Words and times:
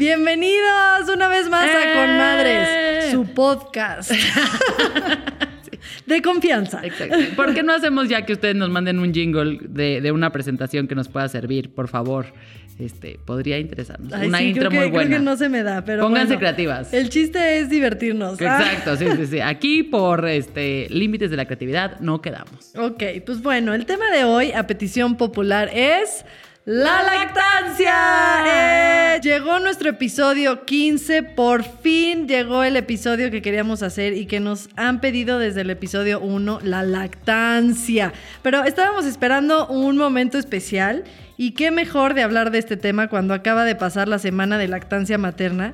Bienvenidos 0.00 1.10
una 1.14 1.28
vez 1.28 1.50
más 1.50 1.68
a 1.68 1.92
Con 1.92 2.08
¡Eh! 2.08 2.16
Madres, 2.16 3.10
su 3.10 3.26
podcast 3.34 4.10
de 6.06 6.22
confianza. 6.22 6.80
Exacto. 6.82 7.18
¿Por 7.36 7.52
qué 7.52 7.62
no 7.62 7.74
hacemos 7.74 8.08
ya 8.08 8.24
que 8.24 8.32
ustedes 8.32 8.54
nos 8.56 8.70
manden 8.70 8.98
un 8.98 9.12
jingle 9.12 9.58
de, 9.60 10.00
de 10.00 10.10
una 10.10 10.32
presentación 10.32 10.88
que 10.88 10.94
nos 10.94 11.08
pueda 11.10 11.28
servir, 11.28 11.74
por 11.74 11.88
favor? 11.88 12.32
Este, 12.78 13.20
podría 13.22 13.58
interesarnos. 13.58 14.10
Ay, 14.14 14.28
una 14.28 14.38
sí, 14.38 14.44
intro 14.44 14.70
creo 14.70 14.70
que, 14.70 14.76
muy 14.78 14.90
buena. 14.90 15.06
Creo 15.08 15.18
que 15.18 15.24
no 15.26 15.36
se 15.36 15.50
me 15.50 15.62
da, 15.62 15.84
pero 15.84 16.02
Pónganse 16.02 16.28
bueno. 16.28 16.38
creativas. 16.40 16.94
El 16.94 17.10
chiste 17.10 17.58
es 17.58 17.68
divertirnos. 17.68 18.40
Ah, 18.40 18.58
Exacto, 18.58 18.96
sí, 18.96 19.04
sí, 19.18 19.26
sí. 19.26 19.40
Aquí 19.40 19.82
por 19.82 20.26
este 20.26 20.86
límites 20.88 21.30
de 21.30 21.36
la 21.36 21.44
creatividad 21.44 22.00
no 22.00 22.22
quedamos. 22.22 22.72
ok, 22.74 23.02
pues 23.26 23.42
bueno, 23.42 23.74
el 23.74 23.84
tema 23.84 24.10
de 24.10 24.24
hoy, 24.24 24.52
a 24.52 24.66
petición 24.66 25.18
popular, 25.18 25.68
es 25.74 26.24
la 26.64 27.02
lactancia. 27.02 27.94
Eh, 28.46 29.20
llegó 29.22 29.58
nuestro 29.60 29.88
episodio 29.88 30.64
15, 30.66 31.22
por 31.22 31.64
fin 31.64 32.28
llegó 32.28 32.62
el 32.62 32.76
episodio 32.76 33.30
que 33.30 33.40
queríamos 33.40 33.82
hacer 33.82 34.12
y 34.12 34.26
que 34.26 34.40
nos 34.40 34.68
han 34.76 35.00
pedido 35.00 35.38
desde 35.38 35.62
el 35.62 35.70
episodio 35.70 36.20
1, 36.20 36.60
la 36.62 36.82
lactancia. 36.82 38.12
Pero 38.42 38.62
estábamos 38.64 39.06
esperando 39.06 39.66
un 39.68 39.96
momento 39.96 40.38
especial 40.38 41.04
y 41.38 41.52
qué 41.52 41.70
mejor 41.70 42.12
de 42.14 42.22
hablar 42.22 42.50
de 42.50 42.58
este 42.58 42.76
tema 42.76 43.08
cuando 43.08 43.32
acaba 43.32 43.64
de 43.64 43.74
pasar 43.74 44.08
la 44.08 44.18
semana 44.18 44.58
de 44.58 44.68
lactancia 44.68 45.16
materna. 45.16 45.72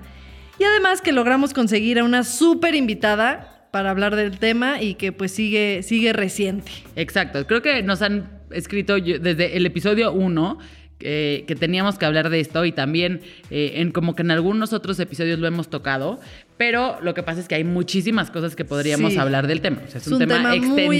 Y 0.59 0.65
además 0.65 1.03
que 1.03 1.13
logramos 1.13 1.53
conseguir 1.53 1.99
a 1.99 2.05
una 2.05 2.23
súper 2.23 2.75
invitada 2.77 3.67
para 3.73 3.91
hablar 3.91 4.17
del 4.17 4.39
tema 4.39 4.81
y 4.81 4.95
que 4.95 5.13
pues 5.13 5.33
sigue, 5.33 5.83
sigue 5.83 6.13
reciente. 6.13 6.71
Exacto. 6.95 7.47
Creo 7.47 7.61
que 7.61 7.83
nos 7.83 8.01
han 8.01 8.36
escrito 8.51 8.97
yo- 8.99 9.19
desde 9.19 9.57
el 9.57 9.67
episodio 9.67 10.13
1 10.13 10.59
eh, 11.01 11.45
que 11.47 11.55
teníamos 11.55 11.99
que 11.99 12.07
hablar 12.07 12.31
de 12.31 12.41
esto 12.41 12.65
y 12.65 12.73
también 12.73 13.21
eh, 13.51 13.73
en 13.77 13.93
como 13.93 14.15
que 14.15 14.23
en 14.23 14.31
algunos 14.31 14.73
otros 14.73 14.99
episodios 14.99 15.39
lo 15.39 15.47
hemos 15.47 15.69
tocado, 15.69 16.19
pero 16.57 16.99
lo 17.03 17.13
que 17.13 17.23
pasa 17.23 17.39
es 17.41 17.49
que 17.49 17.55
hay 17.55 17.65
muchísimas 17.65 18.31
cosas 18.31 18.57
que 18.57 18.65
podríamos 18.65 19.13
Sí. 19.13 19.19
hablar 19.19 19.47
del 19.47 19.61
tema. 19.61 19.83
O 19.87 19.91
sea, 19.91 19.99
es, 20.01 20.07
Es 20.07 20.07
un, 20.07 20.15
un 20.15 20.19
tema, 20.21 20.37
tema 20.37 20.55
muy. 20.57 20.97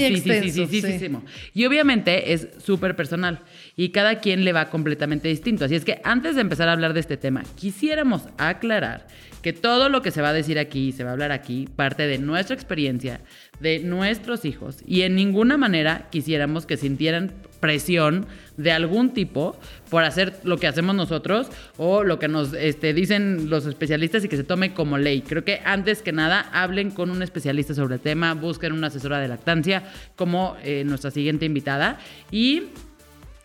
Y 1.55 1.65
obviamente 1.65 2.31
es 2.33 2.47
súper 2.63 2.95
personal 2.95 3.39
y 3.75 3.89
cada 3.89 4.19
quien 4.19 4.45
le 4.45 4.53
va 4.53 4.69
completamente 4.69 5.29
distinto. 5.29 5.65
Así 5.65 5.73
es 5.73 5.83
que 5.83 5.99
antes 6.03 6.35
de 6.35 6.41
empezar 6.41 6.69
a 6.69 6.73
hablar 6.73 6.93
de 6.93 6.99
este 6.99 7.17
tema, 7.17 7.43
quisiéramos 7.55 8.21
aclarar 8.37 9.07
que 9.47 9.53
todo 9.53 9.87
lo 9.87 10.01
que 10.01 10.11
se 10.11 10.21
va 10.21 10.27
a 10.27 10.33
decir 10.33 10.59
aquí, 10.59 10.91
se 10.91 11.05
va 11.05 11.11
a 11.11 11.13
hablar 11.13 11.31
aquí, 11.31 11.69
parte 11.73 12.05
de 12.05 12.17
nuestra 12.17 12.53
experiencia, 12.53 13.21
de 13.61 13.79
nuestros 13.79 14.43
hijos 14.43 14.79
y 14.85 15.03
en 15.03 15.15
ninguna 15.15 15.55
manera 15.55 16.09
quisiéramos 16.11 16.65
que 16.65 16.75
sintieran 16.75 17.31
presión 17.61 18.25
de 18.57 18.73
algún 18.73 19.13
tipo 19.13 19.57
por 19.89 20.03
hacer 20.03 20.37
lo 20.43 20.57
que 20.57 20.67
hacemos 20.67 20.97
nosotros 20.97 21.47
o 21.77 22.03
lo 22.03 22.19
que 22.19 22.27
nos 22.27 22.51
este, 22.51 22.93
dicen 22.93 23.49
los 23.49 23.65
especialistas 23.65 24.25
y 24.25 24.27
que 24.27 24.35
se 24.35 24.43
tome 24.43 24.73
como 24.73 24.97
ley. 24.97 25.21
Creo 25.21 25.45
que 25.45 25.61
antes 25.63 26.01
que 26.01 26.11
nada 26.11 26.49
hablen 26.51 26.91
con 26.91 27.09
un 27.09 27.21
especialista 27.21 27.73
sobre 27.73 27.95
el 27.95 28.01
tema, 28.01 28.33
busquen 28.33 28.73
una 28.73 28.87
asesora 28.87 29.21
de 29.21 29.29
lactancia 29.29 29.83
como 30.17 30.57
eh, 30.61 30.83
nuestra 30.85 31.09
siguiente 31.09 31.45
invitada 31.45 31.99
y 32.31 32.63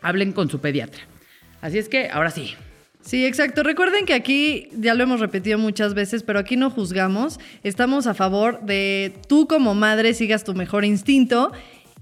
hablen 0.00 0.32
con 0.32 0.50
su 0.50 0.60
pediatra. 0.60 1.02
Así 1.60 1.78
es 1.78 1.88
que 1.88 2.10
ahora 2.10 2.32
sí, 2.32 2.56
Sí, 3.02 3.26
exacto. 3.26 3.62
Recuerden 3.62 4.06
que 4.06 4.14
aquí, 4.14 4.68
ya 4.78 4.94
lo 4.94 5.02
hemos 5.02 5.20
repetido 5.20 5.58
muchas 5.58 5.94
veces, 5.94 6.22
pero 6.22 6.38
aquí 6.38 6.56
no 6.56 6.70
juzgamos. 6.70 7.38
Estamos 7.62 8.06
a 8.06 8.14
favor 8.14 8.60
de 8.62 9.12
tú 9.28 9.46
como 9.48 9.74
madre 9.74 10.14
sigas 10.14 10.44
tu 10.44 10.54
mejor 10.54 10.84
instinto 10.84 11.52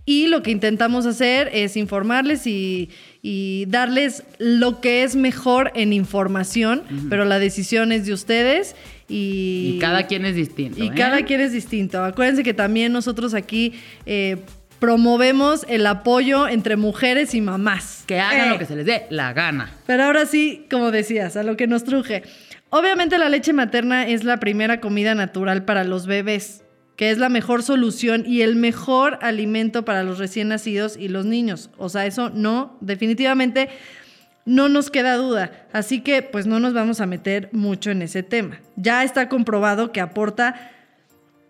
y 0.07 0.27
lo 0.27 0.43
que 0.43 0.51
intentamos 0.51 1.07
hacer 1.07 1.51
es 1.53 1.77
informarles 1.77 2.47
y, 2.47 2.91
y 3.23 3.67
darles 3.69 4.25
lo 4.39 4.81
que 4.81 5.03
es 5.03 5.15
mejor 5.15 5.73
en 5.75 5.93
información, 5.93 6.83
pero 7.09 7.25
la 7.25 7.39
decisión 7.39 7.93
es 7.93 8.07
de 8.07 8.13
ustedes 8.13 8.75
y, 9.09 9.75
y, 9.77 9.79
cada 9.79 10.07
quien 10.07 10.25
es 10.25 10.35
distinto. 10.35 10.83
y 10.83 10.89
¿eh? 10.89 10.93
cada 10.97 11.25
quien 11.25 11.41
es 11.41 11.53
distinto. 11.53 12.03
Acuérdense 12.03 12.43
que 12.43 12.55
también 12.55 12.93
nosotros 12.93 13.35
aquí 13.35 13.75
eh, 14.07 14.39
promovemos 14.81 15.65
el 15.69 15.87
apoyo 15.87 16.49
entre 16.49 16.77
mujeres 16.77 17.35
y 17.35 17.41
mamás. 17.41 18.03
Que 18.07 18.19
hagan 18.19 18.49
Eh. 18.49 18.51
lo 18.51 18.59
que 18.59 18.67
se 18.67 18.75
les 18.77 18.87
dé 18.87 19.07
la 19.11 19.33
gana. 19.33 19.71
Pero 19.87 20.05
ahora 20.05 20.27
sí, 20.27 20.67
como 20.71 20.91
decías, 20.91 21.37
a 21.37 21.43
lo 21.45 21.57
que 21.57 21.67
nos 21.67 21.85
truje. 21.85 22.23
Obviamente 22.71 23.19
la 23.19 23.29
leche 23.29 23.53
materna 23.53 24.07
es 24.09 24.25
la 24.25 24.39
primera 24.39 24.81
comida 24.81 25.15
natural 25.15 25.65
para 25.65 25.85
los 25.85 26.07
bebés, 26.07 26.63
que 26.97 27.11
es 27.11 27.19
la 27.19 27.29
mejor 27.29 27.63
solución 27.63 28.25
y 28.27 28.43
el 28.43 28.57
mejor 28.57 29.19
alimento 29.23 29.85
para 29.85 30.03
los 30.03 30.19
recién 30.19 30.49
nacidos 30.49 30.97
y 30.97 31.09
los 31.09 31.27
niños. 31.27 31.71
O 31.79 31.89
sea, 31.89 32.07
eso 32.07 32.31
no, 32.31 32.77
definitivamente 32.81 33.69
no 34.47 34.69
nos 34.69 34.91
queda 34.91 35.17
duda. 35.17 35.51
Así 35.73 36.01
que 36.01 36.23
pues 36.23 36.47
no 36.47 36.59
nos 36.61 36.73
vamos 36.73 37.01
a 37.01 37.07
meter 37.07 37.49
mucho 37.53 37.91
en 37.91 38.03
ese 38.03 38.23
tema. 38.23 38.59
Ya 38.77 39.05
está 39.05 39.29
comprobado 39.29 39.93
que 39.93 40.01
aporta 40.01 40.71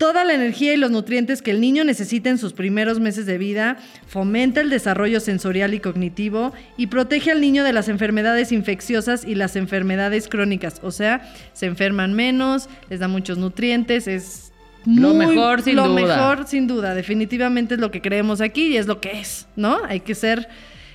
toda 0.00 0.24
la 0.24 0.32
energía 0.32 0.72
y 0.72 0.78
los 0.78 0.90
nutrientes 0.90 1.42
que 1.42 1.50
el 1.50 1.60
niño 1.60 1.84
necesita 1.84 2.30
en 2.30 2.38
sus 2.38 2.54
primeros 2.54 2.98
meses 2.98 3.26
de 3.26 3.36
vida, 3.36 3.76
fomenta 4.06 4.62
el 4.62 4.70
desarrollo 4.70 5.20
sensorial 5.20 5.74
y 5.74 5.80
cognitivo 5.80 6.54
y 6.78 6.86
protege 6.86 7.30
al 7.30 7.42
niño 7.42 7.64
de 7.64 7.74
las 7.74 7.90
enfermedades 7.90 8.50
infecciosas 8.50 9.26
y 9.26 9.34
las 9.34 9.56
enfermedades 9.56 10.26
crónicas. 10.26 10.80
O 10.82 10.90
sea, 10.90 11.30
se 11.52 11.66
enferman 11.66 12.14
menos, 12.14 12.70
les 12.88 12.98
da 13.00 13.08
muchos 13.08 13.36
nutrientes, 13.36 14.08
es 14.08 14.52
Lo 14.86 15.12
mejor, 15.12 15.60
sin 15.60 15.76
lo 15.76 15.86
duda. 15.86 16.00
mejor 16.16 16.46
sin 16.46 16.66
duda, 16.66 16.94
definitivamente 16.94 17.74
es 17.74 17.80
lo 17.80 17.90
que 17.90 18.00
creemos 18.00 18.40
aquí 18.40 18.68
y 18.68 18.78
es 18.78 18.86
lo 18.86 19.02
que 19.02 19.20
es, 19.20 19.48
¿no? 19.54 19.84
Hay 19.86 20.00
que 20.00 20.14
ser 20.14 20.48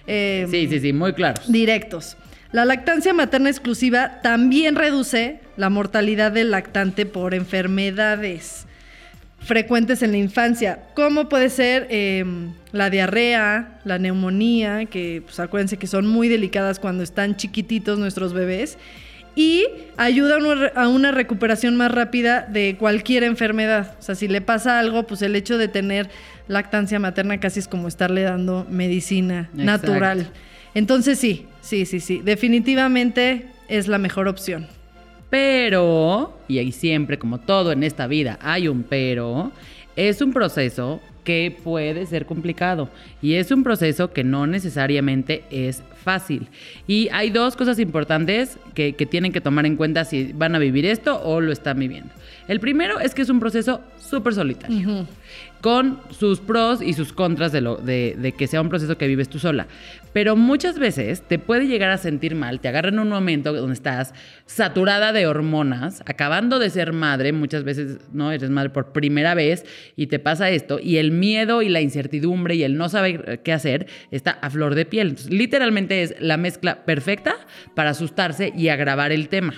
eh, 0.07 0.47
Sí, 0.49 0.67
sí, 0.67 0.79
sí, 0.79 0.93
muy 0.93 1.13
claros. 1.13 1.51
directos. 1.51 2.17
La 2.51 2.65
lactancia 2.65 3.13
materna 3.13 3.51
exclusiva 3.51 4.19
también 4.23 4.75
reduce 4.75 5.41
la 5.57 5.69
mortalidad 5.69 6.31
del 6.31 6.49
lactante 6.49 7.05
por 7.05 7.35
enfermedades 7.35 8.65
frecuentes 9.45 10.01
en 10.01 10.11
la 10.11 10.17
infancia, 10.17 10.79
como 10.95 11.29
puede 11.29 11.49
ser 11.49 11.87
eh, 11.89 12.25
la 12.71 12.89
diarrea, 12.89 13.79
la 13.85 13.99
neumonía, 13.99 14.85
que 14.85 15.21
pues, 15.23 15.39
acuérdense 15.39 15.77
que 15.77 15.87
son 15.87 16.07
muy 16.07 16.27
delicadas 16.27 16.79
cuando 16.79 17.03
están 17.03 17.35
chiquititos 17.35 17.99
nuestros 17.99 18.33
bebés, 18.33 18.77
y 19.35 19.67
ayuda 19.97 20.37
a 20.75 20.87
una, 20.87 21.11
recuperación 21.11 21.75
más 21.75 21.91
rápida 21.91 22.47
de 22.49 22.77
cualquier 22.79 23.23
enfermedad. 23.23 23.95
O 23.99 24.01
sea, 24.01 24.15
si 24.15 24.29
le 24.29 24.39
pasa 24.41 24.79
algo, 24.79 25.03
pues 25.03 25.21
el 25.21 25.35
hecho 25.35 25.57
de 25.57 25.67
tener 25.67 26.09
lactancia 26.47 26.99
materna 26.99 27.39
casi 27.39 27.59
es 27.59 27.67
como 27.67 27.89
estarle 27.89 28.21
dando 28.21 28.65
medicina 28.69 29.49
Exacto. 29.57 29.87
natural. 29.87 30.31
Entonces 30.73 31.19
sí, 31.19 31.47
sí, 31.61 31.85
sí, 31.85 31.99
sí, 31.99 32.21
definitivamente 32.23 33.47
es 33.67 33.87
la 33.87 33.97
mejor 33.97 34.27
opción. 34.29 34.67
Pero, 35.29 36.37
y 36.47 36.59
ahí 36.59 36.71
siempre, 36.71 37.17
como 37.17 37.39
todo 37.39 37.71
en 37.71 37.83
esta 37.83 38.07
vida, 38.07 38.37
hay 38.41 38.67
un 38.67 38.83
pero, 38.83 39.51
es 39.95 40.21
un 40.21 40.33
proceso 40.33 41.01
que 41.25 41.57
puede 41.63 42.05
ser 42.05 42.25
complicado 42.27 42.87
y 43.21 43.33
es 43.33 43.49
un 43.49 43.63
proceso 43.63 44.13
que 44.13 44.23
no 44.23 44.45
necesariamente 44.47 45.43
es 45.49 45.83
fácil. 46.03 46.47
Y 46.87 47.09
hay 47.11 47.31
dos 47.31 47.55
cosas 47.55 47.79
importantes 47.79 48.57
que, 48.75 48.93
que 48.93 49.05
tienen 49.05 49.33
que 49.33 49.41
tomar 49.41 49.65
en 49.65 49.75
cuenta 49.75 50.05
si 50.05 50.31
van 50.33 50.55
a 50.55 50.59
vivir 50.59 50.85
esto 50.85 51.19
o 51.23 51.41
lo 51.41 51.51
están 51.51 51.79
viviendo. 51.79 52.13
El 52.47 52.59
primero 52.59 52.99
es 52.99 53.15
que 53.15 53.23
es 53.23 53.29
un 53.29 53.39
proceso 53.39 53.81
súper 53.99 54.35
solitario. 54.35 55.07
con 55.61 55.99
sus 56.11 56.39
pros 56.39 56.79
y 56.79 56.93
sus 56.93 57.11
contras 57.11 57.51
de, 57.51 57.61
lo, 57.61 57.77
de, 57.77 58.15
de, 58.19 58.33
que 58.33 58.45
sea 58.45 58.61
un 58.61 58.69
proceso 58.69 58.99
que 58.99 59.07
vives 59.07 59.29
tú 59.29 59.39
sola. 59.39 59.65
Pero 60.15 60.37
muchas 60.37 60.79
veces 60.79 61.23
te 61.27 61.39
puede 61.39 61.67
llegar 61.67 61.91
a 61.91 61.97
sentir 61.97 62.35
mal, 62.35 62.61
te 62.61 62.69
agarra 62.69 62.87
en 62.87 62.99
un 62.99 63.09
momento 63.09 63.51
donde 63.51 63.73
estás 63.73 64.13
saturada 64.45 65.11
de 65.11 65.27
hormonas, 65.27 66.01
acabando 66.05 66.57
de 66.57 66.69
ser 66.69 66.93
madre, 66.93 67.33
muchas 67.33 67.65
veces 67.65 67.97
no 68.13 68.31
eres 68.31 68.49
madre 68.49 68.69
por 68.69 68.93
primera 68.93 69.33
vez 69.33 69.65
y 69.97 70.07
te 70.07 70.19
pasa 70.19 70.49
esto, 70.51 70.79
y 70.81 70.99
el 70.99 71.11
miedo 71.11 71.61
y 71.61 71.67
la 71.67 71.81
incertidumbre 71.81 72.55
y 72.55 72.63
el 72.63 72.77
no 72.77 72.87
saber 72.87 73.41
qué 73.43 73.51
hacer 73.51 73.87
está 74.09 74.31
a 74.31 74.49
flor 74.49 74.73
de 74.75 74.85
piel. 74.85 75.17
Literalmente 75.27 76.01
es 76.01 76.15
la 76.21 76.37
mezcla 76.37 76.85
perfecta 76.85 77.35
para 77.73 77.89
asustarse 77.89 78.53
y 78.55 78.69
agravar 78.69 79.11
el 79.11 79.27
tema. 79.27 79.53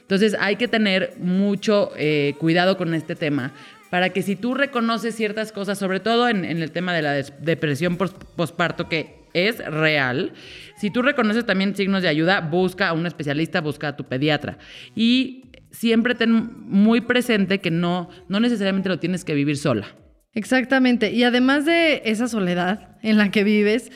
Entonces 0.00 0.34
hay 0.40 0.56
que 0.56 0.66
tener 0.66 1.12
mucho 1.18 1.90
eh, 1.98 2.36
cuidado 2.38 2.78
con 2.78 2.94
este 2.94 3.16
tema 3.16 3.52
para 3.90 4.08
que 4.08 4.22
si 4.22 4.34
tú 4.34 4.54
reconoces 4.54 5.14
ciertas 5.14 5.52
cosas, 5.52 5.76
sobre 5.76 6.00
todo 6.00 6.26
en, 6.30 6.46
en 6.46 6.62
el 6.62 6.70
tema 6.70 6.94
de 6.94 7.02
la 7.02 7.12
depresión 7.12 7.98
postparto, 7.98 8.88
que 8.88 9.23
es 9.34 9.58
real, 9.58 10.32
si 10.76 10.90
tú 10.90 11.02
reconoces 11.02 11.44
también 11.44 11.76
signos 11.76 12.02
de 12.02 12.08
ayuda, 12.08 12.40
busca 12.40 12.88
a 12.88 12.92
un 12.92 13.06
especialista, 13.06 13.60
busca 13.60 13.88
a 13.88 13.96
tu 13.96 14.04
pediatra. 14.04 14.58
Y 14.94 15.50
siempre 15.70 16.14
ten 16.14 16.50
muy 16.68 17.00
presente 17.00 17.58
que 17.58 17.70
no, 17.70 18.08
no 18.28 18.40
necesariamente 18.40 18.88
lo 18.88 18.98
tienes 18.98 19.24
que 19.24 19.34
vivir 19.34 19.56
sola. 19.56 19.88
Exactamente. 20.32 21.12
Y 21.12 21.24
además 21.24 21.64
de 21.64 22.02
esa 22.04 22.26
soledad 22.28 22.96
en 23.02 23.18
la 23.18 23.30
que 23.30 23.44
vives, 23.44 23.92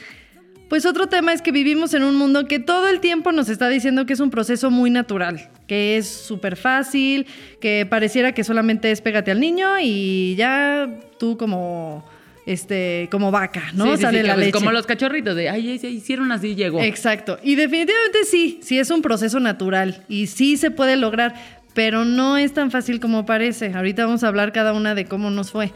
pues 0.69 0.85
otro 0.87 1.09
tema 1.09 1.33
es 1.33 1.43
que 1.43 1.51
vivimos 1.51 1.95
en 1.95 2.05
un 2.05 2.17
mundo 2.17 2.47
que 2.47 2.59
todo 2.59 2.89
el 2.89 3.01
tiempo 3.01 3.33
nos 3.33 3.49
está 3.49 3.69
diciendo 3.69 4.07
que 4.07 4.13
es 4.13 4.21
un 4.21 4.31
proceso 4.31 4.71
muy 4.71 4.91
natural, 4.91 5.51
que 5.67 5.97
es 5.97 6.07
súper 6.07 6.57
fácil, 6.57 7.27
que 7.61 7.87
pareciera 7.89 8.33
que 8.33 8.45
solamente 8.45 8.91
es 8.91 9.01
pégate 9.01 9.31
al 9.31 9.41
niño 9.41 9.79
y 9.81 10.37
ya 10.37 11.01
tú 11.19 11.37
como 11.39 12.05
este, 12.49 13.09
como 13.11 13.31
vaca, 13.31 13.65
¿no? 13.75 13.95
Sí, 13.95 14.03
Sale 14.03 14.23
la 14.23 14.35
leche. 14.35 14.53
Como 14.53 14.73
los 14.73 14.87
cachorritos 14.87 15.37
de, 15.37 15.51
ay, 15.51 15.79
se 15.79 15.91
hicieron 15.91 16.33
así, 16.33 16.55
llegó. 16.55 16.81
Exacto. 16.81 17.39
Y 17.43 17.57
definitivamente 17.57 18.25
sí, 18.25 18.59
sí 18.63 18.79
es 18.79 18.91
un 18.91 19.03
proceso 19.03 19.39
natural 19.39 20.03
y 20.09 20.29
sí 20.29 20.57
se 20.57 20.71
puede 20.71 20.97
lograr, 20.97 21.35
pero 21.75 22.07
no 22.07 22.39
es 22.39 22.55
tan 22.55 22.71
fácil 22.71 23.01
como 23.01 23.27
parece. 23.27 23.75
Ahorita 23.75 24.07
vamos 24.07 24.25
a 24.25 24.29
hablar 24.29 24.53
cada 24.53 24.73
una 24.73 24.95
de 24.95 25.05
cómo 25.05 25.29
nos 25.29 25.51
fue. 25.51 25.73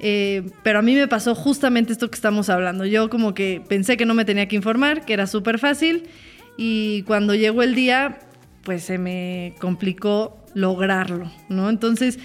Eh, 0.00 0.42
pero 0.64 0.80
a 0.80 0.82
mí 0.82 0.96
me 0.96 1.06
pasó 1.06 1.36
justamente 1.36 1.92
esto 1.92 2.10
que 2.10 2.16
estamos 2.16 2.50
hablando. 2.50 2.84
Yo 2.84 3.08
como 3.08 3.32
que 3.32 3.62
pensé 3.68 3.96
que 3.96 4.04
no 4.04 4.14
me 4.14 4.24
tenía 4.24 4.48
que 4.48 4.56
informar, 4.56 5.04
que 5.04 5.12
era 5.12 5.28
súper 5.28 5.60
fácil. 5.60 6.08
Y 6.56 7.02
cuando 7.02 7.36
llegó 7.36 7.62
el 7.62 7.76
día, 7.76 8.18
pues 8.64 8.82
se 8.82 8.98
me 8.98 9.54
complicó 9.60 10.44
lograrlo, 10.54 11.30
¿no? 11.48 11.70
Entonces, 11.70 12.18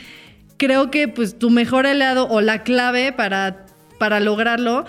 creo 0.57 0.89
que 0.89 1.07
pues 1.07 1.37
tu 1.37 1.51
mejor 1.51 1.85
aliado 1.85 2.27
o 2.27 2.41
la 2.41 2.63
clave 2.63 3.13
para, 3.13 3.67
para 4.01 4.19
lograrlo 4.19 4.83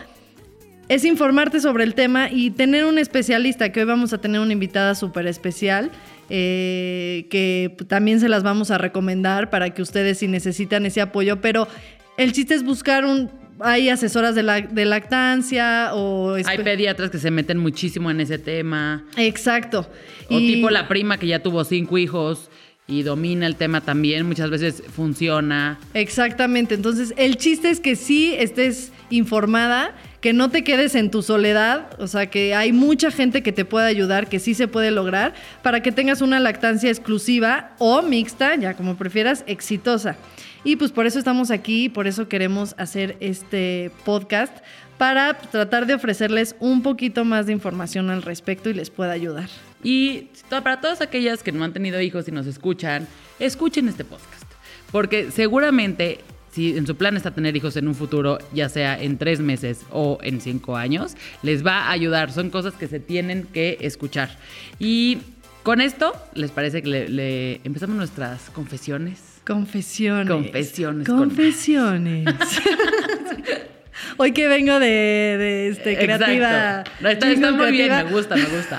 es 0.89 1.05
informarte 1.05 1.61
sobre 1.61 1.85
el 1.85 1.95
tema 1.95 2.31
y 2.31 2.51
tener 2.51 2.87
un 2.87 2.97
especialista, 2.97 3.71
que 3.71 3.81
hoy 3.81 3.87
vamos 3.87 4.15
a 4.15 4.19
tener 4.23 4.41
una 4.41 4.55
invitada 4.55 4.95
súper 4.95 5.27
especial, 5.27 5.91
eh, 6.31 7.27
que 7.29 7.77
también 7.89 8.21
se 8.21 8.31
las 8.31 8.43
vamos 8.43 8.71
a 8.71 8.79
recomendar 8.79 9.51
para 9.51 9.69
que 9.75 9.83
ustedes 9.83 10.21
si 10.21 10.29
necesitan 10.29 10.87
ese 10.87 11.03
apoyo, 11.03 11.43
pero 11.43 11.69
el 12.17 12.33
chiste 12.33 12.55
es 12.55 12.65
buscar 12.65 13.05
un... 13.05 13.31
Hay 13.61 13.91
asesoras 13.91 14.35
de, 14.35 14.45
la, 14.45 14.63
de 14.63 14.87
lactancia 14.87 15.91
o... 15.93 16.33
Hay 16.47 16.59
pediatras 16.65 17.11
que 17.11 17.19
se 17.19 17.31
meten 17.31 17.59
muchísimo 17.59 18.11
en 18.11 18.19
ese 18.19 18.39
tema. 18.39 19.05
Exacto. 19.19 19.87
O 20.31 20.39
tipo 20.39 20.71
la 20.71 20.89
prima 20.89 21.19
que 21.19 21.27
ya 21.27 21.43
tuvo 21.43 21.65
cinco 21.65 21.99
hijos 21.99 22.49
y 22.87 23.03
domina 23.03 23.47
el 23.47 23.57
tema 23.57 23.81
también, 23.81 24.27
muchas 24.27 24.51
veces 24.51 24.83
funciona. 24.95 25.79
Exactamente, 25.95 26.75
entonces 26.75 27.15
el 27.17 27.37
chiste 27.37 27.71
es 27.71 27.81
que 27.81 27.97
sí 27.97 28.35
estés 28.37 28.93
informada, 29.11 29.95
que 30.21 30.33
no 30.33 30.51
te 30.51 30.63
quedes 30.65 30.95
en 30.95 31.11
tu 31.11 31.23
soledad, 31.23 31.89
o 32.01 32.07
sea 32.07 32.31
que 32.31 32.55
hay 32.55 32.73
mucha 32.73 33.11
gente 33.11 33.43
que 33.43 33.53
te 33.53 33.65
puede 33.65 33.87
ayudar, 33.87 34.29
que 34.29 34.39
sí 34.39 34.55
se 34.55 34.69
puede 34.69 34.91
lograr, 34.91 35.35
para 35.63 35.83
que 35.83 35.93
tengas 35.93 36.21
una 36.21 36.41
lactancia 36.41 36.91
exclusiva 36.91 37.73
o 37.79 38.03
mixta, 38.03 38.55
ya 38.57 38.75
como 38.75 38.97
prefieras, 38.97 39.45
exitosa. 39.47 40.17
Y 40.65 40.77
pues 40.77 40.93
por 40.93 41.07
eso 41.07 41.19
estamos 41.19 41.51
aquí, 41.51 41.89
por 41.89 42.07
eso 42.07 42.29
queremos 42.29 42.75
hacer 42.79 43.17
este 43.21 43.91
podcast, 44.05 44.57
para 44.97 45.35
tratar 45.35 45.87
de 45.87 45.95
ofrecerles 45.95 46.55
un 46.61 46.83
poquito 46.83 47.25
más 47.25 47.47
de 47.47 47.53
información 47.53 48.11
al 48.11 48.23
respecto 48.23 48.71
y 48.71 48.75
les 48.75 48.91
pueda 48.91 49.11
ayudar. 49.11 49.49
Y 49.83 50.29
para 50.49 50.81
todas 50.81 51.01
aquellas 51.01 51.43
que 51.43 51.53
no 51.53 51.65
han 51.65 51.73
tenido 51.73 52.01
hijos 52.01 52.29
y 52.29 52.33
nos 52.33 52.47
escuchan, 52.47 53.09
escuchen 53.39 53.89
este 53.89 54.05
podcast, 54.05 54.45
porque 54.91 55.31
seguramente 55.31 56.21
si 56.53 56.77
en 56.77 56.87
su 56.87 56.97
plan 56.97 57.17
está 57.17 57.31
tener 57.31 57.57
hijos 57.57 57.77
en 57.77 57.89
un 57.89 57.95
futuro, 57.95 58.39
ya 58.53 58.69
sea 58.69 59.03
en 59.03 59.17
tres 59.17 59.41
meses 59.41 59.87
o 59.91 60.19
en 60.23 60.41
cinco 60.41 60.77
años, 60.77 61.15
les 61.43 61.65
va 61.67 61.87
a 61.87 61.91
ayudar. 61.93 62.31
Son 62.31 62.51
cosas 62.51 62.75
que 62.75 62.87
se 62.89 63.01
tienen 63.01 63.45
que 63.45 63.79
escuchar. 63.81 64.37
Y 64.79 65.19
con 65.63 65.81
esto, 65.81 66.13
¿les 66.35 66.51
parece 66.51 66.83
que 66.83 67.09
le 67.09 67.55
empezamos 67.65 67.97
nuestras 67.97 68.51
confesiones? 68.51 69.41
Confesiones. 69.47 70.29
Confesiones. 70.29 71.09
Confesiones. 71.09 72.29
Hoy 74.19 74.33
que 74.33 74.47
vengo 74.47 74.79
de, 74.79 74.87
de 74.87 75.69
este, 75.69 75.97
creativa. 75.97 76.85
Está, 77.03 77.27
muy 77.53 77.73
bien, 77.73 77.91
me 77.91 78.05
gusta, 78.05 78.37
me 78.37 78.45
gusta. 78.45 78.79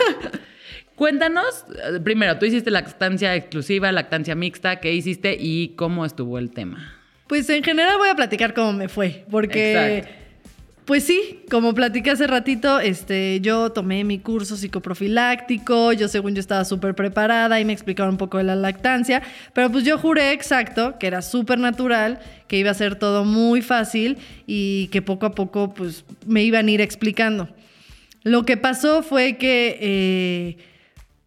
Cuéntanos, 0.95 1.65
eh, 1.69 1.99
primero, 1.99 2.37
tú 2.37 2.45
hiciste 2.45 2.71
lactancia 2.71 3.35
exclusiva, 3.35 3.91
lactancia 3.91 4.35
mixta, 4.35 4.79
¿qué 4.79 4.93
hiciste 4.93 5.35
y 5.39 5.69
cómo 5.75 6.05
estuvo 6.05 6.37
el 6.37 6.51
tema? 6.51 6.95
Pues 7.27 7.49
en 7.49 7.63
general 7.63 7.97
voy 7.97 8.09
a 8.09 8.15
platicar 8.15 8.53
cómo 8.53 8.73
me 8.73 8.89
fue, 8.89 9.25
porque 9.29 9.97
Exacto. 9.97 10.23
Pues 10.85 11.05
sí, 11.05 11.45
como 11.49 11.73
platiqué 11.73 12.11
hace 12.11 12.27
ratito, 12.27 12.81
este, 12.81 13.39
yo 13.39 13.71
tomé 13.71 14.03
mi 14.03 14.19
curso 14.19 14.57
psicoprofiláctico, 14.57 15.93
yo 15.93 16.09
según 16.09 16.35
yo 16.35 16.41
estaba 16.41 16.65
súper 16.65 16.93
preparada 16.93 17.57
y 17.61 17.63
me 17.65 17.71
explicaron 17.71 18.15
un 18.15 18.17
poco 18.17 18.37
de 18.37 18.43
la 18.43 18.57
lactancia, 18.57 19.21
pero 19.53 19.71
pues 19.71 19.85
yo 19.85 19.97
juré 19.97 20.33
exacto 20.33 20.99
que 20.99 21.07
era 21.07 21.21
súper 21.21 21.57
natural, 21.57 22.19
que 22.49 22.57
iba 22.57 22.69
a 22.69 22.73
ser 22.73 22.95
todo 22.95 23.23
muy 23.23 23.61
fácil 23.61 24.17
y 24.45 24.87
que 24.87 25.01
poco 25.01 25.25
a 25.25 25.31
poco 25.31 25.73
pues 25.73 26.03
me 26.25 26.43
iban 26.43 26.67
a 26.67 26.71
ir 26.71 26.81
explicando. 26.81 27.47
Lo 28.23 28.43
que 28.43 28.57
pasó 28.57 29.03
fue 29.03 29.37
que 29.37 29.77
eh, 29.79 30.57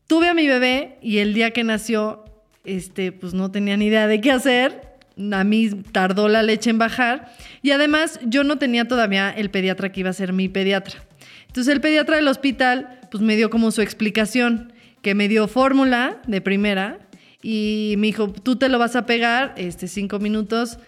tuve 0.06 0.28
a 0.28 0.34
mi 0.34 0.46
bebé 0.46 0.98
y 1.02 1.18
el 1.18 1.34
día 1.34 1.50
que 1.52 1.64
nació, 1.64 2.24
este, 2.64 3.12
pues 3.12 3.34
no 3.34 3.50
tenía 3.50 3.76
ni 3.76 3.86
idea 3.86 4.06
de 4.06 4.20
qué 4.20 4.32
hacer 4.32 4.86
a 5.32 5.44
mí 5.44 5.70
tardó 5.92 6.28
la 6.28 6.42
leche 6.42 6.70
en 6.70 6.78
bajar 6.78 7.32
y 7.62 7.70
además 7.70 8.20
yo 8.24 8.44
no 8.44 8.58
tenía 8.58 8.86
todavía 8.86 9.30
el 9.30 9.50
pediatra 9.50 9.90
que 9.90 10.00
iba 10.00 10.10
a 10.10 10.14
ser 10.14 10.32
mi 10.32 10.48
pediatra. 10.48 11.02
Entonces 11.46 11.72
el 11.72 11.80
pediatra 11.80 12.16
del 12.16 12.28
hospital 12.28 13.00
pues 13.10 13.22
me 13.22 13.36
dio 13.36 13.48
como 13.48 13.70
su 13.70 13.80
explicación, 13.80 14.72
que 15.00 15.14
me 15.14 15.28
dio 15.28 15.48
fórmula 15.48 16.20
de 16.26 16.40
primera 16.40 16.98
y 17.42 17.94
me 17.98 18.08
dijo, 18.08 18.30
tú 18.30 18.56
te 18.56 18.68
lo 18.68 18.78
vas 18.78 18.96
a 18.96 19.06
pegar 19.06 19.54
este, 19.56 19.88
cinco 19.88 20.18
minutos, 20.18 20.78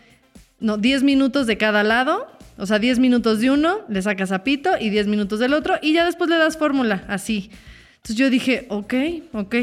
no, 0.60 0.76
diez 0.76 1.02
minutos 1.02 1.46
de 1.46 1.56
cada 1.56 1.82
lado, 1.82 2.26
o 2.58 2.66
sea, 2.66 2.78
diez 2.78 2.98
minutos 2.98 3.40
de 3.40 3.50
uno, 3.50 3.78
le 3.88 4.02
sacas 4.02 4.32
a 4.32 4.42
pito 4.42 4.70
y 4.78 4.90
diez 4.90 5.06
minutos 5.06 5.38
del 5.38 5.54
otro 5.54 5.76
y 5.80 5.92
ya 5.94 6.04
después 6.04 6.28
le 6.28 6.36
das 6.36 6.58
fórmula, 6.58 7.04
así. 7.08 7.50
Entonces 7.98 8.16
yo 8.16 8.30
dije, 8.30 8.66
ok, 8.68 8.94
ok, 9.32 9.54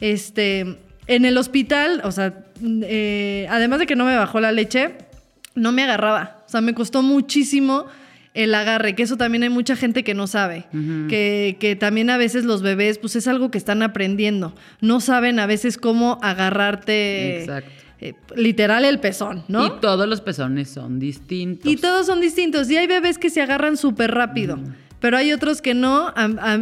este 0.00 0.78
en 1.08 1.24
el 1.24 1.38
hospital, 1.38 2.02
o 2.04 2.12
sea, 2.12 2.44
eh, 2.62 3.46
además 3.50 3.80
de 3.80 3.86
que 3.86 3.96
no 3.96 4.04
me 4.04 4.14
bajó 4.14 4.40
la 4.40 4.52
leche, 4.52 4.94
no 5.54 5.72
me 5.72 5.82
agarraba. 5.82 6.44
O 6.46 6.50
sea, 6.50 6.60
me 6.60 6.74
costó 6.74 7.02
muchísimo 7.02 7.86
el 8.34 8.54
agarre, 8.54 8.94
que 8.94 9.02
eso 9.02 9.16
también 9.16 9.42
hay 9.42 9.48
mucha 9.48 9.74
gente 9.74 10.04
que 10.04 10.14
no 10.14 10.26
sabe, 10.26 10.66
que, 11.08 11.56
que, 11.58 11.74
también 11.74 12.08
a 12.10 12.18
veces 12.18 12.44
los 12.44 12.62
bebés, 12.62 12.98
pues 12.98 13.16
es 13.16 13.26
algo 13.26 13.50
que 13.50 13.58
están 13.58 13.82
aprendiendo, 13.82 14.54
no 14.80 15.00
saben 15.00 15.40
a 15.40 15.46
veces 15.46 15.76
cómo 15.76 16.20
agarrarte. 16.22 17.40
Exacto. 17.40 17.70
Eh, 18.00 18.14
literal 18.36 18.84
el 18.84 19.00
pezón, 19.00 19.42
¿no? 19.48 19.66
Y 19.66 19.70
todos 19.80 20.06
los 20.06 20.20
pezones 20.20 20.68
son 20.68 21.00
distintos. 21.00 21.72
Y 21.72 21.76
todos 21.76 22.06
son 22.06 22.20
distintos. 22.20 22.70
Y 22.70 22.76
hay 22.76 22.86
bebés 22.86 23.18
que 23.18 23.28
se 23.28 23.40
agarran 23.42 23.76
súper 23.76 24.12
rápido 24.12 24.56
pero 25.00 25.16
hay 25.16 25.32
otros 25.32 25.62
que 25.62 25.74
no. 25.74 26.12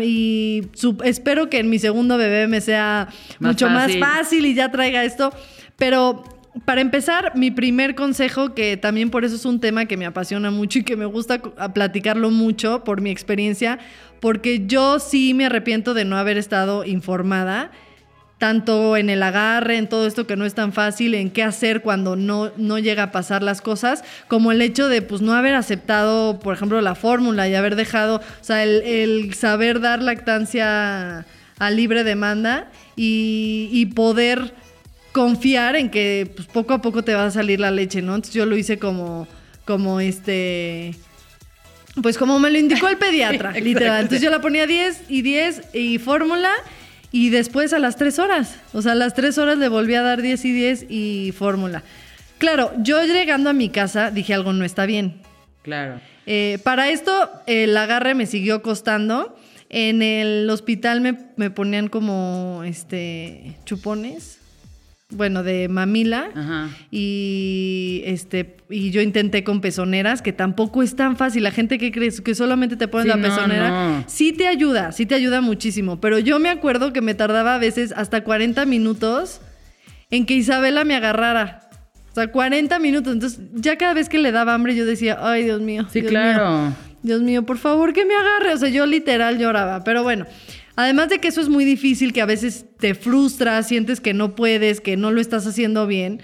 y 0.00 0.62
espero 1.05 1.49
que 1.49 1.59
en 1.59 1.71
mi 1.71 1.78
segundo 1.78 2.16
bebé 2.19 2.47
me 2.47 2.61
sea 2.61 3.09
mucho 3.40 3.69
más 3.69 3.97
fácil 3.99 4.47
y 4.47 4.55
ya 4.55 4.71
traiga 4.71 5.05
esto. 5.05 5.33
Pero 5.76 6.25
para 6.64 6.81
empezar, 6.81 7.33
mi 7.35 7.50
primer 7.50 7.95
consejo, 7.95 8.55
que 8.55 8.76
también 8.76 9.11
por 9.11 9.25
eso 9.25 9.37
es 9.37 9.45
un 9.45 9.61
tema 9.61 9.87
que 9.87 9.97
me 9.97 10.07
apasiona 10.07 10.50
mucho 10.50 10.78
y 10.78 10.85
que 10.85 10.97
me 10.97 11.07
gusta 11.07 11.40
platicarlo 11.40 12.31
mucho 12.31 12.85
por 12.85 13.00
mi 13.00 13.11
experiencia, 13.11 13.78
porque 14.21 14.66
yo 14.66 14.99
sí 14.99 15.35
me 15.35 15.47
arrepiento 15.47 15.93
de 15.93 16.05
no 16.05 16.16
haber 16.16 16.38
estado 16.38 16.85
informada 16.85 17.71
tanto 18.38 18.97
en 18.97 19.09
el 19.09 19.23
agarre, 19.23 19.78
en 19.78 19.88
todo 19.88 20.07
esto 20.07 20.26
que 20.26 20.37
no 20.37 20.45
es 20.45 20.55
tan 20.55 20.73
fácil, 20.73 21.14
en 21.14 21.31
qué 21.31 21.43
hacer 21.43 21.81
cuando 21.81 22.16
no, 22.16 22.52
no 22.57 22.78
llega 22.78 23.05
a 23.05 23.12
pasar 23.12 23.43
las 23.43 23.62
cosas, 23.62 24.05
como 24.28 24.52
el 24.52 24.61
hecho 24.61 24.88
de 24.88 25.00
pues 25.02 25.23
no 25.23 25.33
haber 25.33 25.55
aceptado, 25.55 26.38
por 26.38 26.55
ejemplo, 26.55 26.81
la 26.81 26.95
fórmula 26.95 27.49
y 27.49 27.55
haber 27.55 27.76
dejado, 27.76 28.16
o 28.16 28.45
sea, 28.45 28.62
el, 28.64 29.33
saber 29.35 29.81
dar 29.81 30.02
lactancia 30.02 31.25
a 31.59 31.71
libre 31.71 32.05
demanda 32.05 32.71
y, 32.95 33.87
poder 33.95 34.55
confiar 35.12 35.76
en 35.76 35.88
que 35.88 36.31
pues, 36.37 36.47
poco 36.49 36.75
a 36.75 36.83
poco 36.83 37.02
te 37.02 37.14
va 37.14 37.25
a 37.25 37.31
salir 37.31 37.59
la 37.61 37.71
leche, 37.71 38.02
¿no? 38.02 38.14
Entonces 38.14 38.35
yo 38.35 38.45
lo 38.45 38.57
hice 38.57 38.78
como 38.78 39.26
como 39.66 40.00
este, 40.00 40.95
pues 42.00 42.16
como 42.16 42.38
me 42.38 42.50
lo 42.50 42.57
indicó 42.57 42.88
el 42.88 42.97
pediatra, 42.99 43.50
literal. 43.52 44.02
Entonces 44.02 44.23
yo 44.23 44.31
la 44.31 44.40
ponía 44.40 44.66
10 44.66 45.02
y 45.09 45.23
10 45.23 45.75
y 45.75 45.99
fórmula 45.99 46.52
y 47.16 47.30
después 47.30 47.73
a 47.73 47.78
las 47.78 47.96
3 47.96 48.18
horas, 48.18 48.56
o 48.75 48.82
sea, 48.82 48.92
a 48.92 48.94
las 48.94 49.14
3 49.14 49.38
horas 49.38 49.56
le 49.56 49.68
volví 49.68 49.94
a 49.94 50.02
dar 50.02 50.20
10 50.20 50.44
y 50.44 50.52
10 50.52 50.87
y 50.90 51.32
fórmula. 51.35 51.82
Claro, 52.37 52.70
yo 52.78 53.02
llegando 53.04 53.49
a 53.49 53.54
mi 53.54 53.70
casa 53.70 54.11
dije 54.11 54.35
algo 54.35 54.52
no 54.52 54.66
está 54.66 54.85
bien. 54.85 55.23
Claro. 55.62 55.99
Eh, 56.26 56.58
para 56.62 56.90
esto, 56.90 57.30
el 57.46 57.75
agarre 57.75 58.14
me 58.14 58.26
siguió 58.26 58.61
costando. 58.61 59.35
En 59.70 60.02
el 60.02 60.49
hospital 60.50 61.00
me, 61.00 61.16
me 61.37 61.50
ponían 61.50 61.88
como 61.88 62.62
este 62.64 63.56
chupones. 63.64 64.38
Bueno, 65.10 65.44
de 65.44 65.68
mamila. 65.68 66.30
Ajá. 66.34 66.68
Y 66.90 68.02
este 68.06 68.56
y 68.68 68.90
yo 68.90 69.00
intenté 69.00 69.44
con 69.44 69.60
pezoneras, 69.60 70.20
que 70.20 70.32
tampoco 70.32 70.82
es 70.82 70.96
tan 70.96 71.16
fácil. 71.16 71.44
La 71.44 71.52
gente 71.52 71.78
que 71.78 71.92
crees 71.92 72.20
que 72.20 72.34
solamente 72.34 72.76
te 72.76 72.88
pones 72.88 73.04
Sí, 73.04 73.08
la 73.10 73.16
no, 73.16 73.22
pezonera, 73.22 73.68
no. 73.98 74.04
sí 74.08 74.32
te 74.32 74.48
ayuda, 74.48 74.90
sí 74.90 75.06
te 75.06 75.14
ayuda 75.14 75.40
muchísimo. 75.40 76.00
Pero 76.00 76.18
yo 76.18 76.40
me 76.40 76.48
acuerdo 76.48 76.92
que 76.92 77.00
me 77.02 77.14
tardaba 77.14 77.54
a 77.54 77.58
veces 77.58 77.92
hasta 77.96 78.25
40 78.25 78.66
minutos 78.66 79.40
en 80.10 80.26
que 80.26 80.34
Isabela 80.34 80.84
me 80.84 80.96
agarrara. 80.96 81.70
O 82.10 82.14
sea, 82.16 82.26
40 82.32 82.78
minutos. 82.80 83.12
Entonces, 83.12 83.40
ya 83.54 83.76
cada 83.76 83.94
vez 83.94 84.08
que 84.08 84.18
le 84.18 84.32
daba 84.32 84.54
hambre, 84.54 84.75
yo 84.75 84.86
decía, 84.86 85.18
ay, 85.20 85.44
Dios 85.44 85.60
mío. 85.60 85.86
Sí, 85.92 86.00
Dios 86.00 86.10
claro. 86.10 86.62
mío, 86.62 86.72
Dios 87.02 87.20
mío, 87.22 87.46
por 87.46 87.58
favor, 87.58 87.92
que 87.92 88.04
me 88.06 88.14
agarre. 88.14 88.54
O 88.54 88.56
sea, 88.56 88.70
yo 88.70 88.86
literal 88.86 89.38
lloraba. 89.38 89.84
Pero 89.84 90.02
bueno, 90.02 90.26
además 90.76 91.09
de 91.09 91.18
que 91.18 91.28
eso 91.28 91.40
es 91.40 91.49
muy 91.49 91.64
difícil, 91.64 92.12
que 92.12 92.21
a 92.23 92.26
veces 92.26 92.66
te 92.78 92.95
frustras, 92.95 93.66
sientes 93.68 94.00
que 94.00 94.14
no 94.14 94.35
puedes, 94.37 94.80
que 94.80 94.97
no 94.97 95.11
lo 95.11 95.21
estás 95.21 95.47
haciendo 95.47 95.87
bien. 95.87 96.21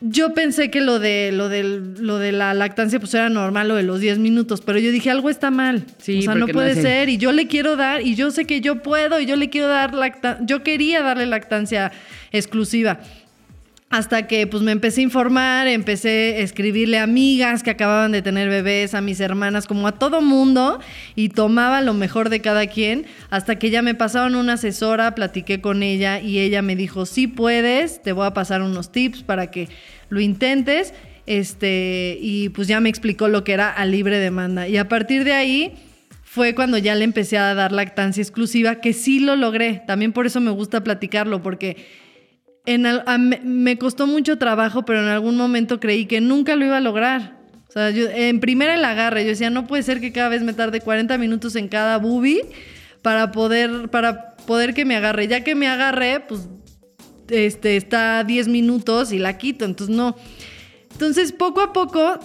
Yo 0.00 0.34
pensé 0.34 0.70
que 0.70 0.82
lo 0.82 0.98
de, 0.98 1.30
lo 1.32 1.48
del- 1.48 1.94
lo 2.06 2.18
de 2.18 2.30
la 2.30 2.52
lactancia 2.52 3.00
pues 3.00 3.14
era 3.14 3.30
normal, 3.30 3.68
lo 3.68 3.76
de 3.76 3.82
los 3.82 3.98
10 3.98 4.18
minutos, 4.18 4.60
pero 4.60 4.78
yo 4.78 4.90
dije 4.92 5.10
algo 5.10 5.30
está 5.30 5.50
mal. 5.50 5.84
Sí, 5.96 6.18
o 6.18 6.22
sea, 6.22 6.34
no 6.40 6.46
puede 6.52 6.74
ser 6.82 7.08
y 7.08 7.16
yo 7.16 7.32
le 7.32 7.46
quiero 7.46 7.76
dar 7.76 8.02
y 8.02 8.14
yo 8.14 8.30
sé 8.30 8.44
que 8.44 8.60
yo 8.60 8.82
puedo 8.82 9.18
y 9.20 9.24
yo 9.24 9.36
le 9.36 9.48
quiero 9.48 9.68
dar 9.68 9.94
lactancia, 9.94 10.44
yo 10.44 10.62
quería 10.62 11.02
darle 11.02 11.24
lactancia 11.24 11.92
exclusiva. 12.30 13.00
Hasta 13.88 14.26
que 14.26 14.48
pues 14.48 14.64
me 14.64 14.72
empecé 14.72 15.00
a 15.00 15.04
informar, 15.04 15.68
empecé 15.68 16.34
a 16.38 16.40
escribirle 16.40 16.98
a 16.98 17.04
amigas 17.04 17.62
que 17.62 17.70
acababan 17.70 18.10
de 18.10 18.20
tener 18.20 18.48
bebés, 18.48 18.94
a 18.94 19.00
mis 19.00 19.20
hermanas, 19.20 19.68
como 19.68 19.86
a 19.86 19.92
todo 19.92 20.20
mundo, 20.20 20.80
y 21.14 21.28
tomaba 21.28 21.80
lo 21.82 21.94
mejor 21.94 22.28
de 22.28 22.40
cada 22.40 22.66
quien, 22.66 23.06
hasta 23.30 23.60
que 23.60 23.70
ya 23.70 23.82
me 23.82 23.94
pasaron 23.94 24.34
una 24.34 24.54
asesora, 24.54 25.14
platiqué 25.14 25.60
con 25.60 25.84
ella 25.84 26.20
y 26.20 26.40
ella 26.40 26.62
me 26.62 26.74
dijo, 26.74 27.06
sí 27.06 27.28
puedes, 27.28 28.02
te 28.02 28.10
voy 28.10 28.26
a 28.26 28.34
pasar 28.34 28.60
unos 28.60 28.90
tips 28.90 29.22
para 29.22 29.52
que 29.52 29.68
lo 30.08 30.20
intentes, 30.20 30.92
este, 31.26 32.18
y 32.20 32.48
pues 32.48 32.66
ya 32.66 32.80
me 32.80 32.88
explicó 32.88 33.28
lo 33.28 33.44
que 33.44 33.52
era 33.52 33.70
a 33.70 33.84
libre 33.86 34.18
demanda. 34.18 34.66
Y 34.66 34.78
a 34.78 34.88
partir 34.88 35.22
de 35.22 35.32
ahí 35.32 35.74
fue 36.24 36.56
cuando 36.56 36.76
ya 36.76 36.96
le 36.96 37.04
empecé 37.04 37.38
a 37.38 37.54
dar 37.54 37.70
lactancia 37.70 38.20
exclusiva, 38.20 38.80
que 38.80 38.92
sí 38.92 39.20
lo 39.20 39.36
logré, 39.36 39.84
también 39.86 40.12
por 40.12 40.26
eso 40.26 40.40
me 40.40 40.50
gusta 40.50 40.82
platicarlo, 40.82 41.40
porque 41.40 42.04
en 42.66 42.86
me, 43.44 43.78
costó 43.78 44.06
mucho 44.06 44.38
trabajo, 44.38 44.84
pero 44.84 45.00
en 45.00 45.08
algún 45.08 45.36
momento 45.36 45.80
creí 45.80 46.06
que 46.06 46.20
nunca 46.20 46.56
lo 46.56 46.64
iba 46.64 46.76
a 46.76 46.80
lograr. 46.80 47.36
O 47.68 47.72
sea, 47.72 47.90
en 47.90 48.40
primera 48.40 48.74
el 48.74 48.84
agarre, 48.84 49.22
yo 49.24 49.30
decía, 49.30 49.50
no 49.50 49.66
puede 49.66 49.82
ser 49.82 50.00
que 50.00 50.12
cada 50.12 50.28
vez 50.28 50.42
me 50.42 50.52
tarde 50.52 50.80
40 50.80 51.16
minutos 51.18 51.56
en 51.56 51.68
cada 51.68 51.98
boobie 51.98 52.42
para 53.02 53.32
poder, 53.32 53.88
para 53.90 54.36
poder 54.46 54.74
que 54.74 54.84
me 54.84 54.96
agarre. 54.96 55.28
Ya 55.28 55.44
que 55.44 55.54
me 55.54 55.68
agarré, 55.68 56.20
pues 56.20 56.48
este, 57.28 57.76
está 57.76 58.24
10 58.24 58.48
minutos 58.48 59.12
y 59.12 59.18
la 59.18 59.38
quito, 59.38 59.64
entonces 59.64 59.94
no. 59.94 60.16
Entonces, 60.92 61.32
poco 61.32 61.60
a 61.60 61.72
poco, 61.72 62.18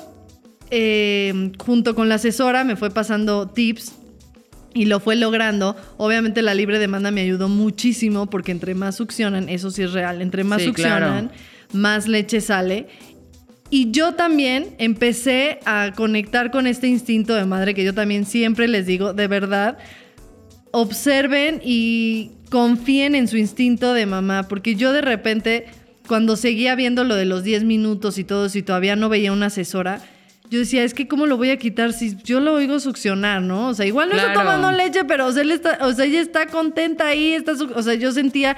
eh, 0.69 1.51
junto 1.59 1.93
con 1.93 2.09
la 2.09 2.15
asesora, 2.15 2.63
me 2.63 2.75
fue 2.75 2.89
pasando 2.89 3.49
tips 3.49 4.00
y 4.73 4.85
lo 4.85 4.99
fue 4.99 5.15
logrando. 5.15 5.75
Obviamente 5.97 6.41
la 6.41 6.53
libre 6.53 6.79
demanda 6.79 7.11
me 7.11 7.21
ayudó 7.21 7.49
muchísimo 7.49 8.29
porque 8.29 8.51
entre 8.51 8.75
más 8.75 8.95
succionan, 8.95 9.49
eso 9.49 9.71
sí 9.71 9.83
es 9.83 9.93
real, 9.93 10.21
entre 10.21 10.43
más 10.43 10.61
Sí, 10.61 10.67
succionan, 10.67 11.27
claro. 11.29 11.41
más 11.73 12.07
leche 12.07 12.41
sale. 12.41 12.87
Y 13.69 13.91
yo 13.91 14.13
también 14.15 14.75
empecé 14.79 15.59
a 15.65 15.93
conectar 15.95 16.51
con 16.51 16.67
este 16.67 16.87
instinto 16.87 17.33
de 17.35 17.45
madre 17.45 17.73
que 17.73 17.85
yo 17.85 17.93
también 17.93 18.25
siempre 18.25 18.67
les 18.67 18.85
digo, 18.85 19.13
de 19.13 19.27
verdad, 19.27 19.77
observen 20.71 21.61
y 21.63 22.31
confíen 22.49 23.15
en 23.15 23.29
su 23.29 23.37
instinto 23.37 23.93
de 23.93 24.05
mamá, 24.05 24.47
porque 24.49 24.75
yo 24.75 24.91
de 24.91 25.01
repente, 25.01 25.67
cuando 26.07 26.35
seguía 26.35 26.75
viendo 26.75 27.05
lo 27.05 27.15
de 27.15 27.23
los 27.25 27.43
10 27.43 27.63
minutos 27.63 28.17
y 28.17 28.25
todo, 28.25 28.49
si 28.49 28.61
todavía 28.61 28.97
no 28.97 29.07
veía 29.07 29.31
una 29.31 29.45
asesora, 29.45 30.01
yo 30.51 30.59
decía, 30.59 30.83
es 30.83 30.93
que 30.93 31.07
cómo 31.07 31.25
lo 31.25 31.37
voy 31.37 31.49
a 31.49 31.57
quitar 31.57 31.93
si 31.93 32.15
yo 32.23 32.41
lo 32.41 32.53
oigo 32.53 32.79
succionar, 32.81 33.41
¿no? 33.41 33.69
O 33.69 33.73
sea, 33.73 33.85
igual 33.85 34.09
no 34.09 34.15
está 34.17 34.33
tomando 34.33 34.71
leche, 34.71 35.05
pero 35.05 35.25
o 35.27 35.31
sea, 35.31 35.41
él 35.43 35.51
está, 35.51 35.79
o 35.81 35.93
sea, 35.93 36.03
ella 36.05 36.19
está 36.19 36.45
contenta 36.47 37.07
ahí, 37.07 37.33
está, 37.33 37.53
o 37.53 37.81
sea, 37.81 37.93
yo 37.93 38.11
sentía 38.11 38.57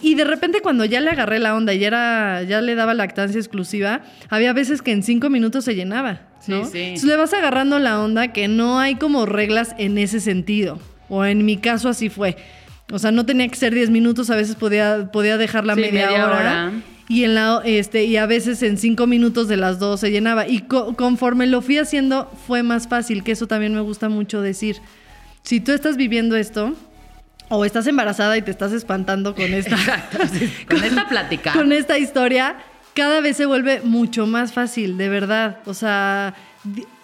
y 0.00 0.14
de 0.14 0.24
repente 0.24 0.60
cuando 0.62 0.84
ya 0.84 1.00
le 1.00 1.10
agarré 1.10 1.40
la 1.40 1.54
onda 1.56 1.74
y 1.74 1.80
ya 1.80 1.88
era, 1.88 2.42
ya 2.44 2.60
le 2.60 2.76
daba 2.76 2.94
lactancia 2.94 3.38
exclusiva, 3.38 4.02
había 4.30 4.52
veces 4.52 4.82
que 4.82 4.92
en 4.92 5.02
cinco 5.02 5.30
minutos 5.30 5.64
se 5.64 5.74
llenaba, 5.74 6.20
¿no? 6.46 6.64
Sí, 6.64 6.70
sí. 6.72 6.78
Entonces 6.80 7.08
le 7.08 7.16
vas 7.16 7.34
agarrando 7.34 7.78
la 7.80 8.00
onda 8.00 8.32
que 8.32 8.46
no 8.46 8.78
hay 8.78 8.94
como 8.94 9.26
reglas 9.26 9.74
en 9.78 9.98
ese 9.98 10.20
sentido. 10.20 10.78
O 11.08 11.24
en 11.24 11.44
mi 11.44 11.56
caso 11.56 11.88
así 11.88 12.08
fue. 12.08 12.36
O 12.90 12.98
sea, 12.98 13.10
no 13.10 13.26
tenía 13.26 13.46
que 13.48 13.56
ser 13.56 13.74
10 13.74 13.90
minutos, 13.90 14.30
a 14.30 14.36
veces 14.36 14.54
podía, 14.54 15.10
podía 15.12 15.36
dejarla 15.38 15.74
Sí, 15.74 15.80
media, 15.80 16.06
media 16.06 16.24
hora. 16.24 16.36
hora. 16.38 16.72
Y, 17.12 17.24
en 17.24 17.34
la, 17.34 17.60
este, 17.64 18.04
y 18.04 18.16
a 18.16 18.26
veces 18.26 18.62
en 18.62 18.78
cinco 18.78 19.06
minutos 19.06 19.46
de 19.48 19.56
las 19.56 19.78
dos 19.78 20.00
se 20.00 20.10
llenaba. 20.10 20.46
Y 20.48 20.60
co- 20.60 20.94
conforme 20.96 21.46
lo 21.46 21.60
fui 21.60 21.76
haciendo, 21.78 22.30
fue 22.46 22.62
más 22.62 22.88
fácil, 22.88 23.22
que 23.22 23.32
eso 23.32 23.46
también 23.46 23.74
me 23.74 23.80
gusta 23.82 24.08
mucho 24.08 24.40
decir. 24.40 24.76
Si 25.42 25.60
tú 25.60 25.72
estás 25.72 25.96
viviendo 25.96 26.36
esto, 26.36 26.74
o 27.48 27.64
estás 27.66 27.86
embarazada 27.86 28.38
y 28.38 28.42
te 28.42 28.50
estás 28.50 28.72
espantando 28.72 29.34
con 29.34 29.52
esta, 29.52 29.74
Exacto. 29.76 30.18
Con 30.68 30.82
esta 30.84 31.08
plática. 31.08 31.52
con 31.52 31.70
esta 31.72 31.98
historia, 31.98 32.56
cada 32.94 33.20
vez 33.20 33.36
se 33.36 33.44
vuelve 33.46 33.80
mucho 33.84 34.26
más 34.26 34.52
fácil, 34.54 34.96
de 34.96 35.08
verdad. 35.10 35.58
O 35.66 35.74
sea, 35.74 36.34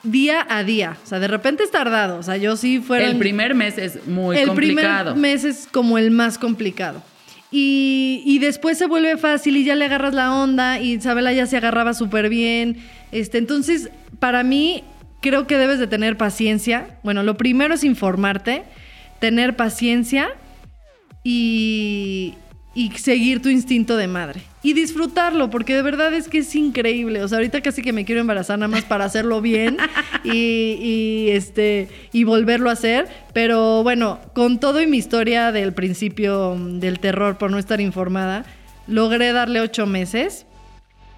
día 0.05 0.47
a 0.49 0.65
día. 0.65 0.97
O 1.05 1.07
sea, 1.07 1.19
de 1.19 1.29
repente 1.29 1.65
es 1.65 1.71
tardado. 1.71 2.17
O 2.19 2.23
sea, 2.23 2.37
yo 2.38 2.57
sí 2.57 2.79
fueron... 2.79 3.11
El 3.11 3.19
primer 3.19 3.55
mes 3.55 3.77
es 3.77 4.07
muy 4.07 4.38
el 4.38 4.47
complicado. 4.49 5.12
primer 5.12 5.33
mes 5.33 5.45
es 5.45 5.69
como 5.71 5.99
el 5.99 6.11
más 6.11 6.38
complicado. 6.38 7.03
Y, 7.50 8.23
y 8.26 8.40
después 8.40 8.76
se 8.76 8.87
vuelve 8.87 9.17
fácil 9.17 9.57
y 9.57 9.64
ya 9.64 9.75
le 9.75 9.87
agarras 9.87 10.14
la 10.14 10.35
onda 10.35 10.81
y 10.81 10.95
Isabela 10.95 11.33
ya 11.33 11.47
se 11.47 11.57
agarraba 11.57 11.95
súper 11.95 12.28
bien. 12.28 12.78
Este, 13.11 13.38
entonces, 13.38 13.90
para 14.19 14.43
mí, 14.43 14.85
creo 15.21 15.47
que 15.47 15.57
debes 15.59 15.78
de 15.78 15.87
tener 15.87 16.17
paciencia. 16.17 16.99
Bueno, 17.02 17.23
lo 17.23 17.37
primero 17.37 17.75
es 17.75 17.85
informarte, 17.85 18.64
tener 19.19 19.57
paciencia 19.57 20.28
y, 21.25 22.35
y 22.75 22.91
seguir 22.93 23.43
tu 23.43 23.49
instinto 23.49 23.97
de 23.97 24.07
madre. 24.07 24.43
Y 24.63 24.73
disfrutarlo, 24.73 25.51
porque 25.51 25.75
de 25.75 25.83
verdad 25.83 26.13
es 26.15 26.29
que 26.29 26.39
es 26.39 26.55
increíble. 26.55 27.23
O 27.23 27.29
sea, 27.29 27.39
ahorita 27.39 27.61
casi 27.61 27.83
que 27.83 27.93
me 27.93 28.05
quiero 28.05 28.21
embarazar 28.21 28.59
nada 28.59 28.69
más 28.69 28.85
para 28.85 29.05
hacerlo 29.05 29.41
bien 29.41 29.79
y, 30.25 30.31
y, 30.33 31.31
este, 31.31 31.89
y 32.13 32.25
volverlo 32.25 32.71
a 32.71 32.75
hacer. 32.75 33.09
Pero 33.33 33.83
bueno, 33.83 34.21
con 34.35 34.61
todo 34.61 34.81
y 34.81 34.87
mi 34.87 34.99
historia 34.99 35.51
del 35.53 35.73
principio 35.73 36.57
del 36.57 37.01
terror 37.01 37.39
por 37.39 37.51
no 37.51 37.59
estar 37.59 37.81
informada, 37.81 38.45
logré 38.87 39.33
darle 39.33 39.61
ocho 39.61 39.87
meses. 39.87 40.47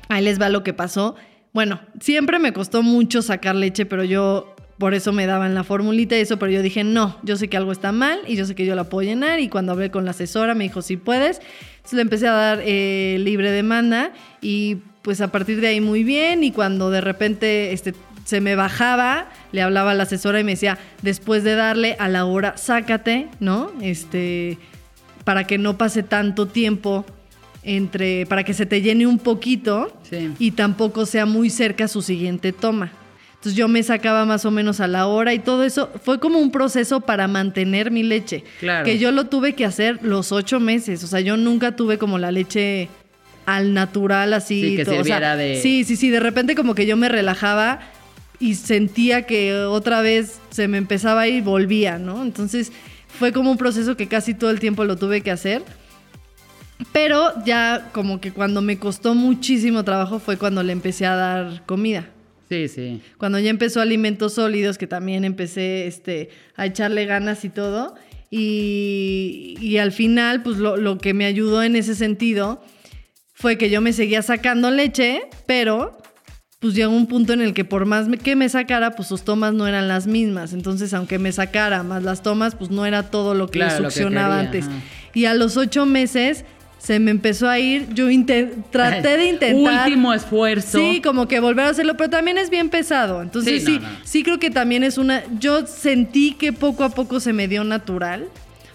Ahí 0.08 0.24
les 0.24 0.40
va 0.40 0.48
lo 0.48 0.62
que 0.62 0.72
pasó. 0.72 1.16
Bueno, 1.52 1.80
siempre 2.00 2.38
me 2.38 2.52
costó 2.52 2.82
mucho 2.82 3.22
sacar 3.22 3.56
leche, 3.56 3.84
pero 3.84 4.04
yo 4.04 4.54
por 4.80 4.94
eso 4.94 5.12
me 5.12 5.26
daban 5.26 5.54
la 5.54 5.62
formulita 5.62 6.16
y 6.16 6.20
eso, 6.22 6.38
pero 6.38 6.50
yo 6.50 6.62
dije, 6.62 6.84
no, 6.84 7.18
yo 7.22 7.36
sé 7.36 7.48
que 7.48 7.58
algo 7.58 7.70
está 7.70 7.92
mal 7.92 8.18
y 8.26 8.34
yo 8.34 8.46
sé 8.46 8.54
que 8.54 8.64
yo 8.64 8.74
la 8.74 8.84
puedo 8.84 9.06
llenar. 9.06 9.38
Y 9.38 9.50
cuando 9.50 9.72
hablé 9.72 9.90
con 9.90 10.06
la 10.06 10.12
asesora 10.12 10.54
me 10.54 10.64
dijo, 10.64 10.80
sí 10.80 10.96
puedes. 10.96 11.40
Entonces 11.76 11.92
le 11.92 12.00
empecé 12.00 12.26
a 12.26 12.32
dar 12.32 12.62
eh, 12.64 13.18
libre 13.20 13.50
demanda 13.52 14.12
y 14.40 14.78
pues 15.02 15.20
a 15.20 15.30
partir 15.30 15.60
de 15.60 15.68
ahí 15.68 15.82
muy 15.82 16.02
bien. 16.02 16.42
Y 16.44 16.50
cuando 16.50 16.90
de 16.90 17.02
repente 17.02 17.74
este, 17.74 17.94
se 18.24 18.40
me 18.40 18.54
bajaba, 18.56 19.28
le 19.52 19.60
hablaba 19.60 19.90
a 19.90 19.94
la 19.94 20.04
asesora 20.04 20.40
y 20.40 20.44
me 20.44 20.52
decía, 20.52 20.78
después 21.02 21.44
de 21.44 21.56
darle 21.56 21.94
a 21.98 22.08
la 22.08 22.24
hora, 22.24 22.56
sácate, 22.56 23.28
¿no? 23.38 23.70
Este, 23.82 24.56
para 25.24 25.44
que 25.44 25.58
no 25.58 25.76
pase 25.76 26.02
tanto 26.02 26.46
tiempo 26.48 27.04
entre, 27.64 28.24
para 28.24 28.44
que 28.44 28.54
se 28.54 28.64
te 28.64 28.80
llene 28.80 29.06
un 29.06 29.18
poquito 29.18 29.92
Sí. 30.08 30.32
y 30.38 30.52
tampoco 30.52 31.04
sea 31.04 31.26
muy 31.26 31.50
cerca 31.50 31.86
su 31.86 32.00
siguiente 32.00 32.52
toma. 32.54 32.92
Entonces 33.40 33.56
yo 33.56 33.68
me 33.68 33.82
sacaba 33.82 34.26
más 34.26 34.44
o 34.44 34.50
menos 34.50 34.80
a 34.80 34.86
la 34.86 35.06
hora 35.06 35.32
y 35.32 35.38
todo 35.38 35.64
eso 35.64 35.88
fue 36.04 36.20
como 36.20 36.38
un 36.38 36.50
proceso 36.52 37.00
para 37.00 37.26
mantener 37.26 37.90
mi 37.90 38.02
leche. 38.02 38.44
Claro. 38.60 38.84
Que 38.84 38.98
yo 38.98 39.12
lo 39.12 39.28
tuve 39.28 39.54
que 39.54 39.64
hacer 39.64 39.98
los 40.02 40.30
ocho 40.30 40.60
meses. 40.60 41.02
O 41.04 41.06
sea, 41.06 41.20
yo 41.20 41.38
nunca 41.38 41.74
tuve 41.74 41.96
como 41.96 42.18
la 42.18 42.30
leche 42.32 42.90
al 43.46 43.72
natural 43.72 44.34
así. 44.34 44.60
Sí, 44.60 44.76
que 44.76 44.84
todo. 44.84 44.96
O 45.00 45.04
sea, 45.04 45.04
sirviera 45.04 45.36
de- 45.36 45.58
Sí, 45.62 45.84
sí, 45.84 45.96
sí. 45.96 46.10
De 46.10 46.20
repente 46.20 46.54
como 46.54 46.74
que 46.74 46.84
yo 46.84 46.98
me 46.98 47.08
relajaba 47.08 47.80
y 48.38 48.56
sentía 48.56 49.22
que 49.22 49.54
otra 49.54 50.02
vez 50.02 50.38
se 50.50 50.68
me 50.68 50.76
empezaba 50.76 51.26
y 51.26 51.40
volvía, 51.40 51.98
¿no? 51.98 52.22
Entonces 52.22 52.72
fue 53.18 53.32
como 53.32 53.50
un 53.50 53.56
proceso 53.56 53.96
que 53.96 54.06
casi 54.06 54.34
todo 54.34 54.50
el 54.50 54.60
tiempo 54.60 54.84
lo 54.84 54.96
tuve 54.96 55.22
que 55.22 55.30
hacer. 55.30 55.62
Pero 56.92 57.32
ya 57.44 57.88
como 57.92 58.20
que 58.20 58.32
cuando 58.32 58.60
me 58.62 58.78
costó 58.78 59.14
muchísimo 59.14 59.82
trabajo 59.82 60.18
fue 60.18 60.36
cuando 60.36 60.62
le 60.62 60.72
empecé 60.72 61.06
a 61.06 61.14
dar 61.14 61.62
comida. 61.66 62.06
Sí, 62.50 62.66
sí. 62.68 63.00
Cuando 63.16 63.38
ya 63.38 63.48
empezó 63.48 63.80
alimentos 63.80 64.34
sólidos, 64.34 64.76
que 64.76 64.88
también 64.88 65.24
empecé 65.24 65.86
este, 65.86 66.30
a 66.56 66.66
echarle 66.66 67.06
ganas 67.06 67.44
y 67.44 67.48
todo. 67.48 67.94
Y, 68.28 69.56
y 69.60 69.78
al 69.78 69.92
final, 69.92 70.42
pues 70.42 70.56
lo, 70.58 70.76
lo 70.76 70.98
que 70.98 71.14
me 71.14 71.26
ayudó 71.26 71.62
en 71.62 71.76
ese 71.76 71.94
sentido 71.94 72.60
fue 73.34 73.56
que 73.56 73.70
yo 73.70 73.80
me 73.80 73.92
seguía 73.92 74.20
sacando 74.22 74.70
leche, 74.72 75.22
pero 75.46 75.96
pues 76.58 76.74
llegó 76.74 76.92
un 76.92 77.06
punto 77.06 77.32
en 77.32 77.40
el 77.40 77.54
que 77.54 77.64
por 77.64 77.86
más 77.86 78.06
que 78.22 78.34
me 78.36 78.48
sacara, 78.48 78.90
pues 78.96 79.08
sus 79.08 79.22
tomas 79.22 79.54
no 79.54 79.66
eran 79.68 79.86
las 79.88 80.06
mismas. 80.08 80.52
Entonces, 80.52 80.92
aunque 80.92 81.18
me 81.20 81.30
sacara 81.32 81.82
más 81.84 82.02
las 82.02 82.22
tomas, 82.22 82.56
pues 82.56 82.70
no 82.70 82.84
era 82.84 83.10
todo 83.10 83.34
lo 83.34 83.46
que 83.46 83.60
Claro, 83.60 83.84
lo 83.84 83.88
que 83.88 83.94
succionaba 83.94 84.34
quería, 84.44 84.46
antes. 84.48 84.66
ajá. 84.66 84.82
Y 85.14 85.24
a 85.26 85.34
los 85.34 85.56
ocho 85.56 85.86
meses 85.86 86.44
se 86.80 86.98
me 86.98 87.10
empezó 87.10 87.48
a 87.48 87.58
ir. 87.58 87.88
Yo 87.92 88.06
traté 88.70 89.16
de 89.18 89.26
intentar. 89.28 89.86
Último 89.86 90.12
esfuerzo. 90.14 90.78
Sí, 90.78 91.00
como 91.02 91.28
que 91.28 91.38
volver 91.38 91.66
a 91.66 91.68
hacerlo, 91.68 91.96
pero 91.96 92.10
también 92.10 92.38
es 92.38 92.48
bien 92.50 92.70
pesado. 92.70 93.22
Entonces 93.22 93.62
Sí, 93.62 93.74
sí, 93.74 93.78
no, 93.80 93.88
sí, 94.02 94.18
no. 94.20 94.24
creo 94.24 94.38
que 94.40 94.50
también 94.50 94.82
es 94.82 94.96
una. 94.98 95.22
Yo 95.38 95.66
sentí 95.66 96.32
que 96.32 96.52
poco 96.52 96.82
a 96.84 96.88
poco 96.90 97.20
se 97.20 97.32
me 97.32 97.46
dio 97.48 97.62
natural. 97.64 98.24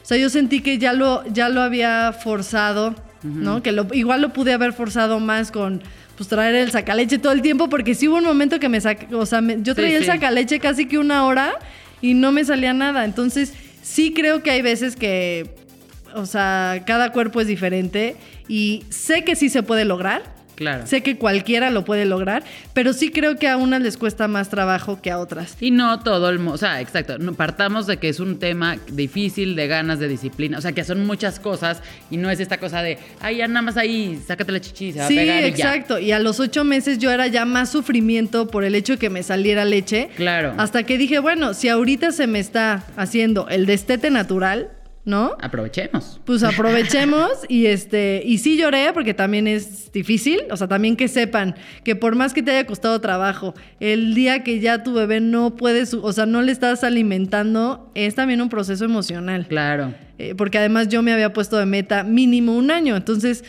O 0.03 0.05
sea, 0.07 0.17
yo 0.17 0.29
sentí 0.29 0.62
que 0.62 0.77
ya 0.77 0.93
lo, 0.93 1.24
ya 1.33 1.50
lo 1.50 1.62
había 1.62 2.13
forzado, 2.13 2.93
¿no? 3.24 3.63
Que 3.63 3.71
lo, 3.71 3.88
igual 3.93 4.21
lo 4.21 4.33
pude 4.33 4.53
haber 4.53 4.71
forzado 4.74 5.19
más 5.19 5.51
con 5.51 5.81
pues 6.15 6.29
traer 6.29 6.53
el 6.55 6.71
sacaleche 6.71 7.17
todo 7.17 7.33
el 7.33 7.41
tiempo, 7.41 7.67
porque 7.69 7.95
sí 7.95 8.07
hubo 8.07 8.17
un 8.17 8.24
momento 8.24 8.57
que 8.59 8.69
me 8.69 8.79
saca, 8.79 9.07
o 9.17 9.25
sea, 9.25 9.41
me- 9.41 9.57
yo 9.63 9.74
Sí, 9.74 9.81
traía 9.81 9.97
el 9.97 10.05
sacaleche 10.05 10.59
casi 10.59 10.85
que 10.85 10.97
una 10.97 11.25
hora 11.25 11.55
y 12.01 12.13
no 12.13 12.31
me 12.31 12.45
salía 12.45 12.71
nada. 12.74 13.03
Entonces, 13.03 13.51
sí 13.81 14.13
creo 14.13 14.41
que 14.43 14.51
hay 14.51 14.62
veces 14.62 14.95
que, 14.95 15.50
o 16.15 16.25
sea, 16.25 16.84
cada 16.86 17.12
cuerpo 17.12 17.41
es 17.41 17.48
diferente 17.48 18.15
y 18.48 18.84
sé 18.89 19.24
que 19.24 19.36
sí 19.36 19.50
se 19.50 19.63
puede 19.63 19.86
lograr. 19.86 20.34
Claro. 20.55 20.88
Sé 20.88 21.03
que 21.03 21.17
cualquiera 21.17 21.69
lo 21.69 21.84
puede 21.84 22.05
lograr, 22.05 22.41
pero 22.74 22.93
sí 22.93 23.12
creo 23.12 23.36
que 23.36 23.50
a 23.50 23.57
unas 23.57 23.81
les 23.81 23.98
cuesta 23.98 24.29
más 24.29 24.48
trabajo 24.48 25.01
que 25.01 25.12
a 25.12 25.19
otras. 25.19 25.57
Y 25.60 25.72
no 25.72 26.00
todo 26.00 26.29
el 26.29 26.38
mundo, 26.39 26.53
o 26.53 26.57
sea, 26.57 26.79
exacto, 26.79 27.17
partamos 27.36 27.88
de 27.88 27.98
que 27.98 28.07
es 28.07 28.22
un 28.22 28.39
tema 28.39 28.77
difícil, 28.89 29.57
de 29.57 29.67
ganas, 29.67 30.00
de 30.00 30.07
disciplina, 30.07 30.57
o 30.57 30.62
sea, 30.62 30.72
que 30.72 30.86
son 30.86 31.05
muchas 31.05 31.41
cosas 31.41 31.81
y 32.10 32.15
no 32.15 32.29
es 32.31 32.39
esta 32.39 32.57
cosa 32.57 32.81
de, 32.81 32.98
ay, 33.19 33.36
ya 33.39 33.50
nada 33.50 33.63
más 33.63 33.75
ahí, 33.75 34.17
sácate 34.25 34.53
la 34.53 34.62
chichi, 34.62 34.93
se 34.93 35.00
va 35.00 35.07
Sí, 35.10 35.17
a 35.19 35.22
pegar 35.24 35.38
y 35.39 35.41
ya. 35.41 35.48
exacto. 35.50 36.00
Y 36.00 36.13
a 36.13 36.19
los 36.19 36.39
ocho 36.39 36.63
meses 36.63 37.00
yo 37.00 37.12
era 37.12 37.27
ya 37.27 37.43
más 37.43 37.69
sufrimiento 37.69 38.48
por 38.48 38.63
el 38.63 38.75
hecho 38.75 38.93
de 38.93 39.00
que 39.00 39.10
me 39.10 39.24
saliera 39.24 39.65
leche. 39.65 40.07
Claro. 40.15 40.53
Hasta 40.55 40.84
que 40.84 40.98
dije, 40.98 41.19
bueno, 41.19 41.53
si 41.53 41.67
ahorita 41.67 42.13
se 42.13 42.27
me 42.27 42.39
está 42.39 42.86
haciendo 42.95 43.50
el 43.50 43.65
destete 43.65 44.10
natural, 44.10 44.69
¿no? 45.05 45.38
Aprovechemos. 45.39 46.19
Pues 46.25 46.43
aprovechemos 46.43 47.29
y 47.47 47.67
este 47.67 48.24
y 48.25 48.39
sí 48.39 48.57
lloré 48.57 48.91
porque 48.93 49.13
también 49.13 49.47
es 49.47 49.91
difícil, 49.91 50.41
o 50.50 50.57
sea, 50.57 50.67
también 50.67 50.95
que 50.95 51.07
sepan 51.07 51.55
que 51.83 51.95
por 51.95 52.15
más 52.15 52.33
que 52.33 52.41
te 52.41 52.51
haya 52.51 52.65
costado 52.65 53.00
trabajo, 53.01 53.53
el 53.79 54.15
día 54.15 54.43
que 54.43 54.59
ya 54.59 54.83
tu 54.83 54.93
bebé 54.93 55.19
no 55.21 55.55
puede, 55.55 55.85
su- 55.85 56.03
o 56.03 56.12
sea, 56.12 56.25
no 56.25 56.41
le 56.41 56.51
estás 56.51 56.83
alimentando, 56.83 57.91
es 57.95 58.15
también 58.15 58.41
un 58.41 58.50
proceso 58.50 58.83
emocional. 58.85 59.45
Claro. 59.47 59.93
Eh, 60.17 60.33
porque 60.35 60.57
además 60.57 60.88
yo 60.89 61.01
me 61.03 61.13
había 61.13 61.33
puesto 61.33 61.57
de 61.57 61.65
meta 61.65 62.03
mínimo 62.03 62.55
un 62.55 62.71
año, 62.71 62.95
entonces 62.95 63.43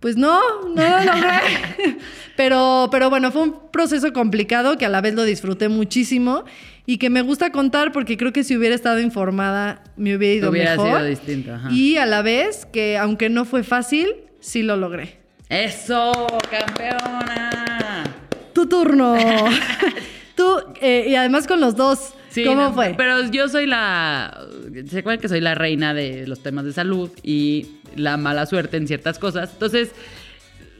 pues 0.00 0.16
no, 0.16 0.38
no 0.74 0.82
lo 0.82 1.04
logré. 1.04 1.96
pero, 2.36 2.88
pero 2.90 3.08
bueno, 3.10 3.30
fue 3.32 3.42
un 3.42 3.70
proceso 3.70 4.12
complicado 4.12 4.76
que 4.76 4.84
a 4.84 4.88
la 4.90 5.00
vez 5.00 5.14
lo 5.14 5.24
disfruté 5.24 5.68
muchísimo 5.68 6.44
y 6.86 6.98
que 6.98 7.10
me 7.10 7.22
gusta 7.22 7.50
contar 7.50 7.92
porque 7.92 8.16
creo 8.16 8.32
que 8.32 8.44
si 8.44 8.56
hubiera 8.56 8.74
estado 8.74 9.00
informada 9.00 9.82
me 9.96 10.16
hubiera 10.16 10.34
ido 10.34 10.50
Hubiera 10.50 10.72
mejor. 10.72 10.86
sido 10.88 11.04
distinto, 11.04 11.54
ajá. 11.54 11.70
Y 11.70 11.96
a 11.96 12.06
la 12.06 12.22
vez 12.22 12.66
que 12.66 12.98
aunque 12.98 13.28
no 13.30 13.44
fue 13.44 13.62
fácil, 13.62 14.14
sí 14.40 14.62
lo 14.62 14.76
logré. 14.76 15.18
¡Eso, 15.48 16.12
campeona! 16.50 18.04
Tu 18.52 18.66
turno. 18.66 19.16
Tú, 20.36 20.56
eh, 20.80 21.06
y 21.08 21.14
además 21.14 21.46
con 21.46 21.60
los 21.60 21.76
dos, 21.76 22.14
Sí, 22.30 22.44
¿cómo 22.44 22.62
no, 22.62 22.72
fue? 22.74 22.94
Pero 22.96 23.22
yo 23.30 23.48
soy 23.48 23.66
la. 23.66 24.44
Se 24.88 24.98
acuerdan 24.98 25.20
que 25.20 25.28
soy 25.28 25.40
la 25.40 25.54
reina 25.54 25.94
de 25.94 26.26
los 26.26 26.42
temas 26.42 26.64
de 26.64 26.72
salud 26.72 27.08
y 27.22 27.68
la 27.94 28.16
mala 28.16 28.44
suerte 28.46 28.76
en 28.76 28.88
ciertas 28.88 29.20
cosas. 29.20 29.50
Entonces, 29.52 29.92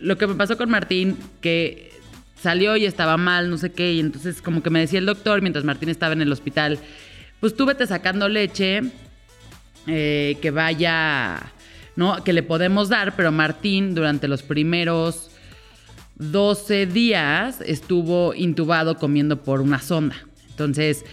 lo 0.00 0.18
que 0.18 0.26
me 0.26 0.34
pasó 0.34 0.56
con 0.58 0.68
Martín, 0.68 1.16
que 1.40 1.92
salió 2.44 2.76
y 2.76 2.84
estaba 2.84 3.16
mal, 3.16 3.50
no 3.50 3.58
sé 3.58 3.72
qué, 3.72 3.94
y 3.94 4.00
entonces, 4.00 4.40
como 4.40 4.62
que 4.62 4.70
me 4.70 4.80
decía 4.80 4.98
el 4.98 5.06
doctor 5.06 5.42
mientras 5.42 5.64
Martín 5.64 5.88
estaba 5.88 6.12
en 6.12 6.22
el 6.22 6.30
hospital, 6.30 6.78
pues 7.40 7.56
tú 7.56 7.66
vete 7.66 7.86
sacando 7.86 8.28
leche, 8.28 8.82
eh, 9.86 10.36
que 10.40 10.50
vaya. 10.50 11.52
¿No? 11.96 12.24
Que 12.24 12.32
le 12.32 12.42
podemos 12.42 12.88
dar, 12.88 13.14
pero 13.14 13.30
Martín, 13.30 13.94
durante 13.94 14.26
los 14.26 14.42
primeros 14.42 15.30
12 16.16 16.86
días 16.86 17.60
estuvo 17.60 18.34
intubado 18.34 18.96
comiendo 18.96 19.44
por 19.44 19.60
una 19.60 19.80
sonda. 19.80 20.16
Entonces, 20.50 21.04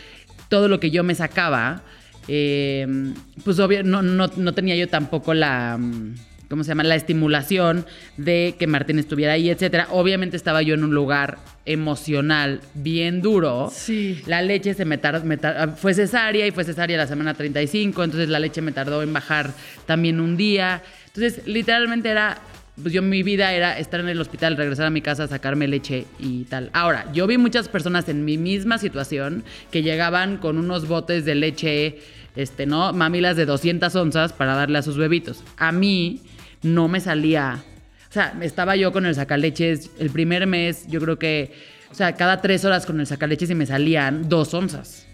todo 0.50 0.68
lo 0.68 0.80
que 0.80 0.90
yo 0.90 1.04
me 1.04 1.14
sacaba, 1.14 1.84
eh, 2.28 3.14
pues 3.44 3.60
obvio, 3.60 3.84
no, 3.84 4.02
no, 4.02 4.32
no 4.36 4.54
tenía 4.54 4.76
yo 4.76 4.90
tampoco 4.90 5.36
la, 5.36 5.78
mm, 5.80 6.16
¿cómo 6.52 6.64
se 6.64 6.70
llama? 6.70 6.84
La 6.84 6.96
estimulación 6.96 7.88
de 8.18 8.54
que 8.60 8.68
Martín 8.68 9.00
estuviera 9.00 9.34
ahí, 9.34 9.50
etcétera. 9.50 9.88
Obviamente 9.90 10.38
estaba 10.38 10.62
yo 10.62 10.76
en 10.76 10.84
un 10.84 10.94
lugar 10.94 11.40
emocional 11.66 12.62
bien 12.76 13.22
duro. 13.22 13.72
Sí. 13.74 14.22
La 14.28 14.42
leche 14.42 14.74
se 14.74 14.86
me 14.86 14.98
tardó, 15.00 15.26
me 15.26 15.38
tar- 15.38 15.76
fue 15.78 15.94
cesárea 15.94 16.46
y 16.46 16.52
fue 16.52 16.64
cesárea 16.64 16.98
la 16.98 17.08
semana 17.08 17.34
35, 17.34 18.04
entonces 18.04 18.30
la 18.30 18.40
leche 18.40 18.62
me 18.62 18.72
tardó 18.72 19.02
en 19.02 19.12
bajar 19.14 19.52
también 19.86 20.20
un 20.20 20.38
día. 20.38 20.84
Entonces, 21.08 21.48
literalmente 21.48 22.10
era, 22.10 22.38
pues 22.82 22.94
yo 22.94 23.02
mi 23.02 23.24
vida 23.24 23.52
era 23.54 23.78
estar 23.80 24.00
en 24.00 24.10
el 24.10 24.20
hospital, 24.22 24.56
regresar 24.58 24.86
a 24.86 24.90
mi 24.90 25.02
casa, 25.02 25.28
sacarme 25.28 25.68
leche 25.68 26.06
y 26.20 26.44
tal. 26.46 26.70
Ahora, 26.74 27.08
yo 27.14 27.28
vi 27.28 27.38
muchas 27.38 27.68
personas 27.68 28.08
en 28.10 28.24
mi 28.26 28.38
misma 28.38 28.78
situación 28.78 29.44
que 29.72 29.84
llegaban 29.84 30.38
con 30.38 30.58
unos 30.58 30.88
botes 30.88 31.26
de 31.26 31.36
leche, 31.36 32.00
este, 32.36 32.66
¿no? 32.66 32.94
Mamilas 32.94 33.36
de 33.36 33.46
200 33.46 33.96
onzas 33.96 34.34
para 34.34 34.56
darle 34.56 34.78
a 34.78 34.82
sus 34.82 34.98
bebitos. 34.98 35.44
A 35.58 35.72
mí 35.72 36.22
no 36.62 36.88
me 36.88 37.00
salía 37.00 37.64
o 38.10 38.14
sea, 38.14 38.38
estaba 38.42 38.76
yo 38.76 38.92
con 38.92 39.06
el 39.06 39.16
sacaleches 39.16 39.90
el 39.98 40.10
primer 40.10 40.46
mes, 40.46 40.86
yo 40.90 41.00
creo 41.00 41.18
que, 41.18 41.54
o 41.92 41.96
sea, 41.96 42.14
cada 42.18 42.42
tres 42.42 42.66
horas 42.66 42.86
con 42.86 43.00
el 43.00 43.08
sacaleches 43.08 43.50
y 43.50 43.56
me 43.56 43.66
salían 43.66 44.28
dos 44.28 44.54
onzas. 44.54 45.08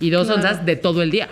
Y 0.00 0.10
dos 0.10 0.26
Claro. 0.26 0.40
onzas 0.42 0.66
de 0.66 0.74
todo 0.74 1.02
el 1.02 1.12
día. 1.12 1.28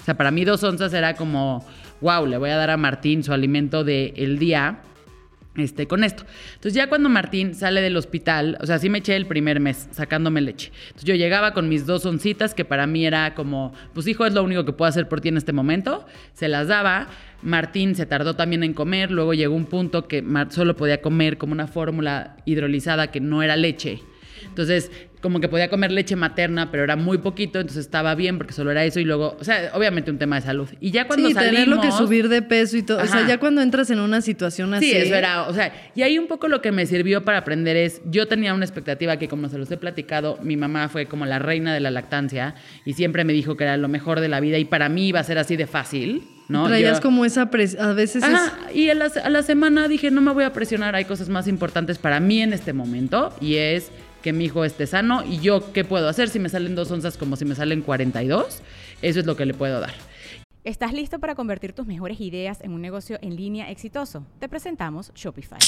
O 0.00 0.04
sea, 0.04 0.16
para 0.16 0.30
mí 0.30 0.42
dos 0.46 0.64
onzas 0.64 0.94
era 0.94 1.16
como, 1.16 1.66
wow, 2.00 2.24
le 2.24 2.38
voy 2.38 2.48
a 2.48 2.56
dar 2.56 2.70
a 2.70 2.78
Martín 2.78 3.22
su 3.22 3.34
alimento 3.34 3.84
del 3.84 4.38
día 4.38 4.78
este, 5.56 5.86
con 5.86 6.04
esto. 6.04 6.24
Entonces 6.54 6.74
ya 6.74 6.88
cuando 6.88 7.08
Martín 7.08 7.54
sale 7.54 7.80
del 7.80 7.96
hospital, 7.96 8.58
o 8.60 8.66
sea, 8.66 8.78
sí 8.78 8.88
me 8.88 8.98
eché 8.98 9.16
el 9.16 9.26
primer 9.26 9.60
mes 9.60 9.88
sacándome 9.92 10.40
leche. 10.40 10.72
Entonces 10.86 11.04
yo 11.04 11.14
llegaba 11.14 11.52
con 11.52 11.68
mis 11.68 11.86
dos 11.86 12.04
oncitas, 12.06 12.54
que 12.54 12.64
para 12.64 12.86
mí 12.86 13.06
era 13.06 13.34
como, 13.34 13.72
pues 13.92 14.06
hijo, 14.06 14.26
es 14.26 14.34
lo 14.34 14.42
único 14.42 14.64
que 14.64 14.72
puedo 14.72 14.88
hacer 14.88 15.08
por 15.08 15.20
ti 15.20 15.28
en 15.28 15.36
este 15.36 15.52
momento. 15.52 16.06
Se 16.32 16.48
las 16.48 16.68
daba. 16.68 17.08
Martín 17.42 17.94
se 17.94 18.06
tardó 18.06 18.34
también 18.34 18.64
en 18.64 18.72
comer, 18.72 19.10
luego 19.10 19.34
llegó 19.34 19.54
un 19.54 19.66
punto 19.66 20.08
que 20.08 20.24
solo 20.48 20.76
podía 20.76 21.02
comer 21.02 21.36
como 21.36 21.52
una 21.52 21.66
fórmula 21.66 22.36
hidrolizada 22.46 23.10
que 23.10 23.20
no 23.20 23.42
era 23.42 23.54
leche. 23.54 24.00
Entonces, 24.46 24.90
como 25.24 25.40
que 25.40 25.48
podía 25.48 25.70
comer 25.70 25.90
leche 25.90 26.16
materna, 26.16 26.70
pero 26.70 26.84
era 26.84 26.96
muy 26.96 27.16
poquito, 27.16 27.58
entonces 27.58 27.86
estaba 27.86 28.14
bien 28.14 28.36
porque 28.36 28.52
solo 28.52 28.70
era 28.70 28.84
eso 28.84 29.00
y 29.00 29.04
luego, 29.04 29.38
o 29.40 29.42
sea, 29.42 29.70
obviamente 29.72 30.10
un 30.10 30.18
tema 30.18 30.36
de 30.36 30.42
salud. 30.42 30.68
Y 30.80 30.90
ya 30.90 31.06
cuando 31.06 31.28
sí, 31.28 31.32
salimos... 31.32 31.54
tenerlo 31.54 31.80
que 31.80 31.90
subir 31.92 32.28
de 32.28 32.42
peso 32.42 32.76
y 32.76 32.82
todo. 32.82 32.98
O 32.98 33.06
sea, 33.06 33.26
ya 33.26 33.38
cuando 33.38 33.62
entras 33.62 33.88
en 33.88 34.00
una 34.00 34.20
situación 34.20 34.74
así. 34.74 34.90
Sí, 34.90 34.94
eso 34.94 35.14
era, 35.14 35.48
o 35.48 35.54
sea, 35.54 35.72
y 35.94 36.02
ahí 36.02 36.18
un 36.18 36.26
poco 36.26 36.46
lo 36.48 36.60
que 36.60 36.72
me 36.72 36.84
sirvió 36.84 37.24
para 37.24 37.38
aprender 37.38 37.74
es, 37.74 38.02
yo 38.04 38.28
tenía 38.28 38.52
una 38.52 38.66
expectativa 38.66 39.16
que 39.16 39.26
como 39.26 39.48
se 39.48 39.56
los 39.56 39.70
he 39.70 39.78
platicado, 39.78 40.38
mi 40.42 40.58
mamá 40.58 40.90
fue 40.90 41.06
como 41.06 41.24
la 41.24 41.38
reina 41.38 41.72
de 41.72 41.80
la 41.80 41.90
lactancia 41.90 42.54
y 42.84 42.92
siempre 42.92 43.24
me 43.24 43.32
dijo 43.32 43.56
que 43.56 43.64
era 43.64 43.78
lo 43.78 43.88
mejor 43.88 44.20
de 44.20 44.28
la 44.28 44.40
vida 44.40 44.58
y 44.58 44.66
para 44.66 44.90
mí 44.90 45.08
iba 45.08 45.20
a 45.20 45.24
ser 45.24 45.38
así 45.38 45.56
de 45.56 45.66
fácil, 45.66 46.28
¿no? 46.50 46.66
Traías 46.66 46.98
Yo- 46.98 47.02
como 47.02 47.24
esa 47.24 47.48
presión. 47.48 47.82
A 47.82 47.94
veces 47.94 48.22
Ajá, 48.22 48.70
y 48.74 48.90
a 48.90 48.94
la, 48.94 49.06
a 49.06 49.30
la 49.30 49.42
semana 49.42 49.88
dije, 49.88 50.10
no 50.10 50.20
me 50.20 50.32
voy 50.34 50.44
a 50.44 50.52
presionar, 50.52 50.94
hay 50.94 51.06
cosas 51.06 51.30
más 51.30 51.48
importantes 51.48 51.96
para 51.96 52.20
mí 52.20 52.42
en 52.42 52.52
este 52.52 52.74
momento 52.74 53.34
y 53.40 53.54
es 53.56 53.90
que 54.24 54.32
mi 54.32 54.46
hijo 54.46 54.64
esté 54.64 54.86
sano 54.86 55.22
y 55.22 55.38
yo 55.40 55.70
qué 55.74 55.84
puedo 55.84 56.08
hacer 56.08 56.30
si 56.30 56.38
me 56.38 56.48
salen 56.48 56.74
dos 56.74 56.90
onzas 56.90 57.18
como 57.18 57.36
si 57.36 57.44
me 57.44 57.54
salen 57.54 57.82
42, 57.82 58.62
eso 59.02 59.20
es 59.20 59.26
lo 59.26 59.36
que 59.36 59.44
le 59.44 59.52
puedo 59.52 59.80
dar. 59.80 59.92
¿Estás 60.64 60.94
listo 60.94 61.18
para 61.18 61.34
convertir 61.34 61.74
tus 61.74 61.86
mejores 61.86 62.18
ideas 62.22 62.62
en 62.62 62.72
un 62.72 62.80
negocio 62.80 63.18
en 63.20 63.36
línea 63.36 63.70
exitoso? 63.70 64.26
Te 64.38 64.48
presentamos 64.48 65.12
Shopify. 65.14 65.58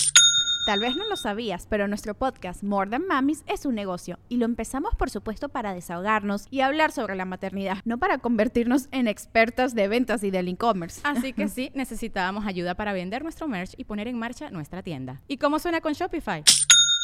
Tal 0.64 0.80
vez 0.80 0.96
no 0.96 1.06
lo 1.06 1.16
sabías, 1.16 1.66
pero 1.68 1.86
nuestro 1.86 2.14
podcast 2.14 2.64
More 2.64 2.88
Than 2.90 3.06
Mamis 3.06 3.44
es 3.46 3.66
un 3.66 3.74
negocio 3.74 4.18
y 4.30 4.38
lo 4.38 4.46
empezamos 4.46 4.94
por 4.94 5.10
supuesto 5.10 5.50
para 5.50 5.74
desahogarnos 5.74 6.46
y 6.50 6.62
hablar 6.62 6.92
sobre 6.92 7.14
la 7.14 7.26
maternidad, 7.26 7.76
no 7.84 7.98
para 7.98 8.16
convertirnos 8.16 8.88
en 8.90 9.06
expertas 9.06 9.74
de 9.74 9.86
ventas 9.86 10.24
y 10.24 10.30
del 10.30 10.48
e-commerce. 10.48 11.02
Así 11.04 11.34
que 11.34 11.48
sí, 11.50 11.70
necesitábamos 11.74 12.46
ayuda 12.46 12.74
para 12.74 12.94
vender 12.94 13.22
nuestro 13.22 13.48
merch 13.48 13.74
y 13.76 13.84
poner 13.84 14.08
en 14.08 14.18
marcha 14.18 14.48
nuestra 14.48 14.82
tienda. 14.82 15.20
¿Y 15.28 15.36
cómo 15.36 15.58
suena 15.58 15.82
con 15.82 15.92
Shopify? 15.92 16.42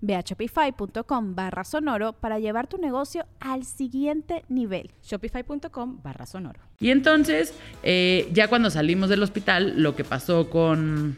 Ve 0.00 0.14
a 0.14 0.20
shopify.com 0.20 1.34
barra 1.34 1.64
sonoro 1.64 2.12
para 2.12 2.38
llevar 2.38 2.66
tu 2.66 2.78
negocio 2.78 3.26
al 3.40 3.64
siguiente 3.64 4.44
nivel. 4.48 4.90
Shopify.com 5.02 6.00
barra 6.02 6.26
sonoro. 6.26 6.60
Y 6.80 6.90
entonces, 6.90 7.54
eh, 7.82 8.28
ya 8.32 8.48
cuando 8.48 8.70
salimos 8.70 9.08
del 9.08 9.22
hospital, 9.22 9.74
lo 9.82 9.94
que 9.94 10.04
pasó 10.04 10.50
con, 10.50 11.16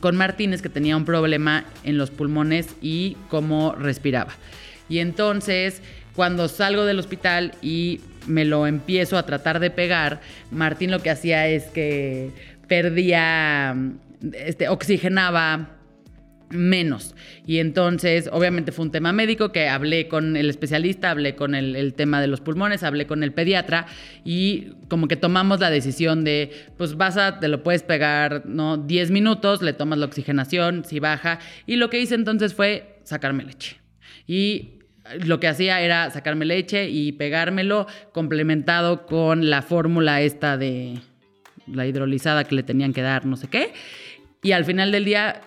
con 0.00 0.16
Martín 0.16 0.52
es 0.52 0.62
que 0.62 0.68
tenía 0.68 0.96
un 0.96 1.04
problema 1.04 1.64
en 1.82 1.98
los 1.98 2.10
pulmones 2.10 2.68
y 2.80 3.16
cómo 3.28 3.72
respiraba. 3.72 4.32
Y 4.88 4.98
entonces, 4.98 5.80
cuando 6.14 6.48
salgo 6.48 6.84
del 6.84 6.98
hospital 6.98 7.52
y 7.62 8.00
me 8.26 8.44
lo 8.44 8.66
empiezo 8.66 9.18
a 9.18 9.26
tratar 9.26 9.60
de 9.60 9.70
pegar, 9.70 10.20
Martín 10.50 10.90
lo 10.90 11.00
que 11.00 11.10
hacía 11.10 11.48
es 11.48 11.64
que 11.66 12.30
perdía, 12.68 13.76
este, 14.32 14.68
oxigenaba 14.68 15.70
menos. 16.54 17.14
Y 17.46 17.58
entonces, 17.58 18.28
obviamente 18.32 18.72
fue 18.72 18.84
un 18.84 18.90
tema 18.90 19.12
médico 19.12 19.52
que 19.52 19.68
hablé 19.68 20.08
con 20.08 20.36
el 20.36 20.48
especialista, 20.48 21.10
hablé 21.10 21.34
con 21.34 21.54
el, 21.54 21.94
tema 21.94 22.20
de 22.20 22.26
los 22.26 22.40
pulmones, 22.40 22.82
hablé 22.82 23.06
con 23.06 23.22
el 23.22 23.32
pediatra 23.32 23.86
y 24.24 24.68
como 24.88 25.08
que 25.08 25.16
tomamos 25.16 25.60
la 25.60 25.70
decisión 25.70 26.24
de, 26.24 26.50
pues 26.76 26.96
vas 26.96 27.16
a, 27.16 27.40
te 27.40 27.48
lo 27.48 27.62
puedes 27.62 27.82
pegar, 27.82 28.46
¿no? 28.46 28.76
10 28.76 29.10
minutos, 29.10 29.62
le 29.62 29.72
tomas 29.72 29.98
la 29.98 30.06
oxigenación, 30.06 30.84
si 30.84 31.00
baja. 31.00 31.38
Y 31.66 31.76
lo 31.76 31.90
que 31.90 32.00
hice 32.00 32.14
entonces 32.14 32.54
fue 32.54 33.00
sacarme 33.04 33.44
leche. 33.44 33.76
Y 34.26 34.80
lo 35.24 35.38
que 35.38 35.48
hacía 35.48 35.80
era 35.80 36.10
sacarme 36.10 36.44
leche 36.44 36.88
y 36.88 37.12
pegármelo 37.12 37.86
complementado 38.12 39.06
con 39.06 39.50
la 39.50 39.62
fórmula 39.62 40.22
esta 40.22 40.56
de 40.56 40.98
la 41.66 41.86
hidrolizada 41.86 42.44
que 42.44 42.54
le 42.54 42.62
tenían 42.62 42.92
que 42.92 43.02
dar, 43.02 43.26
no 43.26 43.36
sé 43.36 43.48
qué. 43.48 43.72
Y 44.42 44.52
al 44.52 44.64
final 44.64 44.92
del 44.92 45.04
día 45.04 45.40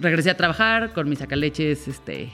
regresé 0.00 0.30
a 0.30 0.36
trabajar 0.36 0.92
con 0.92 1.08
mis 1.08 1.18
sacaleches 1.18 1.88
este, 1.88 2.30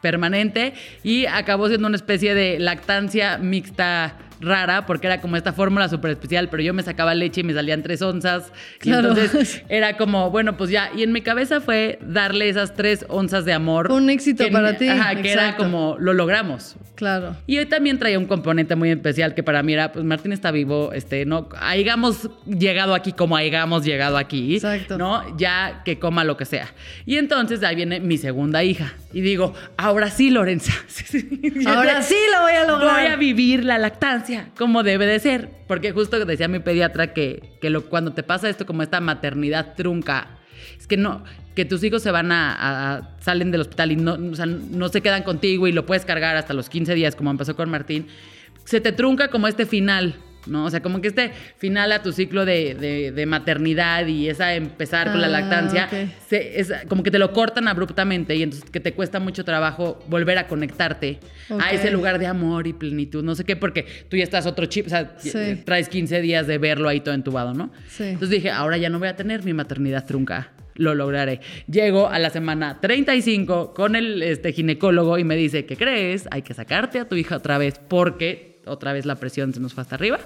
permanente 0.00 0.74
y 1.02 1.26
acabó 1.26 1.68
siendo 1.68 1.86
una 1.86 1.96
especie 1.96 2.34
de 2.34 2.58
lactancia 2.58 3.38
mixta 3.38 4.16
rara 4.40 4.86
porque 4.86 5.06
era 5.06 5.20
como 5.20 5.36
esta 5.36 5.52
fórmula 5.52 5.88
súper 5.88 6.12
especial, 6.12 6.48
pero 6.48 6.62
yo 6.62 6.74
me 6.74 6.82
sacaba 6.82 7.14
leche 7.14 7.42
y 7.42 7.44
me 7.44 7.54
salían 7.54 7.82
tres 7.82 8.02
onzas. 8.02 8.52
Y 8.82 8.92
entonces 8.92 9.62
era 9.68 9.96
como, 9.96 10.30
bueno, 10.30 10.56
pues 10.56 10.70
ya. 10.70 10.90
Y 10.96 11.02
en 11.02 11.12
mi 11.12 11.20
cabeza 11.20 11.60
fue 11.60 11.98
darle 12.02 12.48
esas 12.48 12.74
tres 12.74 13.04
onzas 13.08 13.44
de 13.44 13.52
amor. 13.52 13.90
Un 13.92 14.10
éxito 14.10 14.44
para 14.50 14.76
ti. 14.76 14.88
Ajá, 14.88 15.14
que 15.20 15.32
era 15.32 15.56
como, 15.56 15.96
lo 15.98 16.12
logramos. 16.12 16.76
Claro. 16.94 17.36
Y 17.46 17.58
hoy 17.58 17.66
también 17.66 17.98
traía 17.98 18.18
un 18.18 18.26
componente 18.26 18.76
muy 18.76 18.90
especial 18.90 19.34
que 19.34 19.42
para 19.42 19.62
mí 19.62 19.72
era, 19.72 19.92
pues 19.92 20.04
Martín 20.04 20.32
está 20.32 20.50
vivo, 20.50 20.92
este, 20.92 21.24
no, 21.24 21.48
hayamos 21.58 22.28
llegado 22.46 22.94
aquí 22.94 23.12
como 23.12 23.36
hayamos 23.36 23.84
llegado 23.84 24.18
aquí. 24.18 24.56
Exacto. 24.56 24.98
¿No? 24.98 25.36
Ya 25.38 25.82
que 25.84 25.98
coma 25.98 26.24
lo 26.24 26.36
que 26.36 26.44
sea. 26.44 26.72
Y 27.06 27.16
entonces 27.16 27.62
ahí 27.62 27.76
viene 27.76 28.00
mi 28.00 28.18
segunda 28.18 28.62
hija. 28.64 28.94
Y 29.12 29.22
digo, 29.22 29.54
ahora 29.76 30.10
sí, 30.10 30.30
Lorenza. 30.30 30.72
ahora 31.66 32.02
sí 32.02 32.16
lo 32.32 32.42
voy 32.42 32.52
a 32.52 32.64
lograr. 32.64 33.02
Voy 33.02 33.12
a 33.12 33.16
vivir 33.16 33.64
la 33.64 33.78
lactancia 33.78 34.29
como 34.56 34.82
debe 34.82 35.06
de 35.06 35.18
ser. 35.18 35.50
Porque 35.66 35.92
justo 35.92 36.24
decía 36.24 36.48
mi 36.48 36.58
pediatra 36.58 37.12
que, 37.12 37.58
que 37.60 37.70
lo, 37.70 37.86
cuando 37.88 38.12
te 38.12 38.22
pasa 38.22 38.48
esto 38.48 38.66
como 38.66 38.82
esta 38.82 39.00
maternidad 39.00 39.74
trunca, 39.76 40.38
es 40.78 40.86
que 40.86 40.96
no, 40.96 41.24
que 41.54 41.64
tus 41.64 41.82
hijos 41.84 42.02
se 42.02 42.10
van 42.10 42.32
a, 42.32 43.16
salen 43.20 43.50
del 43.50 43.62
hospital 43.62 43.92
y 43.92 43.96
no, 43.96 44.16
no 44.16 44.88
se 44.88 45.00
quedan 45.00 45.22
contigo 45.22 45.66
y 45.66 45.72
lo 45.72 45.86
puedes 45.86 46.04
cargar 46.04 46.36
hasta 46.36 46.54
los 46.54 46.68
15 46.68 46.94
días, 46.94 47.16
como 47.16 47.30
empezó 47.30 47.56
con 47.56 47.70
Martín, 47.70 48.06
se 48.64 48.80
te 48.80 48.92
trunca 48.92 49.28
como 49.28 49.48
este 49.48 49.66
final. 49.66 50.14
¿No? 50.46 50.64
O 50.64 50.70
sea, 50.70 50.80
como 50.80 51.00
que 51.00 51.08
este 51.08 51.32
final 51.58 51.92
a 51.92 52.02
tu 52.02 52.12
ciclo 52.12 52.44
de, 52.44 53.24
maternidad 53.26 54.06
y 54.06 54.28
esa 54.28 54.54
empezar 54.54 55.10
con 55.10 55.20
la 55.20 55.28
ah, 55.28 55.30
lactancia, 55.30 55.88
es, 56.30 56.72
como 56.88 57.02
que 57.02 57.10
te 57.10 57.18
lo 57.18 57.32
cortan 57.32 57.68
abruptamente 57.68 58.34
y 58.34 58.42
entonces 58.42 58.68
que 58.70 58.80
te 58.80 58.92
cuesta 58.92 59.20
mucho 59.20 59.44
trabajo 59.44 60.02
volver 60.08 60.38
a 60.38 60.46
conectarte 60.46 61.20
a 61.58 61.72
ese 61.72 61.90
lugar 61.90 62.18
de 62.18 62.26
amor 62.26 62.66
y 62.66 62.72
plenitud, 62.72 63.22
no 63.22 63.34
sé 63.34 63.44
qué, 63.44 63.56
porque 63.56 63.86
tú 64.08 64.16
ya 64.16 64.24
estás 64.24 64.46
otro 64.46 64.66
chip, 64.66 64.86
o 64.86 64.90
sea, 64.90 65.16
traes 65.64 65.88
15 65.88 66.20
días 66.20 66.46
de 66.46 66.58
verlo 66.58 66.88
ahí 66.88 67.00
todo 67.00 67.14
entubado, 67.14 67.54
¿no? 67.54 67.70
Entonces 67.98 68.30
dije, 68.30 68.50
ahora 68.50 68.76
ya 68.76 68.88
no 68.88 68.98
voy 68.98 69.08
a 69.08 69.16
tener 69.16 69.44
mi 69.44 69.52
maternidad 69.52 70.06
trunca. 70.06 70.52
Lo 70.76 70.94
lograré. 70.94 71.40
Llego 71.70 72.08
a 72.08 72.18
la 72.18 72.30
semana 72.30 72.80
35 72.80 73.74
con 73.74 73.96
el 73.96 74.22
este, 74.22 74.52
ginecólogo 74.52 75.18
y 75.18 75.24
me 75.24 75.36
dice, 75.36 75.66
¿qué 75.66 75.76
crees? 75.76 76.26
Hay 76.30 76.40
que 76.40 76.54
sacarte 76.54 76.98
a 77.00 77.08
tu 77.08 77.16
hija 77.16 77.36
otra 77.36 77.58
vez 77.58 77.78
porque 77.86 78.49
otra 78.70 78.92
vez 78.92 79.06
la 79.06 79.16
presión 79.16 79.52
se 79.52 79.60
nos 79.60 79.74
fue 79.74 79.82
hasta 79.82 79.96
arriba. 79.96 80.20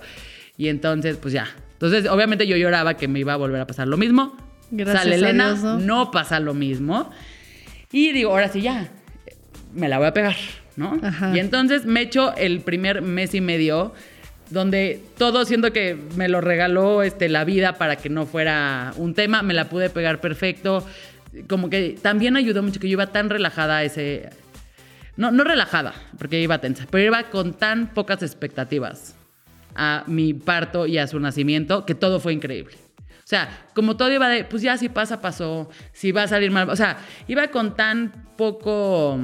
Y 0.57 0.69
entonces, 0.69 1.17
pues 1.17 1.35
ya. 1.35 1.49
Entonces, 1.73 2.09
obviamente 2.09 2.47
yo 2.47 2.57
lloraba 2.57 2.95
que 2.95 3.09
me 3.09 3.19
iba 3.19 3.33
a 3.33 3.37
volver 3.37 3.61
a 3.61 3.67
pasar 3.67 3.89
lo 3.89 3.97
mismo. 3.97 4.37
Gracias 4.71 5.03
Sale 5.03 5.17
Elena, 5.17 5.55
¿no? 5.81 6.11
pasa 6.11 6.41
lo 6.41 6.55
mismo. 6.55 7.11
Y 7.93 8.13
digo, 8.13 8.31
ahora 8.31 8.49
sí 8.49 8.61
ya, 8.61 8.89
me 9.75 9.89
la 9.89 9.99
voy 9.99 10.07
a 10.07 10.13
pegar, 10.13 10.37
¿no? 10.77 11.01
Y 11.35 11.39
entonces 11.39 11.85
me 11.87 12.01
echo 12.01 12.35
el 12.37 12.61
primer 12.61 13.03
mes 13.03 13.35
y 13.35 13.41
medio 13.41 13.93
donde 14.51 15.01
todo 15.17 15.45
siendo 15.45 15.73
que 15.73 15.97
me 16.17 16.29
lo 16.29 16.41
regaló 16.41 17.03
este, 17.03 17.29
la 17.29 17.45
vida 17.45 17.75
para 17.75 17.97
que 17.97 18.09
no 18.09 18.27
fuera 18.27 18.93
un 18.97 19.15
tema, 19.15 19.43
me 19.43 19.55
la 19.55 19.69
pude 19.69 19.91
pegar 19.91 20.21
perfecto. 20.21 20.87
Como 21.49 21.71
que 21.71 21.97
también 22.01 22.37
ayudó 22.37 22.63
mucho 22.63 22.81
que 22.81 22.89
yo 22.89 22.93
iba 22.93 23.09
tan 23.09 23.31
relajada 23.31 23.83
ese, 23.83 24.31
no, 25.17 25.31
no 25.31 25.45
relajada, 25.45 25.95
porque 26.19 26.41
iba 26.41 26.59
tensa, 26.59 26.87
pero 26.91 27.05
iba 27.05 27.23
con 27.25 27.55
tan 27.55 27.93
pocas 27.95 28.23
expectativas 28.23 29.15
a 29.75 30.05
mi 30.07 30.35
parto 30.35 30.87
y 30.87 30.99
a 30.99 31.07
su 31.07 31.19
nacimiento 31.21 31.85
que 31.87 31.95
todo 31.95 32.21
fue 32.21 32.33
increíble. 32.33 32.77
O 33.25 33.27
sea, 33.27 33.67
como 33.75 33.97
todo 33.97 34.13
iba 34.13 34.29
de, 34.29 34.45
pues 34.45 34.63
ya 34.63 34.77
si 34.77 34.91
pasa, 34.91 35.21
pasó, 35.21 35.71
si 35.93 36.13
va 36.13 36.25
a 36.25 36.29
salir 36.29 36.51
mal. 36.51 36.69
O 36.69 36.77
sea, 36.77 36.99
iba 37.27 37.49
con 37.49 37.75
tan 37.75 38.13
poco, 38.37 39.19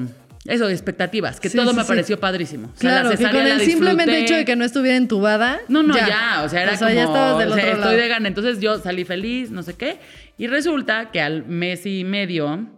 eso, 0.46 0.70
expectativas, 0.70 1.38
que 1.38 1.50
todo 1.50 1.74
me 1.74 1.84
pareció 1.84 2.18
padrísimo. 2.18 2.72
claro, 2.78 3.10
que 3.10 3.22
con 3.22 3.46
el 3.46 3.60
simplemente 3.60 4.18
hecho 4.20 4.36
de 4.36 4.46
que 4.46 4.56
no 4.56 4.64
estuviera 4.64 4.96
entubada. 4.96 5.60
No, 5.68 5.82
no, 5.82 5.94
ya, 5.94 6.42
o 6.44 6.48
sea, 6.48 6.62
era 6.62 6.78
como, 6.78 6.90
ya 6.90 7.04
estabas 7.04 7.38
del 7.38 7.52
otro 7.52 7.72
estoy 7.72 7.96
de 7.96 8.08
gana. 8.08 8.28
Entonces 8.28 8.58
yo 8.58 8.78
salí 8.78 9.04
feliz, 9.04 9.50
no 9.50 9.62
sé 9.62 9.74
qué. 9.74 9.98
Y 10.38 10.46
resulta 10.46 11.10
que 11.10 11.20
al 11.20 11.44
mes 11.44 11.84
y 11.84 12.04
medio 12.04 12.68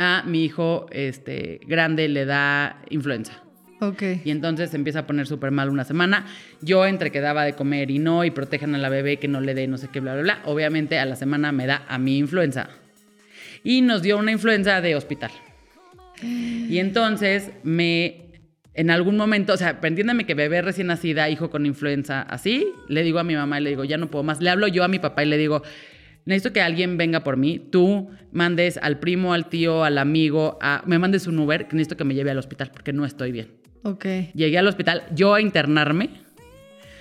a 0.00 0.22
mi 0.26 0.46
hijo 0.46 0.86
este, 0.92 1.60
grande 1.66 2.08
le 2.08 2.24
da 2.24 2.80
influenza. 2.88 3.42
Ok. 3.82 4.02
Y 4.24 4.30
entonces 4.30 4.70
se 4.70 4.76
empieza 4.76 5.00
a 5.00 5.06
poner 5.06 5.26
súper 5.26 5.50
mal 5.50 5.68
una 5.68 5.84
semana. 5.84 6.24
Yo 6.62 6.86
entre 6.86 7.10
que 7.10 7.20
daba 7.20 7.44
de 7.44 7.52
comer 7.52 7.90
y 7.90 7.98
no, 7.98 8.24
y 8.24 8.30
protejan 8.30 8.74
a 8.74 8.78
la 8.78 8.88
bebé 8.88 9.18
que 9.18 9.28
no 9.28 9.42
le 9.42 9.52
dé 9.52 9.66
no 9.66 9.76
sé 9.76 9.88
qué, 9.92 10.00
bla, 10.00 10.14
bla, 10.14 10.22
bla. 10.22 10.42
Obviamente 10.46 10.98
a 10.98 11.04
la 11.04 11.16
semana 11.16 11.52
me 11.52 11.66
da 11.66 11.84
a 11.86 11.98
mi 11.98 12.16
influenza. 12.16 12.70
Y 13.62 13.82
nos 13.82 14.00
dio 14.00 14.16
una 14.16 14.32
influenza 14.32 14.80
de 14.80 14.96
hospital. 14.96 15.32
Y 16.22 16.78
entonces 16.78 17.50
me, 17.62 18.40
en 18.72 18.90
algún 18.90 19.18
momento, 19.18 19.52
o 19.52 19.56
sea, 19.58 19.78
entiéndame 19.82 20.24
que 20.24 20.34
bebé 20.34 20.62
recién 20.62 20.86
nacida, 20.86 21.28
hijo 21.28 21.50
con 21.50 21.66
influenza, 21.66 22.22
así, 22.22 22.72
le 22.88 23.02
digo 23.02 23.18
a 23.18 23.24
mi 23.24 23.34
mamá 23.34 23.60
y 23.60 23.64
le 23.64 23.70
digo, 23.70 23.84
ya 23.84 23.98
no 23.98 24.10
puedo 24.10 24.22
más. 24.22 24.40
Le 24.40 24.48
hablo 24.48 24.66
yo 24.66 24.82
a 24.82 24.88
mi 24.88 24.98
papá 24.98 25.24
y 25.24 25.26
le 25.26 25.36
digo, 25.36 25.62
necesito 26.24 26.52
que 26.52 26.60
alguien 26.60 26.96
venga 26.96 27.24
por 27.24 27.36
mí, 27.36 27.58
tú 27.58 28.10
mandes 28.32 28.78
al 28.78 28.98
primo, 28.98 29.32
al 29.32 29.48
tío, 29.48 29.84
al 29.84 29.98
amigo, 29.98 30.58
a, 30.60 30.82
me 30.86 30.98
mandes 30.98 31.26
un 31.26 31.38
Uber, 31.38 31.66
que 31.68 31.76
necesito 31.76 31.96
que 31.96 32.04
me 32.04 32.14
lleve 32.14 32.30
al 32.30 32.38
hospital 32.38 32.70
porque 32.72 32.92
no 32.92 33.04
estoy 33.04 33.32
bien. 33.32 33.48
Ok. 33.82 34.04
Llegué 34.34 34.58
al 34.58 34.66
hospital, 34.66 35.04
yo 35.14 35.34
a 35.34 35.40
internarme, 35.40 36.10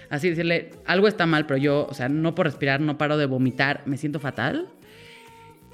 así 0.10 0.30
decirle, 0.30 0.72
algo 0.86 1.08
está 1.08 1.26
mal, 1.26 1.46
pero 1.46 1.58
yo, 1.58 1.88
o 1.90 1.94
sea, 1.94 2.10
no 2.10 2.36
puedo 2.36 2.50
respirar, 2.50 2.82
no 2.82 2.98
paro 2.98 3.18
de 3.18 3.26
vomitar, 3.26 3.84
me 3.86 3.98
siento 3.98 4.20
fatal. 4.20 4.68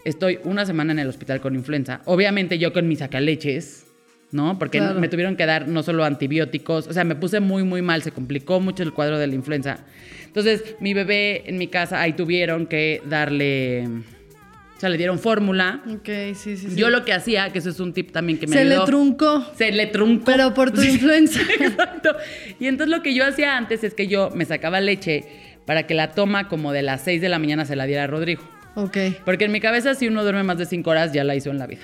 Estoy 0.03 0.39
una 0.43 0.65
semana 0.65 0.91
en 0.93 0.99
el 0.99 1.07
hospital 1.07 1.41
con 1.41 1.55
influenza. 1.55 2.01
Obviamente 2.05 2.59
yo 2.59 2.73
con 2.73 2.87
mis 2.87 2.99
sacaleches, 2.99 3.87
¿no? 4.31 4.59
Porque 4.59 4.81
me 4.81 5.07
tuvieron 5.07 5.35
que 5.35 5.45
dar 5.45 5.67
no 5.67 5.81
solo 5.81 6.03
antibióticos, 6.03 6.87
o 6.87 6.93
sea, 6.93 7.03
me 7.03 7.15
puse 7.15 7.39
muy, 7.39 7.63
muy 7.63 7.81
mal, 7.81 8.03
se 8.03 8.11
complicó 8.11 8.59
mucho 8.59 8.83
el 8.83 8.93
cuadro 8.93 9.17
de 9.17 9.27
la 9.27 9.35
influenza. 9.35 9.79
Entonces, 10.35 10.75
mi 10.81 10.93
bebé 10.93 11.43
en 11.45 11.57
mi 11.57 11.67
casa, 11.67 12.01
ahí 12.01 12.11
tuvieron 12.11 12.67
que 12.67 13.01
darle... 13.05 13.87
O 14.75 14.79
sea, 14.79 14.89
le 14.89 14.97
dieron 14.97 15.17
fórmula. 15.17 15.81
Ok, 15.89 16.09
sí, 16.33 16.57
sí, 16.57 16.57
sí. 16.57 16.75
Yo 16.75 16.89
lo 16.89 17.05
que 17.05 17.13
hacía, 17.13 17.53
que 17.53 17.59
eso 17.59 17.69
es 17.69 17.79
un 17.79 17.93
tip 17.93 18.11
también 18.11 18.37
que 18.37 18.45
me 18.45 18.57
Se 18.57 18.65
le 18.65 18.77
truncó. 18.81 19.45
Se 19.55 19.71
le 19.71 19.87
truncó. 19.87 20.25
Pero 20.25 20.53
por 20.53 20.71
tu 20.71 20.81
influenza. 20.81 21.39
Exacto. 21.59 22.13
Y 22.59 22.67
entonces 22.67 22.93
lo 22.93 23.01
que 23.01 23.13
yo 23.13 23.25
hacía 23.25 23.55
antes 23.55 23.85
es 23.85 23.93
que 23.93 24.07
yo 24.07 24.29
me 24.31 24.43
sacaba 24.43 24.81
leche 24.81 25.23
para 25.65 25.87
que 25.87 25.93
la 25.93 26.11
toma 26.11 26.49
como 26.49 26.73
de 26.73 26.81
las 26.81 27.01
6 27.05 27.21
de 27.21 27.29
la 27.29 27.39
mañana 27.39 27.63
se 27.63 27.77
la 27.77 27.85
diera 27.85 28.03
a 28.03 28.07
Rodrigo. 28.07 28.43
Ok. 28.75 28.97
Porque 29.23 29.45
en 29.45 29.53
mi 29.53 29.61
cabeza, 29.61 29.95
si 29.95 30.09
uno 30.09 30.23
duerme 30.23 30.43
más 30.43 30.57
de 30.57 30.65
5 30.65 30.89
horas, 30.89 31.13
ya 31.13 31.23
la 31.23 31.33
hizo 31.35 31.49
en 31.49 31.59
la 31.59 31.67
vida. 31.67 31.83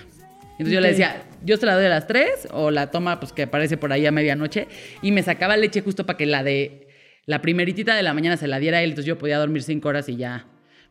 Entonces 0.52 0.74
yo 0.74 0.82
le 0.82 0.90
decía, 0.90 1.24
yo 1.46 1.56
se 1.56 1.66
la 1.66 1.76
doy 1.76 1.86
a 1.86 1.90
las 1.90 2.06
3 2.06 2.50
o 2.52 2.70
la 2.70 2.92
toma 2.92 3.22
pues 3.22 3.32
que 3.32 3.44
aparece 3.44 3.78
por 3.78 3.94
ahí 3.94 4.06
a 4.06 4.12
medianoche 4.12 4.68
y 5.02 5.14
me 5.14 5.24
sacaba 5.24 5.56
leche 5.56 5.80
justo 5.80 6.06
para 6.06 6.18
que 6.18 6.26
la 6.26 6.44
de 6.44 6.91
la 7.26 7.42
primeritita 7.42 7.96
de 7.96 8.04
la 8.04 8.14
mañana 8.14 8.38
se 8.38 8.48
la 8.48 8.60
diera 8.60 8.80
a 8.80 8.82
él, 8.84 8.90
entonces 8.92 9.06
yo 9.08 9.18
podía 9.18 9.38
dormir 9.38 9.64
5 9.64 9.88
horas 9.88 10.10
y 10.10 10.16
ya 10.16 10.46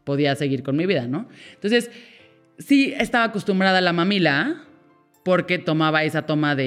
podía 0.04 0.34
seguir 0.36 0.62
con 0.62 0.76
mi 0.76 0.86
vida, 0.86 1.06
¿no? 1.06 1.28
Entonces, 1.54 1.90
sí 2.58 2.94
estaba 2.96 3.24
acostumbrada 3.24 3.78
a 3.78 3.80
la 3.80 3.92
mamila 3.92 4.64
porque 5.24 5.58
tomaba 5.58 6.04
esa 6.04 6.22
toma 6.26 6.54
de, 6.54 6.64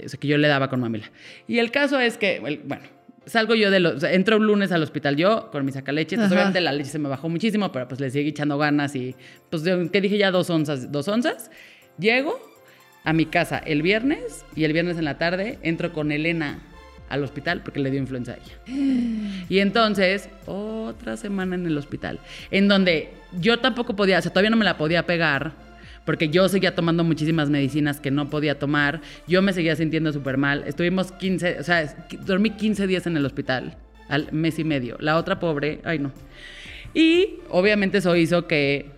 de- 0.00 0.06
o 0.06 0.08
sea, 0.08 0.18
que 0.18 0.26
yo 0.28 0.38
le 0.38 0.48
daba 0.48 0.68
con 0.68 0.80
mamila. 0.80 1.10
Y 1.46 1.58
el 1.58 1.70
caso 1.70 2.00
es 2.00 2.18
que, 2.18 2.40
bueno, 2.64 2.82
salgo 3.26 3.54
yo 3.54 3.70
de 3.70 3.80
los, 3.80 4.02
entro 4.02 4.36
un 4.38 4.46
lunes 4.46 4.72
al 4.72 4.82
hospital 4.82 5.16
yo 5.16 5.50
con 5.52 5.64
mi 5.64 5.72
sacaleche, 5.72 6.14
entonces 6.16 6.32
Ajá. 6.32 6.42
obviamente 6.42 6.60
la 6.60 6.72
leche 6.72 6.90
se 6.90 6.98
me 6.98 7.08
bajó 7.08 7.28
muchísimo, 7.28 7.70
pero 7.72 7.86
pues 7.88 8.00
le 8.00 8.10
seguí 8.10 8.30
echando 8.30 8.58
ganas 8.58 8.94
y 8.96 9.14
pues 9.50 9.62
dije 9.64 10.18
ya 10.18 10.30
dos 10.30 10.50
onzas, 10.50 10.90
dos 10.90 11.06
onzas. 11.08 11.50
Llego 11.98 12.38
a 13.04 13.12
mi 13.12 13.26
casa 13.26 13.58
el 13.58 13.82
viernes 13.82 14.44
y 14.56 14.64
el 14.64 14.72
viernes 14.72 14.98
en 14.98 15.04
la 15.04 15.16
tarde 15.18 15.58
entro 15.62 15.92
con 15.92 16.10
Elena 16.12 16.60
al 17.08 17.22
hospital 17.22 17.62
porque 17.62 17.80
le 17.80 17.90
dio 17.90 18.00
influenza 18.00 18.32
a 18.32 18.36
ella. 18.36 19.46
Y 19.48 19.58
entonces, 19.58 20.28
otra 20.46 21.16
semana 21.16 21.54
en 21.54 21.66
el 21.66 21.76
hospital, 21.78 22.20
en 22.50 22.68
donde 22.68 23.10
yo 23.38 23.58
tampoco 23.58 23.96
podía, 23.96 24.18
o 24.18 24.22
sea, 24.22 24.30
todavía 24.30 24.50
no 24.50 24.56
me 24.56 24.64
la 24.64 24.76
podía 24.76 25.06
pegar, 25.06 25.52
porque 26.04 26.28
yo 26.28 26.48
seguía 26.48 26.74
tomando 26.74 27.04
muchísimas 27.04 27.50
medicinas 27.50 28.00
que 28.00 28.10
no 28.10 28.30
podía 28.30 28.58
tomar, 28.58 29.00
yo 29.26 29.42
me 29.42 29.52
seguía 29.52 29.74
sintiendo 29.76 30.12
súper 30.12 30.36
mal, 30.36 30.62
estuvimos 30.66 31.12
15, 31.12 31.60
o 31.60 31.62
sea, 31.62 32.06
dormí 32.24 32.50
15 32.50 32.86
días 32.86 33.06
en 33.06 33.16
el 33.16 33.26
hospital, 33.26 33.76
al 34.08 34.32
mes 34.32 34.58
y 34.58 34.64
medio. 34.64 34.96
La 35.00 35.16
otra 35.16 35.40
pobre, 35.40 35.80
ay 35.84 35.98
no. 35.98 36.12
Y 36.94 37.40
obviamente 37.50 37.98
eso 37.98 38.16
hizo 38.16 38.46
que 38.46 38.90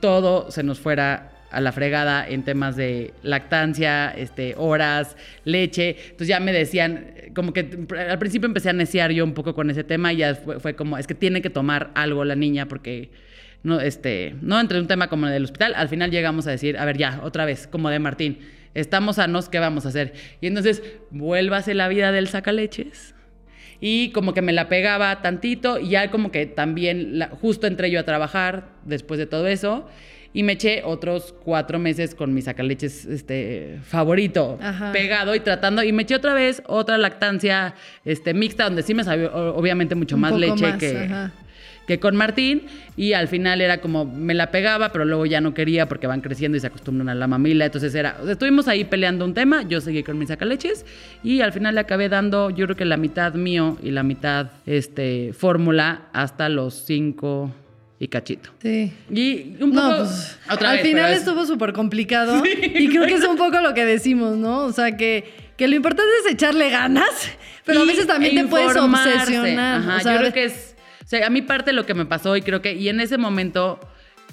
todo 0.00 0.50
se 0.50 0.62
nos 0.62 0.80
fuera 0.80 1.35
a 1.50 1.60
la 1.60 1.72
fregada 1.72 2.26
en 2.28 2.42
temas 2.42 2.76
de 2.76 3.14
lactancia, 3.22 4.10
este, 4.10 4.54
horas, 4.56 5.16
leche. 5.44 5.96
Entonces 5.98 6.28
ya 6.28 6.40
me 6.40 6.52
decían, 6.52 7.14
como 7.34 7.52
que 7.52 7.86
al 8.08 8.18
principio 8.18 8.46
empecé 8.46 8.70
a 8.70 8.72
neciar 8.72 9.12
yo 9.12 9.24
un 9.24 9.34
poco 9.34 9.54
con 9.54 9.70
ese 9.70 9.84
tema 9.84 10.12
y 10.12 10.18
ya 10.18 10.34
fue, 10.34 10.74
como, 10.74 10.98
es 10.98 11.06
que 11.06 11.14
tiene 11.14 11.42
que 11.42 11.50
tomar 11.50 11.90
algo 11.94 12.24
la 12.24 12.36
niña 12.36 12.66
porque 12.66 13.10
no, 13.62 13.80
este, 13.80 14.34
no 14.42 14.60
entre 14.60 14.80
un 14.80 14.86
tema 14.86 15.08
como 15.08 15.26
el 15.26 15.32
del 15.32 15.44
hospital, 15.44 15.74
al 15.76 15.88
final 15.88 16.10
llegamos 16.10 16.46
a 16.46 16.50
decir, 16.50 16.78
a 16.78 16.84
ver, 16.84 16.98
ya, 16.98 17.20
otra 17.22 17.44
vez, 17.44 17.66
como 17.66 17.90
de 17.90 17.98
Martín, 17.98 18.38
estamos 18.74 19.16
sanos, 19.16 19.48
¿qué 19.48 19.58
vamos 19.58 19.86
a 19.86 19.88
hacer? 19.88 20.12
Y 20.40 20.46
entonces, 20.46 20.82
vuélvase 21.10 21.74
la 21.74 21.88
vida 21.88 22.12
del 22.12 22.28
sacaleches. 22.28 23.14
Y 23.80 24.10
como 24.12 24.32
que 24.32 24.40
me 24.40 24.54
la 24.54 24.68
pegaba 24.68 25.20
tantito 25.20 25.78
y 25.78 25.90
ya 25.90 26.10
como 26.10 26.30
que 26.30 26.46
también, 26.46 27.20
justo 27.42 27.66
entré 27.66 27.90
yo 27.90 28.00
a 28.00 28.04
trabajar 28.04 28.68
después 28.84 29.18
de 29.18 29.26
todo 29.26 29.46
eso 29.48 29.86
y 30.36 30.42
me 30.42 30.52
eché 30.52 30.82
otros 30.84 31.34
cuatro 31.42 31.78
meses 31.78 32.14
con 32.14 32.34
mi 32.34 32.42
sacaleches 32.42 33.06
este, 33.06 33.78
favorito 33.82 34.58
Ajá. 34.60 34.92
pegado 34.92 35.34
y 35.34 35.40
tratando 35.40 35.82
y 35.82 35.92
me 35.92 36.02
eché 36.02 36.14
otra 36.14 36.34
vez 36.34 36.62
otra 36.66 36.98
lactancia 36.98 37.74
este, 38.04 38.34
mixta 38.34 38.64
donde 38.64 38.82
sí 38.82 38.92
me 38.92 39.02
sabía 39.02 39.30
obviamente 39.34 39.94
mucho 39.94 40.16
Un 40.16 40.20
más 40.20 40.34
leche 40.36 40.66
más, 40.66 40.76
que, 40.76 40.98
ajá. 40.98 41.32
que 41.86 41.98
con 41.98 42.16
Martín 42.16 42.66
y 42.98 43.14
al 43.14 43.28
final 43.28 43.62
era 43.62 43.80
como 43.80 44.04
me 44.04 44.34
la 44.34 44.50
pegaba 44.50 44.92
pero 44.92 45.06
luego 45.06 45.24
ya 45.24 45.40
no 45.40 45.54
quería 45.54 45.88
porque 45.88 46.06
van 46.06 46.20
creciendo 46.20 46.58
y 46.58 46.60
se 46.60 46.66
acostumbran 46.66 47.08
a 47.08 47.14
la 47.14 47.26
mamila 47.26 47.64
entonces 47.64 47.94
era 47.94 48.18
estuvimos 48.28 48.68
ahí 48.68 48.84
peleando 48.84 49.24
un 49.24 49.32
tema 49.32 49.62
yo 49.62 49.80
seguí 49.80 50.02
con 50.02 50.18
mis 50.18 50.28
sacaleches 50.28 50.84
y 51.24 51.40
al 51.40 51.54
final 51.54 51.76
le 51.76 51.80
acabé 51.80 52.10
dando 52.10 52.50
yo 52.50 52.66
creo 52.66 52.76
que 52.76 52.84
la 52.84 52.98
mitad 52.98 53.32
mío 53.32 53.78
y 53.82 53.90
la 53.90 54.02
mitad 54.02 54.50
este 54.66 55.32
fórmula 55.32 56.08
hasta 56.12 56.50
los 56.50 56.74
cinco 56.74 57.52
y 57.98 58.08
cachito 58.08 58.50
Sí. 58.60 58.92
y 59.10 59.56
un 59.62 59.70
poco 59.72 59.88
No, 59.88 59.96
pues, 59.98 60.38
otra 60.50 60.70
al 60.70 60.76
vez, 60.78 60.86
final 60.86 61.12
estuvo 61.12 61.46
súper 61.46 61.72
complicado 61.72 62.42
y 62.62 62.88
creo 62.88 63.06
que 63.06 63.14
es 63.14 63.24
un 63.24 63.36
poco 63.36 63.60
lo 63.60 63.72
que 63.74 63.84
decimos, 63.84 64.36
¿no? 64.36 64.64
O 64.64 64.72
sea, 64.72 64.96
que, 64.96 65.32
que 65.56 65.66
lo 65.68 65.76
importante 65.76 66.10
es 66.24 66.32
echarle 66.32 66.68
ganas, 66.70 67.08
pero 67.64 67.80
a 67.80 67.84
veces 67.84 68.06
también 68.06 68.36
e 68.36 68.42
te 68.42 68.48
puedes 68.48 68.76
obsesionar. 68.76 69.80
Ajá, 69.80 69.96
o 69.96 70.00
sea, 70.00 70.12
yo 70.14 70.18
creo 70.20 70.32
que 70.32 70.44
es. 70.44 70.76
O 71.04 71.08
sea, 71.08 71.26
a 71.26 71.30
mí 71.30 71.40
parte 71.40 71.70
de 71.70 71.74
lo 71.74 71.86
que 71.86 71.94
me 71.94 72.04
pasó 72.04 72.36
y 72.36 72.42
creo 72.42 72.60
que. 72.60 72.74
Y 72.74 72.88
en 72.88 73.00
ese 73.00 73.16
momento, 73.16 73.78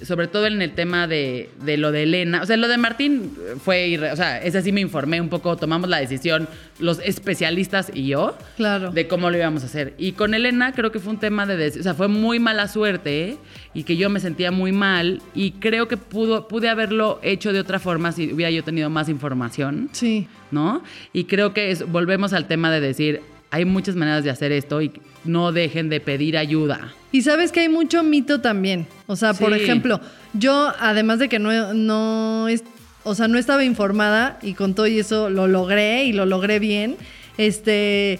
sobre 0.01 0.27
todo 0.27 0.47
en 0.47 0.61
el 0.61 0.73
tema 0.73 1.07
de, 1.07 1.49
de 1.63 1.77
lo 1.77 1.91
de 1.91 2.03
Elena. 2.03 2.41
O 2.41 2.45
sea, 2.45 2.57
lo 2.57 2.67
de 2.67 2.77
Martín 2.77 3.31
fue. 3.63 3.87
irre- 3.87 4.11
O 4.11 4.15
sea, 4.15 4.41
ese 4.43 4.61
sí 4.61 4.71
me 4.71 4.81
informé 4.81 5.21
un 5.21 5.29
poco. 5.29 5.55
Tomamos 5.55 5.89
la 5.89 5.97
decisión, 5.99 6.47
los 6.79 6.99
especialistas 6.99 7.91
y 7.93 8.07
yo. 8.07 8.37
Claro. 8.57 8.91
De 8.91 9.07
cómo 9.07 9.29
lo 9.29 9.37
íbamos 9.37 9.63
a 9.63 9.67
hacer. 9.67 9.93
Y 9.97 10.13
con 10.13 10.33
Elena 10.33 10.73
creo 10.73 10.91
que 10.91 10.99
fue 10.99 11.13
un 11.13 11.19
tema 11.19 11.45
de. 11.45 11.67
O 11.67 11.83
sea, 11.83 11.93
fue 11.93 12.07
muy 12.07 12.39
mala 12.39 12.67
suerte 12.67 13.29
¿eh? 13.29 13.37
y 13.73 13.83
que 13.83 13.95
yo 13.95 14.09
me 14.09 14.19
sentía 14.19 14.51
muy 14.51 14.71
mal. 14.71 15.21
Y 15.33 15.51
creo 15.51 15.87
que 15.87 15.95
pudo, 15.97 16.47
pude 16.47 16.69
haberlo 16.69 17.19
hecho 17.23 17.53
de 17.53 17.59
otra 17.59 17.79
forma 17.79 18.11
si 18.11 18.33
hubiera 18.33 18.51
yo 18.51 18.63
tenido 18.63 18.89
más 18.89 19.07
información. 19.09 19.89
Sí. 19.93 20.27
¿no? 20.51 20.83
Y 21.13 21.23
creo 21.25 21.53
que 21.53 21.71
es- 21.71 21.89
volvemos 21.89 22.33
al 22.33 22.45
tema 22.47 22.69
de 22.71 22.79
decir, 22.81 23.21
hay 23.53 23.65
muchas 23.65 23.95
maneras 23.95 24.23
de 24.23 24.31
hacer 24.31 24.51
esto 24.51 24.81
y 24.81 24.91
no 25.25 25.51
dejen 25.51 25.87
de 25.87 25.99
pedir 25.99 26.39
ayuda. 26.39 26.91
Y 27.11 27.21
sabes 27.21 27.51
que 27.51 27.59
hay 27.59 27.69
mucho 27.69 28.01
mito 28.01 28.41
también. 28.41 28.87
O 29.05 29.15
sea, 29.15 29.35
por 29.35 29.53
ejemplo, 29.53 30.01
yo, 30.33 30.73
además 30.79 31.19
de 31.19 31.29
que 31.29 31.37
no, 31.37 31.71
no 31.75 32.47
es, 32.47 32.63
o 33.03 33.13
sea, 33.13 33.27
no 33.27 33.37
estaba 33.37 33.63
informada 33.63 34.39
y 34.41 34.55
con 34.55 34.73
todo 34.73 34.87
y 34.87 34.97
eso 34.97 35.29
lo 35.29 35.45
logré 35.45 36.05
y 36.05 36.13
lo 36.13 36.25
logré 36.25 36.57
bien. 36.57 36.97
Este, 37.37 38.19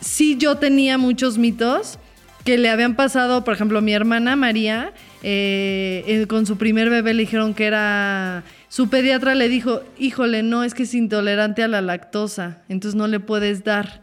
sí 0.00 0.38
yo 0.38 0.56
tenía 0.56 0.96
muchos 0.96 1.36
mitos 1.36 1.98
que 2.42 2.56
le 2.56 2.70
habían 2.70 2.96
pasado, 2.96 3.44
por 3.44 3.52
ejemplo, 3.52 3.82
mi 3.82 3.92
hermana 3.92 4.36
María, 4.36 4.94
eh, 5.22 6.02
eh, 6.06 6.26
con 6.26 6.46
su 6.46 6.56
primer 6.56 6.88
bebé 6.88 7.12
le 7.12 7.24
dijeron 7.24 7.52
que 7.52 7.66
era, 7.66 8.42
su 8.70 8.88
pediatra 8.88 9.34
le 9.34 9.50
dijo, 9.50 9.82
híjole, 9.98 10.42
no, 10.42 10.64
es 10.64 10.72
que 10.72 10.84
es 10.84 10.94
intolerante 10.94 11.62
a 11.62 11.68
la 11.68 11.82
lactosa, 11.82 12.62
entonces 12.70 12.96
no 12.96 13.06
le 13.06 13.20
puedes 13.20 13.64
dar. 13.64 14.01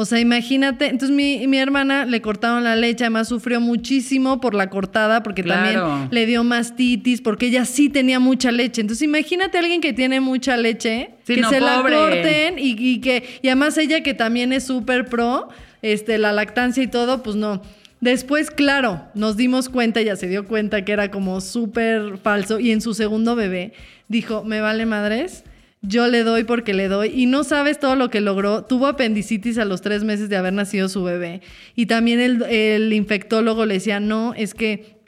O 0.00 0.04
sea, 0.04 0.20
imagínate, 0.20 0.86
entonces 0.86 1.10
mi, 1.10 1.44
mi 1.48 1.58
hermana 1.58 2.06
le 2.06 2.20
cortaron 2.22 2.62
la 2.62 2.76
leche, 2.76 3.02
además 3.02 3.26
sufrió 3.26 3.60
muchísimo 3.60 4.40
por 4.40 4.54
la 4.54 4.70
cortada, 4.70 5.24
porque 5.24 5.42
Claro. 5.42 5.80
también 5.80 6.08
le 6.12 6.24
dio 6.24 6.44
mastitis, 6.44 7.20
porque 7.20 7.46
ella 7.46 7.64
sí 7.64 7.88
tenía 7.88 8.20
mucha 8.20 8.52
leche. 8.52 8.80
Entonces 8.80 9.02
imagínate 9.02 9.58
a 9.58 9.60
alguien 9.60 9.80
que 9.80 9.92
tiene 9.92 10.20
mucha 10.20 10.56
leche, 10.56 11.10
Sí, 11.24 11.34
que 11.34 11.40
no, 11.40 11.50
se 11.50 11.58
pobre. 11.58 11.90
la 11.96 11.98
corten 11.98 12.60
y, 12.60 12.76
y 12.78 13.00
que, 13.00 13.24
y 13.42 13.48
además 13.48 13.76
ella 13.76 14.04
que 14.04 14.14
también 14.14 14.52
es 14.52 14.62
súper 14.64 15.06
pro, 15.06 15.48
este, 15.82 16.16
la 16.18 16.30
lactancia 16.30 16.80
y 16.80 16.86
todo, 16.86 17.24
pues 17.24 17.34
no. 17.34 17.60
Después, 18.00 18.52
claro, 18.52 19.02
nos 19.14 19.36
dimos 19.36 19.68
cuenta, 19.68 19.98
ella 19.98 20.14
se 20.14 20.28
dio 20.28 20.46
cuenta 20.46 20.84
que 20.84 20.92
era 20.92 21.10
como 21.10 21.40
súper 21.40 22.18
falso 22.18 22.60
y 22.60 22.70
en 22.70 22.80
su 22.80 22.94
segundo 22.94 23.34
bebé 23.34 23.72
dijo, 24.06 24.44
me 24.44 24.60
vale 24.60 24.86
madres, 24.86 25.42
yo 25.82 26.08
le 26.08 26.24
doy 26.24 26.44
porque 26.44 26.74
le 26.74 26.88
doy 26.88 27.12
y 27.14 27.26
no 27.26 27.44
sabes 27.44 27.78
todo 27.78 27.96
lo 27.96 28.10
que 28.10 28.20
logró. 28.20 28.64
Tuvo 28.64 28.86
apendicitis 28.86 29.58
a 29.58 29.64
los 29.64 29.80
tres 29.80 30.04
meses 30.04 30.28
de 30.28 30.36
haber 30.36 30.52
nacido 30.52 30.88
su 30.88 31.04
bebé 31.04 31.40
y 31.74 31.86
también 31.86 32.20
el, 32.20 32.42
el 32.42 32.92
infectólogo 32.92 33.66
le 33.66 33.74
decía, 33.74 34.00
no, 34.00 34.34
es 34.34 34.54
que 34.54 34.98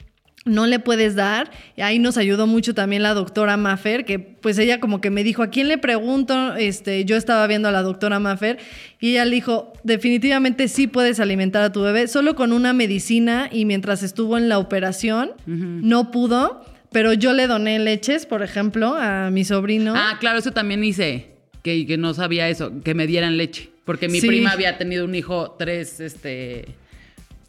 no 0.45 0.65
le 0.65 0.79
puedes 0.79 1.15
dar. 1.15 1.51
Y 1.75 1.81
ahí 1.81 1.99
nos 1.99 2.17
ayudó 2.17 2.47
mucho 2.47 2.73
también 2.73 3.03
la 3.03 3.13
doctora 3.13 3.57
Maffer, 3.57 4.05
que 4.05 4.19
pues 4.19 4.57
ella 4.57 4.79
como 4.79 5.01
que 5.01 5.09
me 5.09 5.23
dijo, 5.23 5.43
¿a 5.43 5.49
quién 5.49 5.67
le 5.67 5.77
pregunto? 5.77 6.55
Este, 6.55 7.05
yo 7.05 7.15
estaba 7.15 7.45
viendo 7.47 7.67
a 7.67 7.71
la 7.71 7.83
doctora 7.83 8.19
Maffer 8.19 8.57
y 8.99 9.11
ella 9.11 9.25
le 9.25 9.35
dijo, 9.35 9.73
definitivamente 9.83 10.67
sí 10.67 10.87
puedes 10.87 11.19
alimentar 11.19 11.63
a 11.63 11.71
tu 11.71 11.81
bebé, 11.81 12.07
solo 12.07 12.35
con 12.35 12.53
una 12.53 12.73
medicina 12.73 13.49
y 13.51 13.65
mientras 13.65 14.03
estuvo 14.03 14.37
en 14.37 14.49
la 14.49 14.57
operación 14.57 15.31
no 15.45 16.11
pudo, 16.11 16.65
pero 16.91 17.13
yo 17.13 17.33
le 17.33 17.47
doné 17.47 17.79
leches, 17.79 18.25
por 18.25 18.43
ejemplo, 18.43 18.95
a 18.95 19.29
mi 19.31 19.43
sobrino. 19.45 19.93
Ah, 19.95 20.17
claro, 20.19 20.39
eso 20.39 20.51
también 20.51 20.83
hice, 20.83 21.31
que, 21.63 21.85
que 21.85 21.97
no 21.97 22.13
sabía 22.13 22.49
eso, 22.49 22.71
que 22.83 22.93
me 22.93 23.07
dieran 23.07 23.37
leche. 23.37 23.69
Porque 23.85 24.07
mi 24.07 24.19
Sí. 24.21 24.27
prima 24.27 24.51
había 24.51 24.77
tenido 24.77 25.05
un 25.05 25.15
hijo 25.15 25.55
tres, 25.57 25.99
este, 25.99 26.65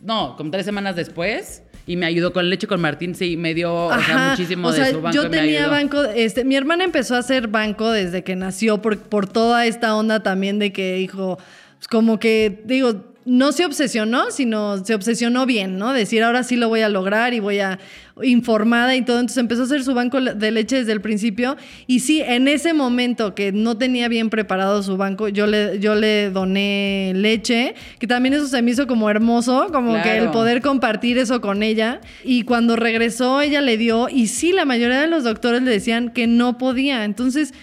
no, 0.00 0.36
como 0.36 0.50
tres 0.50 0.64
semanas 0.64 0.96
después. 0.96 1.62
Y 1.84 1.96
me 1.96 2.06
ayudó 2.06 2.32
con 2.32 2.48
leche 2.48 2.68
con 2.68 2.80
Martín, 2.80 3.16
sí, 3.16 3.36
me 3.36 3.54
dio 3.54 3.74
o 3.86 4.00
sea, 4.02 4.28
muchísimo 4.30 4.68
o 4.68 4.72
sea, 4.72 4.84
de 4.86 4.92
su 4.92 5.00
banco. 5.02 5.16
Yo 5.16 5.28
tenía 5.28 5.66
banco, 5.66 6.00
este, 6.04 6.44
mi 6.44 6.54
hermana 6.54 6.84
empezó 6.84 7.16
a 7.16 7.18
hacer 7.18 7.48
banco 7.48 7.90
desde 7.90 8.22
que 8.22 8.36
nació 8.36 8.80
por, 8.80 8.98
por 9.00 9.26
toda 9.28 9.66
esta 9.66 9.96
onda 9.96 10.22
también 10.22 10.60
de 10.60 10.72
que 10.72 10.94
dijo, 10.94 11.38
pues, 11.78 11.88
como 11.88 12.20
que, 12.20 12.62
digo, 12.64 13.11
no 13.24 13.52
se 13.52 13.64
obsesionó, 13.64 14.30
sino 14.30 14.84
se 14.84 14.94
obsesionó 14.94 15.46
bien, 15.46 15.78
¿no? 15.78 15.92
Decir, 15.92 16.22
ahora 16.22 16.42
sí 16.42 16.56
lo 16.56 16.68
voy 16.68 16.80
a 16.80 16.88
lograr 16.88 17.34
y 17.34 17.40
voy 17.40 17.60
a 17.60 17.78
informada 18.20 18.94
y 18.96 19.02
todo. 19.02 19.20
Entonces 19.20 19.38
empezó 19.38 19.62
a 19.62 19.64
hacer 19.64 19.84
su 19.84 19.94
banco 19.94 20.20
de 20.20 20.50
leche 20.50 20.76
desde 20.76 20.92
el 20.92 21.00
principio. 21.00 21.56
Y 21.86 22.00
sí, 22.00 22.20
en 22.20 22.48
ese 22.48 22.72
momento 22.72 23.34
que 23.34 23.52
no 23.52 23.78
tenía 23.78 24.08
bien 24.08 24.28
preparado 24.28 24.82
su 24.82 24.96
banco, 24.96 25.28
yo 25.28 25.46
le, 25.46 25.78
yo 25.78 25.94
le 25.94 26.30
doné 26.30 27.12
leche, 27.14 27.74
que 27.98 28.06
también 28.06 28.34
eso 28.34 28.48
se 28.48 28.60
me 28.62 28.72
hizo 28.72 28.86
como 28.86 29.08
hermoso, 29.08 29.68
como 29.72 30.00
que 30.02 30.18
el 30.18 30.30
poder 30.30 30.60
compartir 30.60 31.18
eso 31.18 31.40
con 31.40 31.62
ella. 31.62 32.00
Y 32.24 32.42
cuando 32.42 32.76
regresó, 32.76 33.40
ella 33.40 33.60
le 33.60 33.76
dio, 33.76 34.08
y 34.08 34.26
sí, 34.26 34.52
la 34.52 34.64
mayoría 34.64 35.00
de 35.00 35.06
los 35.06 35.24
doctores 35.24 35.62
le 35.62 35.70
decían 35.70 36.10
que 36.10 36.26
no 36.26 36.58
podía. 36.58 37.04
Entonces, 37.04 37.54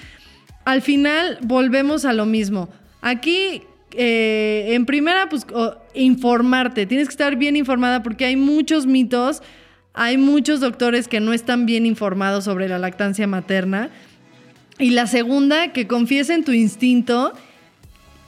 al 0.65 0.81
final 0.81 1.37
volvemos 1.41 2.05
a 2.05 2.13
lo 2.13 2.25
mismo. 2.25 2.69
Aquí, 3.01 3.63
eh, 3.93 4.69
en 4.75 4.85
primera, 4.85 5.29
pues 5.29 5.45
o- 5.53 5.75
informarte. 5.93 6.85
Tienes 6.85 7.07
que 7.07 7.13
estar 7.13 7.35
bien 7.35 7.55
informada 7.55 8.03
porque 8.03 8.25
hay 8.25 8.35
muchos 8.35 8.85
mitos. 8.85 9.41
Hay 9.93 10.17
muchos 10.17 10.59
doctores 10.59 11.07
que 11.07 11.19
no 11.19 11.33
están 11.33 11.65
bien 11.65 11.85
informados 11.85 12.43
sobre 12.45 12.67
la 12.69 12.79
lactancia 12.79 13.27
materna. 13.27 13.89
Y 14.77 14.91
la 14.91 15.07
segunda, 15.07 15.73
que 15.73 15.87
confíes 15.87 16.29
en 16.29 16.43
tu 16.45 16.51
instinto 16.53 17.33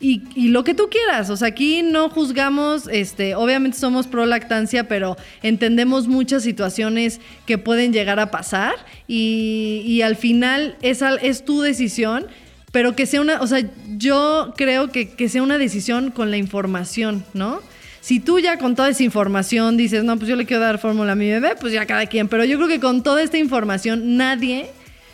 y, 0.02 0.24
y 0.36 0.50
lo 0.50 0.64
que 0.66 0.74
tú 0.74 0.90
quieras. 0.90 1.30
O 1.30 1.38
sea, 1.38 1.50
aquí 1.50 1.82
no 1.84 2.10
juzgamos, 2.10 2.88
este, 2.92 3.36
obviamente 3.36 3.78
somos 3.78 4.08
pro 4.08 4.26
lactancia, 4.26 4.88
pero 4.88 5.16
entendemos 5.44 6.08
muchas 6.08 6.44
situaciones 6.44 7.22
que 7.46 7.58
pueden 7.58 7.94
llegar 7.94 8.20
a 8.20 8.32
pasar 8.32 8.74
y, 9.08 9.84
y 9.86 10.02
al 10.02 10.16
final 10.18 10.76
esa 10.82 11.16
es 11.16 11.46
tu 11.46 11.62
decisión. 11.62 12.26
Pero 12.72 12.96
que 12.96 13.06
sea 13.06 13.22
una, 13.22 13.42
o 13.42 13.48
sea, 13.48 13.62
yo 13.98 14.54
creo 14.56 14.92
que, 14.92 15.10
que 15.10 15.28
sea 15.30 15.44
una 15.44 15.58
decisión 15.58 16.12
con 16.12 16.32
la 16.32 16.38
información, 16.38 17.26
¿no? 17.34 17.60
Si 18.00 18.20
tú 18.20 18.40
ya 18.40 18.58
con 18.58 18.76
toda 18.76 18.90
esa 18.90 19.04
información 19.04 19.78
dices, 19.78 20.04
no, 20.04 20.18
pues 20.18 20.28
yo 20.28 20.36
le 20.36 20.46
quiero 20.46 20.64
dar 20.64 20.80
fórmula 20.80 21.12
a 21.12 21.16
mi 21.16 21.30
bebé, 21.30 21.56
pues 21.60 21.72
ya 21.74 21.86
cada 21.86 22.06
quien. 22.08 22.28
Pero 22.28 22.46
yo 22.46 22.58
creo 22.58 22.68
que 22.68 22.80
con 22.80 23.04
toda 23.04 23.22
esta 23.22 23.38
información 23.38 24.18
nadie, 24.18 24.72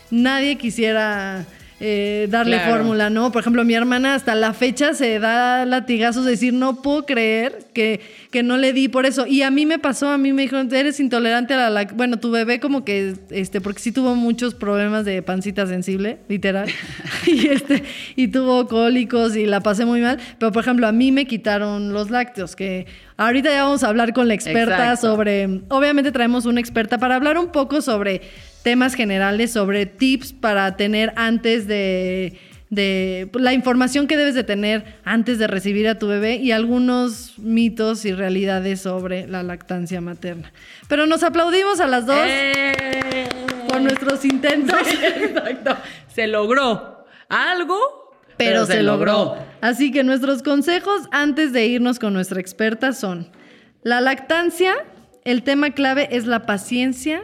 nadie 0.10 0.56
quisiera 0.56 1.46
eh, 1.80 2.28
darle 2.32 2.58
Claro. 2.58 2.76
fórmula, 2.76 3.10
¿no? 3.10 3.32
Por 3.32 3.41
ejemplo, 3.41 3.65
mi 3.65 3.74
hermana 3.74 4.15
hasta 4.15 4.36
la 4.36 4.54
fecha 4.54 4.93
se 4.93 5.20
da 5.20 5.65
latigazos 5.65 6.24
de 6.26 6.32
decir, 6.32 6.54
no 6.54 6.82
puedo 6.82 7.06
creer 7.06 7.67
que, 7.74 8.00
que 8.38 8.43
no 8.43 8.58
le 8.58 8.71
di 8.71 8.88
por 8.88 9.08
eso. 9.08 9.26
Y 9.26 9.41
a 9.41 9.50
mí 9.50 9.65
me 9.65 9.80
pasó, 9.80 10.10
a 10.10 10.19
mí 10.19 10.32
me 10.32 10.43
dijeron, 10.43 10.71
eres 10.71 11.00
intolerante 11.00 11.56
a 11.56 11.58
la 11.58 11.69
lac-". 11.71 11.95
Bueno, 11.95 12.19
tu 12.19 12.30
bebé 12.30 12.60
como 12.60 12.86
que, 12.86 13.15
este, 13.32 13.62
porque 13.62 13.80
sí 13.80 13.91
tuvo 13.91 14.13
muchos 14.13 14.54
problemas 14.54 15.06
de 15.06 15.23
pancita 15.23 15.65
sensible, 15.65 16.19
literal. 16.28 16.69
y, 17.26 17.47
este, 17.47 17.82
y 18.15 18.28
tuvo 18.28 18.67
cólicos 18.67 19.36
y 19.36 19.47
la 19.47 19.62
pasé 19.62 19.86
muy 19.86 20.02
mal. 20.02 20.19
Pero, 20.38 20.52
por 20.52 20.62
ejemplo, 20.62 20.86
a 20.86 20.91
mí 20.91 21.12
me 21.12 21.26
quitaron 21.26 21.93
los 21.93 22.12
lácteos, 22.12 22.56
que 22.56 22.86
ahorita 23.17 23.50
ya 23.50 23.63
vamos 23.63 23.84
a 23.84 23.88
hablar 23.88 24.13
con 24.13 24.28
la 24.28 24.36
experta 24.36 24.91
Exacto. 24.91 25.08
sobre, 25.08 25.62
obviamente 25.69 26.12
traemos 26.12 26.45
una 26.45 26.60
experta 26.60 27.00
para 27.00 27.15
hablar 27.15 27.39
un 27.39 27.52
poco 27.52 27.82
sobre 27.82 28.21
temas 28.62 28.93
generales, 28.93 29.52
sobre 29.52 29.88
tips 29.88 30.34
para 30.34 30.76
tener 30.78 31.12
antes 31.15 31.67
de, 31.67 32.38
de 32.69 33.30
la 33.34 33.53
información 33.53 34.08
que 34.08 34.17
debes 34.17 34.36
de 34.36 34.43
tener 34.43 34.99
antes 35.06 35.39
de 35.39 35.47
recibir 35.47 35.88
a 35.88 35.97
tu 35.97 36.08
bebé 36.08 36.36
y 36.36 36.51
algunos 36.51 37.38
mitos 37.38 38.03
y 38.06 38.12
realidades 38.12 38.82
sobre 38.82 39.27
la 39.27 39.43
lactancia 39.43 40.01
materna. 40.01 40.51
Pero 40.88 41.06
nos 41.06 41.23
aplaudimos 41.23 41.80
a 41.80 41.88
las 41.88 42.06
dos 42.06 42.19
¡Eh! 42.19 43.27
por 43.69 43.82
nuestros 43.82 44.25
intentos. 44.25 44.82
Exacto. 44.82 45.77
Se 46.13 46.27
logró 46.27 47.06
algo, 47.30 47.77
pero, 48.38 48.65
se, 48.65 48.84
logró. 48.84 49.38
Así 49.62 49.91
que 49.91 50.03
nuestros 50.03 50.43
consejos 50.43 51.08
antes 51.12 51.53
de 51.53 51.65
irnos 51.67 51.99
con 51.99 52.13
nuestra 52.13 52.39
experta 52.39 52.93
son, 52.93 53.32
la 53.84 54.01
lactancia, 54.01 54.73
el 55.23 55.43
tema 55.43 55.71
clave 55.71 56.10
es 56.12 56.25
la 56.25 56.45
paciencia 56.45 57.21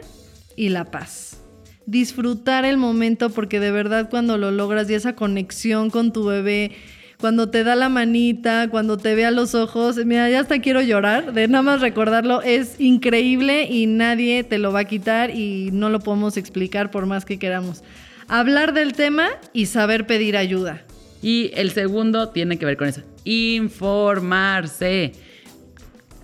y 0.56 0.70
la 0.70 0.86
paz. 0.86 1.43
Disfrutar 1.86 2.64
el 2.64 2.76
momento 2.78 3.30
porque 3.30 3.60
de 3.60 3.70
verdad 3.70 4.08
cuando 4.08 4.38
lo 4.38 4.50
logras 4.50 4.88
y 4.88 4.94
esa 4.94 5.14
conexión 5.14 5.90
con 5.90 6.12
tu 6.12 6.24
bebé, 6.24 6.72
cuando 7.20 7.48
te 7.48 7.64
da 7.64 7.74
la 7.74 7.88
manita, 7.88 8.68
cuando 8.68 8.96
te 8.96 9.14
ve 9.14 9.24
a 9.24 9.30
los 9.30 9.54
ojos, 9.54 9.96
mira, 10.04 10.28
ya 10.28 10.40
hasta 10.40 10.60
quiero 10.60 10.82
llorar, 10.82 11.32
de 11.32 11.48
nada 11.48 11.62
más 11.62 11.80
recordarlo, 11.80 12.42
es 12.42 12.80
increíble 12.80 13.64
y 13.64 13.86
nadie 13.86 14.44
te 14.44 14.58
lo 14.58 14.72
va 14.72 14.80
a 14.80 14.84
quitar 14.84 15.30
y 15.30 15.70
no 15.72 15.90
lo 15.90 16.00
podemos 16.00 16.36
explicar 16.36 16.90
por 16.90 17.06
más 17.06 17.24
que 17.24 17.38
queramos. 17.38 17.82
Hablar 18.28 18.72
del 18.72 18.94
tema 18.94 19.28
y 19.52 19.66
saber 19.66 20.06
pedir 20.06 20.36
ayuda. 20.36 20.82
Y 21.22 21.50
el 21.54 21.70
segundo 21.70 22.28
tiene 22.30 22.58
que 22.58 22.66
ver 22.66 22.76
con 22.76 22.88
eso. 22.88 23.02
Informarse. 23.24 25.12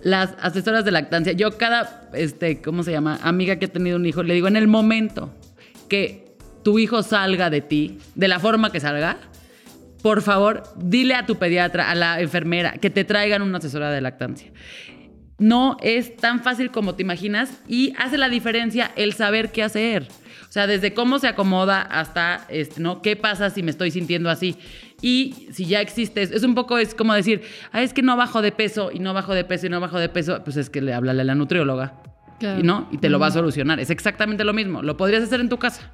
Las 0.03 0.35
asesoras 0.39 0.85
de 0.85 0.91
lactancia. 0.91 1.33
Yo 1.33 1.57
cada, 1.57 2.09
este, 2.13 2.61
¿cómo 2.61 2.83
se 2.83 2.91
llama? 2.91 3.19
Amiga 3.23 3.57
que 3.57 3.65
ha 3.65 3.71
tenido 3.71 3.97
un 3.97 4.05
hijo, 4.05 4.23
le 4.23 4.33
digo, 4.33 4.47
en 4.47 4.55
el 4.55 4.67
momento 4.67 5.33
que 5.91 6.37
tu 6.63 6.79
hijo 6.79 7.03
salga 7.03 7.49
de 7.49 7.59
ti, 7.59 7.97
de 8.15 8.29
la 8.29 8.39
forma 8.39 8.71
que 8.71 8.79
salga, 8.79 9.17
por 10.01 10.21
favor, 10.21 10.63
dile 10.77 11.15
a 11.15 11.25
tu 11.25 11.35
pediatra, 11.35 11.91
a 11.91 11.95
la 11.95 12.21
enfermera, 12.21 12.77
que 12.77 12.89
te 12.89 13.03
traigan 13.03 13.41
una 13.41 13.57
asesora 13.57 13.91
de 13.91 13.99
lactancia. 13.99 14.53
No 15.37 15.75
es 15.81 16.15
tan 16.15 16.41
fácil 16.43 16.71
como 16.71 16.95
te 16.95 17.01
imaginas 17.01 17.61
y 17.67 17.93
hace 17.97 18.17
la 18.17 18.29
diferencia 18.29 18.89
el 18.95 19.11
saber 19.11 19.51
qué 19.51 19.63
hacer. 19.63 20.07
O 20.47 20.51
sea, 20.51 20.65
desde 20.65 20.93
cómo 20.93 21.19
se 21.19 21.27
acomoda 21.27 21.81
hasta, 21.81 22.45
este, 22.47 22.79
¿no? 22.79 23.01
¿Qué 23.01 23.17
pasa 23.17 23.49
si 23.49 23.61
me 23.61 23.71
estoy 23.71 23.91
sintiendo 23.91 24.29
así? 24.29 24.55
Y 25.01 25.49
si 25.51 25.65
ya 25.65 25.81
existe, 25.81 26.21
es 26.21 26.43
un 26.43 26.55
poco, 26.55 26.77
es 26.77 26.95
como 26.95 27.13
decir, 27.13 27.41
ah, 27.73 27.81
es 27.81 27.91
que 27.91 28.01
no 28.01 28.15
bajo 28.15 28.41
de 28.41 28.53
peso 28.53 28.91
y 28.93 28.99
no 28.99 29.13
bajo 29.13 29.33
de 29.33 29.43
peso 29.43 29.65
y 29.65 29.69
no 29.69 29.81
bajo 29.81 29.99
de 29.99 30.07
peso, 30.07 30.41
pues 30.45 30.55
es 30.55 30.69
que 30.69 30.79
le 30.79 30.93
háblale 30.93 31.21
a 31.21 31.25
la 31.25 31.35
nutrióloga. 31.35 32.01
Claro. 32.41 32.59
Y 32.59 32.63
no, 32.63 32.87
y 32.91 32.97
te 32.97 33.07
lo 33.07 33.19
va 33.19 33.27
a 33.27 33.31
solucionar. 33.31 33.79
Es 33.79 33.91
exactamente 33.91 34.43
lo 34.43 34.51
mismo. 34.51 34.81
Lo 34.81 34.97
podrías 34.97 35.21
hacer 35.21 35.41
en 35.41 35.47
tu 35.47 35.59
casa. 35.59 35.91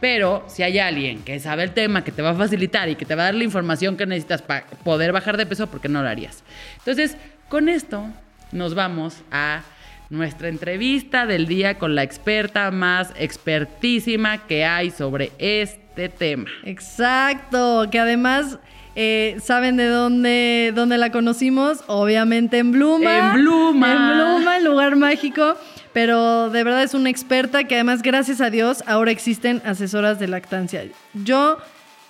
Pero 0.00 0.42
si 0.48 0.62
hay 0.62 0.78
alguien 0.78 1.22
que 1.22 1.38
sabe 1.38 1.64
el 1.64 1.72
tema, 1.72 2.02
que 2.02 2.12
te 2.12 2.22
va 2.22 2.30
a 2.30 2.34
facilitar 2.34 2.88
y 2.88 2.96
que 2.96 3.04
te 3.04 3.14
va 3.14 3.24
a 3.24 3.26
dar 3.26 3.34
la 3.34 3.44
información 3.44 3.98
que 3.98 4.06
necesitas 4.06 4.40
para 4.40 4.64
poder 4.82 5.12
bajar 5.12 5.36
de 5.36 5.44
peso, 5.44 5.66
¿por 5.66 5.82
qué 5.82 5.90
no 5.90 6.02
lo 6.02 6.08
harías? 6.08 6.42
Entonces, 6.78 7.18
con 7.50 7.68
esto 7.68 8.06
nos 8.52 8.74
vamos 8.74 9.22
a 9.30 9.60
nuestra 10.08 10.48
entrevista 10.48 11.26
del 11.26 11.46
día 11.46 11.76
con 11.76 11.94
la 11.94 12.04
experta 12.04 12.70
más 12.70 13.12
expertísima 13.18 14.46
que 14.46 14.64
hay 14.64 14.90
sobre 14.90 15.30
este 15.38 16.08
tema. 16.08 16.48
Exacto, 16.64 17.88
que 17.90 17.98
además 17.98 18.58
eh, 18.96 19.36
saben 19.42 19.76
de 19.76 19.86
dónde, 19.86 20.72
dónde 20.74 20.98
la 20.98 21.10
conocimos, 21.10 21.82
obviamente 21.86 22.58
en 22.58 22.72
Bluma. 22.72 23.32
En 23.32 23.34
Bluma. 23.34 23.92
En 23.92 24.16
Bluma, 24.16 24.56
el 24.58 24.64
lugar 24.64 24.96
mágico. 24.96 25.56
Pero 25.92 26.50
de 26.50 26.64
verdad 26.64 26.82
es 26.82 26.94
una 26.94 27.08
experta 27.08 27.64
que 27.64 27.76
además, 27.76 28.02
gracias 28.02 28.40
a 28.40 28.50
Dios, 28.50 28.82
ahora 28.86 29.12
existen 29.12 29.62
asesoras 29.64 30.18
de 30.18 30.26
lactancia. 30.26 30.84
Yo 31.12 31.58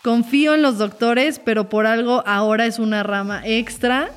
confío 0.02 0.54
en 0.54 0.62
los 0.62 0.78
doctores, 0.78 1.38
pero 1.38 1.68
por 1.68 1.86
algo 1.86 2.22
ahora 2.26 2.64
es 2.66 2.78
una 2.78 3.02
rama 3.02 3.42
extra. 3.44 4.10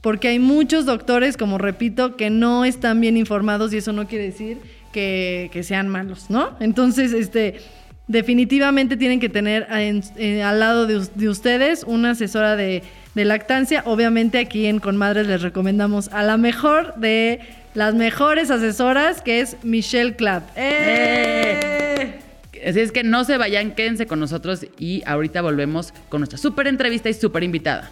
Porque 0.00 0.28
hay 0.28 0.38
muchos 0.38 0.86
doctores, 0.86 1.36
como 1.36 1.58
repito, 1.58 2.16
que 2.16 2.30
no 2.30 2.64
están 2.64 3.00
bien 3.00 3.16
informados 3.16 3.72
y 3.72 3.78
eso 3.78 3.92
no 3.92 4.06
quiere 4.06 4.26
decir 4.26 4.58
que, 4.92 5.50
que 5.52 5.64
sean 5.64 5.88
malos, 5.88 6.30
¿no? 6.30 6.56
Entonces, 6.60 7.12
este, 7.12 7.60
definitivamente 8.08 8.96
tienen 8.96 9.20
que 9.20 9.28
tener 9.28 9.66
en- 9.70 10.02
eh, 10.16 10.42
al 10.42 10.58
lado 10.60 10.86
de, 10.86 10.96
us- 10.96 11.10
de 11.14 11.28
ustedes 11.28 11.84
una 11.84 12.10
asesora 12.10 12.56
de, 12.56 12.82
de 13.14 13.24
lactancia. 13.24 13.82
Obviamente 13.86 14.38
aquí 14.38 14.66
en 14.66 14.80
Conmadres 14.80 15.26
les 15.26 15.42
recomendamos 15.42 16.08
a 16.08 16.22
la 16.22 16.36
mejor 16.36 16.94
de 16.96 17.40
las 17.74 17.94
mejores 17.94 18.50
asesoras, 18.50 19.22
que 19.22 19.40
es 19.40 19.56
Michelle 19.62 20.16
Clapp. 20.16 20.48
¡Eh! 20.56 22.18
Así 22.66 22.80
es 22.80 22.90
que 22.90 23.04
no 23.04 23.22
se 23.24 23.36
vayan, 23.38 23.70
quédense 23.72 24.06
con 24.06 24.18
nosotros 24.18 24.66
y 24.78 25.02
ahorita 25.06 25.42
volvemos 25.42 25.94
con 26.08 26.20
nuestra 26.20 26.38
súper 26.38 26.66
entrevista 26.66 27.08
y 27.08 27.14
súper 27.14 27.44
invitada. 27.44 27.90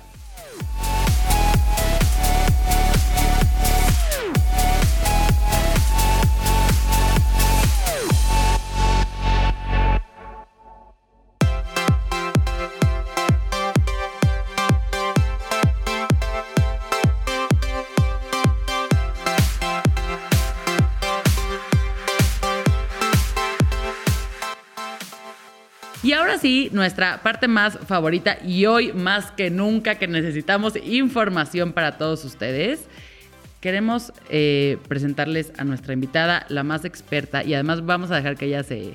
Nuestra 26.72 27.22
parte 27.22 27.48
más 27.48 27.78
favorita 27.86 28.38
y 28.44 28.66
hoy 28.66 28.92
más 28.92 29.30
que 29.32 29.50
nunca 29.50 29.96
que 29.96 30.06
necesitamos 30.06 30.74
información 30.76 31.72
para 31.72 31.98
todos 31.98 32.24
ustedes. 32.24 32.86
Queremos 33.60 34.12
eh, 34.28 34.78
presentarles 34.86 35.52
a 35.58 35.64
nuestra 35.64 35.92
invitada, 35.92 36.46
la 36.48 36.62
más 36.62 36.84
experta, 36.84 37.42
y 37.42 37.54
además 37.54 37.84
vamos 37.84 38.10
a 38.10 38.16
dejar 38.16 38.36
que 38.36 38.46
ella 38.46 38.62
se 38.62 38.94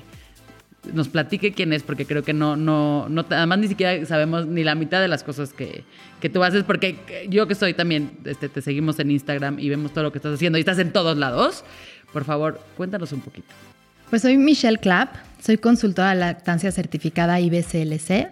nos 0.92 1.08
platique 1.08 1.52
quién 1.52 1.72
es, 1.72 1.82
porque 1.82 2.06
creo 2.06 2.22
que 2.22 2.32
no, 2.32 2.56
no, 2.56 3.08
no, 3.08 3.26
además 3.28 3.58
ni 3.58 3.68
siquiera 3.68 4.04
sabemos 4.06 4.46
ni 4.46 4.64
la 4.64 4.74
mitad 4.74 5.00
de 5.00 5.08
las 5.08 5.24
cosas 5.24 5.52
que, 5.52 5.84
que 6.20 6.28
tú 6.28 6.42
haces, 6.42 6.64
porque 6.64 7.26
yo 7.28 7.46
que 7.46 7.54
soy 7.54 7.74
también, 7.74 8.18
este, 8.24 8.48
te 8.48 8.62
seguimos 8.62 8.98
en 8.98 9.10
Instagram 9.10 9.58
y 9.58 9.68
vemos 9.68 9.92
todo 9.92 10.04
lo 10.04 10.12
que 10.12 10.18
estás 10.18 10.34
haciendo 10.34 10.58
y 10.58 10.60
estás 10.60 10.78
en 10.78 10.92
todos 10.92 11.16
lados. 11.16 11.64
Por 12.12 12.24
favor, 12.24 12.60
cuéntanos 12.76 13.12
un 13.12 13.20
poquito. 13.20 13.52
Pues 14.12 14.20
soy 14.20 14.36
Michelle 14.36 14.76
Clapp, 14.76 15.14
soy 15.42 15.56
consultora 15.56 16.10
de 16.10 16.16
lactancia 16.16 16.70
certificada 16.70 17.40
IBCLC. 17.40 18.28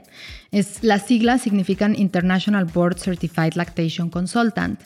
Es, 0.52 0.84
las 0.84 1.06
siglas 1.06 1.40
significan 1.40 1.98
International 1.98 2.66
Board 2.66 2.98
Certified 2.98 3.54
Lactation 3.54 4.10
Consultant. 4.10 4.78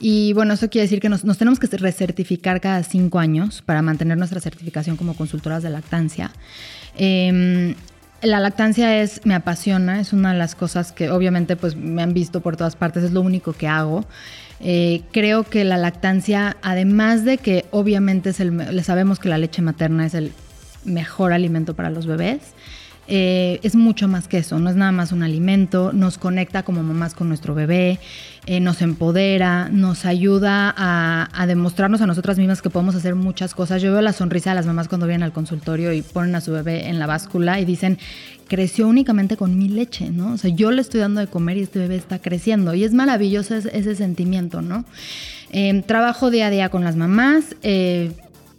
Y 0.00 0.32
bueno, 0.32 0.54
eso 0.54 0.68
quiere 0.68 0.86
decir 0.86 0.98
que 0.98 1.08
nos, 1.08 1.22
nos 1.22 1.38
tenemos 1.38 1.60
que 1.60 1.68
recertificar 1.68 2.60
cada 2.60 2.82
cinco 2.82 3.20
años 3.20 3.62
para 3.62 3.80
mantener 3.80 4.18
nuestra 4.18 4.40
certificación 4.40 4.96
como 4.96 5.14
consultoras 5.14 5.62
de 5.62 5.70
lactancia. 5.70 6.32
Eh, 6.98 7.76
la 8.24 8.40
lactancia 8.40 9.02
es, 9.02 9.20
me 9.24 9.34
apasiona, 9.34 10.00
es 10.00 10.12
una 10.12 10.32
de 10.32 10.38
las 10.38 10.56
cosas 10.56 10.90
que 10.90 11.10
obviamente 11.10 11.54
pues 11.54 11.76
me 11.76 12.02
han 12.02 12.12
visto 12.12 12.40
por 12.40 12.56
todas 12.56 12.74
partes, 12.74 13.04
es 13.04 13.12
lo 13.12 13.20
único 13.20 13.52
que 13.52 13.68
hago. 13.68 14.04
Eh, 14.66 15.02
creo 15.12 15.44
que 15.44 15.62
la 15.62 15.76
lactancia, 15.76 16.56
además 16.62 17.26
de 17.26 17.36
que 17.36 17.66
obviamente 17.70 18.30
es 18.30 18.40
el, 18.40 18.82
sabemos 18.82 19.18
que 19.18 19.28
la 19.28 19.36
leche 19.36 19.60
materna 19.60 20.06
es 20.06 20.14
el 20.14 20.32
mejor 20.86 21.34
alimento 21.34 21.74
para 21.74 21.90
los 21.90 22.06
bebés, 22.06 22.40
eh, 23.06 23.60
es 23.62 23.76
mucho 23.76 24.08
más 24.08 24.28
que 24.28 24.38
eso, 24.38 24.58
no 24.58 24.70
es 24.70 24.76
nada 24.76 24.90
más 24.90 25.12
un 25.12 25.22
alimento, 25.22 25.92
nos 25.92 26.16
conecta 26.16 26.62
como 26.62 26.82
mamás 26.82 27.14
con 27.14 27.28
nuestro 27.28 27.54
bebé, 27.54 27.98
eh, 28.46 28.60
nos 28.60 28.80
empodera, 28.80 29.68
nos 29.68 30.06
ayuda 30.06 30.74
a, 30.74 31.46
demostrarnos 31.46 32.00
a 32.00 32.06
nosotras 32.06 32.38
mismas 32.38 32.62
que 32.62 32.70
podemos 32.70 32.94
hacer 32.94 33.14
muchas 33.14 33.54
cosas. 33.54 33.82
Yo 33.82 33.92
veo 33.92 34.00
la 34.00 34.14
sonrisa 34.14 34.50
de 34.50 34.56
las 34.56 34.64
mamás 34.64 34.88
cuando 34.88 35.06
vienen 35.06 35.24
al 35.24 35.32
consultorio 35.32 35.92
y 35.92 36.00
ponen 36.00 36.34
a 36.34 36.40
su 36.40 36.52
bebé 36.52 36.88
en 36.88 36.98
la 36.98 37.06
báscula 37.06 37.60
y 37.60 37.66
dicen, 37.66 37.98
creció 38.48 38.88
únicamente 38.88 39.36
con 39.36 39.56
mi 39.56 39.68
leche, 39.68 40.10
¿no? 40.10 40.32
O 40.32 40.38
sea, 40.38 40.50
yo 40.50 40.70
le 40.70 40.80
estoy 40.80 41.00
dando 41.00 41.20
de 41.20 41.26
comer 41.26 41.56
y 41.56 41.62
este 41.62 41.78
bebé 41.78 41.96
está 41.96 42.18
creciendo 42.18 42.74
y 42.74 42.84
es 42.84 42.92
maravilloso 42.92 43.54
ese, 43.54 43.94
sentimiento, 43.94 44.62
¿no? 44.62 44.84
Eh, 45.50 45.82
trabajo 45.86 46.30
día 46.30 46.48
a 46.48 46.50
día 46.50 46.68
con 46.68 46.84
las 46.84 46.96
mamás, 46.96 47.56
eh, 47.62 48.12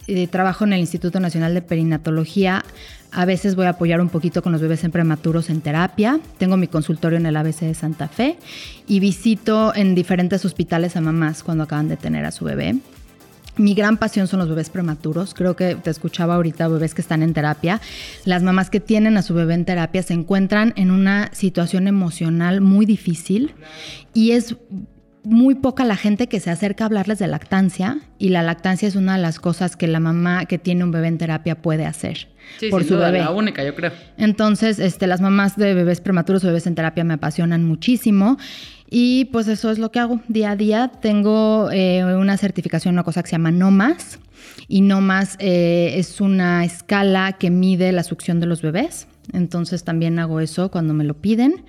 eh, 0.08 0.26
trabajo 0.28 0.64
en 0.64 0.72
el 0.72 0.80
Instituto 0.80 1.20
Nacional 1.20 1.54
de 1.54 1.62
Perinatología. 1.62 2.64
A 3.12 3.24
veces 3.24 3.54
voy 3.54 3.66
a 3.66 3.70
apoyar 3.70 4.00
un 4.00 4.08
poquito 4.08 4.42
con 4.42 4.52
los 4.52 4.60
bebés 4.60 4.84
en 4.84 4.90
prematuros 4.90 5.48
en 5.50 5.60
terapia. 5.60 6.20
Tengo 6.38 6.56
mi 6.56 6.66
consultorio 6.66 7.18
en 7.18 7.26
el 7.26 7.36
ABC 7.36 7.60
de 7.60 7.74
Santa 7.74 8.08
Fe 8.08 8.36
y 8.86 9.00
visito 9.00 9.74
en 9.74 9.94
diferentes 9.94 10.44
hospitales 10.44 10.96
a 10.96 11.00
mamás 11.00 11.42
cuando 11.42 11.64
acaban 11.64 11.88
de 11.88 11.96
tener 11.96 12.24
a 12.24 12.30
su 12.30 12.44
bebé. 12.44 12.76
Mi 13.56 13.74
gran 13.74 13.96
pasión 13.96 14.26
son 14.26 14.40
los 14.40 14.48
bebés 14.48 14.68
prematuros. 14.70 15.32
Creo 15.34 15.56
que 15.56 15.76
te 15.76 15.90
escuchaba 15.90 16.34
ahorita 16.34 16.68
bebés 16.68 16.94
que 16.94 17.00
están 17.00 17.22
en 17.22 17.32
terapia. 17.32 17.80
Las 18.24 18.42
mamás 18.42 18.68
que 18.68 18.80
tienen 18.80 19.16
a 19.16 19.22
su 19.22 19.32
bebé 19.34 19.54
en 19.54 19.64
terapia 19.64 20.02
se 20.02 20.12
encuentran 20.14 20.72
en 20.76 20.90
una 20.90 21.30
situación 21.32 21.88
emocional 21.88 22.60
muy 22.60 22.84
difícil 22.84 23.54
y 24.12 24.32
es 24.32 24.56
muy 25.24 25.56
poca 25.56 25.84
la 25.84 25.96
gente 25.96 26.28
que 26.28 26.38
se 26.38 26.50
acerca 26.50 26.84
a 26.84 26.86
hablarles 26.86 27.18
de 27.18 27.26
lactancia 27.26 27.98
y 28.18 28.28
la 28.28 28.42
lactancia 28.44 28.86
es 28.86 28.94
una 28.94 29.16
de 29.16 29.22
las 29.22 29.40
cosas 29.40 29.76
que 29.76 29.88
la 29.88 29.98
mamá 29.98 30.44
que 30.44 30.56
tiene 30.58 30.84
un 30.84 30.92
bebé 30.92 31.08
en 31.08 31.18
terapia 31.18 31.60
puede 31.62 31.84
hacer 31.84 32.28
Sí, 32.60 32.68
por 32.70 32.82
sin 32.82 32.90
su 32.90 32.94
duda, 32.94 33.10
bebé. 33.10 33.24
la 33.24 33.32
única, 33.32 33.64
yo 33.64 33.74
creo. 33.74 33.90
Entonces, 34.18 34.78
este, 34.78 35.08
las 35.08 35.20
mamás 35.20 35.56
de 35.56 35.74
bebés 35.74 36.00
prematuros 36.00 36.44
o 36.44 36.46
bebés 36.46 36.68
en 36.68 36.76
terapia 36.76 37.02
me 37.02 37.14
apasionan 37.14 37.64
muchísimo. 37.64 38.38
Y 38.88 39.26
pues 39.26 39.48
eso 39.48 39.70
es 39.70 39.78
lo 39.78 39.90
que 39.90 39.98
hago 39.98 40.20
día 40.28 40.52
a 40.52 40.56
día. 40.56 40.90
Tengo 41.00 41.70
eh, 41.72 42.04
una 42.04 42.36
certificación, 42.36 42.94
una 42.94 43.02
cosa 43.02 43.22
que 43.22 43.28
se 43.28 43.32
llama 43.32 43.50
NOMAS. 43.50 44.18
Y 44.68 44.80
NOMAS 44.80 45.36
eh, 45.38 45.94
es 45.96 46.20
una 46.20 46.64
escala 46.64 47.32
que 47.32 47.50
mide 47.50 47.92
la 47.92 48.02
succión 48.02 48.40
de 48.40 48.46
los 48.46 48.62
bebés. 48.62 49.08
Entonces 49.32 49.82
también 49.84 50.18
hago 50.18 50.40
eso 50.40 50.70
cuando 50.70 50.94
me 50.94 51.04
lo 51.04 51.14
piden. 51.14 51.64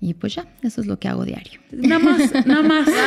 Y 0.00 0.14
pues 0.14 0.34
ya, 0.36 0.46
eso 0.62 0.80
es 0.80 0.86
lo 0.86 0.98
que 0.98 1.08
hago 1.08 1.24
diario. 1.24 1.60
Nada 1.72 1.98
más, 1.98 2.46
nada 2.46 2.62
más. 2.62 2.88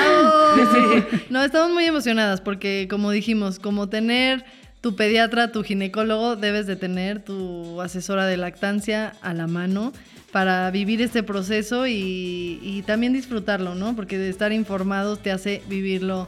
No, 1.29 1.43
estamos 1.43 1.71
muy 1.71 1.85
emocionadas 1.85 2.41
porque, 2.41 2.87
como 2.87 3.09
dijimos, 3.09 3.57
como 3.57 3.89
tener 3.89 4.45
tu 4.81 4.95
pediatra, 4.95 5.51
tu 5.51 5.63
ginecólogo, 5.63 6.35
debes 6.35 6.67
de 6.67 6.75
tener 6.75 7.23
tu 7.23 7.81
asesora 7.81 8.27
de 8.27 8.37
lactancia 8.37 9.13
a 9.21 9.33
la 9.33 9.47
mano 9.47 9.93
para 10.33 10.71
vivir 10.71 10.99
este 11.01 11.21
proceso 11.21 11.85
y, 11.87 12.83
también 12.87 13.13
disfrutarlo, 13.13 13.75
¿no? 13.75 13.95
Porque 13.95 14.17
de 14.17 14.29
estar 14.29 14.51
informados 14.51 15.19
te 15.19 15.31
hace 15.31 15.61
vivirlo 15.69 16.27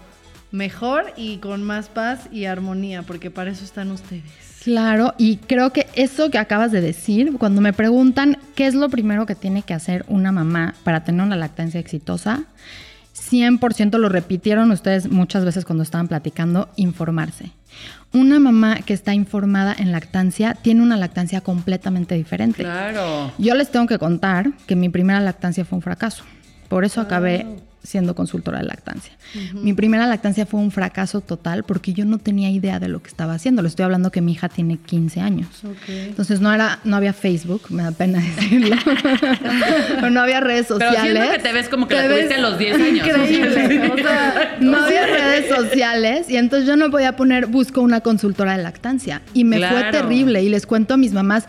mejor 0.52 1.12
y 1.18 1.38
con 1.38 1.64
más 1.64 1.90
paz 1.90 2.30
y 2.32 2.46
armonía, 2.46 3.02
porque 3.02 3.32
para 3.32 3.50
eso 3.50 3.66
están 3.66 3.92
ustedes. 3.92 4.24
Claro, 4.64 5.14
y 5.18 5.38
creo 5.38 5.74
que 5.74 5.88
eso 5.96 6.30
que 6.30 6.38
acabas 6.38 6.72
de 6.72 6.82
decir, 6.82 7.34
cuando 7.38 7.62
me 7.62 7.74
preguntan 7.74 8.38
qué 8.56 8.68
es 8.68 8.76
lo 8.76 8.90
primero 8.90 9.26
que 9.26 9.36
tiene 9.36 9.64
que 9.64 9.74
hacer 9.74 10.06
una 10.08 10.32
mamá 10.32 10.76
para 10.84 11.04
tener 11.04 11.24
una 11.24 11.36
lactancia 11.36 11.80
exitosa, 11.80 12.46
100% 13.16 13.98
lo 13.98 14.08
repitieron 14.08 14.72
ustedes 14.72 15.10
muchas 15.10 15.46
veces 15.46 15.66
cuando 15.66 15.84
estaban 15.84 16.08
platicando, 16.08 16.70
informarse. 16.76 17.52
Una 18.16 18.40
mamá 18.40 18.78
que 18.78 18.94
está 18.94 19.14
informada 19.14 19.76
en 19.78 19.92
lactancia 19.92 20.54
tiene 20.54 20.82
una 20.82 20.96
lactancia 20.96 21.42
completamente 21.42 22.16
diferente. 22.16 22.64
Claro. 22.64 23.34
Yo 23.38 23.56
les 23.56 23.70
tengo 23.70 23.88
que 23.88 24.00
contar 24.00 24.54
que 24.68 24.78
mi 24.78 24.88
primera 24.88 25.20
lactancia 25.20 25.66
fue 25.66 25.76
un 25.76 25.82
fracaso. 25.82 26.24
Por 26.70 26.86
eso 26.86 27.02
acabé 27.02 27.46
siendo 27.86 28.16
consultora 28.16 28.60
de 28.60 28.66
lactancia. 28.66 29.14
Mi 29.54 29.74
primera 29.74 30.06
lactancia 30.08 30.46
fue 30.46 30.60
un 30.60 30.72
fracaso 30.72 31.22
total 31.22 31.64
porque 31.64 31.94
yo 31.94 32.06
no 32.06 32.18
tenía 32.18 32.50
idea 32.50 32.80
de 32.80 32.88
lo 32.88 33.02
que 33.02 33.10
estaba 33.10 33.34
haciendo. 33.34 33.62
Le 33.62 33.68
estoy 33.68 33.84
hablando 33.86 34.12
que 34.12 34.22
mi 34.22 34.34
hija 34.34 34.50
tiene 34.50 34.78
15 34.78 35.22
años. 35.22 35.48
Entonces 35.88 36.42
no 36.42 36.54
era, 36.54 36.80
no 36.84 36.96
había 36.96 37.14
Facebook, 37.14 37.62
me 37.70 37.84
da 37.84 37.92
pena 37.92 38.20
decirlo. 38.38 38.76
o 40.04 40.10
no 40.10 40.22
había 40.22 40.40
redes 40.42 40.66
Pero 40.68 40.80
sociales. 40.80 41.14
siento 41.14 41.32
que 41.32 41.40
te 41.40 41.54
ves 41.54 41.70
como 41.70 41.88
que 41.88 41.96
Te 41.96 42.02
la 42.04 42.08
tuviste 42.16 42.34
a 42.36 42.40
los 42.42 42.58
10 42.58 42.76
años. 42.76 43.08
Increíble. 43.08 43.92
O 43.94 43.98
sea, 43.98 44.58
No 44.60 44.78
había 44.78 45.06
redes 45.06 45.56
sociales 45.56 46.30
y 46.30 46.38
entonces 46.38 46.68
yo 46.68 46.76
no 46.76 46.90
podía 46.92 47.16
poner 47.16 47.46
busco 47.48 47.82
una 47.82 48.02
consultora 48.02 48.58
de 48.58 48.64
lactancia 48.64 49.22
y 49.34 49.44
me 49.44 49.58
fue 49.68 49.84
terrible 49.92 50.42
y 50.44 50.50
les 50.50 50.66
cuento 50.66 50.94
a 50.94 50.98
mis 50.98 51.14
mamás, 51.14 51.46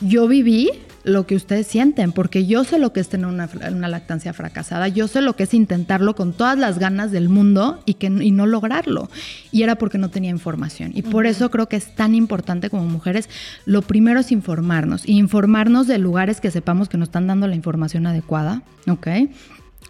yo 0.00 0.28
viví 0.28 0.70
lo 1.04 1.26
que 1.26 1.36
ustedes 1.36 1.66
sienten, 1.66 2.12
porque 2.12 2.46
yo 2.46 2.64
sé 2.64 2.78
lo 2.78 2.92
que 2.92 3.00
es 3.00 3.08
tener 3.08 3.26
una, 3.26 3.48
una 3.70 3.88
lactancia 3.88 4.32
fracasada, 4.32 4.88
yo 4.88 5.08
sé 5.08 5.22
lo 5.22 5.36
que 5.36 5.44
es 5.44 5.54
intentarlo 5.54 6.14
con 6.14 6.32
todas 6.32 6.58
las 6.58 6.78
ganas 6.78 7.10
del 7.12 7.28
mundo 7.28 7.80
y, 7.86 7.94
que, 7.94 8.06
y 8.06 8.30
no 8.30 8.46
lograrlo. 8.46 9.08
Y 9.52 9.62
era 9.62 9.76
porque 9.76 9.98
no 9.98 10.10
tenía 10.10 10.30
información. 10.30 10.92
Y 10.94 11.02
por 11.02 11.26
eso 11.26 11.50
creo 11.50 11.68
que 11.68 11.76
es 11.76 11.94
tan 11.94 12.14
importante 12.14 12.70
como 12.70 12.84
mujeres, 12.84 13.28
lo 13.64 13.82
primero 13.82 14.20
es 14.20 14.32
informarnos, 14.32 15.08
y 15.08 15.18
informarnos 15.18 15.86
de 15.86 15.98
lugares 15.98 16.40
que 16.40 16.50
sepamos 16.50 16.88
que 16.88 16.98
nos 16.98 17.08
están 17.08 17.26
dando 17.26 17.46
la 17.46 17.54
información 17.54 18.06
adecuada, 18.06 18.62
¿ok? 18.88 19.08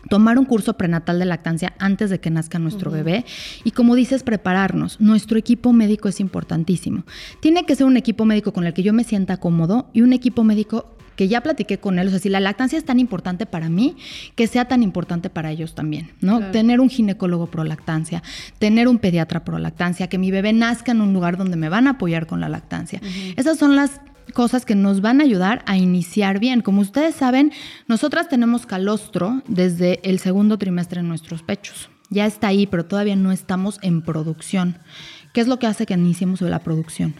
tomar 0.08 0.38
un 0.38 0.44
curso 0.44 0.74
prenatal 0.74 1.18
de 1.18 1.24
lactancia 1.24 1.74
antes 1.78 2.10
de 2.10 2.20
que 2.20 2.30
nazca 2.30 2.58
nuestro 2.58 2.90
bebé 2.90 3.24
y 3.64 3.72
como 3.72 3.94
dices, 3.94 4.22
prepararnos. 4.22 5.00
Nuestro 5.00 5.38
equipo 5.38 5.72
médico 5.72 6.08
es 6.08 6.20
importantísimo. 6.20 7.04
Tiene 7.40 7.64
que 7.64 7.74
ser 7.74 7.86
un 7.86 7.96
equipo 7.96 8.24
médico 8.24 8.52
con 8.52 8.66
el 8.66 8.74
que 8.74 8.82
yo 8.82 8.92
me 8.92 9.04
sienta 9.04 9.38
cómodo 9.38 9.88
y 9.92 10.02
un 10.02 10.12
equipo 10.12 10.44
médico 10.44 10.86
que 11.18 11.26
ya 11.26 11.40
platiqué 11.40 11.78
con 11.78 11.98
él, 11.98 12.06
o 12.06 12.10
sea, 12.10 12.20
si 12.20 12.28
la 12.28 12.38
lactancia 12.38 12.78
es 12.78 12.84
tan 12.84 13.00
importante 13.00 13.44
para 13.44 13.68
mí, 13.68 13.96
que 14.36 14.46
sea 14.46 14.66
tan 14.66 14.84
importante 14.84 15.30
para 15.30 15.50
ellos 15.50 15.74
también, 15.74 16.12
¿no? 16.20 16.36
Claro. 16.36 16.52
Tener 16.52 16.78
un 16.78 16.88
ginecólogo 16.88 17.48
pro 17.48 17.64
lactancia, 17.64 18.22
tener 18.60 18.86
un 18.86 18.98
pediatra 18.98 19.42
pro 19.42 19.58
lactancia, 19.58 20.06
que 20.06 20.16
mi 20.16 20.30
bebé 20.30 20.52
nazca 20.52 20.92
en 20.92 21.00
un 21.00 21.12
lugar 21.12 21.36
donde 21.36 21.56
me 21.56 21.68
van 21.68 21.88
a 21.88 21.90
apoyar 21.90 22.28
con 22.28 22.40
la 22.40 22.48
lactancia. 22.48 23.00
Esas 23.34 23.58
son 23.58 23.74
las 23.74 24.00
cosas 24.32 24.64
que 24.64 24.76
nos 24.76 25.00
van 25.00 25.20
a 25.20 25.24
ayudar 25.24 25.64
a 25.66 25.76
iniciar 25.76 26.38
bien. 26.38 26.60
Como 26.60 26.82
ustedes 26.82 27.16
saben, 27.16 27.50
nosotras 27.88 28.28
tenemos 28.28 28.64
calostro 28.64 29.42
desde 29.48 29.98
el 30.08 30.20
segundo 30.20 30.56
trimestre 30.56 31.00
en 31.00 31.08
nuestros 31.08 31.42
pechos. 31.42 31.90
Ya 32.10 32.26
está 32.26 32.46
ahí, 32.46 32.68
pero 32.68 32.84
todavía 32.86 33.16
no 33.16 33.32
estamos 33.32 33.80
en 33.82 34.02
producción. 34.02 34.78
¿Qué 35.32 35.40
es 35.40 35.48
lo 35.48 35.58
que 35.58 35.66
hace 35.66 35.84
que 35.84 35.94
iniciemos 35.94 36.40
la 36.42 36.60
producción? 36.60 37.16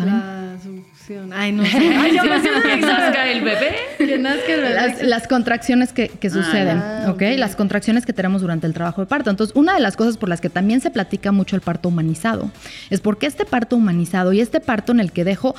¿Saben? 0.00 0.14
La 0.14 0.58
succión. 0.62 1.32
Ay, 1.32 1.52
no 1.52 1.64
sé. 1.66 1.76
Ay, 1.76 2.16
yo 2.16 2.22
pensé 2.22 2.48
que 2.62 2.76
nazca 2.76 3.30
el 3.30 3.42
bebé. 3.42 3.76
Que 3.98 4.18
nazca 4.18 4.54
el 4.54 4.60
bebé. 4.60 4.74
Las, 4.74 5.02
las 5.02 5.28
contracciones 5.28 5.92
que, 5.92 6.08
que 6.08 6.30
suceden. 6.30 6.78
Ah, 6.78 7.06
ok. 7.10 7.22
Las 7.36 7.56
contracciones 7.56 8.04
que 8.04 8.12
tenemos 8.12 8.42
durante 8.42 8.66
el 8.66 8.74
trabajo 8.74 9.00
de 9.00 9.06
parto. 9.06 9.30
Entonces, 9.30 9.54
una 9.56 9.74
de 9.74 9.80
las 9.80 9.96
cosas 9.96 10.16
por 10.16 10.28
las 10.28 10.40
que 10.40 10.50
también 10.50 10.80
se 10.80 10.90
platica 10.90 11.32
mucho 11.32 11.56
el 11.56 11.62
parto 11.62 11.88
humanizado 11.88 12.50
es 12.90 13.00
porque 13.00 13.26
este 13.26 13.44
parto 13.44 13.76
humanizado 13.76 14.32
y 14.32 14.40
este 14.40 14.60
parto 14.60 14.92
en 14.92 15.00
el 15.00 15.12
que 15.12 15.24
dejo 15.24 15.54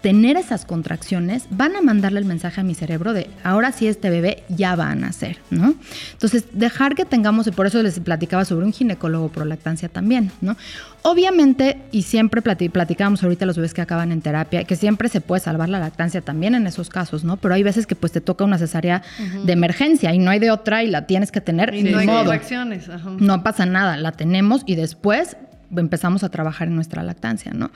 tener 0.00 0.36
esas 0.38 0.64
contracciones 0.64 1.44
van 1.50 1.76
a 1.76 1.82
mandarle 1.82 2.20
el 2.20 2.24
mensaje 2.24 2.60
a 2.60 2.64
mi 2.64 2.74
cerebro 2.74 3.12
de 3.12 3.28
ahora 3.44 3.70
sí 3.72 3.86
este 3.86 4.08
bebé 4.08 4.44
ya 4.48 4.74
va 4.74 4.90
a 4.90 4.94
nacer, 4.94 5.38
¿no? 5.50 5.74
Entonces, 6.12 6.44
dejar 6.52 6.94
que 6.94 7.04
tengamos, 7.04 7.46
y 7.46 7.50
por 7.50 7.66
eso 7.66 7.82
les 7.82 8.00
platicaba 8.00 8.44
sobre 8.46 8.64
un 8.64 8.72
ginecólogo 8.72 9.28
pro 9.28 9.44
lactancia 9.44 9.88
también, 9.90 10.30
¿no? 10.40 10.56
Obviamente, 11.02 11.78
y 11.92 12.02
siempre 12.02 12.42
plati- 12.42 12.70
platicábamos 12.70 13.22
ahorita 13.22 13.46
los 13.46 13.56
bebés 13.56 13.72
que 13.74 13.80
acaban 13.80 14.12
en 14.12 14.20
terapia, 14.20 14.64
que 14.64 14.76
siempre 14.76 15.08
se 15.08 15.20
puede 15.20 15.40
salvar 15.40 15.68
la 15.68 15.78
lactancia 15.78 16.20
también 16.20 16.54
en 16.54 16.66
esos 16.66 16.88
casos, 16.90 17.24
¿no? 17.24 17.36
Pero 17.38 17.54
hay 17.54 17.62
veces 17.62 17.86
que 17.86 17.94
pues 17.96 18.12
te 18.12 18.20
toca 18.20 18.44
una 18.44 18.58
cesárea 18.58 19.02
de 19.44 19.52
emergencia 19.52 20.14
y 20.14 20.18
no 20.18 20.30
hay 20.30 20.38
de 20.38 20.50
otra 20.50 20.82
y 20.82 20.88
la 20.88 21.06
tienes 21.06 21.32
que 21.32 21.40
tener 21.40 21.74
Y 21.74 21.82
no 21.84 21.98
hay 21.98 22.06
modo. 22.06 22.18
contracciones. 22.18 22.88
Ajá. 22.88 23.10
No 23.18 23.42
pasa 23.42 23.66
nada, 23.66 23.96
la 23.96 24.12
tenemos 24.12 24.62
y 24.66 24.74
después 24.76 25.36
empezamos 25.76 26.24
a 26.24 26.28
trabajar 26.28 26.68
en 26.68 26.74
nuestra 26.74 27.02
lactancia, 27.02 27.52
¿no? 27.52 27.70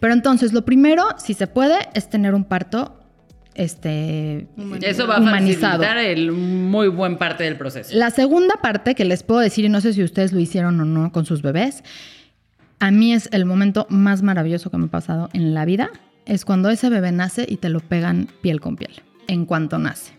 Pero 0.00 0.12
entonces, 0.12 0.52
lo 0.52 0.64
primero, 0.64 1.04
si 1.18 1.34
se 1.34 1.46
puede, 1.46 1.76
es 1.94 2.08
tener 2.10 2.34
un 2.34 2.44
parto 2.44 2.94
este 3.54 4.46
Eso 4.82 5.08
va 5.08 5.16
a 5.16 5.20
humanizado. 5.20 5.82
facilitar 5.82 5.98
el 5.98 6.30
muy 6.30 6.88
buen 6.88 7.18
parte 7.18 7.42
del 7.44 7.56
proceso. 7.56 7.90
La 7.92 8.10
segunda 8.10 8.54
parte 8.62 8.94
que 8.94 9.04
les 9.04 9.24
puedo 9.24 9.40
decir, 9.40 9.64
y 9.64 9.68
no 9.68 9.80
sé 9.80 9.92
si 9.92 10.02
ustedes 10.02 10.32
lo 10.32 10.38
hicieron 10.38 10.80
o 10.80 10.84
no 10.84 11.10
con 11.10 11.26
sus 11.26 11.42
bebés, 11.42 11.82
a 12.78 12.92
mí 12.92 13.12
es 13.12 13.28
el 13.32 13.44
momento 13.44 13.86
más 13.90 14.22
maravilloso 14.22 14.70
que 14.70 14.78
me 14.78 14.86
ha 14.86 14.90
pasado 14.90 15.28
en 15.32 15.54
la 15.54 15.64
vida, 15.64 15.90
es 16.24 16.44
cuando 16.44 16.70
ese 16.70 16.88
bebé 16.88 17.10
nace 17.10 17.46
y 17.48 17.56
te 17.56 17.68
lo 17.68 17.80
pegan 17.80 18.28
piel 18.42 18.60
con 18.60 18.76
piel, 18.76 19.02
en 19.26 19.44
cuanto 19.44 19.78
nace. 19.78 20.12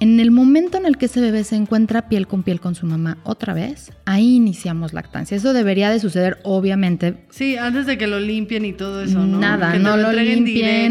En 0.00 0.20
el 0.20 0.30
momento 0.30 0.76
en 0.76 0.86
el 0.86 0.98
que 0.98 1.06
ese 1.06 1.20
bebé 1.20 1.44
se 1.44 1.56
encuentra 1.56 2.08
piel 2.08 2.26
con 2.26 2.42
piel 2.42 2.60
con 2.60 2.74
su 2.74 2.84
mamá 2.84 3.18
otra 3.24 3.54
vez, 3.54 3.90
ahí 4.04 4.34
iniciamos 4.36 4.92
lactancia. 4.92 5.36
Eso 5.36 5.52
debería 5.52 5.88
de 5.90 5.98
suceder, 6.00 6.38
obviamente, 6.42 7.24
Sí, 7.30 7.56
antes 7.56 7.86
de 7.86 7.96
que 7.96 8.06
lo 8.06 8.20
limpien 8.20 8.64
y 8.64 8.72
todo 8.72 9.02
eso, 9.02 9.24
¿no? 9.24 9.38
Nada, 9.38 9.72
Que 9.72 9.78
no 9.78 9.96
lo 9.96 10.12
limpien, 10.12 10.44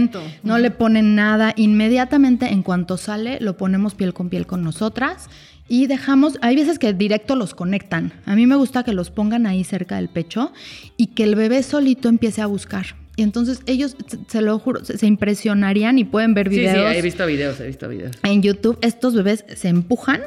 directo. 0.09 0.21
no 0.41 0.57
le 0.57 0.71
ponen 0.71 1.15
nada. 1.15 1.53
Inmediatamente, 1.57 2.47
en 2.47 2.63
cuanto 2.63 2.97
sale, 2.97 3.37
lo 3.39 3.55
ponemos 3.57 3.93
piel 3.93 4.13
con 4.13 4.29
piel 4.29 4.47
con 4.47 4.63
nosotras 4.63 5.29
y 5.67 5.85
dejamos. 5.87 6.39
Hay 6.41 6.55
veces 6.55 6.79
que 6.79 6.93
directo 6.93 7.35
los 7.35 7.53
conectan. 7.53 8.13
A 8.25 8.35
mí 8.35 8.47
me 8.47 8.55
gusta 8.55 8.83
que 8.83 8.93
los 8.93 9.11
pongan 9.11 9.45
ahí 9.45 9.63
cerca 9.63 9.97
del 9.97 10.09
pecho 10.09 10.53
y 10.97 11.07
que 11.07 11.23
el 11.23 11.35
bebé 11.35 11.61
solito 11.61 12.09
empiece 12.09 12.41
a 12.41 12.47
buscar. 12.47 12.95
Y 13.15 13.21
entonces 13.21 13.61
ellos, 13.67 13.95
se- 14.27 14.41
lo 14.41 14.57
juro, 14.59 14.83
se, 14.83 15.05
impresionarían 15.05 15.99
y 15.99 16.03
pueden 16.03 16.33
ver 16.33 16.49
Sí, 16.49 16.55
sí, 16.55 16.61
videos 16.61 16.95
he 16.95 17.01
visto 17.01 17.25
videos, 17.25 17.59
he 17.59 17.67
visto 17.67 17.87
videos. 17.87 18.15
en 18.23 18.41
YouTube. 18.41 18.77
Estos 18.81 19.13
bebés 19.13 19.45
se 19.55 19.67
empujan 19.69 20.21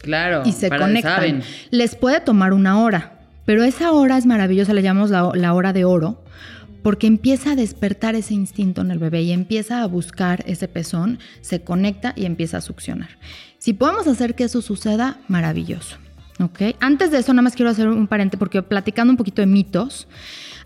Claro. 0.00 0.42
y 0.46 0.52
se 0.52 0.68
conectan. 0.70 1.14
saben. 1.16 1.42
Les 1.70 1.94
puede 1.94 2.20
tomar 2.20 2.52
una 2.54 2.80
hora, 2.80 3.20
pero 3.44 3.64
esa 3.64 3.92
hora 3.92 4.16
es 4.16 4.24
maravillosa, 4.26 4.72
le 4.72 4.82
llamamos 4.82 5.10
la, 5.10 5.30
la 5.34 5.52
hora 5.52 5.72
de 5.74 5.84
oro, 5.84 6.22
porque 6.82 7.06
empieza 7.06 7.52
a 7.52 7.54
despertar 7.56 8.14
ese 8.16 8.34
instinto 8.34 8.80
en 8.80 8.90
el 8.90 8.98
bebé 8.98 9.22
y 9.22 9.32
empieza 9.32 9.82
a 9.82 9.86
buscar 9.86 10.42
ese 10.48 10.66
pezón, 10.68 11.18
se 11.42 11.60
conecta 11.60 12.12
y 12.16 12.24
empieza 12.24 12.56
a 12.56 12.60
succionar. 12.60 13.10
Si 13.58 13.72
podemos 13.74 14.06
hacer 14.08 14.34
que 14.34 14.44
eso 14.44 14.62
suceda, 14.62 15.18
maravilloso. 15.28 15.96
¿ok? 16.40 16.74
Antes 16.80 17.10
de 17.12 17.18
eso, 17.18 17.32
nada 17.34 17.42
más 17.42 17.54
quiero 17.54 17.70
hacer 17.70 17.86
un 17.88 18.08
paréntesis, 18.08 18.38
porque 18.40 18.62
platicando 18.62 19.12
un 19.12 19.16
poquito 19.16 19.42
de 19.42 19.46
mitos, 19.46 20.08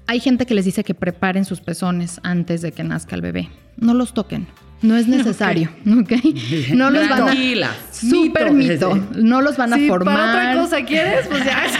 hay 0.07 0.21
gente 0.21 0.47
que 0.47 0.55
les 0.55 0.65
dice 0.65 0.85
que 0.85 0.95
preparen 0.95 1.45
sus 1.45 1.61
pezones 1.61 2.21
antes 2.23 2.63
de 2.63 2.73
que 2.73 2.85
nazca 2.85 3.17
el 3.17 3.23
bebé. 3.23 3.49
No 3.77 3.95
los 3.95 4.15
toquen. 4.15 4.47
No 4.83 4.97
es 4.97 5.09
necesario, 5.09 5.71
¿ok? 6.01 6.13
No 6.75 6.91
los 6.91 7.09
van 7.09 7.23
a... 7.23 7.25
Tranquila. 7.27 7.71
Súper 7.91 8.53
Mito. 8.53 8.95
mito. 8.95 9.09
No 9.17 9.41
los 9.41 9.57
van 9.57 9.73
a 9.73 9.79
formar. 9.89 10.15
para 10.17 10.51
otra 10.51 10.63
cosa 10.63 10.85
quieres, 10.85 11.27
pues 11.29 11.45
ya. 11.45 11.63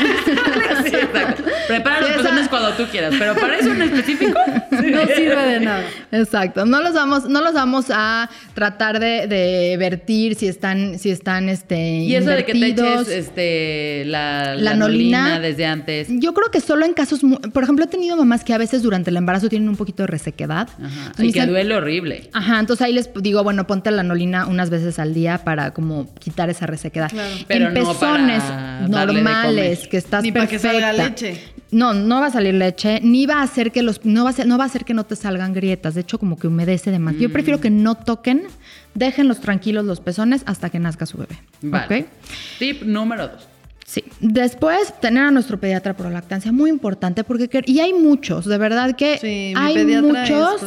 Sí, 0.87 0.95
exacto. 0.95 1.43
Prepara 1.69 2.01
los 2.01 2.11
pezones 2.11 2.49
cuando 2.49 2.71
tú 2.73 2.85
quieras, 2.91 3.15
pero 3.19 3.35
para 3.35 3.59
eso 3.59 3.73
en 3.73 3.83
específico. 3.83 4.39
no 4.71 4.81
sirve 4.81 5.43
de 5.49 5.61
nada. 5.61 5.83
Exacto. 6.13 6.65
No 6.65 6.81
los 6.81 6.95
vamos, 6.95 7.29
no 7.29 7.41
los 7.43 7.53
vamos 7.55 7.87
a 7.91 8.31
tratar 8.55 8.99
de, 9.01 9.27
de 9.27 9.77
vertir 9.79 10.37
si 10.37 10.47
están, 10.47 10.99
si 10.99 11.11
están 11.11 11.49
este, 11.49 11.99
Y 11.99 12.15
eso 12.15 12.31
de 12.31 12.45
que 12.45 12.53
te 12.53 12.67
eches 12.69 13.09
este, 13.09 14.05
la, 14.07 14.55
La 14.55 14.71
la 14.73 14.75
nolina. 14.75 15.21
nolina 15.23 15.41
desde 15.41 15.67
antes. 15.67 16.09
Yo 16.11 16.33
creo 16.35 16.51
que 16.51 16.61
solo 16.61 16.87
en 16.87 16.95
casos, 16.95 17.21
por 17.53 17.63
ejemplo, 17.63 17.85
he 17.85 17.89
tenido 17.89 18.17
mamás 18.17 18.45
que 18.45 18.55
a 18.55 18.59
veces 18.59 18.83
durante 18.83 19.11
el 19.11 19.17
embarazo 19.17 19.49
tienen 19.49 19.69
un 19.69 19.77
poquito 19.77 20.03
de 20.03 20.07
resequedad. 20.07 20.69
Ajá. 20.83 21.13
Y 21.19 21.33
que 21.33 21.41
dicen- 21.41 21.49
duele 21.49 21.75
horrible. 21.75 22.31
Ajá, 22.33 22.61
entonces 22.61 22.86
ahí 22.87 22.93
les 22.93 23.11
digo, 23.23 23.43
bueno, 23.43 23.67
ponte 23.67 23.91
la 23.91 24.03
nolina 24.03 24.47
unas 24.47 24.71
veces 24.71 24.99
al 24.99 25.13
día 25.15 25.39
para 25.39 25.73
como 25.73 26.13
quitar 26.15 26.49
esa 26.51 26.67
resequedad. 26.67 27.11
Claro. 27.11 27.35
Pero 27.47 27.69
en 27.69 27.75
no 27.75 27.81
pezones 27.81 28.43
para 28.43 28.87
normales, 28.89 29.89
que 29.89 29.97
estás 29.97 30.23
Ni 30.23 30.33
para 30.33 30.47
que 30.47 30.59
salga 30.59 30.93
perfecta. 30.93 31.09
leche. 31.27 31.43
No, 31.73 31.93
no 31.95 32.21
va 32.21 32.27
a 32.27 32.31
salir 32.31 32.55
leche, 32.55 33.01
ni 33.03 33.27
va 33.27 33.41
a 33.41 33.43
hacer 33.43 33.73
que 33.73 33.83
los, 33.83 34.05
no 34.05 34.25
va 34.25 34.31
a 34.31 34.33
ser, 34.33 34.47
no 34.47 34.57
va 34.57 34.65
a 34.65 34.67
hacer 34.69 34.85
que 34.85 34.95
no 34.95 35.05
te 35.05 35.17
salgan 35.17 35.53
grietas. 35.53 35.95
De 35.95 36.03
hecho, 36.03 36.19
como 36.19 36.39
que 36.39 36.47
humedece 36.47 36.91
de 36.93 36.99
más. 37.01 37.17
Yo 37.17 37.29
Mm. 37.29 37.33
prefiero 37.33 37.61
que 37.61 37.71
no 37.71 37.97
toquen, 37.97 38.45
déjenlos 38.95 39.41
tranquilos 39.41 39.85
los 39.85 40.01
pezones 40.01 40.43
hasta 40.47 40.71
que 40.71 40.79
nazca 40.79 41.07
su 41.07 41.19
bebé. 41.19 41.37
Vale. 41.63 42.07
Tip 42.61 42.83
número 42.85 43.29
dos. 43.29 43.49
Sí. 43.87 44.03
Después, 44.21 44.93
tener 45.01 45.23
a 45.25 45.31
nuestro 45.31 45.61
pediatra 45.61 45.95
pro 45.95 46.11
lactancia, 46.11 46.51
muy 46.51 46.71
importante, 46.71 47.23
porque 47.23 47.49
que- 47.49 47.63
y 47.67 47.79
hay 47.79 47.93
muchos, 47.95 48.45
de 48.45 48.59
verdad 48.59 48.97
que 48.97 49.17
Sí, 49.19 49.53
hay 49.57 49.75
muchos 50.03 50.61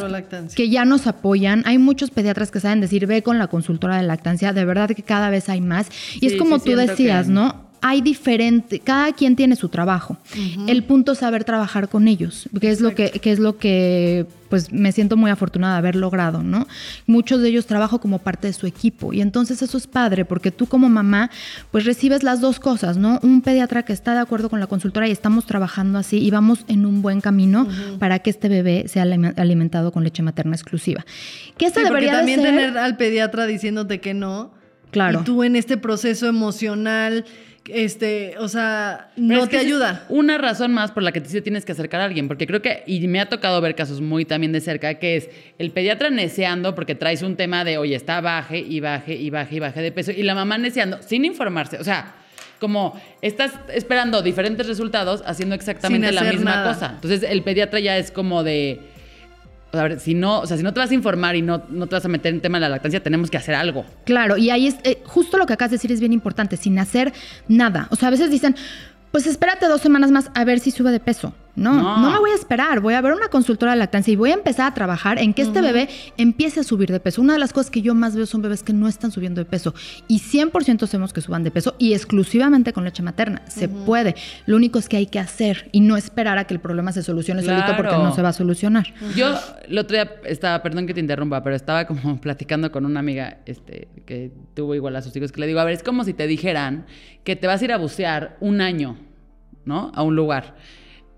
que 0.55 0.69
ya 0.69 0.85
nos 0.85 1.05
apoyan, 1.05 1.63
hay 1.65 1.77
muchos 1.77 2.11
pediatras 2.11 2.49
que 2.49 2.59
saben 2.61 2.79
decir, 2.79 3.05
ve 3.07 3.21
con 3.21 3.37
la 3.37 3.47
consultora 3.47 3.97
de 3.97 4.03
lactancia, 4.03 4.53
de 4.53 4.63
verdad 4.63 4.89
que 4.89 5.03
cada 5.03 5.29
vez 5.29 5.49
hay 5.49 5.59
más. 5.61 5.87
Y 6.21 6.27
es 6.27 6.35
como 6.37 6.59
sí 6.59 6.71
tú 6.71 6.77
decías, 6.77 7.27
que- 7.27 7.33
¿no? 7.33 7.68
Hay 7.81 8.01
diferente, 8.01 8.79
cada 8.79 9.13
quien 9.13 9.35
tiene 9.35 9.55
su 9.55 9.69
trabajo. 9.69 10.17
El 10.67 10.83
punto 10.83 11.13
es 11.13 11.19
saber 11.19 11.43
trabajar 11.45 11.87
con 11.87 12.07
ellos, 12.07 12.49
que 12.59 12.71
es 12.71 12.81
lo 12.81 12.93
que, 12.93 13.09
que 13.11 13.31
es 13.31 13.39
lo 13.39 13.57
que 13.57 14.25
pues 14.49 14.71
me 14.73 14.91
siento 14.91 15.15
muy 15.15 15.29
afortunada 15.29 15.73
de 15.75 15.77
haber 15.77 15.95
logrado, 15.95 16.41
¿no? 16.41 16.67
Muchos 17.05 17.39
de 17.41 17.49
ellos 17.49 17.67
trabajo 17.67 17.99
como 18.01 18.17
parte 18.19 18.47
de 18.47 18.53
su 18.53 18.65
equipo 18.65 19.13
y 19.13 19.21
entonces 19.21 19.61
eso 19.61 19.77
es 19.77 19.85
padre 19.85 20.25
porque 20.25 20.49
tú 20.51 20.65
como 20.65 20.89
mamá 20.89 21.29
pues 21.71 21.85
recibes 21.85 22.23
las 22.23 22.41
dos 22.41 22.59
cosas, 22.59 22.97
¿no? 22.97 23.19
Un 23.21 23.41
pediatra 23.43 23.83
que 23.83 23.93
está 23.93 24.13
de 24.15 24.19
acuerdo 24.21 24.49
con 24.49 24.59
la 24.59 24.65
consultora 24.65 25.07
y 25.07 25.11
estamos 25.11 25.45
trabajando 25.45 25.99
así 25.99 26.17
y 26.17 26.31
vamos 26.31 26.65
en 26.67 26.85
un 26.87 27.01
buen 27.03 27.21
camino 27.21 27.67
para 27.99 28.19
que 28.19 28.31
este 28.31 28.49
bebé 28.49 28.85
sea 28.87 29.03
alime- 29.03 29.35
alimentado 29.37 29.91
con 29.91 30.03
leche 30.03 30.23
materna 30.23 30.55
exclusiva. 30.55 31.05
Que 31.57 31.67
esto 31.67 31.79
Sí, 31.81 31.85
porque 31.87 32.05
debería 32.07 32.11
de 32.13 32.17
también 32.17 32.41
ser- 32.41 32.49
tener 32.55 32.77
al 32.79 32.97
pediatra 32.97 33.45
diciéndote 33.45 34.01
que 34.01 34.15
no. 34.15 34.51
Claro. 34.91 35.19
Y 35.21 35.23
tú 35.23 35.43
en 35.43 35.55
este 35.55 35.77
proceso 35.77 36.25
emocional, 36.25 37.23
este, 37.73 38.37
o 38.37 38.47
sea, 38.47 39.09
Pero 39.15 39.27
no 39.27 39.43
es 39.43 39.43
te 39.45 39.49
que 39.49 39.55
esa 39.57 39.65
es 39.65 39.67
ayuda. 39.67 40.05
Una 40.09 40.37
razón 40.37 40.73
más 40.73 40.91
por 40.91 41.03
la 41.03 41.11
que 41.11 41.21
te 41.21 41.41
tienes 41.41 41.65
que 41.65 41.71
acercar 41.71 42.01
a 42.01 42.05
alguien, 42.05 42.27
porque 42.27 42.47
creo 42.47 42.61
que, 42.61 42.83
y 42.85 43.07
me 43.07 43.19
ha 43.19 43.27
tocado 43.27 43.59
ver 43.61 43.75
casos 43.75 44.01
muy 44.01 44.25
también 44.25 44.51
de 44.51 44.61
cerca, 44.61 44.95
que 44.95 45.17
es 45.17 45.29
el 45.57 45.71
pediatra 45.71 46.09
neceando 46.09 46.75
porque 46.75 46.95
traes 46.95 47.21
un 47.21 47.35
tema 47.35 47.63
de, 47.63 47.77
oye, 47.77 47.95
está 47.95 48.21
baje 48.21 48.59
y 48.59 48.79
baje 48.79 49.15
y 49.15 49.29
baje 49.29 49.55
y 49.55 49.59
baje 49.59 49.81
de 49.81 49.91
peso, 49.91 50.11
y 50.11 50.23
la 50.23 50.35
mamá 50.35 50.57
neceando 50.57 51.01
sin 51.01 51.25
informarse. 51.25 51.77
O 51.77 51.83
sea, 51.83 52.15
como 52.59 52.99
estás 53.21 53.53
esperando 53.73 54.21
diferentes 54.21 54.67
resultados 54.67 55.23
haciendo 55.25 55.55
exactamente 55.55 56.11
la 56.11 56.23
misma 56.23 56.55
nada. 56.55 56.73
cosa. 56.73 56.91
Entonces 56.95 57.23
el 57.23 57.41
pediatra 57.43 57.79
ya 57.79 57.97
es 57.97 58.11
como 58.11 58.43
de. 58.43 58.79
A 59.71 59.83
ver, 59.83 59.99
si 59.99 60.13
no, 60.15 60.39
o 60.39 60.47
sea, 60.47 60.57
si 60.57 60.63
no 60.63 60.73
te 60.73 60.79
vas 60.79 60.89
a 60.89 60.93
informar 60.93 61.35
y 61.35 61.41
no, 61.41 61.63
no 61.69 61.87
te 61.87 61.95
vas 61.95 62.05
a 62.05 62.07
meter 62.07 62.33
en 62.33 62.41
tema 62.41 62.57
de 62.57 62.61
la 62.61 62.69
lactancia, 62.69 63.03
tenemos 63.03 63.29
que 63.29 63.37
hacer 63.37 63.55
algo. 63.55 63.85
Claro, 64.03 64.37
y 64.37 64.49
ahí 64.49 64.67
es 64.67 64.77
eh, 64.83 65.01
justo 65.05 65.37
lo 65.37 65.45
que 65.45 65.53
acabas 65.53 65.71
de 65.71 65.75
decir 65.75 65.91
es 65.91 65.99
bien 65.99 66.13
importante, 66.13 66.57
sin 66.57 66.79
hacer 66.79 67.13
nada. 67.47 67.87
O 67.91 67.95
sea, 67.95 68.07
a 68.07 68.11
veces 68.11 68.31
dicen, 68.31 68.55
pues 69.11 69.27
espérate 69.27 69.67
dos 69.67 69.81
semanas 69.81 70.11
más 70.11 70.31
a 70.33 70.43
ver 70.43 70.59
si 70.59 70.71
sube 70.71 70.91
de 70.91 70.99
peso. 70.99 71.33
No, 71.55 71.73
No. 71.73 71.97
no, 71.99 72.11
me 72.11 72.19
voy 72.19 72.31
a 72.31 72.35
esperar. 72.35 72.79
Voy 72.79 72.93
a 72.93 73.01
ver 73.01 73.13
una 73.13 73.27
consultora 73.27 73.73
de 73.73 73.77
lactancia 73.79 74.11
y 74.11 74.15
voy 74.15 74.31
a 74.31 74.33
empezar 74.35 74.67
a 74.67 74.73
trabajar 74.73 75.19
en 75.19 75.33
que 75.33 75.41
este 75.41 75.61
bebé 75.61 75.89
empiece 76.17 76.61
a 76.61 76.63
subir 76.63 76.89
de 76.91 76.99
peso. 76.99 77.21
Una 77.21 77.33
de 77.33 77.39
las 77.39 77.51
cosas 77.53 77.69
que 77.69 77.81
yo 77.81 77.93
más 77.95 78.15
veo 78.15 78.25
son 78.25 78.41
bebés 78.41 78.63
que 78.63 78.71
no 78.73 78.87
están 78.87 79.11
subiendo 79.11 79.41
de 79.41 79.45
peso. 79.45 79.73
Y 80.07 80.19
100% 80.19 80.83
hacemos 80.83 81.11
que 81.11 81.21
suban 81.21 81.43
de 81.43 81.51
peso 81.51 81.75
y 81.77 81.93
exclusivamente 81.93 82.71
con 82.73 82.85
leche 82.85 83.03
materna. 83.03 83.41
Se 83.47 83.67
puede. 83.67 84.15
Lo 84.45 84.55
único 84.55 84.79
es 84.79 84.87
que 84.87 84.97
hay 84.97 85.07
que 85.07 85.19
hacer 85.19 85.69
y 85.71 85.81
no 85.81 85.97
esperar 85.97 86.37
a 86.37 86.45
que 86.45 86.53
el 86.53 86.59
problema 86.59 86.91
se 86.91 87.03
solucione 87.03 87.41
solito 87.43 87.75
porque 87.75 87.91
no 87.93 88.13
se 88.15 88.21
va 88.21 88.29
a 88.29 88.33
solucionar. 88.33 88.93
Yo 89.15 89.33
el 89.67 89.77
otro 89.77 89.95
día 89.95 90.11
estaba, 90.25 90.61
perdón 90.63 90.87
que 90.87 90.93
te 90.93 90.99
interrumpa, 90.99 91.43
pero 91.43 91.55
estaba 91.55 91.85
como 91.85 92.19
platicando 92.21 92.71
con 92.71 92.85
una 92.85 92.99
amiga 93.01 93.39
este, 93.45 93.87
que 94.05 94.31
tuvo 94.53 94.75
igual 94.75 94.95
a 94.95 95.01
sus 95.01 95.15
hijos, 95.15 95.31
que 95.31 95.41
le 95.41 95.47
digo, 95.47 95.59
a 95.59 95.63
ver, 95.65 95.73
es 95.73 95.83
como 95.83 96.03
si 96.03 96.13
te 96.13 96.25
dijeran 96.27 96.85
que 97.23 97.35
te 97.35 97.47
vas 97.47 97.61
a 97.61 97.65
ir 97.65 97.71
a 97.73 97.77
bucear 97.77 98.37
un 98.39 98.61
año, 98.61 98.97
¿no? 99.65 99.91
A 99.93 100.03
un 100.03 100.15
lugar. 100.15 100.55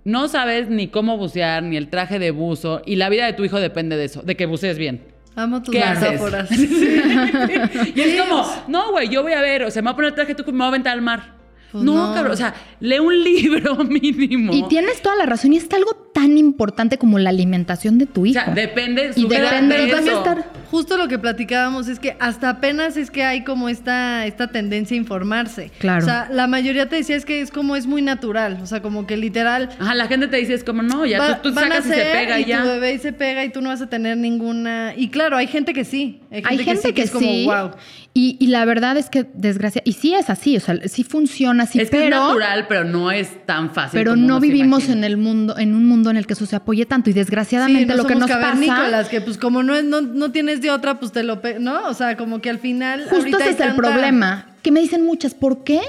No 0.04 0.28
sabes 0.28 0.70
ni 0.70 0.88
cómo 0.88 1.18
bucear, 1.18 1.64
ni 1.64 1.78
el 1.78 1.90
traje 1.90 2.18
de 2.20 2.32
buzo, 2.32 2.82
y 2.86 2.96
la 2.96 3.10
vida 3.10 3.26
de 3.26 3.34
tu 3.34 3.44
hijo 3.44 3.60
depende 3.60 3.98
de 3.98 4.06
eso, 4.06 4.22
de 4.24 4.36
que 4.36 4.46
bucees 4.46 4.78
bien. 4.78 5.04
Amo 5.36 5.62
tus 5.62 5.74
¿Qué 5.74 5.82
haces? 5.84 6.12
metáforas. 6.22 6.50
Y 7.96 8.02
es 8.02 8.22
como, 8.22 8.46
no, 8.68 8.92
güey, 8.92 9.10
yo 9.10 9.22
voy 9.24 9.34
a 9.34 9.42
ver, 9.42 9.64
o 9.64 9.72
sea, 9.72 9.82
me 9.82 9.88
voy 9.88 9.94
a 9.94 9.96
poner 9.96 10.10
el 10.10 10.16
traje, 10.16 10.36
tú 10.36 10.44
me 10.52 10.58
voy 10.58 10.66
a 10.66 10.68
aventar 10.68 10.94
al 10.94 11.02
mar. 11.02 11.41
Pues 11.72 11.84
no, 11.84 12.08
no. 12.10 12.14
cabrón, 12.14 12.34
o 12.34 12.38
sea, 12.38 12.54
lee 12.80 13.00
un 13.00 13.24
libro 13.24 13.76
mínimo. 13.84 14.54
Y 14.54 14.68
tienes 14.68 15.02
toda 15.02 15.16
la 15.16 15.26
razón 15.26 15.54
y 15.54 15.58
es 15.58 15.68
algo 15.74 15.96
tan 16.14 16.38
importante 16.38 16.98
como 16.98 17.18
la 17.20 17.30
alimentación 17.30 17.98
de 17.98 18.06
tu 18.06 18.24
O 18.24 18.26
hijo. 18.26 18.34
sea, 18.44 18.54
depende, 18.54 19.12
Y 19.16 19.22
su 19.22 19.28
depende 19.30 19.78
de 19.78 19.84
Pero 19.86 19.96
también 19.96 20.18
eso. 20.18 20.26
estar, 20.30 20.52
justo 20.70 20.98
lo 20.98 21.08
que 21.08 21.18
platicábamos 21.18 21.88
es 21.88 22.00
que 22.00 22.18
hasta 22.20 22.50
apenas 22.50 22.98
es 22.98 23.10
que 23.10 23.24
hay 23.24 23.44
como 23.46 23.70
esta, 23.70 24.26
esta 24.26 24.48
tendencia 24.50 24.96
a 24.96 24.98
informarse. 24.98 25.72
Claro. 25.80 26.04
O 26.04 26.06
sea, 26.06 26.28
la 26.30 26.48
mayoría 26.48 26.90
te 26.90 26.98
decía 26.98 27.16
es 27.16 27.24
que 27.24 27.40
es 27.40 27.50
como 27.52 27.78
es 27.78 27.88
muy 27.88 28.02
natural. 28.02 28.60
O 28.62 28.66
sea, 28.66 28.82
como 28.82 29.08
que 29.08 29.16
literal. 29.16 29.70
Ajá, 29.80 29.96
la 29.96 30.08
gente 30.08 30.28
te 30.28 30.36
dice, 30.38 30.54
es 30.54 30.66
como, 30.66 30.82
no, 30.84 31.06
ya 31.06 31.20
va- 31.20 31.42
tú, 31.42 31.50
tú 31.50 31.56
van 31.56 31.72
a 31.72 31.76
sacas 31.76 31.86
y 31.86 31.90
se 31.90 32.02
hacer 32.02 32.12
pega 32.18 32.40
y 32.40 32.44
tu 32.44 32.50
ya. 32.50 32.64
bebé 32.66 32.94
y 32.94 33.00
se 33.00 33.14
pega 33.14 33.46
y 33.46 33.50
tú 33.50 33.62
no 33.62 33.70
vas 33.70 33.82
a 33.82 33.88
tener 33.88 34.18
ninguna. 34.18 34.94
Y 34.98 35.08
claro, 35.10 35.38
hay 35.38 35.48
gente 35.48 35.72
que 35.74 35.86
sí. 35.86 36.20
Hay 36.30 36.42
gente, 36.42 36.50
Hay 36.50 36.58
gente 36.66 36.88
sí, 36.90 36.94
que, 36.94 37.02
es 37.04 37.12
como, 37.12 37.26
sí. 37.26 37.46
wow. 37.46 37.72
Y, 38.14 38.36
y 38.42 38.48
la 38.48 38.66
verdad 38.66 38.98
es 38.98 39.10
que, 39.10 39.26
desgracia, 39.34 39.82
y 39.86 39.94
sí 39.94 40.14
es 40.14 40.30
así, 40.30 40.58
o 40.58 40.60
sea, 40.60 40.76
sí 40.90 41.06
funciona 41.06 41.64
así, 41.64 41.80
es 41.80 41.90
que 41.90 41.98
pero, 41.98 42.16
es 42.18 42.22
natural, 42.22 42.66
pero 42.68 42.84
no 42.84 43.10
es 43.10 43.46
tan 43.46 43.74
fácil. 43.74 43.98
pero 43.98 44.12
como 44.16 44.28
no 44.28 44.40
vivimos 44.42 44.80
imagina. 44.84 44.98
en 44.98 45.04
el 45.06 45.16
mundo, 45.18 45.58
en 45.58 45.74
un 45.76 45.86
mundo 45.86 46.10
en 46.10 46.18
el 46.18 46.28
que 46.28 46.34
eso 46.34 46.46
se 46.46 46.58
apoye 46.58 46.86
tanto. 46.86 47.10
Y 47.10 47.14
desgraciadamente 47.14 47.84
Sí, 47.84 47.86
no 47.86 47.96
lo 47.96 48.06
que 48.06 48.16
nos 48.16 48.30
pasa. 48.30 49.08
que 49.10 49.22
pues 49.22 49.38
como 49.38 49.64
no, 49.64 49.76
es, 49.76 49.86
no, 49.86 50.02
no 50.02 50.30
tienes 50.34 50.60
de 50.62 50.72
otra, 50.72 51.00
pues 51.00 51.14
te 51.14 51.24
lo... 51.24 51.40
pe- 51.42 51.60
¿No? 51.60 51.88
O 51.88 51.94
sea, 51.94 52.18
como 52.18 52.42
que 52.42 52.50
al 52.50 52.60
final... 52.60 53.06
Justo 53.10 53.38
ese 53.38 53.44
es 53.46 53.50
el 53.52 53.58
tanta- 53.58 53.76
problema. 53.78 54.46
Que 54.62 54.72
me 54.72 54.82
dicen 54.82 55.06
muchas, 55.06 55.34
¿por 55.34 55.64
qué? 55.64 55.80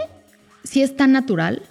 Si 0.63 0.81
es 0.81 0.97
tan 0.97 1.11
natural, 1.11 1.63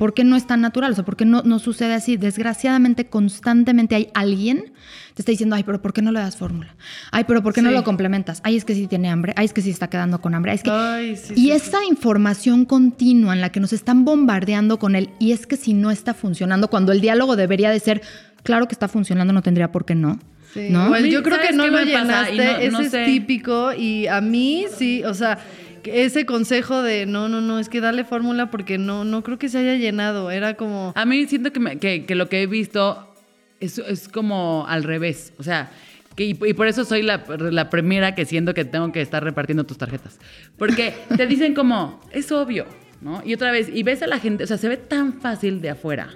¿por 0.00 0.14
qué 0.14 0.24
no 0.24 0.34
es 0.34 0.46
tan 0.46 0.62
natural? 0.62 0.92
O 0.92 0.94
sea, 0.94 1.04
¿por 1.04 1.14
qué 1.14 1.26
no, 1.26 1.42
no 1.42 1.58
sucede 1.58 1.92
así? 1.92 2.16
Desgraciadamente, 2.16 3.04
constantemente 3.06 3.94
hay 3.94 4.08
alguien 4.14 4.72
te 5.14 5.20
está 5.20 5.32
diciendo, 5.32 5.56
ay, 5.56 5.64
pero 5.64 5.82
¿por 5.82 5.92
qué 5.92 6.00
no 6.00 6.10
le 6.12 6.20
das 6.20 6.36
fórmula? 6.36 6.74
Ay, 7.10 7.24
pero 7.28 7.42
¿por 7.42 7.52
qué 7.52 7.60
no 7.60 7.70
lo 7.70 7.84
complementas? 7.84 8.40
Ay, 8.42 8.56
es 8.56 8.64
que 8.64 8.74
sí 8.74 8.86
tiene 8.86 9.10
hambre. 9.10 9.34
Ay, 9.36 9.44
es 9.44 9.52
que 9.52 9.60
sí 9.60 9.68
está 9.68 9.90
quedando 9.90 10.22
con 10.22 10.34
hambre. 10.34 10.52
Ay, 10.52 10.56
es 10.56 10.62
que... 10.62 10.70
Ay, 10.70 11.16
sí, 11.16 11.34
y 11.36 11.40
sí, 11.42 11.50
esa 11.50 11.84
información 11.84 12.64
continua 12.64 13.34
en 13.34 13.42
la 13.42 13.50
que 13.50 13.60
nos 13.60 13.74
están 13.74 14.06
bombardeando 14.06 14.78
con 14.78 14.96
él, 14.96 15.10
y 15.18 15.32
es 15.32 15.46
que 15.46 15.56
si 15.58 15.74
no 15.74 15.90
está 15.90 16.14
funcionando, 16.14 16.68
cuando 16.70 16.92
el 16.92 17.02
diálogo 17.02 17.36
debería 17.36 17.70
de 17.70 17.80
ser, 17.80 18.00
claro 18.44 18.66
que 18.68 18.72
está 18.74 18.88
funcionando, 18.88 19.34
no 19.34 19.42
tendría 19.42 19.70
por 19.70 19.84
qué 19.84 19.94
no. 19.94 20.18
Sí, 20.54 20.68
¿no? 20.70 20.86
igual 20.86 21.06
yo 21.06 21.22
creo 21.22 21.36
que 21.38 21.52
¿sabes 21.52 21.56
no 21.56 21.66
lo 21.68 21.82
llenaste, 21.84 22.36
no- 22.70 22.72
no 22.72 22.80
ese 22.80 22.90
sé. 22.90 23.02
es 23.02 23.06
típico 23.06 23.72
y 23.72 24.06
a 24.08 24.20
mí 24.20 24.64
sí, 24.76 25.04
o 25.04 25.14
sea, 25.14 25.38
ese 25.84 26.26
consejo 26.26 26.82
de 26.82 27.06
no, 27.06 27.28
no, 27.28 27.40
no, 27.40 27.58
es 27.58 27.68
que 27.68 27.80
dale 27.80 28.04
fórmula 28.04 28.50
porque 28.50 28.78
no, 28.78 29.04
no 29.04 29.22
creo 29.22 29.38
que 29.38 29.48
se 29.48 29.58
haya 29.58 29.74
llenado, 29.76 30.30
era 30.30 30.54
como... 30.54 30.92
A 30.94 31.04
mí 31.04 31.26
siento 31.26 31.52
que, 31.52 32.04
que, 32.06 32.14
lo 32.14 32.28
que 32.28 32.42
he 32.42 32.46
visto 32.46 33.12
es, 33.60 33.78
es 33.78 34.08
como 34.08 34.66
al 34.68 34.84
revés. 34.84 35.32
O 35.38 35.42
sea, 35.42 35.70
y, 36.16 36.36
y 36.44 36.54
por 36.54 36.66
eso 36.66 36.84
soy 36.84 37.02
la, 37.02 37.24
la 37.38 37.70
primera 37.70 38.14
que 38.14 38.26
siento 38.26 38.52
que 38.52 38.64
tengo 38.64 38.92
que 38.92 39.00
estar 39.00 39.24
repartiendo 39.24 39.64
tus 39.64 39.78
tarjetas. 39.78 40.18
Porque 40.58 40.94
te 41.16 41.26
dicen 41.26 41.54
como, 41.54 42.00
es 42.12 42.30
obvio, 42.30 42.66
¿no? 43.00 43.22
Y 43.24 43.32
otra 43.32 43.50
vez, 43.50 43.70
y 43.72 43.82
ves 43.82 44.02
a 44.02 44.06
la 44.06 44.18
gente, 44.18 44.44
o 44.44 44.46
sea, 44.46 44.58
se 44.58 44.68
ve 44.68 44.76
tan 44.76 45.20
fácil 45.20 45.60
de 45.60 45.70
afuera. 45.70 46.10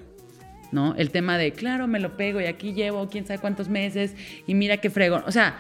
¿no? 0.73 0.95
El 0.97 1.11
tema 1.11 1.39
de, 1.39 1.53
claro, 1.53 1.87
me 1.87 2.01
lo 2.01 2.17
pego 2.17 2.41
y 2.41 2.47
aquí 2.47 2.75
llevo 2.75 3.09
quién 3.09 3.27
sabe 3.27 3.39
cuántos 3.39 3.69
meses 3.69 4.15
y 4.47 4.55
mira 4.55 4.79
qué 4.79 4.91
fregón. 4.91 5.23
O 5.27 5.33
sea, 5.33 5.57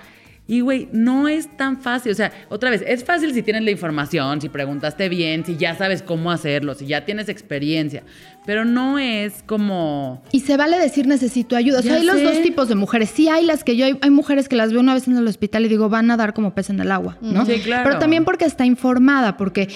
y 0.46 0.60
güey, 0.60 0.88
no 0.92 1.26
es 1.26 1.56
tan 1.56 1.80
fácil. 1.80 2.12
O 2.12 2.14
sea, 2.14 2.30
otra 2.50 2.68
vez, 2.68 2.84
es 2.86 3.02
fácil 3.02 3.32
si 3.32 3.42
tienes 3.42 3.62
la 3.62 3.70
información, 3.70 4.42
si 4.42 4.50
preguntaste 4.50 5.08
bien, 5.08 5.44
si 5.44 5.56
ya 5.56 5.74
sabes 5.74 6.02
cómo 6.02 6.30
hacerlo, 6.30 6.74
si 6.74 6.86
ya 6.86 7.06
tienes 7.06 7.30
experiencia. 7.30 8.02
Pero 8.44 8.66
no 8.66 8.98
es 8.98 9.42
como. 9.46 10.22
Y 10.32 10.40
se 10.40 10.58
vale 10.58 10.78
decir 10.78 11.06
necesito 11.06 11.56
ayuda. 11.56 11.78
O 11.78 11.82
sea, 11.82 11.92
Ya 11.92 11.98
hay 12.00 12.06
los 12.06 12.22
dos 12.22 12.42
tipos 12.42 12.68
de 12.68 12.74
mujeres. 12.74 13.08
Sí, 13.08 13.28
hay 13.28 13.46
las 13.46 13.64
que 13.64 13.76
yo, 13.76 13.86
hay, 13.86 13.98
hay 14.02 14.10
mujeres 14.10 14.48
que 14.50 14.56
las 14.56 14.70
veo 14.70 14.80
una 14.80 14.92
vez 14.92 15.08
en 15.08 15.16
el 15.16 15.26
hospital 15.26 15.64
y 15.64 15.68
digo, 15.68 15.88
van 15.88 16.10
a 16.10 16.18
dar 16.18 16.34
como 16.34 16.54
pez 16.54 16.68
en 16.68 16.78
el 16.78 16.92
agua, 16.92 17.16
¿no? 17.22 17.46
Sí, 17.46 17.60
claro. 17.60 17.84
Pero 17.88 17.98
también 17.98 18.26
porque 18.26 18.44
está 18.44 18.66
informada, 18.66 19.38
porque 19.38 19.68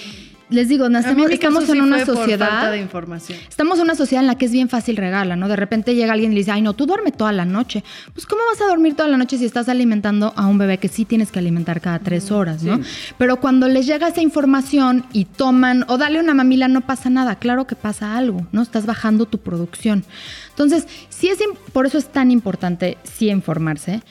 les 0.49 0.67
digo, 0.67 0.89
nacemos, 0.89 1.29
estamos 1.29 1.69
en 1.69 1.81
una 1.81 2.05
sociedad. 2.05 2.71
de 2.71 2.79
información. 2.79 3.37
Estamos 3.47 3.77
en 3.77 3.85
una 3.85 3.95
sociedad 3.95 4.23
en 4.23 4.27
la 4.27 4.35
que 4.35 4.45
es 4.45 4.51
bien 4.51 4.69
fácil 4.69 4.97
regala, 4.97 5.35
¿no? 5.35 5.47
De 5.47 5.55
repente 5.55 5.95
llega 5.95 6.13
alguien 6.13 6.31
y 6.31 6.35
le 6.35 6.41
dice, 6.41 6.51
ay, 6.51 6.61
no, 6.61 6.73
tú 6.73 6.85
duerme 6.85 7.11
toda 7.11 7.31
la 7.31 7.45
noche. 7.45 7.83
Pues, 8.13 8.25
¿cómo 8.25 8.41
vas 8.51 8.61
a 8.61 8.65
dormir 8.65 8.95
toda 8.95 9.09
la 9.09 9.17
noche 9.17 9.37
si 9.37 9.45
estás 9.45 9.69
alimentando 9.69 10.33
a 10.35 10.47
un 10.47 10.57
bebé 10.57 10.77
que 10.77 10.87
sí 10.87 11.05
tienes 11.05 11.31
que 11.31 11.39
alimentar 11.39 11.81
cada 11.81 11.99
tres 11.99 12.31
horas, 12.31 12.63
¿no? 12.63 12.79
Pero 13.17 13.39
cuando 13.39 13.67
les 13.67 13.85
llega 13.85 14.07
esa 14.07 14.21
información 14.21 15.05
y 15.13 15.25
toman, 15.25 15.85
o 15.87 15.97
dale 15.97 16.19
una 16.19 16.33
mamila, 16.33 16.67
no 16.67 16.81
pasa 16.81 17.09
nada. 17.09 17.35
Claro 17.35 17.67
que 17.67 17.75
pasa 17.75 18.17
algo, 18.17 18.47
¿no? 18.51 18.61
Estás 18.61 18.85
bajando 18.85 19.25
tu 19.25 19.37
producción. 19.37 20.03
Entonces, 20.49 20.87
sí 21.09 21.29
es, 21.29 21.37
por 21.73 21.85
eso 21.85 21.97
es 21.97 22.07
tan 22.07 22.31
importante 22.31 22.97
sí 23.03 23.29
informarse. 23.29 24.01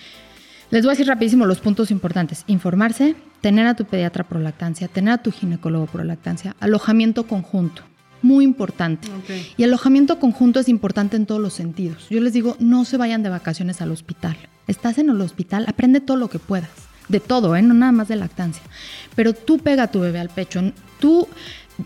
Les 0.70 0.82
voy 0.82 0.90
a 0.90 0.92
decir 0.92 1.06
rapidísimo 1.06 1.46
los 1.46 1.60
puntos 1.60 1.90
importantes. 1.90 2.44
Informarse, 2.46 3.16
tener 3.40 3.66
a 3.66 3.74
tu 3.74 3.84
pediatra 3.84 4.24
pro 4.24 4.40
lactancia, 4.40 4.88
tener 4.88 5.14
a 5.14 5.18
tu 5.18 5.32
ginecólogo 5.32 5.86
pro 5.86 6.04
lactancia, 6.04 6.56
alojamiento 6.60 7.26
conjunto. 7.26 7.82
Muy 8.20 8.44
importante. 8.44 9.08
Y 9.56 9.62
alojamiento 9.62 10.18
conjunto 10.18 10.58
es 10.58 10.68
importante 10.68 11.16
en 11.16 11.24
todos 11.24 11.40
los 11.40 11.52
sentidos. 11.52 12.08
Yo 12.10 12.20
les 12.20 12.32
digo, 12.32 12.56
no 12.58 12.84
se 12.84 12.96
vayan 12.96 13.22
de 13.22 13.28
vacaciones 13.28 13.80
al 13.80 13.92
hospital. 13.92 14.36
Estás 14.66 14.98
en 14.98 15.08
el 15.08 15.20
hospital, 15.20 15.66
aprende 15.68 16.00
todo 16.00 16.16
lo 16.16 16.28
que 16.28 16.40
puedas. 16.40 16.70
De 17.08 17.20
todo, 17.20 17.54
¿eh? 17.54 17.62
no 17.62 17.74
nada 17.74 17.92
más 17.92 18.08
de 18.08 18.16
lactancia. 18.16 18.62
Pero 19.14 19.32
tú 19.34 19.58
pega 19.58 19.84
a 19.84 19.90
tu 19.90 20.00
bebé 20.00 20.18
al 20.18 20.30
pecho. 20.30 20.72
Tú 20.98 21.28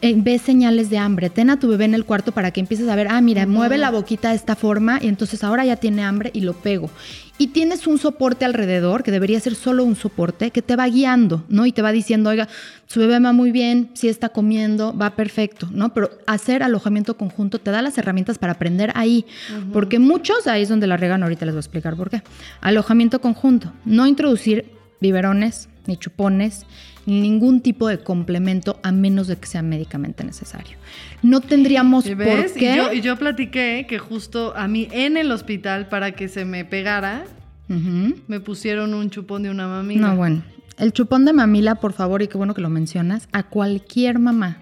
eh, 0.00 0.14
ves 0.16 0.42
señales 0.42 0.88
de 0.88 0.98
hambre. 0.98 1.28
Ten 1.28 1.50
a 1.50 1.58
tu 1.58 1.68
bebé 1.68 1.84
en 1.84 1.94
el 1.94 2.04
cuarto 2.04 2.32
para 2.32 2.50
que 2.50 2.60
empieces 2.60 2.88
a 2.88 2.96
ver, 2.96 3.08
ah, 3.10 3.20
mira, 3.20 3.46
mueve 3.46 3.76
la 3.76 3.90
boquita 3.90 4.30
de 4.30 4.36
esta 4.36 4.56
forma 4.56 4.98
y 5.02 5.08
entonces 5.08 5.44
ahora 5.44 5.64
ya 5.64 5.76
tiene 5.76 6.02
hambre 6.02 6.30
y 6.32 6.40
lo 6.40 6.54
pego. 6.54 6.90
Y 7.38 7.48
tienes 7.48 7.86
un 7.86 7.98
soporte 7.98 8.44
alrededor, 8.44 9.02
que 9.02 9.10
debería 9.10 9.40
ser 9.40 9.54
solo 9.54 9.84
un 9.84 9.96
soporte, 9.96 10.50
que 10.50 10.62
te 10.62 10.76
va 10.76 10.86
guiando, 10.86 11.44
¿no? 11.48 11.66
Y 11.66 11.72
te 11.72 11.82
va 11.82 11.90
diciendo, 11.90 12.30
oiga, 12.30 12.48
su 12.86 13.00
bebé 13.00 13.18
va 13.18 13.32
muy 13.32 13.50
bien, 13.52 13.90
sí 13.94 14.08
está 14.08 14.28
comiendo, 14.28 14.96
va 14.96 15.16
perfecto, 15.16 15.68
¿no? 15.72 15.92
Pero 15.92 16.10
hacer 16.26 16.62
alojamiento 16.62 17.16
conjunto 17.16 17.58
te 17.58 17.70
da 17.70 17.82
las 17.82 17.98
herramientas 17.98 18.38
para 18.38 18.52
aprender 18.52 18.92
ahí. 18.94 19.26
Porque 19.72 19.98
muchos, 19.98 20.46
ahí 20.46 20.62
es 20.62 20.68
donde 20.68 20.86
la 20.86 20.96
regan, 20.96 21.22
ahorita 21.22 21.44
les 21.44 21.54
voy 21.54 21.58
a 21.58 21.60
explicar 21.60 21.96
por 21.96 22.10
qué. 22.10 22.22
Alojamiento 22.60 23.20
conjunto, 23.20 23.72
no 23.84 24.06
introducir 24.06 24.66
biberones, 25.00 25.68
ni 25.86 25.96
chupones, 25.96 26.66
ni 27.06 27.20
ningún 27.20 27.60
tipo 27.60 27.88
de 27.88 27.98
complemento 27.98 28.78
a 28.82 28.92
menos 28.92 29.26
de 29.26 29.36
que 29.36 29.46
sea 29.46 29.62
médicamente 29.62 30.24
necesario. 30.24 30.76
No 31.22 31.40
tendríamos 31.40 32.06
¿Y 32.06 32.14
por 32.14 32.52
qué. 32.54 32.72
Y 32.72 32.76
yo, 32.76 32.92
y 32.92 33.00
yo 33.00 33.16
platiqué 33.16 33.86
que 33.88 33.98
justo 33.98 34.54
a 34.56 34.68
mí 34.68 34.88
en 34.92 35.16
el 35.16 35.30
hospital, 35.32 35.88
para 35.88 36.12
que 36.12 36.28
se 36.28 36.44
me 36.44 36.64
pegara, 36.64 37.24
me 37.68 38.40
pusieron 38.40 38.92
un 38.92 39.08
chupón 39.10 39.42
de 39.42 39.50
una 39.50 39.66
mamila. 39.66 40.08
No, 40.08 40.16
bueno. 40.16 40.42
El 40.78 40.92
chupón 40.92 41.24
de 41.24 41.32
mamila, 41.32 41.76
por 41.76 41.92
favor, 41.92 42.22
y 42.22 42.28
qué 42.28 42.36
bueno 42.36 42.54
que 42.54 42.60
lo 42.60 42.70
mencionas, 42.70 43.28
a 43.32 43.44
cualquier 43.44 44.18
mamá, 44.18 44.58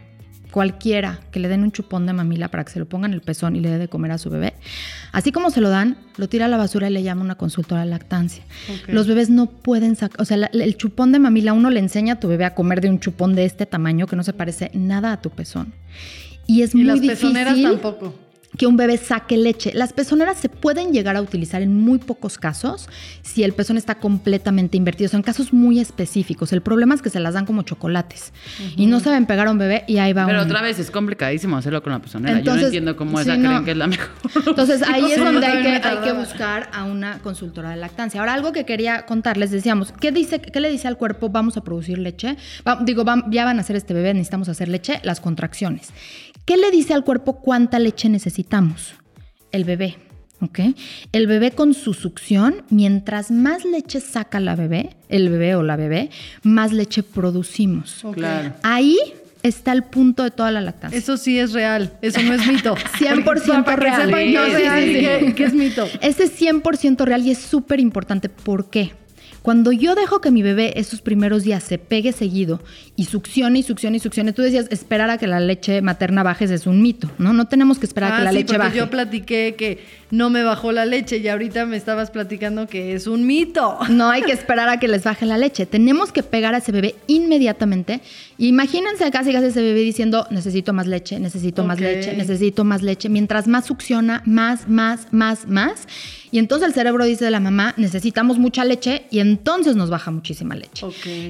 cualquiera 0.50 1.20
que 1.30 1.40
le 1.40 1.48
den 1.48 1.62
un 1.62 1.72
chupón 1.72 2.06
de 2.06 2.12
mamila 2.12 2.48
para 2.48 2.64
que 2.64 2.72
se 2.72 2.78
lo 2.78 2.86
pongan 2.86 3.12
en 3.12 3.14
el 3.14 3.20
pezón 3.20 3.56
y 3.56 3.60
le 3.60 3.68
dé 3.70 3.78
de 3.78 3.88
comer 3.88 4.10
a 4.12 4.18
su 4.18 4.30
bebé, 4.30 4.54
así 5.12 5.32
como 5.32 5.50
se 5.50 5.60
lo 5.60 5.68
dan, 5.70 5.96
lo 6.16 6.28
tira 6.28 6.46
a 6.46 6.48
la 6.48 6.56
basura 6.56 6.88
y 6.88 6.92
le 6.92 7.02
llama 7.02 7.22
una 7.22 7.36
consultora 7.36 7.82
de 7.82 7.86
lactancia. 7.90 8.42
Los 8.88 9.06
bebés 9.06 9.30
no 9.30 9.46
pueden 9.46 9.96
sacar, 9.96 10.20
o 10.20 10.24
sea, 10.24 10.36
la- 10.36 10.46
el 10.52 10.76
chupón 10.76 11.12
de 11.12 11.18
mamila, 11.18 11.52
uno 11.52 11.70
le 11.70 11.80
enseña 11.80 12.14
a 12.14 12.20
tu 12.20 12.28
bebé 12.28 12.44
a 12.44 12.54
comer 12.54 12.80
de 12.80 12.90
un 12.90 13.00
chupón 13.00 13.34
de 13.34 13.44
este 13.44 13.66
tamaño 13.66 14.06
que 14.06 14.16
no 14.16 14.22
se 14.22 14.32
parece 14.32 14.70
nada 14.74 15.12
a 15.12 15.20
tu 15.20 15.30
pezón. 15.30 15.72
Y 16.46 16.62
es 16.62 16.74
Y 16.74 16.78
muy 16.78 16.86
las 16.86 17.00
difícil 17.00 17.28
pezoneras 17.32 17.62
tampoco. 17.62 18.14
Que 18.58 18.66
un 18.66 18.76
bebé 18.76 18.96
saque 18.96 19.36
leche. 19.36 19.70
Las 19.74 19.92
pezoneras 19.92 20.36
se 20.38 20.48
pueden 20.48 20.92
llegar 20.92 21.16
a 21.16 21.22
utilizar 21.22 21.62
en 21.62 21.76
muy 21.76 21.98
pocos 21.98 22.36
casos 22.36 22.88
si 23.22 23.44
el 23.44 23.52
pezón 23.52 23.76
está 23.76 23.94
completamente 23.96 24.76
invertido. 24.76 25.08
Son 25.08 25.22
casos 25.22 25.52
muy 25.52 25.78
específicos. 25.78 26.52
El 26.52 26.60
problema 26.60 26.94
es 26.94 27.00
que 27.02 27.10
se 27.10 27.20
las 27.20 27.34
dan 27.34 27.46
como 27.46 27.62
chocolates 27.62 28.32
y 28.76 28.86
no 28.86 28.98
saben 29.00 29.26
pegar 29.26 29.46
a 29.46 29.52
un 29.52 29.58
bebé 29.58 29.84
y 29.86 29.98
ahí 29.98 30.12
va 30.12 30.26
Pero 30.26 30.38
uno. 30.38 30.46
otra 30.46 30.62
vez 30.62 30.78
es 30.78 30.90
complicadísimo 30.90 31.56
hacerlo 31.56 31.82
con 31.82 31.92
la 31.92 32.00
pezonera. 32.00 32.32
Yo 32.34 32.38
Entonces, 32.40 32.62
no 32.62 32.66
entiendo 32.68 32.96
cómo 32.96 33.16
sí, 33.18 33.22
esa 33.22 33.36
no. 33.36 33.48
creen 33.48 33.64
que 33.64 33.70
es 33.70 33.76
la 33.76 33.86
mejor. 33.86 34.08
Entonces 34.46 34.82
ahí 34.82 35.12
es 35.12 35.18
donde 35.24 35.40
yo 35.40 35.46
hay 35.46 35.62
que, 35.62 35.88
hay 35.88 35.98
que 35.98 36.12
buscar 36.12 36.68
a 36.72 36.84
una 36.84 37.18
consultora 37.20 37.70
de 37.70 37.76
lactancia. 37.76 38.20
Ahora, 38.20 38.34
algo 38.34 38.52
que 38.52 38.64
quería 38.64 39.06
contarles, 39.06 39.50
decíamos, 39.52 39.92
¿qué, 40.00 40.10
dice, 40.12 40.40
qué 40.40 40.60
le 40.60 40.70
dice 40.70 40.88
al 40.88 40.96
cuerpo? 40.96 41.28
Vamos 41.28 41.56
a 41.56 41.62
producir 41.62 41.98
leche. 41.98 42.36
Va- 42.66 42.80
digo, 42.82 43.04
ya 43.30 43.44
van 43.44 43.58
a 43.58 43.60
hacer 43.60 43.76
este 43.76 43.94
bebé, 43.94 44.12
necesitamos 44.12 44.48
hacer 44.48 44.68
leche, 44.68 45.00
las 45.04 45.20
contracciones. 45.20 45.90
¿Qué 46.44 46.56
le 46.56 46.70
dice 46.70 46.94
al 46.94 47.04
cuerpo 47.04 47.40
cuánta 47.40 47.78
leche 47.78 48.08
necesitamos? 48.08 48.94
El 49.52 49.64
bebé. 49.64 49.96
¿Ok? 50.42 50.58
El 51.12 51.26
bebé 51.26 51.50
con 51.50 51.74
su 51.74 51.92
succión, 51.92 52.62
mientras 52.70 53.30
más 53.30 53.64
leche 53.66 54.00
saca 54.00 54.40
la 54.40 54.56
bebé, 54.56 54.96
el 55.10 55.28
bebé 55.28 55.54
o 55.54 55.62
la 55.62 55.76
bebé, 55.76 56.08
más 56.42 56.72
leche 56.72 57.02
producimos. 57.02 58.02
Claro. 58.14 58.54
Ahí 58.62 58.96
está 59.42 59.72
el 59.72 59.82
punto 59.82 60.22
de 60.22 60.30
toda 60.30 60.50
la 60.50 60.62
lactancia. 60.62 60.98
Eso 60.98 61.18
sí 61.18 61.38
es 61.38 61.52
real, 61.52 61.92
eso 62.00 62.22
no 62.22 62.32
es 62.32 62.46
mito. 62.46 62.74
100% 62.98 63.64
Para 63.64 63.76
que 63.76 63.82
real. 63.82 64.06
sepan 64.06 64.20
Sí, 64.22 64.32
real 64.62 64.82
sí, 64.82 64.90
y 64.90 64.94
sí. 64.94 65.00
que, 65.26 65.34
que 65.34 65.44
es 65.44 65.52
mito. 65.52 65.86
Este 66.00 66.24
es 66.24 66.40
100% 66.40 67.04
real 67.04 67.26
y 67.26 67.32
es 67.32 67.38
súper 67.38 67.78
importante. 67.78 68.30
¿Por 68.30 68.70
qué? 68.70 68.92
Cuando 69.42 69.72
yo 69.72 69.94
dejo 69.94 70.20
que 70.20 70.30
mi 70.30 70.42
bebé 70.42 70.78
esos 70.78 71.00
primeros 71.00 71.44
días 71.44 71.62
se 71.62 71.78
pegue 71.78 72.12
seguido 72.12 72.60
y 72.94 73.04
succione 73.06 73.60
y 73.60 73.62
succione 73.62 73.96
y 73.96 74.00
succione, 74.00 74.32
tú 74.34 74.42
decías 74.42 74.66
esperar 74.70 75.08
a 75.10 75.16
que 75.18 75.26
la 75.26 75.40
leche 75.40 75.80
materna 75.80 76.22
baje 76.22 76.44
es 76.44 76.66
un 76.66 76.82
mito, 76.82 77.10
¿no? 77.18 77.32
No 77.32 77.46
tenemos 77.48 77.78
que 77.78 77.86
esperar 77.86 78.12
a 78.12 78.16
que 78.16 78.20
Ah, 78.20 78.24
la 78.24 78.30
sí, 78.32 78.36
leche 78.38 78.58
baje. 78.58 78.76
yo 78.78 78.90
platiqué 78.90 79.54
que 79.56 79.78
no 80.10 80.28
me 80.30 80.42
bajó 80.42 80.72
la 80.72 80.86
leche 80.86 81.18
y 81.18 81.28
ahorita 81.28 81.66
me 81.66 81.76
estabas 81.76 82.10
platicando 82.10 82.66
que 82.66 82.94
es 82.94 83.06
un 83.06 83.26
mito. 83.26 83.78
No 83.90 84.10
hay 84.10 84.22
que 84.22 84.32
esperar 84.32 84.68
a 84.68 84.78
que 84.78 84.88
les 84.88 85.04
baje 85.04 85.26
la 85.26 85.38
leche. 85.38 85.66
Tenemos 85.66 86.12
que 86.12 86.22
pegar 86.22 86.54
a 86.54 86.58
ese 86.58 86.72
bebé 86.72 86.96
inmediatamente. 87.06 88.00
Imagínense 88.38 89.10
casi 89.10 89.32
casi 89.32 89.46
ese 89.46 89.62
bebé 89.62 89.80
diciendo, 89.80 90.26
necesito 90.30 90.72
más 90.72 90.86
leche, 90.86 91.20
necesito 91.20 91.64
más 91.64 91.80
leche, 91.80 92.16
necesito 92.16 92.64
más 92.64 92.82
leche. 92.82 93.08
Mientras 93.08 93.46
más 93.46 93.66
succiona, 93.66 94.22
más, 94.26 94.68
más, 94.68 95.12
más, 95.12 95.46
más. 95.46 95.86
Y 96.32 96.38
entonces 96.38 96.68
el 96.68 96.74
cerebro 96.74 97.04
dice 97.04 97.24
de 97.24 97.30
la 97.30 97.40
mamá, 97.40 97.74
necesitamos 97.76 98.38
mucha 98.38 98.64
leche 98.64 99.04
y 99.10 99.20
entonces 99.20 99.76
nos 99.76 99.90
baja 99.90 100.10
muchísima 100.10 100.54
leche. 100.54 100.86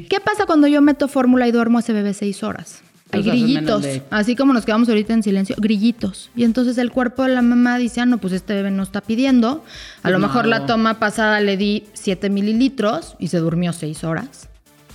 ¿Qué 0.09 0.21
pasa 0.21 0.47
cuando 0.47 0.67
yo 0.67 0.81
meto 0.83 1.09
fórmula 1.09 1.49
y 1.49 1.53
duermo 1.53 1.79
a 1.79 1.81
ese 1.81 1.93
bebé 1.93 2.15
seis 2.15 2.43
horas? 2.43 2.83
Hay 3.13 3.23
Pues 3.23 3.27
grillitos, 3.35 3.83
de- 3.83 4.03
así 4.11 4.37
como 4.37 4.53
nos 4.53 4.65
quedamos 4.65 4.89
ahorita 4.89 5.13
en 5.13 5.23
silencio, 5.23 5.57
grillitos. 5.59 6.31
Y 6.37 6.45
entonces 6.45 6.79
el 6.79 6.93
cuerpo 6.93 7.25
de 7.25 7.31
la 7.31 7.43
mamá 7.43 7.77
dice, 7.79 8.01
ah, 8.01 8.07
no, 8.07 8.19
pues 8.19 8.33
este 8.33 8.55
bebé 8.55 8.71
no 8.71 8.83
está 8.85 9.01
pidiendo. 9.01 9.65
A 10.03 10.11
lo 10.11 10.19
No. 10.19 10.29
mejor 10.29 10.47
la 10.47 10.67
toma 10.67 10.99
pasada 11.01 11.41
le 11.41 11.57
di 11.57 11.85
7 11.93 12.31
mililitros 12.31 13.17
y 13.19 13.29
se 13.29 13.39
durmió 13.39 13.73
seis 13.73 14.05
horas. 14.05 14.49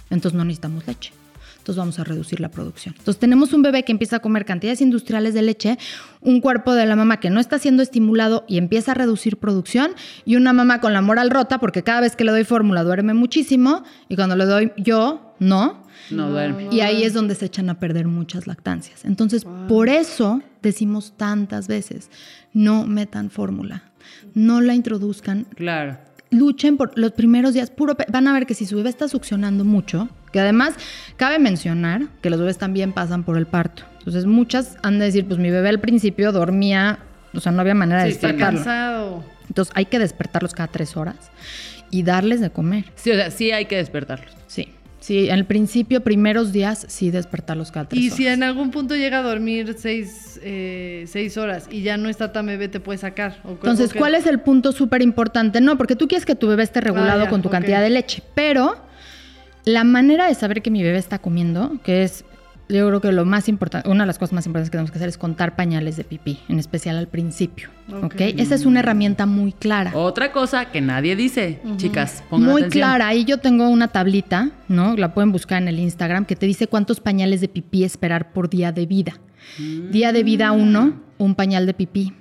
Entonces 0.10 0.38
no 0.38 0.46
necesitamos 0.46 0.88
leche. 0.88 1.12
Entonces 1.58 1.80
vamos 1.80 1.98
a 1.98 2.04
reducir 2.04 2.40
la 2.42 2.50
producción. 2.50 2.94
Entonces 2.96 3.20
tenemos 3.20 3.52
un 3.52 3.64
bebé 3.64 3.82
que 3.84 3.92
empieza 3.92 4.18
a 4.18 4.20
comer 4.20 4.46
cantidades 4.46 4.82
industriales 4.82 5.34
de 5.34 5.42
leche, 5.42 5.80
un 6.22 6.40
cuerpo 6.40 6.74
de 6.76 6.86
la 6.86 6.96
mamá 6.96 7.20
que 7.20 7.32
no 7.32 7.40
está 7.40 7.58
siendo 7.58 7.82
estimulado 7.82 8.46
y 8.48 8.60
empieza 8.60 8.92
a 8.92 8.94
reducir 8.94 9.38
producción, 9.38 9.92
y 10.26 10.36
una 10.36 10.54
mamá 10.54 10.80
con 10.80 10.94
la 10.94 11.02
moral 11.02 11.32
rota 11.32 11.58
porque 11.58 11.82
cada 11.82 12.02
vez 12.02 12.16
que 12.16 12.24
le 12.24 12.32
doy 12.32 12.44
fórmula 12.44 12.84
duerme 12.84 13.16
muchísimo 13.16 13.84
y 14.10 14.16
cuando 14.16 14.36
le 14.36 14.46
doy 14.46 14.72
yo, 14.78 15.34
no. 15.40 15.84
No 16.12 16.30
duerme. 16.30 16.68
Y 16.72 16.82
ahí 16.82 17.04
es 17.04 17.14
donde 17.14 17.36
se 17.36 17.46
echan 17.46 17.70
a 17.70 17.80
perder 17.80 18.08
muchas 18.08 18.48
lactancias. 18.48 19.06
Entonces, 19.06 19.46
por 19.68 19.90
eso 19.90 20.42
decimos 20.62 21.14
tantas 21.18 21.68
veces, 21.68 22.10
no 22.54 22.86
metan 22.86 23.30
fórmula, 23.30 23.84
no 24.34 24.62
la 24.62 24.74
introduzcan, 24.76 25.46
Claro. 25.56 25.98
luchen 26.32 26.78
por 26.78 26.98
los 26.98 27.12
primeros 27.14 27.54
días, 27.54 27.70
puro 27.70 27.96
van 28.10 28.28
a 28.28 28.34
ver 28.34 28.46
que 28.46 28.54
si 28.54 28.66
su 28.66 28.76
bebé 28.78 28.90
está 28.90 29.08
succionando 29.08 29.64
mucho, 29.64 30.10
que 30.32 30.40
además 30.40 30.74
cabe 31.18 31.40
mencionar 31.40 32.08
que 32.22 32.30
los 32.30 32.40
bebés 32.40 32.58
también 32.58 32.92
pasan 32.94 33.24
por 33.24 33.38
el 33.38 33.46
parto. 33.48 33.84
Entonces, 34.00 34.26
muchas 34.26 34.78
han 34.84 35.00
de 35.00 35.06
decir, 35.06 35.26
pues 35.28 35.40
mi 35.40 35.50
bebé 35.50 35.70
al 35.70 35.80
principio 35.80 36.32
dormía, 36.32 37.00
o 37.34 37.40
sea, 37.40 37.52
no 37.52 37.62
había 37.62 37.74
manera 37.76 38.04
de 38.04 38.10
Sí, 38.12 38.16
está 38.16 38.28
despertarlo. 38.28 38.60
Cansado. 38.60 39.24
Entonces, 39.48 39.74
hay 39.76 39.86
que 39.86 40.00
despertarlos 40.00 40.54
cada 40.54 40.68
tres 40.68 40.98
horas 40.98 41.16
y 41.92 42.04
darles 42.04 42.42
de 42.42 42.50
comer. 42.50 42.86
Sí, 42.96 43.12
o 43.12 43.16
sea, 43.16 43.32
sí 43.32 43.52
hay 43.52 43.66
que 43.66 43.78
despertarlos. 43.78 44.32
Sí. 44.48 44.70
Sí, 45.06 45.30
en 45.30 45.36
el 45.36 45.46
principio, 45.46 46.02
primeros 46.02 46.52
días, 46.52 46.84
sí 46.90 47.12
despertarlos 47.12 47.72
cada 47.72 47.88
tres 47.88 48.02
Y 48.02 48.08
horas. 48.08 48.18
si 48.18 48.28
en 48.28 48.42
algún 48.42 48.72
punto 48.72 48.96
llega 48.96 49.20
a 49.20 49.22
dormir 49.22 49.76
seis, 49.78 50.40
eh, 50.42 51.06
seis 51.08 51.38
horas 51.38 51.68
y 51.70 51.84
ya 51.84 51.96
no 51.98 52.10
está 52.10 52.32
tan 52.32 52.48
bebé, 52.48 52.70
te 52.70 52.80
puede 52.80 52.98
sacar. 52.98 53.38
¿o 53.44 53.50
qué- 53.50 53.70
Entonces? 53.70 53.94
¿cuál 53.94 54.16
es 54.16 54.26
el 54.26 54.40
punto 54.40 54.72
súper 54.72 55.04
importante? 55.04 55.62
No, 55.62 55.78
porque 55.78 55.96
tú 55.96 56.08
quieres 56.08 56.26
que 56.26 56.34
tu 56.34 56.48
bebé 56.48 56.64
esté 56.64 56.82
regulado 56.82 57.22
Ah, 57.22 57.26
ya, 57.26 57.30
con 57.30 57.44
tu 57.44 57.52
cantidad 57.52 57.82
de 57.84 57.92
leche, 57.92 58.24
pero 58.34 58.78
la 59.64 59.84
manera 59.84 60.26
de 60.28 60.34
saber 60.34 60.64
que 60.64 60.72
mi 60.72 60.82
bebé 60.82 60.98
está 60.98 61.20
comiendo, 61.20 61.74
que 61.84 62.02
es 62.02 62.26
yo 62.68 62.88
creo 62.88 63.02
que 63.02 63.12
lo 63.12 63.26
más 63.26 63.48
importante, 63.48 63.90
una 63.90 64.04
de 64.04 64.08
las 64.08 64.18
cosas 64.18 64.34
más 64.34 64.46
importantes 64.46 64.70
que 64.70 64.74
tenemos 64.74 64.92
que 64.92 64.98
hacer 64.98 65.10
es 65.10 65.18
contar 65.18 65.56
pañales 65.56 65.98
de 65.98 66.04
pipí, 66.04 66.40
en 66.50 66.60
especial 66.60 66.98
al 66.98 67.08
principio. 67.08 67.70
¿ok? 68.02 68.16
Esa 68.38 68.56
es 68.56 68.66
una 68.66 68.80
herramienta 68.80 69.26
muy 69.26 69.52
clara. 69.52 69.92
Otra 69.96 70.32
cosa 70.32 70.72
que 70.72 70.82
nadie 70.82 71.16
dice, 71.16 71.60
chicas, 71.78 72.24
pongan 72.30 72.50
Muy 72.52 72.62
atención. 72.64 72.82
clara. 72.82 73.08
Ahí 73.08 73.26
yo 73.26 73.38
tengo 73.40 73.70
una 73.70 73.90
tablita, 73.90 74.50
¿no? 74.68 74.96
La 74.96 75.14
pueden 75.14 75.32
buscar 75.32 75.62
en 75.62 75.68
el 75.68 75.80
Instagram, 75.80 76.26
que 76.26 76.36
te 76.36 76.46
dice 76.46 76.68
cuántos 76.68 77.00
pañales 77.00 77.42
de 77.42 77.48
pipí 77.48 77.84
esperar 77.84 78.32
por 78.34 78.50
día 78.50 78.72
de 78.72 78.86
vida. 78.86 79.20
Día 79.92 80.12
de 80.12 80.24
vida 80.24 80.52
1, 80.52 80.94
un 81.20 81.36
pañal 81.36 81.66
de 81.66 81.74
pipí. 81.74 82.14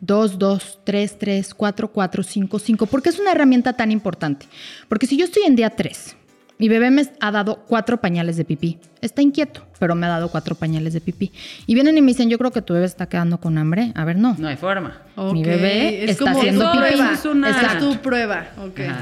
2, 0.00 0.38
2, 0.38 0.80
3, 0.84 1.18
3, 1.18 1.54
4, 1.54 1.88
4, 1.92 2.22
5, 2.22 2.58
5. 2.58 2.86
¿Por 2.86 3.02
qué 3.02 3.08
es 3.08 3.18
una 3.18 3.32
herramienta 3.32 3.72
tan 3.72 3.90
importante? 3.90 4.46
Porque 4.88 5.06
si 5.06 5.16
yo 5.16 5.24
estoy 5.24 5.42
en 5.44 5.56
día 5.56 5.70
3, 5.70 6.16
mi 6.58 6.68
bebé 6.68 6.90
me 6.90 7.02
ha 7.20 7.30
dado 7.30 7.64
cuatro 7.68 8.00
pañales 8.00 8.36
de 8.36 8.44
pipí. 8.44 8.78
Está 9.00 9.22
inquieto, 9.22 9.64
pero 9.78 9.94
me 9.94 10.06
ha 10.06 10.08
dado 10.08 10.28
cuatro 10.28 10.54
pañales 10.56 10.92
de 10.92 11.00
pipí. 11.00 11.30
Y 11.66 11.74
vienen 11.74 11.96
y 11.96 12.00
me 12.02 12.08
dicen, 12.08 12.28
yo 12.28 12.36
creo 12.38 12.50
que 12.50 12.62
tu 12.62 12.74
bebé 12.74 12.86
está 12.86 13.08
quedando 13.08 13.38
con 13.38 13.56
hambre. 13.58 13.92
A 13.94 14.04
ver, 14.04 14.16
no. 14.16 14.34
No 14.38 14.48
hay 14.48 14.56
forma. 14.56 15.02
Mi 15.32 15.42
bebé 15.44 16.04
es 16.04 16.10
está 16.10 16.24
como 16.24 16.38
haciendo 16.40 16.64
tu 16.72 16.78
pipí. 16.78 16.86
prueba. 16.94 17.12
Es 17.12 17.24
una- 17.24 17.50
Es 17.74 17.78
tu 17.78 17.96
prueba. 17.98 18.46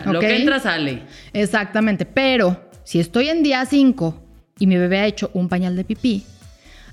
Lo 0.05 0.21
que 0.21 0.37
entra 0.37 0.61
sale. 0.61 1.03
Exactamente, 1.33 2.05
pero 2.05 2.69
si 2.85 3.01
estoy 3.01 3.29
en 3.31 3.43
día 3.43 3.65
5 3.65 4.23
y 4.59 4.67
mi 4.67 4.77
bebé 4.77 4.99
ha 5.01 5.07
hecho 5.07 5.31
un 5.35 5.49
pañal 5.49 5.77
de 5.77 5.85
pipí, 5.85 6.25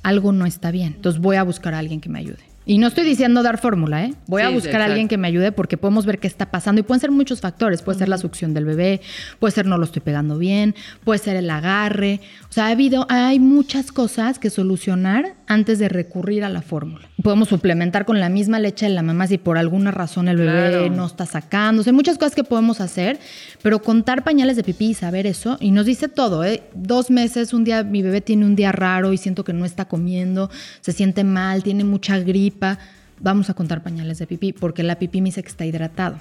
algo 0.02 0.32
no 0.32 0.46
está 0.46 0.72
bien. 0.72 0.94
Entonces 0.96 1.22
voy 1.22 1.36
a 1.38 1.44
buscar 1.44 1.74
a 1.74 1.80
alguien 1.80 2.00
que 2.02 2.10
me 2.10 2.20
ayude. 2.20 2.40
Y 2.66 2.78
no 2.78 2.88
estoy 2.88 3.04
diciendo 3.04 3.44
dar 3.44 3.58
fórmula, 3.58 4.06
¿eh? 4.06 4.14
Voy 4.28 4.42
a 4.42 4.50
buscar 4.50 4.82
a 4.82 4.86
alguien 4.86 5.08
que 5.08 5.18
me 5.18 5.28
ayude 5.28 5.52
porque 5.52 5.78
podemos 5.78 6.06
ver 6.06 6.20
qué 6.20 6.28
está 6.28 6.50
pasando 6.50 6.80
y 6.80 6.84
pueden 6.84 7.02
ser 7.02 7.12
muchos 7.12 7.42
factores. 7.42 7.82
Puede 7.82 8.00
ser 8.00 8.10
la 8.10 8.18
succión 8.18 8.54
del 8.54 8.66
bebé, 8.66 9.02
puede 9.40 9.52
ser 9.52 9.66
no 9.66 9.78
lo 9.78 9.84
estoy 9.84 10.02
pegando 10.02 10.38
bien, 10.38 10.76
puede 11.04 11.20
ser 11.20 11.36
el 11.36 11.50
agarre. 11.50 12.22
O 12.50 12.54
sea, 12.54 12.68
ha 12.68 12.70
habido, 12.70 13.06
hay 13.10 13.40
muchas 13.40 13.92
cosas 13.92 14.40
que 14.40 14.50
solucionar 14.50 15.36
antes 15.48 15.80
de 15.80 15.90
recurrir 15.90 16.44
a 16.44 16.50
la 16.50 16.62
fórmula. 16.62 17.10
Podemos 17.24 17.48
suplementar 17.48 18.04
con 18.04 18.20
la 18.20 18.28
misma 18.28 18.60
leche 18.60 18.86
de 18.86 18.92
la 18.92 19.02
mamá 19.02 19.28
si 19.28 19.38
por 19.38 19.58
alguna 19.58 19.92
razón 19.92 20.28
el 20.28 20.36
bebé 20.36 20.52
Claro. 20.52 20.90
no 20.90 21.06
está 21.06 21.24
hay 21.24 21.94
muchas 21.94 22.18
cosas 22.18 22.36
que 22.36 22.44
podemos 22.44 22.82
hacer, 22.82 23.18
pero 23.62 23.82
contar 23.82 24.26
pañales 24.26 24.58
de 24.58 24.64
pipí 24.64 24.88
y 24.88 24.94
saber 24.94 25.26
eso, 25.26 25.58
y 25.62 25.72
nos 25.72 25.86
dice 25.86 26.10
todo, 26.10 26.44
¿eh? 26.44 26.64
Dos 26.76 27.10
meses, 27.10 27.54
un 27.54 27.64
día 27.64 27.84
mi 27.84 28.02
bebé 28.02 28.20
tiene 28.20 28.46
un 28.46 28.58
día 28.58 28.74
raro 28.74 29.14
y 29.14 29.18
siento 29.18 29.46
que 29.46 29.54
no 29.54 29.64
está 29.64 29.86
comiendo, 29.86 30.50
se 30.82 30.92
siente 30.92 31.24
mal, 31.24 31.64
tiene 31.64 31.86
mucha 31.86 32.20
gripa. 32.20 32.78
Vamos 33.22 33.50
a 33.50 33.54
contar 33.54 33.82
pañales 33.84 34.20
de 34.20 34.28
pipí, 34.28 34.52
porque 34.52 34.84
la 34.84 35.00
pipí 35.00 35.22
me 35.22 35.30
dice 35.30 35.42
que 35.44 35.50
está 35.50 35.66
hidratado. 35.66 36.18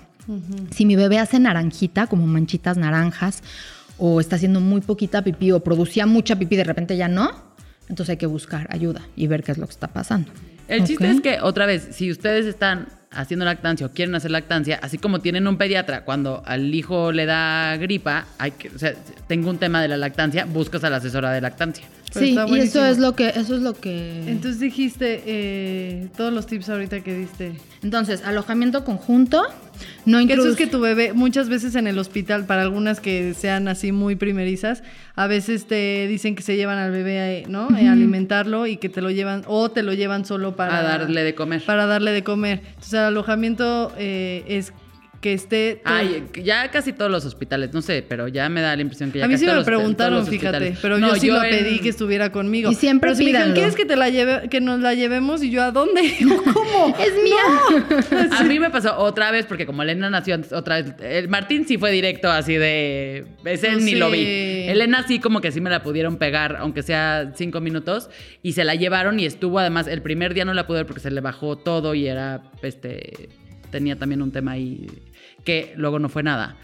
Si 0.70 0.86
mi 0.86 0.94
bebé 0.94 1.18
hace 1.18 1.40
naranjita, 1.40 2.06
como 2.06 2.28
manchitas 2.28 2.76
naranjas, 2.76 3.42
o 3.98 4.20
está 4.20 4.36
haciendo 4.36 4.60
muy 4.60 4.80
poquita 4.80 5.22
pipí, 5.22 5.50
o 5.50 5.60
producía 5.64 6.06
mucha 6.06 6.36
pipí, 6.36 6.54
de 6.54 6.64
repente 6.64 6.96
ya 6.96 7.08
no, 7.08 7.32
entonces 7.88 8.10
hay 8.10 8.16
que 8.18 8.26
buscar 8.26 8.68
ayuda 8.70 9.02
y 9.16 9.26
ver 9.26 9.42
qué 9.42 9.50
es 9.50 9.58
lo 9.58 9.66
que 9.66 9.72
está 9.72 9.88
pasando. 9.88 10.30
El 10.68 10.84
chiste 10.84 11.10
es 11.10 11.20
que, 11.20 11.40
otra 11.40 11.66
vez, 11.66 11.88
si 11.92 12.10
ustedes 12.10 12.46
están 12.46 12.86
haciendo 13.10 13.44
lactancia 13.44 13.86
o 13.86 13.90
quieren 13.90 14.14
hacer 14.14 14.30
lactancia, 14.30 14.78
así 14.82 14.98
como 14.98 15.20
tienen 15.20 15.46
un 15.46 15.58
pediatra, 15.58 16.04
cuando 16.04 16.42
al 16.46 16.74
hijo 16.74 17.12
le 17.12 17.26
da 17.26 17.76
gripa, 17.76 18.26
hay 18.38 18.52
que, 18.52 18.68
o 18.68 18.78
sea, 18.78 18.94
tengo 19.26 19.50
un 19.50 19.58
tema 19.58 19.82
de 19.82 19.88
la 19.88 19.96
lactancia, 19.96 20.44
buscas 20.46 20.82
a 20.84 20.90
la 20.90 20.96
asesora 20.96 21.30
de 21.32 21.40
lactancia. 21.40 21.84
Pero 22.12 22.26
Sí, 22.26 22.54
y 22.54 22.58
eso 22.58 22.84
es 22.84 22.98
lo 22.98 23.14
que, 23.14 23.28
eso 23.28 23.54
es 23.54 23.62
lo 23.62 23.74
que. 23.74 24.24
Entonces 24.26 24.60
dijiste 24.60 25.22
eh, 25.26 26.08
todos 26.16 26.32
los 26.32 26.46
tips 26.46 26.68
ahorita 26.68 27.00
que 27.00 27.14
diste. 27.14 27.52
Entonces, 27.82 28.22
alojamiento 28.24 28.84
conjunto, 28.84 29.42
no 30.04 30.24
Que 30.26 30.34
eso 30.34 30.48
es 30.48 30.56
que 30.56 30.66
tu 30.66 30.80
bebé, 30.80 31.12
muchas 31.12 31.48
veces 31.48 31.74
en 31.74 31.86
el 31.86 31.98
hospital, 31.98 32.46
para 32.46 32.62
algunas 32.62 33.00
que 33.00 33.34
sean 33.34 33.68
así 33.68 33.92
muy 33.92 34.16
primerizas, 34.16 34.82
a 35.14 35.26
veces 35.26 35.66
te 35.66 36.06
dicen 36.06 36.34
que 36.34 36.42
se 36.42 36.56
llevan 36.56 36.78
al 36.78 36.90
bebé, 36.92 37.38
eh, 37.38 37.44
¿no? 37.48 37.68
Eh, 37.76 37.88
A 37.88 37.92
alimentarlo 37.92 38.66
y 38.66 38.76
que 38.76 38.88
te 38.88 39.00
lo 39.00 39.10
llevan, 39.10 39.42
o 39.46 39.70
te 39.70 39.82
lo 39.82 39.92
llevan 39.92 40.24
solo 40.24 40.56
para... 40.56 40.78
a 40.78 40.82
darle 40.82 41.22
de 41.22 41.34
comer. 41.34 41.62
Para 41.64 41.86
darle 41.86 42.12
de 42.12 42.22
comer. 42.22 42.62
Entonces 42.64 42.92
el 42.94 43.00
alojamiento 43.00 43.92
eh, 43.98 44.44
es 44.46 44.72
que 45.22 45.32
esté... 45.32 45.80
todo- 45.82 45.94
Ay, 45.94 46.24
ya 46.44 46.70
casi 46.70 46.92
todos 46.92 47.10
los 47.10 47.24
hospitales, 47.24 47.72
no 47.72 47.80
sé, 47.80 48.04
pero 48.06 48.28
ya 48.28 48.48
me 48.50 48.60
da 48.60 48.74
la 48.76 48.82
impresión 48.82 49.10
que 49.12 49.20
ya 49.20 49.24
a 49.24 49.28
mí 49.28 49.34
casi 49.34 49.46
sí 49.46 49.50
me 49.50 49.62
preguntaron, 49.64 50.26
fíjate, 50.26 50.76
pero 50.82 50.98
No, 50.98 51.08
yo 51.10 51.14
sí 51.14 51.28
lo 51.28 51.42
en- 51.42 51.48
pedí 51.50 51.78
que 51.78 51.88
estuviera 51.88 52.30
conmigo. 52.32 52.70
Y 52.70 52.74
siempre 52.74 53.08
pero 53.08 53.16
si 53.16 53.24
me 53.24 53.30
dijeron. 53.30 53.54
¿quieres 53.54 53.76
que 53.76 53.86
te 53.86 53.96
la 53.96 54.10
lleve, 54.10 54.48
que 54.50 54.60
nos 54.60 54.80
la 54.80 54.94
llevemos? 54.94 55.42
Y 55.42 55.50
yo, 55.50 55.62
¿a 55.62 55.70
dónde? 55.70 56.02
¿Cómo? 56.52 56.94
Es 56.98 57.12
mía. 57.22 58.30
A 58.38 58.42
mí 58.44 58.58
me 58.58 58.68
pasó 58.70 58.98
otra 58.98 59.30
vez, 59.30 59.46
porque 59.46 59.64
como 59.64 59.82
Elena 59.84 60.10
nació 60.10 60.34
antes, 60.34 60.52
otra 60.52 60.82
vez. 60.82 60.92
El 61.00 61.28
Martín 61.28 61.66
sí 61.68 61.78
fue 61.78 61.92
directo 61.92 62.28
así 62.28 62.54
de. 62.56 63.24
Ese 63.44 63.70
Pues 63.70 63.84
ni 63.84 63.94
lo 63.94 64.10
vi. 64.10 64.22
Elena 64.68 65.06
sí, 65.06 65.20
como 65.20 65.40
que 65.40 65.52
sí 65.52 65.60
me 65.60 65.70
la 65.70 65.82
pudieron 65.84 66.16
pegar, 66.16 66.56
aunque 66.58 66.82
sea 66.82 67.32
cinco 67.36 67.60
minutos. 67.60 68.10
Y 68.42 68.54
se 68.54 68.64
la 68.64 68.74
llevaron 68.74 69.20
y 69.20 69.26
estuvo 69.26 69.60
además. 69.60 69.86
El 69.86 70.02
primer 70.02 70.34
día 70.34 70.44
no 70.44 70.52
la 70.52 70.66
pude 70.66 70.78
ver 70.78 70.86
porque 70.86 71.00
se 71.00 71.12
le 71.12 71.20
bajó 71.20 71.56
todo 71.56 71.94
y 71.94 72.08
era. 72.08 72.42
Este. 72.62 73.28
Tenía 73.70 73.96
también 73.96 74.20
un 74.20 74.30
tema 74.32 74.50
ahí 74.52 74.86
que 75.44 75.72
luego 75.76 75.98
no 75.98 76.08
fue 76.08 76.22
nada. 76.22 76.56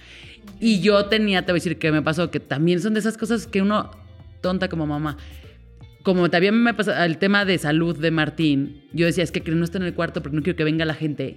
Y 0.61 0.81
yo 0.81 1.07
tenía, 1.07 1.43
te 1.43 1.53
voy 1.53 1.59
a 1.59 1.61
decir 1.61 1.79
que 1.79 1.93
me 1.93 2.03
pasó, 2.03 2.31
que 2.31 2.41
también 2.41 2.81
son 2.81 2.95
de 2.95 3.01
esas 3.01 3.17
cosas 3.17 3.47
que 3.47 3.63
uno, 3.63 3.91
tonta 4.41 4.69
como 4.69 4.87
mamá, 4.87 5.17
como 6.03 6.31
también 6.31 6.55
me 6.55 6.75
pasa 6.75 7.05
el 7.05 7.19
tema 7.19 7.45
de 7.45 7.59
salud 7.59 7.97
de 7.99 8.11
Martín, 8.11 8.83
yo 8.93 9.07
decía, 9.07 9.25
es 9.25 9.31
que 9.31 9.41
no 9.51 9.65
está 9.65 9.79
en 9.79 9.85
el 9.85 9.95
cuarto 9.95 10.23
porque 10.23 10.37
no 10.37 10.43
quiero 10.43 10.57
que 10.57 10.65
venga 10.65 10.85
la 10.85 10.95
gente 10.95 11.37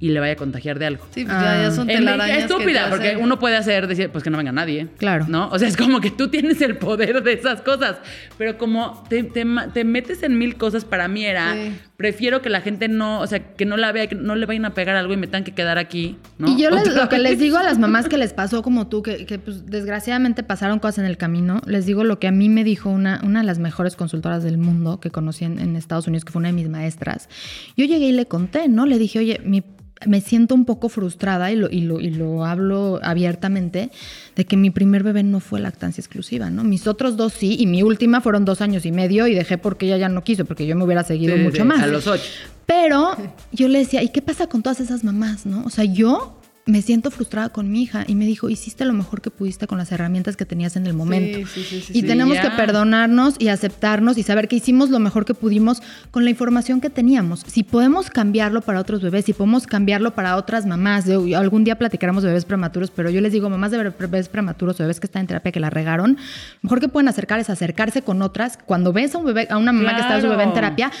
y 0.00 0.10
le 0.10 0.20
vaya 0.20 0.34
a 0.34 0.36
contagiar 0.36 0.78
de 0.78 0.86
algo. 0.86 1.04
Sí, 1.10 1.24
pues 1.24 1.36
ya, 1.36 1.62
ya 1.62 1.70
son 1.72 1.88
telarañas 1.88 2.36
que 2.36 2.42
estúpida, 2.44 2.88
porque 2.88 3.16
uno 3.20 3.38
puede 3.38 3.56
hacer, 3.56 3.86
decir, 3.86 4.10
pues 4.10 4.22
que 4.22 4.30
no 4.30 4.38
venga 4.38 4.52
nadie. 4.52 4.88
Claro. 4.96 5.26
¿No? 5.28 5.48
O 5.50 5.58
sea, 5.58 5.68
es 5.68 5.76
como 5.76 6.00
que 6.00 6.10
tú 6.10 6.28
tienes 6.28 6.60
el 6.62 6.76
poder 6.76 7.22
de 7.22 7.32
esas 7.32 7.60
cosas. 7.62 7.96
Pero 8.38 8.56
como 8.56 9.04
te, 9.08 9.24
te 9.24 9.84
metes 9.84 10.22
en 10.22 10.38
mil 10.38 10.56
cosas, 10.56 10.84
para 10.84 11.08
mí 11.08 11.24
era, 11.24 11.54
Sí. 11.54 11.72
Prefiero 11.98 12.40
que 12.42 12.48
la 12.48 12.60
gente 12.60 12.86
no, 12.86 13.20
o 13.20 13.26
sea, 13.26 13.40
que 13.54 13.66
no 13.66 13.76
la 13.76 13.90
vea, 13.90 14.06
que 14.06 14.14
no 14.14 14.36
le 14.36 14.46
vayan 14.46 14.64
a 14.64 14.72
pegar 14.72 14.94
algo 14.94 15.12
y 15.12 15.16
me 15.16 15.26
tengan 15.26 15.42
que 15.42 15.50
quedar 15.52 15.78
aquí. 15.78 16.16
¿no? 16.38 16.48
Y 16.48 16.56
yo 16.56 16.70
les- 16.84 16.94
lo 16.94 17.08
que 17.08 17.18
les 17.18 17.40
digo 17.40 17.58
a 17.58 17.64
las 17.64 17.80
mamás 17.80 18.08
que 18.08 18.16
les 18.16 18.32
pasó 18.32 18.62
como 18.62 18.86
tú, 18.86 19.02
que, 19.02 19.26
que, 19.26 19.40
pues 19.40 19.66
desgraciadamente 19.66 20.44
pasaron 20.44 20.78
cosas 20.78 20.98
en 21.00 21.06
el 21.06 21.16
camino, 21.16 21.60
les 21.66 21.86
digo 21.86 22.04
lo 22.04 22.20
que 22.20 22.28
a 22.28 22.30
mí 22.32 22.48
me 22.48 22.62
dijo 22.62 22.88
una, 22.88 23.20
una 23.24 23.40
de 23.40 23.46
las 23.46 23.58
mejores 23.58 23.96
consultoras 23.96 24.44
del 24.44 24.58
mundo 24.58 25.00
que 25.00 25.10
conocí 25.10 25.44
en, 25.44 25.58
en 25.58 25.74
Estados 25.74 26.06
Unidos, 26.06 26.24
que 26.24 26.30
fue 26.32 26.38
una 26.38 26.50
de 26.50 26.54
mis 26.54 26.68
maestras. 26.68 27.28
Yo 27.76 27.84
llegué 27.84 28.06
y 28.06 28.12
le 28.12 28.26
conté, 28.26 28.68
¿no? 28.68 28.86
Le 28.86 28.96
dije, 28.96 29.18
oye, 29.18 29.40
mi- 29.44 29.64
me 30.06 30.20
siento 30.20 30.54
un 30.54 30.64
poco 30.64 30.88
frustrada 30.88 31.50
y 31.50 31.56
lo, 31.56 31.70
y, 31.70 31.80
lo, 31.80 32.00
y 32.00 32.10
lo 32.10 32.44
hablo 32.44 33.00
abiertamente 33.02 33.90
de 34.36 34.44
que 34.44 34.56
mi 34.56 34.70
primer 34.70 35.02
bebé 35.02 35.22
no 35.22 35.40
fue 35.40 35.60
lactancia 35.60 36.00
exclusiva, 36.00 36.50
¿no? 36.50 36.64
Mis 36.64 36.86
otros 36.86 37.16
dos 37.16 37.32
sí, 37.32 37.56
y 37.58 37.66
mi 37.66 37.82
última 37.82 38.20
fueron 38.20 38.44
dos 38.44 38.60
años 38.60 38.86
y 38.86 38.92
medio 38.92 39.26
y 39.26 39.34
dejé 39.34 39.58
porque 39.58 39.86
ella 39.86 39.96
ya 39.98 40.08
no 40.08 40.22
quiso, 40.22 40.44
porque 40.44 40.66
yo 40.66 40.76
me 40.76 40.84
hubiera 40.84 41.02
seguido 41.02 41.36
Sí, 41.36 41.42
mucho 41.42 41.62
sí, 41.62 41.64
más. 41.64 41.82
A 41.82 41.86
los 41.86 42.06
ocho. 42.06 42.22
Pero 42.66 43.16
yo 43.50 43.66
le 43.68 43.78
decía, 43.80 44.02
¿y 44.02 44.10
qué 44.10 44.20
pasa 44.22 44.46
con 44.46 44.62
todas 44.62 44.80
esas 44.80 45.02
mamás, 45.02 45.46
no? 45.46 45.64
O 45.64 45.70
sea, 45.70 45.84
yo 45.84 46.37
me 46.68 46.82
siento 46.82 47.10
frustrada 47.10 47.48
con 47.48 47.70
mi 47.70 47.82
hija 47.82 48.04
y 48.06 48.14
me 48.14 48.26
dijo, 48.26 48.50
hiciste 48.50 48.84
lo 48.84 48.92
mejor 48.92 49.22
que 49.22 49.30
pudiste 49.30 49.66
con 49.66 49.78
las 49.78 49.90
herramientas 49.90 50.36
que 50.36 50.44
tenías 50.44 50.76
en 50.76 50.86
el 50.86 50.92
momento. 50.92 51.38
Sí, 51.38 51.44
sí, 51.46 51.62
sí, 51.64 51.80
sí, 51.80 51.92
y 51.96 52.00
sí. 52.02 52.06
tenemos 52.06 52.34
ya. 52.36 52.42
que 52.42 52.50
perdonarnos 52.50 53.36
y 53.38 53.48
aceptarnos 53.48 54.18
y 54.18 54.22
saber 54.22 54.48
que 54.48 54.56
hicimos 54.56 54.90
lo 54.90 54.98
mejor 54.98 55.24
que 55.24 55.32
pudimos 55.32 55.80
con 56.10 56.24
la 56.24 56.30
información 56.30 56.82
que 56.82 56.90
teníamos. 56.90 57.40
Si 57.46 57.62
podemos 57.62 58.10
cambiarlo 58.10 58.60
para 58.60 58.80
otros 58.80 59.00
bebés, 59.00 59.24
si 59.24 59.32
podemos 59.32 59.66
cambiarlo 59.66 60.14
para 60.14 60.36
otras 60.36 60.66
mamás, 60.66 61.06
de- 61.06 61.34
algún 61.34 61.64
día 61.64 61.78
platicaremos 61.78 62.22
de 62.22 62.28
bebés 62.28 62.44
prematuros, 62.44 62.90
pero 62.90 63.08
yo 63.08 63.22
les 63.22 63.32
digo, 63.32 63.48
mamás 63.48 63.70
de 63.70 63.78
bebés 63.90 64.28
prematuros 64.28 64.78
o 64.78 64.82
bebés 64.82 65.00
que 65.00 65.06
están 65.06 65.20
en 65.22 65.26
terapia 65.28 65.50
que 65.52 65.60
la 65.60 65.70
regaron, 65.70 66.18
mejor 66.60 66.80
que 66.80 66.88
pueden 66.88 67.08
acercar 67.08 67.40
es 67.40 67.48
acercarse 67.48 68.02
con 68.02 68.20
otras. 68.20 68.58
Cuando 68.66 68.92
ves 68.92 69.14
a 69.14 69.18
un 69.18 69.24
bebé, 69.24 69.46
a 69.48 69.56
una 69.56 69.72
mamá 69.72 69.94
que 69.94 70.02
está 70.02 70.16
a 70.16 70.20
su 70.20 70.28
bebé 70.28 70.42
en 70.42 70.52
terapia, 70.52 70.92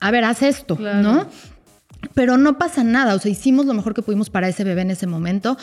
a 0.00 0.10
ver, 0.10 0.24
haz 0.24 0.42
esto, 0.42 0.76
Claro. 0.76 1.02
¿no? 1.02 1.26
Pero 2.14 2.36
no 2.36 2.58
pasa 2.58 2.84
nada, 2.84 3.14
o 3.14 3.18
sea, 3.18 3.30
hicimos 3.30 3.66
lo 3.66 3.74
mejor 3.74 3.94
que 3.94 4.02
pudimos 4.02 4.30
para 4.30 4.48
ese 4.48 4.64
bebé 4.64 4.82
en 4.82 4.90
ese 4.90 5.06
momento. 5.06 5.56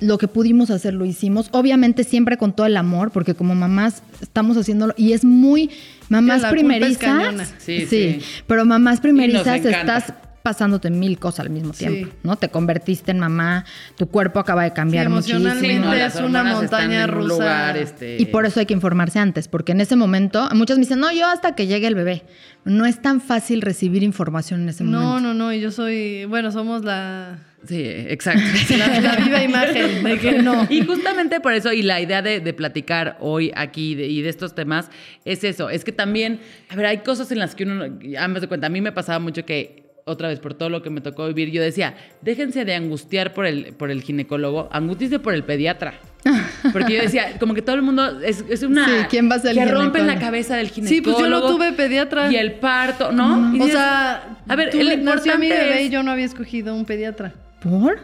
Lo 0.00 0.16
que 0.16 0.28
pudimos 0.28 0.70
hacer 0.70 0.94
lo 0.94 1.04
hicimos, 1.04 1.48
obviamente 1.52 2.04
siempre 2.04 2.38
con 2.38 2.54
todo 2.54 2.66
el 2.66 2.76
amor, 2.76 3.10
porque 3.10 3.34
como 3.34 3.54
mamás 3.54 4.02
estamos 4.22 4.56
haciéndolo 4.56 4.94
y 4.96 5.12
es 5.12 5.24
muy 5.24 5.70
mamás 6.08 6.46
primerizas. 6.46 6.96
cañona. 6.96 7.46
Sí, 7.58 7.86
sí. 7.86 8.20
pero 8.46 8.64
mamás 8.64 9.00
primerizas 9.00 9.64
estás 9.64 10.14
pasándote 10.42 10.90
mil 10.90 11.18
cosas 11.18 11.40
al 11.40 11.50
mismo 11.50 11.72
Sí. 11.72 11.86
tiempo, 11.86 12.14
¿no? 12.22 12.36
Te 12.36 12.48
convertiste 12.48 13.10
en 13.10 13.18
mamá, 13.18 13.64
tu 13.96 14.08
cuerpo 14.08 14.38
acaba 14.40 14.64
de 14.64 14.72
cambiar 14.72 15.06
Sí, 15.06 15.12
muchísimo. 15.12 15.38
emocionalmente 15.40 15.86
no, 15.86 15.92
es 15.94 16.14
una 16.16 16.44
montaña 16.44 17.04
un 17.04 17.10
rusa. 17.10 17.28
lugar, 17.34 17.76
este, 17.76 18.16
Y 18.20 18.26
por 18.26 18.46
eso 18.46 18.60
hay 18.60 18.66
que 18.66 18.74
informarse 18.74 19.18
antes, 19.18 19.48
porque 19.48 19.72
en 19.72 19.80
ese 19.80 19.96
momento, 19.96 20.48
muchas 20.54 20.78
me 20.78 20.82
dicen, 20.84 21.00
no, 21.00 21.12
yo 21.12 21.26
hasta 21.26 21.54
que 21.54 21.66
llegue 21.66 21.86
el 21.86 21.94
bebé. 21.94 22.22
No 22.64 22.84
es 22.86 23.00
tan 23.00 23.20
fácil 23.20 23.62
recibir 23.62 24.02
información 24.02 24.62
en 24.62 24.68
ese 24.70 24.84
No, 24.84 25.00
momento. 25.00 25.20
no, 25.28 25.34
no, 25.34 25.52
y 25.52 25.60
yo 25.60 25.70
soy, 25.70 26.24
bueno, 26.26 26.50
somos 26.50 26.84
la, 26.84 27.38
Sí, 27.66 27.82
exacto. 27.84 28.40
la, 28.78 29.00
la 29.00 29.16
viva 29.16 29.42
imagen 29.42 30.02
de 30.02 30.18
que 30.18 30.40
no. 30.40 30.66
Y 30.70 30.82
justamente 30.84 31.40
por 31.40 31.52
eso, 31.52 31.72
y 31.74 31.82
la 31.82 32.00
idea 32.00 32.22
de, 32.22 32.40
de 32.40 32.54
platicar 32.54 33.18
hoy 33.20 33.52
aquí 33.54 33.94
de- 33.94 34.06
y 34.08 34.22
de 34.22 34.30
estos 34.30 34.54
temas, 34.54 34.90
es 35.26 35.44
eso. 35.44 35.68
Es 35.68 35.84
que 35.84 35.92
también, 35.92 36.40
a 36.70 36.76
ver, 36.76 36.86
hay 36.86 36.98
cosas 36.98 37.30
en 37.32 37.38
las 37.38 37.54
que 37.54 37.64
uno, 37.64 37.84
ambas 38.18 38.40
de 38.40 38.48
cuenta, 38.48 38.68
a 38.68 38.70
mí 38.70 38.80
me 38.80 38.92
pasaba 38.92 39.18
mucho 39.18 39.44
que, 39.44 39.89
otra 40.10 40.28
vez, 40.28 40.38
por 40.40 40.54
todo 40.54 40.68
lo 40.68 40.82
que 40.82 40.90
me 40.90 41.00
tocó 41.00 41.26
vivir, 41.26 41.50
yo 41.50 41.62
decía, 41.62 41.94
déjense 42.22 42.64
de 42.64 42.74
angustiar 42.74 43.32
por 43.32 43.46
el, 43.46 43.72
por 43.74 43.90
el 43.90 44.02
ginecólogo, 44.02 44.68
angústiense 44.72 45.18
por 45.18 45.34
el 45.34 45.44
pediatra. 45.44 45.94
Porque 46.72 46.96
yo 46.96 47.02
decía, 47.02 47.38
como 47.40 47.54
que 47.54 47.62
todo 47.62 47.76
el 47.76 47.82
mundo 47.82 48.20
es, 48.20 48.44
es 48.50 48.62
una. 48.62 48.84
Sí, 48.86 48.92
¿quién 49.08 49.30
va 49.30 49.36
a 49.36 49.38
ser 49.38 49.54
Que 49.54 49.64
rompen 49.64 50.06
la 50.06 50.18
cabeza 50.18 50.56
del 50.56 50.68
Sí, 50.68 50.82
ginecólogo. 50.82 51.18
pues 51.18 51.18
yo 51.24 51.30
no 51.30 51.46
tuve 51.46 51.72
pediatra. 51.72 52.30
Y 52.30 52.36
el 52.36 52.52
parto, 52.54 53.10
¿no? 53.10 53.56
Y 53.56 53.60
o 53.62 53.66
sea, 53.68 54.36
a 54.46 54.56
ver, 54.56 54.68
el 54.76 55.02
nació 55.02 55.38
mi 55.38 55.46
importante 55.46 55.48
bebé 55.48 55.80
es- 55.82 55.86
y 55.88 55.90
yo 55.90 56.02
no 56.02 56.10
había 56.10 56.26
escogido 56.26 56.74
un 56.74 56.84
pediatra. 56.84 57.32
¿Por? 57.62 57.98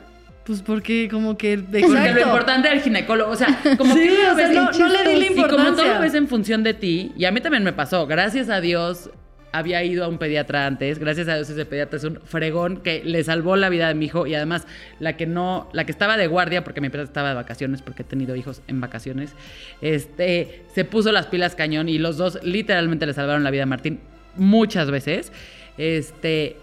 Pues 0.45 0.63
porque 0.63 1.09
como 1.11 1.37
que... 1.37 1.59
Porque 1.59 1.81
lo 1.89 1.95
Exacto. 1.97 2.21
importante 2.21 2.69
era 2.69 2.77
el 2.77 2.83
ginecólogo. 2.83 3.33
O 3.33 3.37
sea, 3.37 3.49
como 3.77 3.93
Sí, 3.95 4.01
que 4.05 4.13
o 4.13 4.17
sea, 4.17 4.35
ves 4.35 4.51
no- 4.55 4.71
no 4.71 4.89
le 4.89 4.99
di 4.99 5.05
la 5.05 5.27
chistes. 5.27 5.31
Y 5.31 5.35
como 5.35 5.47
todo 5.49 5.59
importancia. 5.59 5.95
lo 5.95 6.01
ves 6.01 6.15
en 6.15 6.29
función 6.29 6.63
de 6.63 6.73
ti, 6.75 7.13
y 7.19 7.25
a 7.25 7.33
mí 7.33 7.41
también 7.41 7.65
me 7.65 7.73
pasó, 7.73 8.07
gracias 8.07 8.49
a 8.49 8.61
Dios 8.61 9.11
había 9.53 9.83
ido 9.85 10.05
a 10.05 10.09
un 10.09 10.19
pediatra 10.19 10.67
antes, 10.67 10.99
gracias 10.99 11.29
a 11.29 11.37
Dios 11.37 11.49
ese 11.49 11.65
pediatra 11.65 11.97
es 11.97 12.05
un 12.05 12.21
fregón 12.25 12.79
que 12.79 13.03
le 13.05 13.25
salvó 13.25 13.57
la 13.57 13.69
vida 13.69 13.89
de 13.89 13.95
mi 13.95 14.07
hijo 14.07 14.27
y 14.27 14.35
además 14.35 14.67
la 15.01 15.17
que 15.17 15.27
no, 15.27 15.69
la 15.73 15.85
que 15.85 15.93
estaba 15.93 16.17
de 16.17 16.27
guardia, 16.27 16.65
porque 16.65 16.81
mi 16.81 16.89
pediatra 16.89 17.09
estaba 17.09 17.29
de 17.31 17.35
vacaciones, 17.35 17.83
porque 17.83 18.03
he 18.03 18.05
tenido 18.05 18.37
hijos 18.37 18.63
en 18.69 18.81
vacaciones, 18.81 19.33
este, 19.81 20.65
se 20.75 20.85
puso 20.85 21.13
las 21.13 21.27
pilas 21.27 21.55
cañón 21.55 21.89
y 21.89 21.99
los 21.99 22.17
dos 22.17 22.39
literalmente 22.43 23.07
le 23.07 23.15
salvaron 23.15 23.45
la 23.45 23.51
vida 23.51 23.63
a 23.65 23.67
Martín 23.67 24.01
muchas 24.37 24.91
veces. 24.91 25.33
Este, 25.79 26.57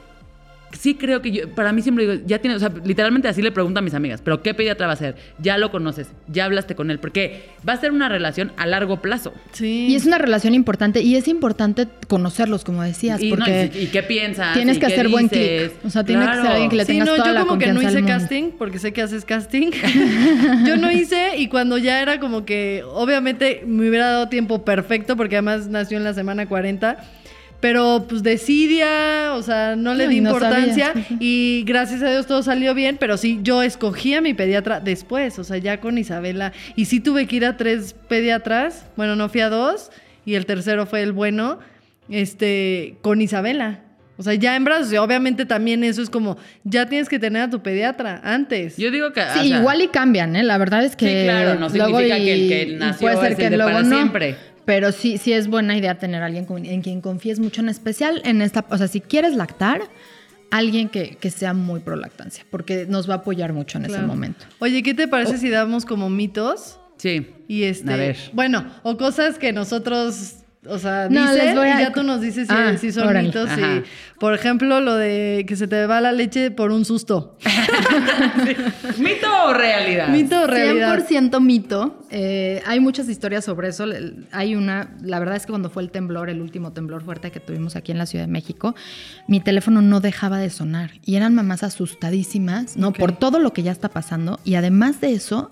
sí 0.78 0.96
creo 0.96 1.22
que 1.22 1.32
yo, 1.32 1.50
para 1.50 1.72
mí 1.72 1.82
siempre 1.82 2.08
digo, 2.08 2.24
ya 2.26 2.40
tiene, 2.40 2.56
o 2.56 2.60
sea, 2.60 2.72
literalmente 2.84 3.28
así 3.28 3.42
le 3.42 3.52
pregunto 3.52 3.80
a 3.80 3.82
mis 3.82 3.94
amigas, 3.94 4.22
pero 4.24 4.42
¿qué 4.42 4.54
pediatra 4.54 4.88
va 4.88 4.94
a 4.94 4.98
ser? 4.98 5.16
Ya 5.40 5.58
lo 5.58 5.72
conoces, 5.72 6.08
ya 6.28 6.46
hablaste 6.46 6.76
con 6.76 6.92
él, 6.92 7.00
porque 7.00 7.44
va 7.68 7.74
a 7.74 7.78
ser 7.78 7.92
una 7.92 8.10
relación 8.10 8.52
a 8.58 8.66
largo 8.66 9.02
plazo. 9.02 9.34
Sí. 9.52 9.88
Y 9.90 9.96
es 9.96 10.06
una 10.06 10.18
relación 10.18 10.54
importante 10.54 11.02
y 11.02 11.16
es 11.16 11.28
importante 11.28 11.88
conocerlos, 12.08 12.64
como 12.64 12.84
decías, 12.84 13.22
Y, 13.22 13.30
no, 13.32 13.38
porque 13.38 13.72
y- 13.74 13.84
y 13.84 13.88
qué 13.88 14.04
piensas? 14.04 14.54
tienes 14.54 14.78
¿Y 14.78 14.80
que 14.80 14.88
qué 14.88 14.94
hacer 14.94 15.10
buen 15.10 15.28
clic. 15.30 15.72
O 15.86 15.90
sea, 15.90 16.04
tiene 16.04 16.22
que 16.26 16.28
ser 16.32 16.40
Claro. 16.42 16.50
alguien 16.54 16.70
que 16.70 16.76
le 16.78 16.86
Sí, 16.86 16.92
tengas 16.94 17.08
no, 17.10 17.16
toda 17.16 17.28
yo 17.28 17.34
la 17.34 17.46
como 17.46 17.60
que 17.60 17.68
no 17.68 17.74
confianza 17.76 18.00
hice 18.00 18.08
casting, 18.08 18.44
porque 18.58 18.80
sé 18.80 18.94
que 18.94 19.02
haces 19.02 19.26
casting. 19.26 19.72
yo 20.66 20.78
no 20.78 20.92
hice 20.92 21.38
y 21.38 21.48
cuando 21.48 21.78
ya 21.78 22.02
era 22.02 22.20
como 22.20 22.46
que, 22.46 22.84
obviamente 22.94 23.64
me 23.66 23.88
hubiera 23.90 24.08
dado 24.08 24.30
tiempo 24.30 24.64
perfecto, 24.66 25.16
porque 25.16 25.36
además 25.36 25.68
nació 25.68 25.98
en 25.98 26.04
la 26.04 26.14
semana 26.14 26.48
40. 26.48 26.98
Pero 27.64 28.06
pues 28.10 28.24
desidia, 28.24 29.34
o 29.36 29.42
sea, 29.42 29.78
no 29.78 29.94
le 29.94 30.04
No, 30.04 30.10
di 30.10 30.20
no 30.20 30.32
importancia 30.32 30.92
y 31.22 31.64
gracias 31.66 32.02
a 32.04 32.12
Dios 32.12 32.28
todo 32.28 32.44
salió 32.44 32.74
bien, 32.74 32.98
pero 33.00 33.16
sí, 33.16 33.40
yo 33.42 33.64
escogí 33.64 34.14
a 34.16 34.20
mi 34.20 34.34
pediatra 34.34 34.82
después, 34.82 35.40
o 35.40 35.46
sea, 35.46 35.58
ya 35.60 35.80
con 35.80 35.98
Isabela. 35.98 36.52
Y 36.76 36.86
sí 36.86 37.00
tuve 37.00 37.26
que 37.26 37.38
ir 37.38 37.46
a 37.46 37.56
tres 37.56 37.96
pediatras, 38.10 38.86
bueno, 38.98 39.16
no 39.16 39.30
fui 39.30 39.40
a 39.40 39.48
dos 39.48 39.92
y 40.26 40.36
el 40.36 40.46
tercero 40.46 40.86
fue 40.86 41.04
el 41.04 41.14
bueno, 41.14 41.60
este, 42.10 42.98
con 43.02 43.22
Isabela. 43.22 43.80
O 44.18 44.24
sea, 44.24 44.34
ya 44.36 44.56
en 44.56 44.64
brazos, 44.64 44.92
y 44.94 44.98
obviamente 44.98 45.46
también 45.46 45.84
eso 45.86 46.02
es 46.02 46.10
como, 46.10 46.38
ya 46.66 46.88
tienes 46.88 47.10
que 47.10 47.18
tener 47.18 47.44
a 47.44 47.50
tu 47.50 47.64
pediatra 47.64 48.20
antes. 48.24 48.78
Yo 48.78 48.92
digo 48.92 49.12
que... 49.12 49.22
o 49.22 49.34
Sí, 49.42 49.48
sea, 49.50 49.60
igual 49.60 49.82
y 49.82 49.88
cambian, 49.88 50.36
¿eh? 50.36 50.44
La 50.44 50.58
verdad 50.60 50.84
es 50.84 50.96
que 50.96 51.08
Sí, 51.08 51.24
claro, 51.24 51.60
no 51.60 51.70
significa 51.70 52.20
y- 52.20 52.26
que 52.26 52.34
el 52.34 52.50
que 52.50 52.76
nació 52.78 53.08
puede 53.08 53.18
ser 53.22 53.32
es 53.32 53.38
que 53.38 53.46
el 53.46 53.52
de 53.52 53.58
luego 53.58 53.72
para 53.72 53.84
no. 53.84 53.96
siempre. 53.96 54.36
Pero 54.66 54.92
sí, 54.92 55.18
sí 55.18 55.34
es 55.34 55.48
buena 55.48 55.76
idea 55.78 55.98
tener 56.00 56.22
a 56.24 56.28
alguien 56.28 56.46
con- 56.46 56.66
en 56.66 56.82
quien 56.82 57.02
confíes 57.02 57.40
mucho, 57.40 57.62
en 57.62 57.70
especial 57.70 58.22
en 58.26 58.42
esta, 58.42 58.66
o 58.70 58.78
sea, 58.78 58.88
si 58.88 59.02
quieres 59.02 59.36
lactar, 59.36 59.82
alguien 60.52 60.88
que, 60.90 61.16
que 61.18 61.32
sea 61.32 61.54
muy 61.54 61.80
pro 61.80 61.96
lactancia, 61.96 62.46
porque 62.50 62.86
nos 62.88 63.10
va 63.10 63.16
a 63.16 63.18
apoyar 63.18 63.54
mucho 63.54 63.78
en 63.80 63.86
ese 63.86 64.00
momento. 64.00 64.46
Oye, 64.60 64.84
¿qué 64.84 64.94
te 64.94 65.08
parece 65.08 65.38
si 65.38 65.50
damos 65.50 65.84
como 65.86 66.10
mitos? 66.10 66.80
Sí. 66.98 67.28
Y 67.48 67.64
este, 67.64 67.92
A 67.92 67.98
ver. 67.98 68.18
bueno, 68.34 68.66
o 68.84 68.96
cosas 68.98 69.38
que 69.40 69.52
nosotros, 69.52 70.36
o 70.68 70.78
sea, 70.80 71.08
No, 71.10 71.32
dice 71.32 71.46
les 71.46 71.56
voy 71.56 71.68
a- 71.68 71.80
y 71.82 71.84
ya 71.84 71.92
tú 71.94 72.04
nos 72.04 72.22
dices 72.22 72.48
si, 72.48 72.54
Ah, 72.56 72.78
si 72.78 72.92
son 72.92 73.08
órale. 73.08 73.28
mitos. 73.28 73.50
y, 73.58 73.84
por 74.20 74.34
ejemplo, 74.34 74.80
lo 74.80 74.96
de 74.96 75.46
que 75.48 75.56
se 75.56 75.68
te 75.68 75.86
va 75.86 76.00
la 76.02 76.12
leche 76.12 76.52
por 76.52 76.72
un 76.72 76.86
susto. 76.86 77.38
¿Mito 78.98 79.28
o 79.48 79.54
realidad? 79.54 80.08
Mito 80.10 80.42
o 80.44 80.48
realidad. 80.48 80.98
100% 81.08 81.40
mito. 81.42 82.02
Eh, 82.10 82.62
hay 82.66 82.80
muchas 82.80 83.10
historias 83.10 83.46
sobre 83.46 83.70
eso. 83.70 83.86
Hay 84.32 84.56
una, 84.56 84.96
la 85.02 85.20
verdad 85.20 85.36
es 85.36 85.46
que 85.46 85.52
cuando 85.52 85.70
fue 85.70 85.84
el 85.84 85.92
temblor, 85.92 86.30
el 86.30 86.42
último 86.42 86.72
temblor 86.74 87.04
fuerte 87.04 87.32
que 87.32 87.40
tuvimos 87.40 87.76
aquí 87.76 87.92
en 87.92 87.98
la 87.98 88.06
Ciudad 88.06 88.26
de 88.26 88.32
México, 88.32 88.76
mi 89.28 89.40
teléfono 89.40 89.82
no 89.82 90.00
dejaba 90.00 90.38
de 90.40 90.50
sonar 90.50 90.92
y 91.04 91.16
eran 91.16 91.34
mamás 91.36 91.64
asustadísimas, 91.64 92.78
¿no? 92.78 92.94
Por 92.94 93.14
todo 93.14 93.40
lo 93.40 93.54
que 93.54 93.64
ya 93.64 93.72
está 93.72 93.90
pasando 93.90 94.40
y 94.44 94.56
además 94.56 95.02
de 95.02 95.14
eso, 95.14 95.52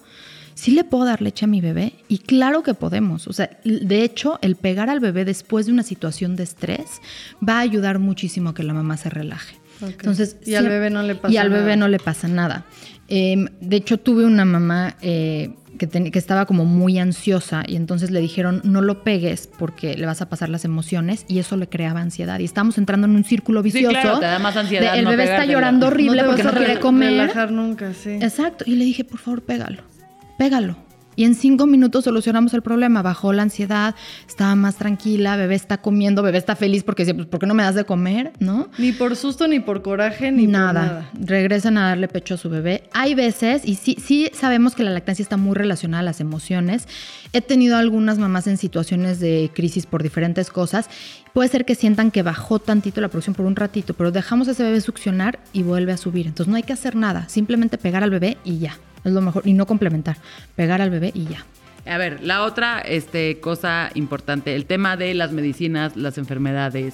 sí 0.54 0.72
le 0.72 0.84
puedo 0.84 1.06
dar 1.06 1.22
leche 1.22 1.45
a 1.45 1.47
mi 1.47 1.62
bebé 1.62 1.93
y 2.08 2.20
claro 2.20 2.64
que 2.64 2.74
podemos. 2.74 3.28
O 3.28 3.34
sea, 3.34 3.49
de 3.64 4.04
hecho, 4.04 4.39
el 4.41 4.56
pegar 4.56 4.89
al 4.89 4.99
bebé 4.99 5.26
después 5.26 5.66
de 5.66 5.72
una 5.72 5.84
situación 5.84 6.36
de 6.36 6.43
estrés 6.43 7.02
va 7.47 7.58
a 7.58 7.62
ayudar 7.62 7.99
muchísimo 7.99 8.49
a 8.49 8.54
que 8.54 8.64
la 8.64 8.74
mamá 8.74 8.97
se 8.97 9.10
relaje. 9.10 9.56
Entonces, 9.82 10.38
Y 10.45 10.54
al 10.56 10.70
bebé 10.70 10.89
no 10.91 11.02
le 11.02 11.16
pasa 11.16 11.34
Y 11.34 11.38
al 11.38 11.49
bebé 11.49 11.64
nada. 11.72 11.76
no 11.78 11.88
le 11.88 11.97
pasa 11.99 12.28
nada. 12.28 12.66
Eh, 13.08 13.45
de 13.62 13.76
hecho, 13.76 13.97
tuve 13.97 14.26
una 14.26 14.45
mamá 14.45 14.95
eh, 15.02 15.56
que, 15.80 15.88
ten- 15.88 16.12
que 16.12 16.20
estaba 16.20 16.45
como 16.45 16.66
muy 16.66 16.99
ansiosa 16.99 17.64
y 17.68 17.76
entonces 17.78 18.12
le 18.12 18.20
dijeron, 18.20 18.62
no 18.64 18.82
lo 18.82 19.04
pegues 19.04 19.49
porque 19.58 19.95
le 19.97 20.06
vas 20.06 20.22
a 20.22 20.30
pasar 20.30 20.49
las 20.49 20.66
emociones 20.66 21.26
y 21.28 21.39
eso 21.39 21.58
le 21.58 21.68
creaba 21.68 21.99
ansiedad. 22.02 22.38
Y 22.39 22.43
estamos 22.43 22.78
entrando 22.78 23.08
en 23.08 23.16
un 23.16 23.24
círculo 23.24 23.62
Sí, 23.64 23.72
vicioso. 23.72 23.89
claro, 23.99 24.20
te 24.20 24.26
da 24.28 24.38
más 24.38 24.56
ansiedad 24.56 24.93
de 24.93 24.99
el 24.99 25.06
no 25.06 25.10
bebé 25.12 25.24
está 25.24 25.45
llorando 25.45 25.88
horrible 25.88 26.22
te 26.22 26.28
porque 26.28 26.43
vas 26.43 26.54
no 26.54 26.58
a 26.60 26.62
quiere 26.62 26.76
re- 26.76 26.80
comer. 26.80 27.10
relajar 27.14 27.52
nunca, 27.52 27.93
sí. 27.95 28.12
Exacto. 28.22 28.64
Y 28.68 28.76
le 28.76 28.86
dije, 28.86 29.04
por 29.04 29.18
favor, 29.20 29.41
pégalo. 29.41 29.82
Pégalo. 30.42 30.76
Y 31.16 31.26
en 31.26 31.36
cinco 31.36 31.68
minutos 31.68 32.06
solucionamos 32.06 32.56
el 32.56 32.64
problema. 32.64 33.04
Bajó 33.04 33.32
la 33.32 33.44
ansiedad, 33.44 33.94
estaba 34.28 34.56
más 34.56 34.76
tranquila, 34.76 35.36
bebé 35.36 35.54
está 35.54 35.78
comiendo, 35.78 36.24
bebé 36.24 36.39
está 36.39 36.56
feliz 36.56 36.84
porque 36.84 37.04
dice, 37.04 37.14
pues, 37.14 37.28
¿por 37.28 37.39
qué 37.39 37.46
no 37.46 37.54
me 37.54 37.62
das 37.62 37.76
de 37.76 37.84
comer? 37.84 38.34
¿No? 38.39 38.70
Ni 38.80 38.92
por 38.92 39.16
susto, 39.16 39.48
ni 39.48 39.60
por 39.60 39.84
coraje, 39.84 40.32
ni 40.32 40.48
nada. 40.48 40.82
por 40.82 40.89
nada. 40.89 41.10
Regresan 41.14 41.78
a 41.78 41.89
darle 41.89 42.08
pecho 42.08 42.34
a 42.34 42.38
su 42.38 42.50
bebé. 42.50 42.86
Hay 42.92 43.14
veces, 43.14 43.62
y 43.66 43.76
sí, 43.76 43.98
sí 44.04 44.32
sabemos 44.34 44.74
que 44.74 44.84
la 44.84 44.89
lactancia 44.89 45.22
está 45.22 45.38
muy 45.38 45.54
relacionada 45.54 46.00
a 46.00 46.06
las 46.06 46.22
emociones. 46.22 46.88
He 47.34 47.42
tenido 47.42 47.78
algunas 47.78 48.18
mamás 48.18 48.48
en 48.48 48.58
situaciones 48.58 49.20
de 49.20 49.52
crisis 49.54 49.86
por 49.86 50.02
diferentes 50.02 50.50
cosas. 50.50 50.89
Puede 51.34 51.50
ser 51.50 51.66
que 51.66 51.76
sientan 51.76 52.10
que 52.10 52.24
bajó 52.24 52.58
tantito 52.58 53.00
la 53.00 53.10
producción 53.10 53.36
por 53.36 53.46
un 53.46 53.56
ratito, 53.56 53.94
pero 53.94 54.12
dejamos 54.12 54.48
a 54.48 54.52
ese 54.52 54.64
bebé 54.64 54.82
succionar 54.82 55.39
y 55.54 55.62
vuelve 55.62 55.92
a 55.92 55.98
subir. 55.98 56.26
Entonces 56.26 56.50
no 56.50 56.56
hay 56.56 56.64
que 56.64 56.74
hacer 56.74 56.96
nada, 56.96 57.30
simplemente 57.30 57.78
pegar 57.78 58.04
al 58.04 58.10
bebé 58.10 58.39
y 58.44 58.58
ya. 58.58 58.76
Es 59.04 59.12
lo 59.12 59.22
mejor. 59.22 59.47
Y 59.47 59.54
no 59.54 59.66
complementar. 59.66 60.18
Pegar 60.56 60.82
al 60.82 60.89
bebé 60.89 61.12
y 61.14 61.26
ya. 61.26 61.45
A 61.91 61.97
ver, 61.97 62.22
la 62.24 62.43
otra 62.43 62.80
este, 62.80 63.39
cosa 63.39 63.89
importante, 63.95 64.56
el 64.56 64.66
tema 64.66 64.97
de 64.97 65.14
las 65.16 65.32
medicinas, 65.32 65.95
las 65.95 66.18
enfermedades. 66.20 66.93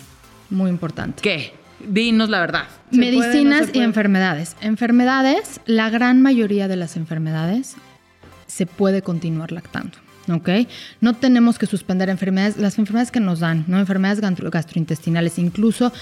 Muy 0.49 0.69
importante. 0.69 1.21
¿Qué? 1.21 1.53
Dinos 1.85 2.29
la 2.29 2.39
verdad. 2.39 2.63
¿Se 2.91 2.97
puede, 2.97 3.11
Medicinas 3.11 3.67
no 3.73 3.81
y 3.81 3.83
enfermedades. 3.83 4.55
Enfermedades, 4.61 5.59
la 5.65 5.89
gran 5.89 6.21
mayoría 6.21 6.67
de 6.67 6.75
las 6.77 6.95
enfermedades 6.95 7.75
se 8.47 8.65
puede 8.65 9.01
continuar 9.01 9.51
lactando. 9.51 9.97
¿Ok? 10.31 10.49
No 10.99 11.13
tenemos 11.13 11.57
que 11.57 11.67
suspender 11.67 12.09
enfermedades, 12.09 12.57
las 12.57 12.77
enfermedades 12.79 13.11
que 13.11 13.19
nos 13.21 13.39
dan, 13.39 13.63
¿no? 13.67 13.79
Enfermedades 13.79 14.19
gastro- 14.21 14.49
gastrointestinales, 14.49 15.37
incluso 15.39 15.93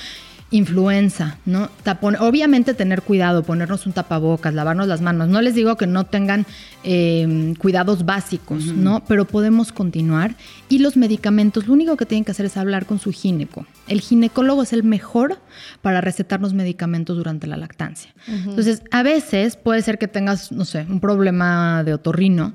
influenza, 0.52 1.38
¿no? 1.46 1.70
Tapón- 1.84 2.18
obviamente 2.20 2.74
tener 2.74 3.02
cuidado, 3.02 3.43
ponernos 3.43 3.86
un 3.88 3.93
tapabocas, 3.93 4.54
lavarnos 4.54 4.88
las 4.88 5.02
manos. 5.02 5.28
No 5.28 5.41
les 5.41 5.56
digo 5.56 5.76
que 5.76 5.88
no 5.88 6.06
tengan 6.06 6.46
eh, 6.84 7.54
cuidados 7.58 8.06
básicos, 8.06 8.66
¿no? 8.68 9.04
Pero 9.08 9.26
podemos 9.26 9.72
continuar. 9.72 10.36
Y 10.70 10.80
los 10.80 10.98
medicamentos, 10.98 11.68
lo 11.68 11.74
único 11.74 11.98
que 11.98 12.06
tienen 12.06 12.24
que 12.26 12.32
hacer 12.32 12.46
es 12.46 12.58
hablar 12.58 12.86
con 12.86 13.00
su 13.00 13.12
gineco. 13.12 13.66
El 13.88 14.02
ginecólogo 14.02 14.64
es 14.64 14.72
el 14.74 14.84
mejor 14.84 15.39
para 15.82 16.00
recetarnos 16.02 16.54
medicamentos 16.54 17.18
durante 17.18 17.48
la 17.48 17.58
lactancia. 17.58 18.14
Entonces, 18.28 18.82
a 18.91 19.04
veces 19.04 19.58
puede 19.58 19.82
ser 19.82 19.98
que 19.98 20.08
tengas, 20.08 20.52
no 20.52 20.66
sé, 20.66 20.86
un 20.89 21.00
problema 21.00 21.84
de 21.84 21.93
otorrino. 21.93 22.54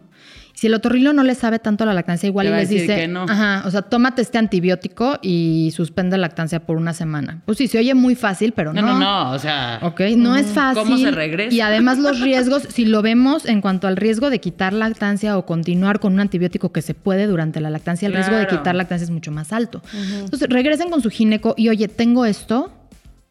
Si 0.61 0.67
el 0.67 0.75
otorrino 0.75 1.15
no 1.15 1.23
le 1.23 1.35
sabe 1.35 1.59
tanto 1.59 1.85
a 1.85 1.87
la 1.87 1.95
lactancia, 1.95 2.27
igual 2.27 2.49
y 2.49 2.51
les 2.51 2.69
dice, 2.69 2.95
que 2.95 3.09
no. 3.09 3.23
ajá, 3.23 3.63
o 3.65 3.71
sea, 3.71 3.81
tómate 3.81 4.21
este 4.21 4.37
antibiótico 4.37 5.19
y 5.23 5.73
suspende 5.75 6.19
la 6.19 6.27
lactancia 6.27 6.61
por 6.67 6.77
una 6.77 6.93
semana. 6.93 7.41
Pues 7.47 7.57
sí, 7.57 7.67
se 7.67 7.79
oye 7.79 7.95
muy 7.95 8.15
fácil, 8.15 8.53
pero 8.53 8.75
No, 8.75 8.83
no. 8.83 8.89
no, 8.89 8.99
no, 8.99 9.31
o 9.31 9.39
sea. 9.39 9.79
Ok, 9.81 10.03
no 10.19 10.37
es 10.37 10.49
fácil. 10.49 10.83
¿Cómo 10.83 10.99
se 10.99 11.13
regresa? 11.13 11.55
Y 11.55 11.63
además 11.63 11.99
los 11.99 12.21
riesgos, 12.21 12.65
si 12.69 12.85
lo 12.85 13.01
vemos 13.01 13.47
en 13.47 13.63
cuanto 13.63 13.89
al 13.89 13.97
riesgo 13.97 14.29
de 14.29 14.39
quitar 14.39 14.75
lactancia 14.75 15.39
o 15.39 15.47
continuar 15.47 15.99
con 15.99 16.13
un 16.13 16.21
antibiótico 16.21 16.73
que 16.73 16.83
se 16.83 16.93
puede 16.93 17.27
durante 17.27 17.59
la 17.63 17.71
lactancia, 17.71 18.07
el 18.07 18.13
riesgo 18.13 18.37
de 18.37 18.47
quitar 18.47 18.75
lactancia 18.75 19.05
es 19.05 19.11
mucho 19.11 19.33
más 19.33 19.55
alto. 19.55 19.81
Entonces 19.95 20.47
regresen 20.51 20.91
con 20.91 21.01
su 21.01 21.09
gineco 21.09 21.55
y 21.57 21.71
oye, 21.71 21.89
tengo 21.89 22.27
esto 22.27 22.71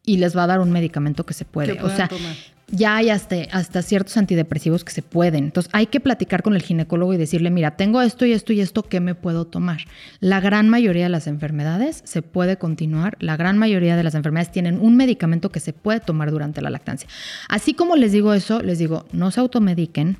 y 0.04 0.18
les 0.18 0.36
va 0.36 0.46
a 0.46 0.48
dar 0.48 0.62
un 0.62 0.72
medicamento 0.72 1.28
que 1.28 1.36
se 1.36 1.46
puede. 1.46 1.78
Que 1.78 1.84
o 1.84 1.90
sea, 1.92 2.08
tomar. 2.08 2.34
Ya 2.72 2.96
hay 2.96 3.10
hasta, 3.10 3.36
hasta 3.52 3.82
ciertos 3.82 4.18
antidepresivos 4.18 4.84
que 4.84 4.92
se 4.92 5.02
pueden. 5.02 5.46
Entonces 5.46 5.70
hay 5.74 5.88
que 5.88 6.00
platicar 6.00 6.44
con 6.44 6.56
el 6.56 6.62
ginecólogo 6.62 7.14
y 7.14 7.18
decirle, 7.18 7.50
mira, 7.50 7.76
tengo 7.78 8.02
esto 8.02 8.26
y 8.26 8.34
esto 8.34 8.54
y 8.54 8.62
esto, 8.62 8.84
¿qué 8.84 9.00
me 9.00 9.16
puedo 9.16 9.46
tomar? 9.46 9.82
La 10.20 10.40
gran 10.40 10.70
mayoría 10.70 11.04
de 11.04 11.10
las 11.10 11.28
enfermedades 11.28 12.02
se 12.06 12.22
puede 12.22 12.58
continuar. 12.58 13.18
La 13.20 13.38
gran 13.38 13.58
mayoría 13.58 13.96
de 13.96 14.04
las 14.04 14.16
enfermedades 14.16 14.52
tienen 14.52 14.80
un 14.80 14.96
medicamento 14.96 15.52
que 15.52 15.60
se 15.60 15.74
puede 15.74 16.00
tomar 16.00 16.32
durante 16.32 16.62
la 16.62 16.70
lactancia. 16.70 17.10
Así 17.48 17.74
como 17.74 17.96
les 17.96 18.12
digo 18.12 18.34
eso, 18.34 18.62
les 18.62 18.80
digo, 18.80 19.06
no 19.12 19.32
se 19.32 19.40
automediquen. 19.40 20.18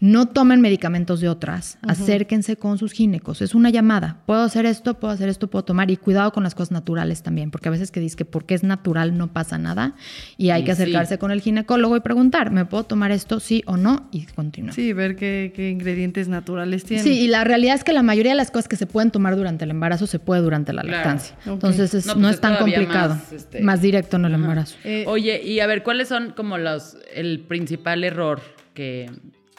No 0.00 0.26
tomen 0.28 0.60
medicamentos 0.60 1.20
de 1.20 1.28
otras, 1.28 1.76
acérquense 1.82 2.56
con 2.56 2.78
sus 2.78 2.92
ginecos. 2.92 3.42
Es 3.42 3.54
una 3.54 3.70
llamada. 3.70 4.20
Puedo 4.26 4.42
hacer 4.42 4.64
esto, 4.64 4.94
puedo 4.94 5.12
hacer 5.12 5.28
esto, 5.28 5.48
puedo 5.48 5.64
tomar. 5.64 5.90
Y 5.90 5.96
cuidado 5.96 6.32
con 6.32 6.44
las 6.44 6.54
cosas 6.54 6.70
naturales 6.70 7.22
también, 7.22 7.50
porque 7.50 7.68
a 7.68 7.72
veces 7.72 7.90
que 7.90 7.98
dices 7.98 8.14
que 8.14 8.24
porque 8.24 8.54
es 8.54 8.62
natural 8.62 9.18
no 9.18 9.32
pasa 9.32 9.58
nada. 9.58 9.94
Y 10.36 10.50
hay 10.50 10.62
Y 10.62 10.64
que 10.66 10.72
acercarse 10.72 11.14
sí. 11.14 11.18
con 11.18 11.30
el 11.32 11.40
ginecólogo 11.40 11.96
y 11.96 12.00
preguntar, 12.00 12.50
¿me 12.52 12.64
puedo 12.64 12.84
tomar 12.84 13.10
esto 13.10 13.40
sí 13.40 13.62
o 13.66 13.76
no? 13.76 14.08
Y 14.12 14.26
continuar. 14.26 14.74
Sí, 14.74 14.92
ver 14.92 15.16
qué, 15.16 15.52
qué 15.54 15.70
ingredientes 15.70 16.28
naturales 16.28 16.84
tiene. 16.84 17.02
Sí, 17.02 17.18
y 17.20 17.26
la 17.28 17.42
realidad 17.42 17.74
es 17.74 17.82
que 17.82 17.92
la 17.92 18.02
mayoría 18.04 18.32
de 18.32 18.36
las 18.36 18.50
cosas 18.52 18.68
que 18.68 18.76
se 18.76 18.86
pueden 18.86 19.10
tomar 19.10 19.34
durante 19.36 19.64
el 19.64 19.70
embarazo 19.72 20.06
se 20.06 20.18
puede 20.20 20.42
durante 20.42 20.72
la 20.72 20.82
Claro. 20.82 20.96
lactancia. 20.96 21.36
Entonces 21.44 21.92
es- 21.94 22.06
No, 22.06 22.14
no, 22.14 22.20
pues 22.20 22.30
es 22.30 22.34
es 22.36 22.40
tan 22.40 22.56
complicado. 22.56 23.14
más, 23.16 23.32
este, 23.32 23.60
Más 23.62 23.82
directo 23.82 24.16
en 24.16 24.26
el 24.26 24.34
embarazo. 24.34 24.76
Eh, 24.84 25.04
Oye, 25.08 25.42
y 25.42 25.58
a 25.60 25.66
ver, 25.66 25.82
¿cuáles 25.82 26.06
son 26.08 26.32
como 26.36 26.56
los 26.56 26.96
el 27.14 27.40
principal 27.40 28.04
error 28.04 28.40
que, 28.74 29.10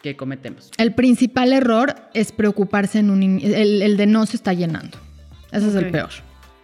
que 0.01 0.15
cometemos? 0.15 0.71
El 0.77 0.93
principal 0.93 1.53
error 1.53 1.95
es 2.13 2.31
preocuparse 2.31 2.99
en 2.99 3.09
un 3.09 3.23
in- 3.23 3.41
el, 3.43 3.81
el 3.81 3.97
de 3.97 4.05
no 4.05 4.25
se 4.25 4.37
está 4.37 4.53
llenando. 4.53 4.97
Ese 5.51 5.67
es 5.69 5.75
el 5.75 5.89
peor. 5.91 6.09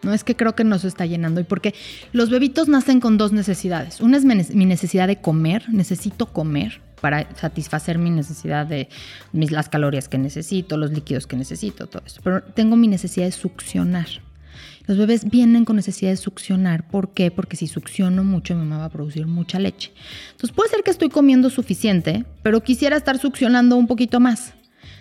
No 0.03 0.13
es 0.13 0.23
que 0.23 0.35
creo 0.35 0.53
que 0.55 0.63
no 0.63 0.77
se 0.77 0.87
está 0.87 1.05
llenando. 1.07 1.41
Y 1.41 1.43
porque 1.45 1.73
los 2.13 2.29
bebitos 2.29 2.67
nacen 2.67 2.99
con 2.99 3.17
dos 3.17 3.31
necesidades. 3.33 4.01
Una 4.01 4.17
es 4.17 4.25
mi 4.25 4.65
necesidad 4.65 5.07
de 5.07 5.19
comer, 5.19 5.63
necesito 5.69 6.27
comer 6.27 6.79
para 7.01 7.27
satisfacer 7.35 7.97
mi 7.97 8.09
necesidad 8.11 8.65
de 8.67 8.87
mis, 9.33 9.51
las 9.51 9.67
calorías 9.67 10.07
que 10.07 10.17
necesito, 10.19 10.77
los 10.77 10.91
líquidos 10.91 11.25
que 11.27 11.35
necesito, 11.35 11.87
todo 11.87 12.03
eso. 12.05 12.21
Pero 12.23 12.43
tengo 12.43 12.75
mi 12.75 12.87
necesidad 12.87 13.25
de 13.25 13.31
succionar. 13.31 14.07
Los 14.87 14.97
bebés 14.97 15.29
vienen 15.29 15.65
con 15.65 15.75
necesidad 15.75 16.11
de 16.11 16.17
succionar. 16.17 16.87
¿Por 16.87 17.13
qué? 17.13 17.31
Porque 17.31 17.55
si 17.55 17.67
succiono 17.67 18.23
mucho, 18.23 18.55
mi 18.55 18.61
mamá 18.61 18.77
va 18.79 18.85
a 18.85 18.89
producir 18.89 19.25
mucha 19.27 19.59
leche. 19.59 19.91
Entonces 20.31 20.51
puede 20.51 20.69
ser 20.69 20.83
que 20.83 20.91
estoy 20.91 21.09
comiendo 21.09 21.49
suficiente, 21.49 22.25
pero 22.43 22.61
quisiera 22.61 22.97
estar 22.97 23.17
succionando 23.17 23.75
un 23.75 23.87
poquito 23.87 24.19
más. 24.19 24.53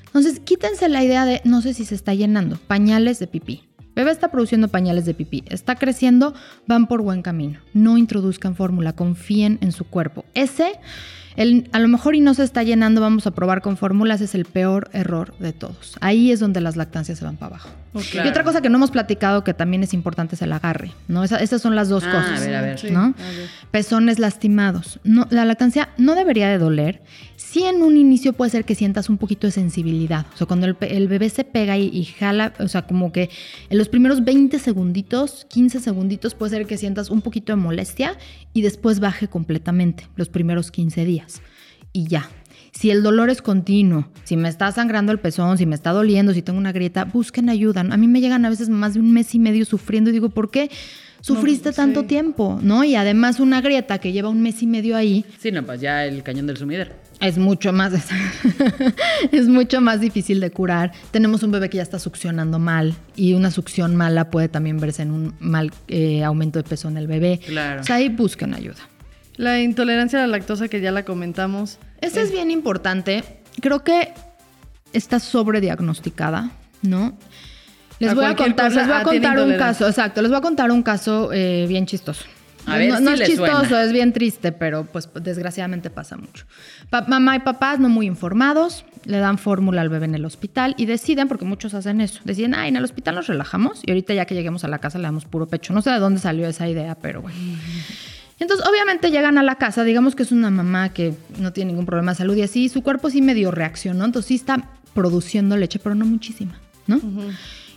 Entonces 0.06 0.40
quítense 0.40 0.88
la 0.88 1.02
idea 1.02 1.24
de 1.24 1.40
no 1.44 1.60
sé 1.60 1.74
si 1.74 1.84
se 1.84 1.94
está 1.94 2.14
llenando. 2.14 2.56
Pañales 2.66 3.18
de 3.18 3.26
pipí. 3.26 3.62
Bebé 3.94 4.10
está 4.10 4.30
produciendo 4.30 4.68
pañales 4.68 5.04
de 5.04 5.14
pipí, 5.14 5.44
está 5.48 5.76
creciendo, 5.76 6.34
van 6.66 6.88
por 6.88 7.02
buen 7.02 7.22
camino. 7.22 7.60
No 7.74 7.96
introduzcan 7.96 8.56
fórmula, 8.56 8.94
confíen 8.94 9.58
en 9.60 9.70
su 9.70 9.84
cuerpo. 9.84 10.24
Ese, 10.34 10.72
el, 11.36 11.68
a 11.72 11.78
lo 11.78 11.88
mejor 11.88 12.14
y 12.14 12.20
no 12.20 12.34
se 12.34 12.44
está 12.44 12.62
llenando, 12.62 13.00
vamos 13.00 13.26
a 13.26 13.32
probar 13.32 13.60
con 13.62 13.76
fórmulas, 13.76 14.20
es 14.20 14.34
el 14.34 14.44
peor 14.44 14.88
error 14.92 15.34
de 15.38 15.52
todos. 15.52 15.96
Ahí 16.00 16.30
es 16.30 16.40
donde 16.40 16.60
las 16.60 16.76
lactancias 16.76 17.18
se 17.18 17.24
van 17.24 17.36
para 17.36 17.56
abajo. 17.56 17.70
Claro. 18.10 18.26
Y 18.28 18.30
otra 18.30 18.42
cosa 18.44 18.60
que 18.60 18.68
no 18.70 18.76
hemos 18.78 18.90
platicado 18.90 19.44
que 19.44 19.54
también 19.54 19.82
es 19.84 19.94
importante 19.94 20.34
es 20.34 20.42
el 20.42 20.52
agarre, 20.52 20.92
¿no? 21.08 21.22
Esa- 21.24 21.38
esas 21.38 21.62
son 21.62 21.76
las 21.76 21.88
dos 21.88 22.02
Ah, 22.06 22.10
cosas. 22.12 22.40
a 22.42 22.44
ver, 22.44 22.56
a 22.56 22.60
ver. 22.62 22.78
sí, 22.78 22.90
¿no? 22.90 23.00
a 23.00 23.08
ver. 23.08 23.48
Pezones 23.70 24.18
lastimados. 24.18 24.98
No, 25.04 25.26
la 25.30 25.44
lactancia 25.44 25.90
no 25.98 26.14
debería 26.14 26.48
de 26.48 26.58
doler. 26.58 27.02
Sí 27.46 27.62
en 27.62 27.82
un 27.82 27.96
inicio 27.96 28.32
puede 28.32 28.50
ser 28.50 28.64
que 28.64 28.74
sientas 28.74 29.10
un 29.10 29.18
poquito 29.18 29.46
de 29.46 29.52
sensibilidad. 29.52 30.26
O 30.34 30.36
sea, 30.38 30.46
cuando 30.46 30.66
el, 30.66 30.76
el 30.80 31.08
bebé 31.08 31.28
se 31.28 31.44
pega 31.44 31.76
y, 31.76 31.88
y 31.88 32.04
jala, 32.04 32.54
o 32.58 32.68
sea, 32.68 32.82
como 32.86 33.12
que 33.12 33.28
en 33.68 33.78
los 33.78 33.88
primeros 33.88 34.24
20 34.24 34.58
segunditos, 34.58 35.46
15 35.50 35.78
segunditos 35.80 36.34
puede 36.34 36.50
ser 36.56 36.66
que 36.66 36.78
sientas 36.78 37.10
un 37.10 37.20
poquito 37.20 37.52
de 37.52 37.56
molestia 37.56 38.16
y 38.54 38.62
después 38.62 38.98
baje 38.98 39.28
completamente 39.28 40.08
los 40.16 40.30
primeros 40.30 40.70
15 40.70 41.04
días. 41.04 41.42
Y 41.92 42.08
ya. 42.08 42.28
Si 42.72 42.90
el 42.90 43.04
dolor 43.04 43.30
es 43.30 43.40
continuo, 43.40 44.08
si 44.24 44.36
me 44.36 44.48
está 44.48 44.72
sangrando 44.72 45.12
el 45.12 45.20
pezón, 45.20 45.58
si 45.58 45.66
me 45.66 45.76
está 45.76 45.92
doliendo, 45.92 46.32
si 46.32 46.42
tengo 46.42 46.58
una 46.58 46.72
grieta, 46.72 47.04
busquen 47.04 47.50
ayuda. 47.50 47.82
A 47.82 47.96
mí 47.96 48.08
me 48.08 48.20
llegan 48.20 48.44
a 48.46 48.50
veces 48.50 48.68
más 48.68 48.94
de 48.94 49.00
un 49.00 49.12
mes 49.12 49.32
y 49.34 49.38
medio 49.38 49.64
sufriendo 49.64 50.10
y 50.10 50.14
digo, 50.14 50.30
¿por 50.30 50.50
qué 50.50 50.70
sufriste 51.24 51.64
pues, 51.64 51.76
tanto 51.76 52.02
sí. 52.02 52.06
tiempo? 52.06 52.58
¿No? 52.62 52.84
Y 52.84 52.96
además 52.96 53.40
una 53.40 53.60
grieta 53.60 53.98
que 53.98 54.12
lleva 54.12 54.28
un 54.28 54.42
mes 54.42 54.62
y 54.62 54.66
medio 54.66 54.96
ahí 54.96 55.24
Sí, 55.38 55.50
no, 55.50 55.64
pues 55.64 55.80
ya 55.80 56.04
el 56.04 56.22
cañón 56.22 56.46
del 56.46 56.56
sumidero. 56.56 56.92
es 57.20 57.38
mucho 57.38 57.72
más 57.72 57.92
es 59.32 59.48
mucho 59.48 59.80
más 59.80 60.00
difícil 60.00 60.40
de 60.40 60.50
curar. 60.50 60.92
Tenemos 61.10 61.42
un 61.42 61.50
bebé 61.50 61.70
que 61.70 61.78
ya 61.78 61.82
está 61.82 61.98
succionando 61.98 62.58
mal 62.58 62.94
y 63.16 63.34
una 63.34 63.50
succión 63.50 63.96
mala 63.96 64.30
puede 64.30 64.48
también 64.48 64.78
verse 64.78 65.02
en 65.02 65.10
un 65.12 65.34
mal 65.40 65.72
eh, 65.88 66.22
aumento 66.24 66.58
de 66.58 66.68
peso 66.68 66.88
en 66.88 66.96
el 66.96 67.06
bebé. 67.06 67.40
Claro. 67.46 67.80
O 67.80 67.84
sea, 67.84 67.96
ahí 67.96 68.08
busquen 68.08 68.54
ayuda. 68.54 68.88
La 69.36 69.60
intolerancia 69.60 70.18
a 70.22 70.26
la 70.26 70.38
lactosa 70.38 70.68
que 70.68 70.80
ya 70.80 70.92
la 70.92 71.04
comentamos. 71.04 71.78
Esta 72.00 72.20
es 72.20 72.30
bien 72.30 72.50
importante. 72.50 73.24
Creo 73.60 73.82
que 73.82 74.12
está 74.92 75.18
sobrediagnosticada, 75.18 76.52
¿no? 76.82 77.16
Les 78.06 78.14
voy 78.14 78.24
a 78.24 78.34
contar, 78.36 78.72
les 78.72 78.86
voy 78.86 78.96
a 78.96 79.02
contar 79.02 79.38
un 79.40 79.56
caso, 79.56 79.86
exacto, 79.88 80.22
les 80.22 80.30
voy 80.30 80.38
a 80.38 80.42
contar 80.42 80.70
un 80.70 80.82
caso 80.82 81.30
eh, 81.32 81.66
bien 81.68 81.86
chistoso. 81.86 82.24
A 82.66 82.78
ver 82.78 82.88
no, 82.88 82.96
si 82.96 83.02
no 83.04 83.10
es 83.10 83.20
chistoso, 83.24 83.64
suena. 83.66 83.82
es 83.82 83.92
bien 83.92 84.14
triste, 84.14 84.50
pero 84.50 84.86
pues 84.86 85.10
desgraciadamente 85.20 85.90
pasa 85.90 86.16
mucho. 86.16 86.46
Pa- 86.88 87.02
mamá 87.06 87.36
y 87.36 87.40
papás 87.40 87.78
no 87.78 87.90
muy 87.90 88.06
informados, 88.06 88.86
le 89.04 89.18
dan 89.18 89.36
fórmula 89.36 89.82
al 89.82 89.90
bebé 89.90 90.06
en 90.06 90.14
el 90.14 90.24
hospital 90.24 90.74
y 90.78 90.86
deciden, 90.86 91.28
porque 91.28 91.44
muchos 91.44 91.74
hacen 91.74 92.00
eso, 92.00 92.20
deciden, 92.24 92.54
ay, 92.54 92.70
en 92.70 92.76
el 92.76 92.84
hospital 92.84 93.16
nos 93.16 93.26
relajamos 93.26 93.82
y 93.84 93.90
ahorita 93.90 94.14
ya 94.14 94.24
que 94.24 94.34
lleguemos 94.34 94.64
a 94.64 94.68
la 94.68 94.78
casa 94.78 94.96
le 94.98 95.04
damos 95.04 95.26
puro 95.26 95.46
pecho. 95.46 95.74
No 95.74 95.82
sé 95.82 95.90
de 95.90 95.98
dónde 95.98 96.20
salió 96.20 96.48
esa 96.48 96.66
idea, 96.66 96.94
pero 96.94 97.20
bueno. 97.20 97.36
Entonces, 98.40 98.66
obviamente 98.66 99.10
llegan 99.10 99.36
a 99.36 99.42
la 99.42 99.56
casa, 99.56 99.84
digamos 99.84 100.16
que 100.16 100.22
es 100.22 100.32
una 100.32 100.50
mamá 100.50 100.88
que 100.88 101.12
no 101.38 101.52
tiene 101.52 101.72
ningún 101.72 101.84
problema 101.84 102.12
de 102.12 102.16
salud 102.18 102.34
y 102.36 102.42
así, 102.42 102.70
su 102.70 102.82
cuerpo 102.82 103.10
sí 103.10 103.20
medio 103.20 103.50
reaccionó, 103.50 104.06
entonces 104.06 104.28
sí 104.28 104.34
está 104.36 104.70
produciendo 104.94 105.56
leche, 105.58 105.78
pero 105.78 105.94
no 105.94 106.06
muchísima, 106.06 106.54
¿no? 106.86 106.98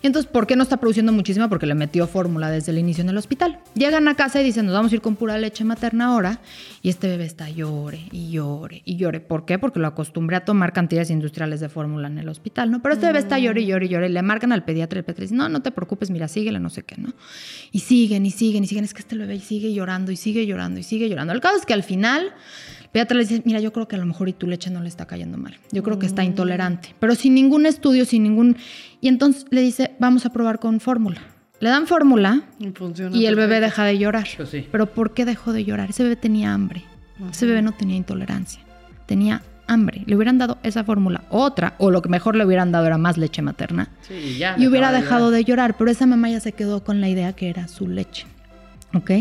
Y 0.02 0.08
entonces, 0.08 0.32
¿por 0.32 0.48
qué 0.48 0.56
no 0.56 0.64
está 0.64 0.78
produciendo 0.78 1.12
muchísima? 1.12 1.50
Porque 1.50 1.66
le 1.66 1.76
metió 1.76 2.08
fórmula 2.08 2.50
desde 2.50 2.72
el 2.72 2.78
inicio 2.78 3.04
en 3.04 3.10
el 3.10 3.18
hospital. 3.18 3.60
Llegan 3.74 4.08
a 4.08 4.16
casa 4.16 4.42
y 4.42 4.44
dicen, 4.44 4.66
nos 4.66 4.76
vamos 4.76 4.92
a 4.92 4.96
ir 4.96 5.02
con 5.02 5.16
pura 5.16 5.38
leche 5.38 5.64
materna 5.64 6.08
ahora. 6.08 6.40
Y 6.82 6.90
este 6.90 7.08
bebé 7.08 7.26
está 7.26 7.50
llore 7.50 8.08
y 8.12 8.32
llore 8.32 8.82
y 8.86 8.96
llore. 8.96 9.20
¿Por 9.20 9.46
qué? 9.46 9.60
Porque 9.60 9.80
lo 9.80 9.88
acostumbré 9.88 10.36
a 10.36 10.46
tomar 10.46 10.74
cantidades 10.74 11.10
industriales 11.10 11.60
de 11.60 11.70
fórmula 11.70 12.08
en 12.08 12.18
el 12.18 12.30
hospital, 12.30 12.72
¿no? 12.72 12.82
Pero 12.82 12.94
este 12.94 13.08
bebé 13.08 13.20
está 13.20 13.40
llore 13.40 13.62
y 13.62 13.66
llore 13.66 13.86
y 13.86 13.90
llore. 13.90 14.10
Le 14.10 14.22
marcan 14.22 14.52
al 14.52 14.64
pediatra 14.64 14.98
y 14.98 15.00
el 15.00 15.06
pediatra 15.06 15.24
dice, 15.24 15.36
no, 15.36 15.50
no 15.50 15.62
te 15.62 15.72
preocupes, 15.72 16.10
mira, 16.10 16.28
síguele, 16.28 16.60
no 16.60 16.70
sé 16.70 16.84
qué, 16.84 16.96
¿no? 16.98 17.14
Y 17.72 17.80
siguen 17.80 18.26
y 18.26 18.32
siguen 18.32 18.64
y 18.64 18.68
siguen. 18.68 18.84
Es 18.84 18.94
que 18.94 19.02
este 19.02 19.18
bebé 19.18 19.40
sigue 19.40 19.74
llorando 19.74 20.12
y 20.12 20.16
sigue 20.16 20.46
llorando 20.46 20.80
y 20.80 20.84
sigue 20.84 21.10
llorando. 21.10 21.34
El 21.34 21.42
caso 21.42 21.58
es 21.58 21.66
que 21.66 21.74
al 21.74 21.84
final... 21.84 22.34
Pediatra 22.98 23.16
le 23.16 23.26
dice, 23.26 23.44
mira, 23.46 23.60
yo 23.60 23.72
creo 23.72 23.88
que 23.88 23.96
a 23.96 24.00
lo 24.00 24.08
mejor 24.08 24.28
y 24.28 24.34
tu 24.34 24.48
leche 24.48 24.72
no 24.72 24.82
le 24.82 24.90
está 24.90 25.06
cayendo 25.06 25.38
mal. 25.38 25.56
Yo 25.72 25.84
creo 25.84 26.00
que 26.00 26.08
está 26.08 26.24
intolerante. 26.24 26.96
Pero 27.00 27.14
sin 27.14 27.36
ningún 27.36 27.68
estudio, 27.68 28.06
sin 28.06 28.24
ningún... 28.24 28.58
Y 29.02 29.08
entonces 29.08 29.46
le 29.52 29.62
dice, 29.62 29.92
vamos 30.00 30.26
a 30.26 30.32
probar 30.32 30.58
con 30.58 30.80
fórmula. 30.80 31.22
Le 31.60 31.70
dan 31.70 31.86
fórmula 31.86 32.42
Y 33.14 33.26
el 33.28 33.36
bebé 33.36 33.60
deja 33.60 33.86
de 33.86 34.00
llorar. 34.00 34.28
Pues 34.36 34.50
sí. 34.50 34.68
Pero 34.72 34.88
¿por 34.88 35.14
qué 35.14 35.26
dejó 35.26 35.54
de 35.54 35.64
llorar? 35.64 35.92
Ese 35.92 36.02
bebé 36.02 36.16
tenía 36.16 36.56
hambre. 36.56 36.86
Ese 37.30 37.46
bebé 37.46 37.62
no 37.62 37.72
tenía 37.72 37.98
intolerancia. 37.98 38.64
Tenía 39.06 39.44
hambre. 39.68 40.02
Le 40.08 40.16
hubieran 40.16 40.40
dado 40.40 40.58
esa 40.64 40.84
fórmula, 40.84 41.22
otra, 41.30 41.76
o 41.78 41.92
lo 41.92 42.02
que 42.02 42.10
mejor 42.10 42.36
le 42.36 42.48
hubieran 42.48 42.72
dado 42.72 42.88
era 42.88 42.98
más 42.98 43.18
leche 43.18 43.44
materna. 43.44 43.90
Sí, 44.02 44.16
y 44.16 44.38
ya. 44.40 44.56
Y 44.58 44.66
hubiera 44.66 44.92
dejado 44.92 45.28
llorar. 45.28 45.38
de 45.38 45.44
llorar, 45.44 45.78
pero 45.78 45.92
esa 45.92 46.08
mamá 46.08 46.32
ya 46.32 46.40
se 46.40 46.54
quedó 46.54 46.84
con 46.84 47.00
la 47.00 47.10
idea 47.10 47.34
que 47.34 47.50
era 47.50 47.68
su 47.68 47.88
leche. 47.88 48.26
¿Ok? 48.94 49.12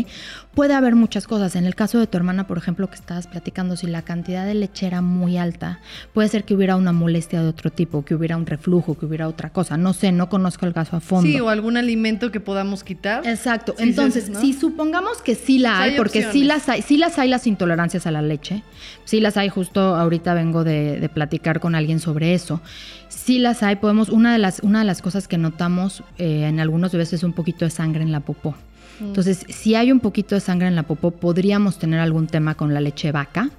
Puede 0.53 0.73
haber 0.73 0.95
muchas 0.95 1.27
cosas. 1.27 1.55
En 1.55 1.65
el 1.65 1.75
caso 1.75 1.99
de 1.99 2.07
tu 2.07 2.17
hermana, 2.17 2.47
por 2.47 2.57
ejemplo, 2.57 2.89
que 2.89 2.95
estabas 2.95 3.27
platicando, 3.27 3.75
si 3.75 3.85
la 3.85 4.01
cantidad 4.01 4.45
de 4.45 4.53
leche 4.53 4.87
era 4.87 5.01
muy 5.01 5.37
alta, 5.37 5.81
puede 6.13 6.29
ser 6.29 6.45
que 6.45 6.55
hubiera 6.55 6.77
una 6.77 6.93
molestia 6.93 7.41
de 7.41 7.49
otro 7.49 7.69
tipo, 7.69 8.05
que 8.05 8.15
hubiera 8.15 8.37
un 8.37 8.45
reflujo, 8.45 8.97
que 8.97 9.05
hubiera 9.05 9.27
otra 9.27 9.49
cosa. 9.51 9.77
No 9.77 9.93
sé, 9.93 10.11
no 10.11 10.29
conozco 10.29 10.65
el 10.65 10.73
caso 10.73 10.95
a 10.95 10.99
fondo. 11.01 11.29
Sí, 11.29 11.39
o 11.39 11.49
algún 11.49 11.75
alimento 11.75 12.31
que 12.31 12.39
podamos 12.39 12.83
quitar. 12.83 13.27
Exacto. 13.27 13.75
Sí, 13.77 13.83
Entonces, 13.83 14.25
sí, 14.25 14.31
¿no? 14.31 14.39
si 14.41 14.53
supongamos 14.53 15.21
que 15.21 15.35
sí 15.35 15.59
la 15.59 15.73
O 15.73 15.75
sea, 15.75 15.83
hay, 15.83 15.91
hay 15.91 15.97
porque 15.97 16.23
sí 16.31 16.43
las 16.45 16.69
hay, 16.69 16.81
sí 16.81 16.97
las 16.97 17.19
hay 17.19 17.29
las 17.29 17.45
intolerancias 17.45 18.07
a 18.07 18.11
la 18.11 18.21
leche, 18.21 18.63
sí 19.03 19.19
las 19.19 19.35
hay, 19.35 19.49
justo 19.49 19.95
ahorita 19.95 20.33
vengo 20.33 20.63
de, 20.63 20.99
de 20.99 21.09
platicar 21.09 21.59
con 21.59 21.75
alguien 21.75 21.99
sobre 21.99 22.33
eso. 22.33 22.61
Sí 23.09 23.39
las 23.39 23.63
hay, 23.63 23.75
podemos, 23.75 24.09
una 24.09 24.31
de 24.31 24.39
las, 24.39 24.59
una 24.61 24.79
de 24.79 24.85
las 24.85 25.01
cosas 25.01 25.27
que 25.27 25.37
notamos 25.37 26.03
eh, 26.17 26.45
en 26.47 26.59
algunos 26.59 26.91
bebés 26.91 27.13
es 27.13 27.23
un 27.23 27.33
poquito 27.33 27.65
de 27.65 27.71
sangre 27.71 28.01
en 28.01 28.11
la 28.11 28.21
popó. 28.21 28.55
Entonces, 28.99 29.45
si 29.49 29.75
hay 29.75 29.91
un 29.91 29.99
poquito 29.99 30.35
de 30.35 30.41
sangre 30.41 30.67
en 30.67 30.75
la 30.75 30.83
popó, 30.83 31.11
podríamos 31.11 31.77
tener 31.77 31.99
algún 31.99 32.27
tema 32.27 32.55
con 32.55 32.73
la 32.73 32.81
leche 32.81 33.11
vaca. 33.11 33.49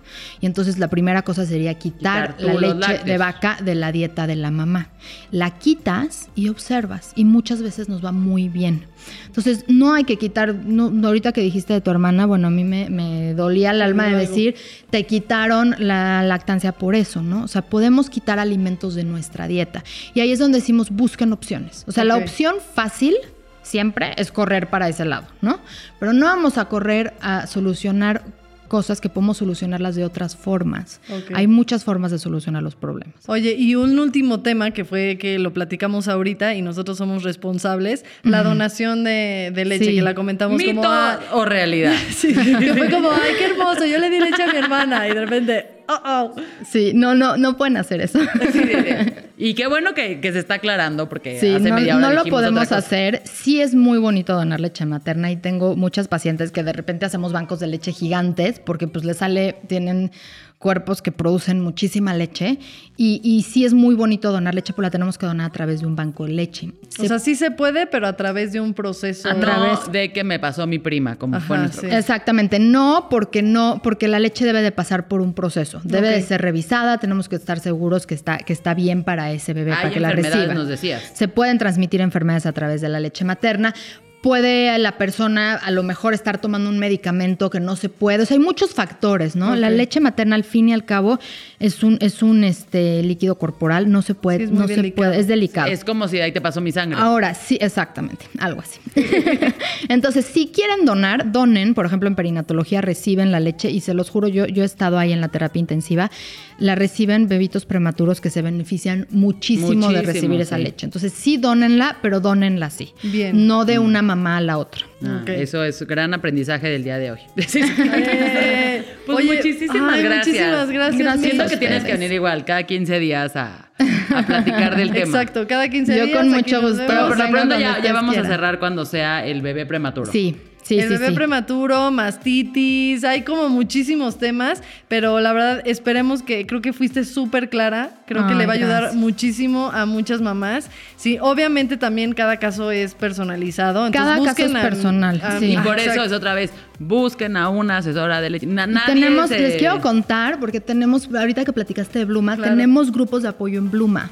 Y 0.41 0.47
entonces 0.47 0.79
la 0.79 0.89
primera 0.89 1.23
cosa 1.23 1.47
sería 1.47 1.75
quitar, 1.75 2.37
Quitar 2.37 2.55
la 2.55 2.75
leche 2.75 3.05
de 3.05 3.19
vaca 3.19 3.59
de 3.63 3.75
la 3.75 3.93
dieta 3.93 4.27
de 4.27 4.37
la 4.37 4.51
mamá. 4.51 4.89
La 5.31 5.59
quitas 5.59 6.29
y 6.35 6.49
observas. 6.49 7.13
Y 7.15 7.25
muchas 7.25 7.63
veces 7.63 7.89
nos 7.89 8.05
va 8.05 8.13
muy 8.13 8.49
bien. 8.49 8.87
Entonces, 9.27 9.65
no 9.69 9.95
hay 9.95 10.05
que 10.05 10.17
quitar, 10.17 10.55
no, 10.55 10.91
ahorita 11.07 11.33
que 11.33 11.41
dijiste 11.41 11.73
de 11.73 11.81
tu 11.81 11.91
hermana, 11.91 12.27
bueno, 12.27 12.49
a 12.49 12.51
mí 12.51 12.65
me, 12.65 12.91
me 12.91 13.35
dolía 13.35 13.71
el 13.71 13.83
alma 13.83 14.07
de 14.07 14.17
decir, 14.17 14.57
te 14.91 15.07
quitaron 15.07 15.75
la 15.79 16.23
lactancia 16.23 16.73
por 16.73 16.95
eso, 16.95 17.23
¿no? 17.23 17.45
O 17.45 17.49
sea, 17.49 17.63
podemos 17.63 18.11
quitar 18.11 18.39
alimentos 18.39 18.95
de 18.95 19.05
nuestra 19.05 19.47
dieta. 19.47 19.85
Y 20.15 20.21
ahí 20.21 20.33
es 20.33 20.39
donde 20.39 20.59
decimos, 20.59 20.91
busquen 20.91 21.33
opciones. 21.33 21.85
O 21.87 21.93
sea, 21.93 22.05
la 22.05 22.17
opción 22.17 22.57
fácil 22.75 23.15
siempre 23.63 24.15
es 24.17 24.33
correr 24.33 24.69
para 24.71 24.89
ese 24.89 25.05
lado, 25.05 25.27
¿no? 25.43 25.61
Pero 26.01 26.13
no 26.13 26.27
vamos 26.27 26.59
a 26.59 26.67
correr 26.67 27.15
a 27.21 27.47
solucionar 27.47 28.23
cosas 28.69 29.01
que 29.01 29.09
podemos 29.09 29.39
solucionarlas 29.39 29.95
de 29.97 30.05
otras 30.05 30.37
formas. 30.37 31.01
Hay 31.33 31.47
muchas 31.47 31.85
formas 31.85 32.11
de 32.11 32.19
solucionar 32.19 32.63
los 32.63 32.75
problemas. 32.77 33.15
Oye, 33.27 33.55
y 33.55 33.75
un 33.77 33.99
último 33.99 34.41
tema 34.41 34.73
que 34.73 34.85
fue 34.85 35.17
que 35.19 35.39
lo 35.39 35.55
platicamos 35.55 36.07
ahorita 36.07 36.55
y 36.55 36.61
nosotros 36.61 36.99
somos 36.99 37.23
responsables, 37.23 38.05
la 38.25 38.43
donación 38.43 39.05
de, 39.05 39.53
de 39.55 39.65
leche, 39.65 39.87
Sí. 39.87 39.95
que 39.97 40.03
la 40.03 40.15
comentamos 40.15 40.59
¿Mito 40.59 40.75
como... 40.83 40.85
ah, 40.87 41.19
o 41.33 41.47
realidad? 41.47 41.95
sí, 42.11 42.35
que 42.35 42.75
fue 42.75 42.91
como, 42.91 43.11
ay, 43.11 43.33
qué 43.39 43.47
hermoso, 43.47 43.87
yo 43.87 43.97
le 43.99 44.11
di 44.11 44.21
leche 44.21 44.43
a 44.43 44.53
mi 44.53 44.59
hermana 44.59 45.09
y 45.09 45.15
de 45.15 45.21
repente, 45.25 45.67
oh, 45.89 46.01
oh. 46.05 46.35
Sí, 46.65 46.93
no, 46.95 47.15
no, 47.15 47.37
no 47.37 47.57
pueden 47.57 47.77
hacer 47.77 48.01
eso. 48.01 48.19
Sí, 48.21 48.49
sí, 48.53 48.61
sí. 48.63 49.15
Y 49.41 49.55
qué 49.55 49.69
bueno 49.69 49.95
que, 49.95 50.21
que 50.21 50.33
se 50.33 50.41
está 50.41 50.55
aclarando 50.55 51.09
porque 51.09 51.37
hace 51.37 51.61
no, 51.61 51.77
media 51.77 51.97
hora 51.97 52.09
no 52.09 52.15
lo 52.15 52.25
podemos 52.25 52.73
hacer. 52.73 53.23
Sí 53.25 53.61
es 53.61 53.73
muy 53.73 53.99
bonito 53.99 54.35
donar 54.35 54.59
leche 54.59 54.85
materna 54.85 55.31
y 55.31 55.37
tengo 55.37 55.77
muchas 55.77 56.09
pacientes 56.09 56.51
que 56.51 56.65
de 56.65 56.73
repente 56.73 57.07
hacemos 57.07 57.33
bancos 57.33 57.61
de 57.61 57.69
leche 57.69 57.93
gigantes 57.93 58.59
porque 58.59 58.89
pues 58.89 59.05
les 59.05 59.19
sale, 59.19 59.57
tienen 59.69 60.11
cuerpos 60.59 61.03
que 61.03 61.13
producen 61.13 61.61
muchísima 61.61 62.15
leche 62.15 62.59
y, 62.97 63.21
y 63.23 63.43
sí 63.43 63.65
es 63.65 63.75
muy 63.75 63.95
bonito 63.95 64.33
donar 64.33 64.55
leche, 64.55 64.73
pero 64.73 64.83
la 64.83 64.91
tenemos 64.91 65.17
que 65.17 65.25
donar 65.25 65.47
a 65.47 65.53
través 65.53 65.81
de 65.81 65.87
un 65.87 65.95
banco 65.95 66.25
de 66.27 66.33
leche. 66.33 66.73
O 66.99 67.03
Se- 67.03 67.09
sea, 67.09 67.19
sí 67.21 67.37
se 67.37 67.53
puede, 67.53 67.87
pero 67.87 68.09
a 68.09 68.15
través 68.17 68.53
de 68.53 68.61
un 68.61 68.75
proceso. 68.75 69.29
A 69.31 69.35
través- 69.39 69.91
de 69.93 70.13
que 70.13 70.25
me 70.25 70.41
pasó 70.41 70.67
mi 70.67 70.79
prima, 70.81 71.15
como 71.17 71.37
Ajá, 71.37 71.47
fue 71.47 71.59
nuestro 71.59 71.89
sí. 71.89 71.95
Exactamente, 71.95 72.59
no 72.59 73.07
porque 73.09 73.41
no, 73.43 73.81
porque 73.85 74.09
la 74.09 74.19
leche 74.19 74.45
debe 74.45 74.61
de 74.63 74.73
pasar 74.73 75.07
por 75.07 75.21
un 75.21 75.33
proceso, 75.33 75.81
debe 75.85 76.09
de 76.11 76.23
ser 76.23 76.43
revisada, 76.43 76.99
tenemos 76.99 77.29
que 77.29 77.37
estar 77.37 77.61
seguros 77.61 78.07
que 78.07 78.15
está, 78.15 78.39
que 78.39 78.53
está 78.53 78.75
bien 78.75 79.05
para 79.05 79.31
ese 79.31 79.55
bebé, 79.55 79.71
Hay 79.73 79.77
para 79.83 79.91
que 79.95 80.01
la 80.01 80.09
enfermedades, 80.11 80.39
reciba. 80.49 80.55
nos 80.55 80.69
decías. 80.69 81.03
Se 81.15 81.29
pueden 81.29 81.59
transmitir 81.59 82.01
enfermedades 82.01 82.47
a 82.47 82.53
través 82.53 82.81
de 82.81 82.89
la 82.89 82.99
leche 82.99 83.25
materna. 83.25 83.75
Puede 84.23 84.77
la 84.79 84.99
persona 84.99 85.55
a 85.55 85.71
lo 85.71 85.83
mejor 85.83 86.13
estar 86.13 86.41
tomando 86.41 86.69
un 86.69 86.79
medicamento 86.79 87.51
que 87.51 87.61
no 87.61 87.77
se 87.77 87.89
puede. 87.89 88.23
O 88.23 88.27
sea, 88.27 88.37
hay 88.37 88.43
muchos 88.43 88.75
factores, 88.75 89.37
¿no? 89.37 89.55
La 89.55 89.71
leche 89.71 90.01
materna, 90.01 90.35
al 90.35 90.45
fin 90.45 90.69
y 90.69 90.73
al 90.73 90.85
cabo, 90.85 91.19
es 91.61 91.83
un, 91.83 91.99
es 92.01 92.23
un 92.23 92.45
este, 92.45 93.03
líquido 93.03 93.37
corporal. 93.37 93.91
No 93.91 94.03
se 94.03 94.15
puede, 94.15 94.39
Sí, 94.39 94.45
es 94.45 94.51
muy 94.51 94.61
no 94.61 94.69
se 94.69 94.93
puede, 94.93 95.19
es 95.19 95.27
delicado. 95.29 95.69
Es 95.71 95.85
como 95.85 96.09
si 96.09 96.21
ahí 96.21 96.33
te 96.33 96.41
pasó 96.41 96.61
mi 96.61 96.73
sangre. 96.73 96.99
Ahora, 97.01 97.35
sí, 97.35 97.59
exactamente, 97.61 98.27
algo 98.39 98.61
así. 98.61 98.81
Entonces, 99.89 100.25
si 100.25 100.49
quieren 100.49 100.85
donar, 100.85 101.31
donen. 101.33 101.75
Por 101.75 101.87
ejemplo, 101.87 102.09
en 102.09 102.15
perinatología 102.15 102.81
reciben 102.81 103.31
la 103.31 103.41
leche 103.41 103.71
y 103.71 103.81
se 103.81 103.95
los 103.95 104.11
juro, 104.11 104.29
yo, 104.29 104.47
yo 104.47 104.63
he 104.63 104.67
estado 104.67 104.99
ahí 104.99 105.13
en 105.13 105.21
la 105.21 105.29
terapia 105.29 105.61
intensiva, 105.61 106.11
la 106.59 106.75
reciben 106.75 107.29
bebitos 107.29 107.67
prematuros 107.67 108.21
que 108.21 108.31
se 108.31 108.43
benefician 108.43 109.07
muchísimo, 109.11 109.93
de 109.93 110.03
recibir 110.03 110.41
esa 110.41 110.59
leche. 110.59 110.87
Entonces, 110.87 111.13
sí, 111.13 111.37
donenla, 111.37 111.99
pero 112.03 112.21
donenla 112.21 112.71
sí. 112.71 112.93
Bien. 113.03 113.47
No 113.47 113.65
de 113.65 113.79
una 113.79 114.03
mamá 114.09 114.39
a 114.39 114.41
la 114.41 114.59
otra. 114.59 114.85
Ah. 115.05 115.23
Eso 115.27 115.63
es 115.65 115.81
gran 115.87 116.13
aprendizaje 116.15 116.69
del 116.69 116.83
día 116.85 116.99
de 116.99 117.13
hoy. 117.13 117.19
Eh, 117.37 118.85
Pues 119.07 119.19
oye, 119.19 119.37
muchísimas 119.37 119.95
ay, 119.95 120.03
gracias. 120.03 120.27
Muchísimas 120.27 120.71
gracias. 120.71 120.99
Gracias 121.03 121.21
Siento 121.23 121.49
que 121.49 121.57
tienes 121.57 121.85
que 121.85 121.93
venir 121.93 122.13
igual 122.13 122.45
cada 122.45 122.63
15 122.65 122.99
días 122.99 123.37
a, 123.37 123.71
a 124.15 124.23
platicar 124.27 124.77
del 124.77 124.91
tema. 124.93 125.05
Exacto, 125.07 125.47
cada 125.47 125.69
15 125.69 125.97
Yo 125.97 126.05
días. 126.07 126.17
con 126.17 126.35
aquí 126.35 126.45
mucho 126.55 126.61
gusto. 126.69 126.85
Pero 126.87 127.09
por 127.09 127.19
lo 127.19 127.31
pronto 127.31 127.59
ya, 127.59 127.81
vamos 127.93 128.17
a 128.17 128.25
cerrar 128.25 128.59
cuando 128.59 128.85
sea 128.85 129.25
el 129.27 129.43
bebé 129.43 129.67
prematuro. 129.67 130.11
Sí, 130.11 130.37
sí, 130.69 130.79
el 130.79 130.85
sí. 130.85 130.89
bebé 130.95 131.09
sí. 131.09 131.15
prematuro, 131.15 131.91
mastitis, 131.91 133.05
hay 133.05 133.23
como 133.23 133.49
muchísimos 133.49 134.19
temas, 134.19 134.63
pero 134.89 135.21
la 135.21 135.33
verdad 135.33 135.63
esperemos 135.65 136.23
que 136.23 136.47
creo 136.47 136.61
que 136.63 136.73
fuiste 136.73 137.05
súper 137.05 137.49
clara, 137.49 137.91
creo 138.07 138.27
que 138.27 138.35
le 138.35 138.47
va 138.47 138.53
a 138.53 138.57
ayudar 138.57 138.83
gracias. 138.83 139.01
muchísimo 139.01 139.71
a 139.73 139.87
muchas 139.87 140.21
mamás. 140.21 140.71
Sí, 140.97 141.19
obviamente 141.21 141.77
también 141.77 142.13
cada 142.13 142.37
caso 142.39 142.71
es 142.71 142.95
personalizado. 142.95 143.87
entonces 143.87 144.01
Cada 144.01 144.13
caso 144.17 144.29
busquen 144.29 144.57
es 144.57 144.65
a- 144.65 144.69
personal, 144.69 145.21
a- 145.25 145.39
sí. 145.39 145.53
Y 145.53 145.57
por 145.59 145.79
eso 145.79 146.03
es 146.05 146.13
otra 146.13 146.35
vez, 146.35 146.51
busquen 146.79 147.37
a 147.37 147.49
una 147.49 147.79
asesora 147.79 148.21
de 148.21 148.31
leche. 148.31 148.47
Na- 148.47 148.65
Y 148.65 148.69
nadie 148.73 148.95
tenemos, 148.95 149.29
se- 149.29 149.39
les 149.41 149.57
quiero 149.57 149.81
contar, 149.81 150.39
porque 150.41 150.61
tenemos, 150.61 151.09
ahorita 151.15 151.45
que 151.45 151.53
platicaste 151.53 151.99
de 152.01 152.05
Bluma, 152.05 152.37
Claro. 152.37 152.51
tenemos 152.53 152.93
grupos 152.93 153.23
de 153.23 153.29
apoyo 153.29 153.59
en 153.59 153.71
Bluma. 153.71 154.11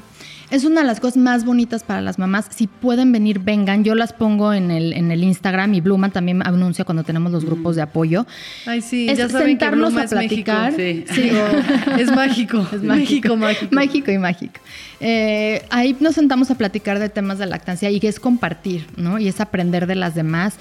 Es 0.49 0.63
una 0.63 0.79
de 0.81 0.87
las 0.87 1.01
cosas 1.01 1.17
más 1.17 1.43
bonitas 1.43 1.83
para 1.83 1.99
las 1.99 2.17
mamás. 2.19 2.47
Si 2.51 2.67
pueden 2.67 3.11
venir, 3.11 3.39
vengan. 3.39 3.83
Yo 3.83 3.95
las 3.95 4.13
pongo 4.13 4.53
en 4.53 4.71
el, 4.71 4.93
en 4.93 5.11
el 5.11 5.23
Instagram 5.23 5.73
y 5.73 5.81
Bluma 5.81 6.09
también 6.09 6.41
anuncia 6.45 6.85
cuando 6.85 7.03
tenemos 7.03 7.33
los 7.33 7.43
grupos 7.43 7.75
de 7.75 7.81
apoyo. 7.81 8.25
Ay, 8.65 8.81
sí, 8.81 9.09
Es 9.09 9.17
ya 9.17 9.27
saben 9.27 9.57
que 9.57 9.65
sentarnos 9.65 9.89
Bluma 9.89 10.01
a 10.01 10.05
es 10.05 10.13
México. 10.13 10.51
platicar. 10.51 10.73
Sí. 10.73 11.05
Digo, 11.21 11.45
es 11.99 12.11
mágico, 12.15 12.65
es 12.71 12.81
México 12.81 13.35
mágico. 13.35 13.75
Mágico 13.75 14.11
y 14.11 14.17
mágico. 14.17 14.59
Eh, 15.01 15.65
ahí 15.69 15.97
nos 15.99 16.15
sentamos 16.15 16.49
a 16.49 16.55
platicar 16.55 16.99
de 16.99 17.09
temas 17.09 17.39
de 17.39 17.45
lactancia 17.45 17.89
y 17.91 17.99
que 17.99 18.07
es 18.07 18.19
compartir, 18.19 18.87
¿no? 18.95 19.19
Y 19.19 19.27
es 19.27 19.41
aprender 19.41 19.85
de 19.85 19.95
las 19.95 20.15
demás. 20.15 20.55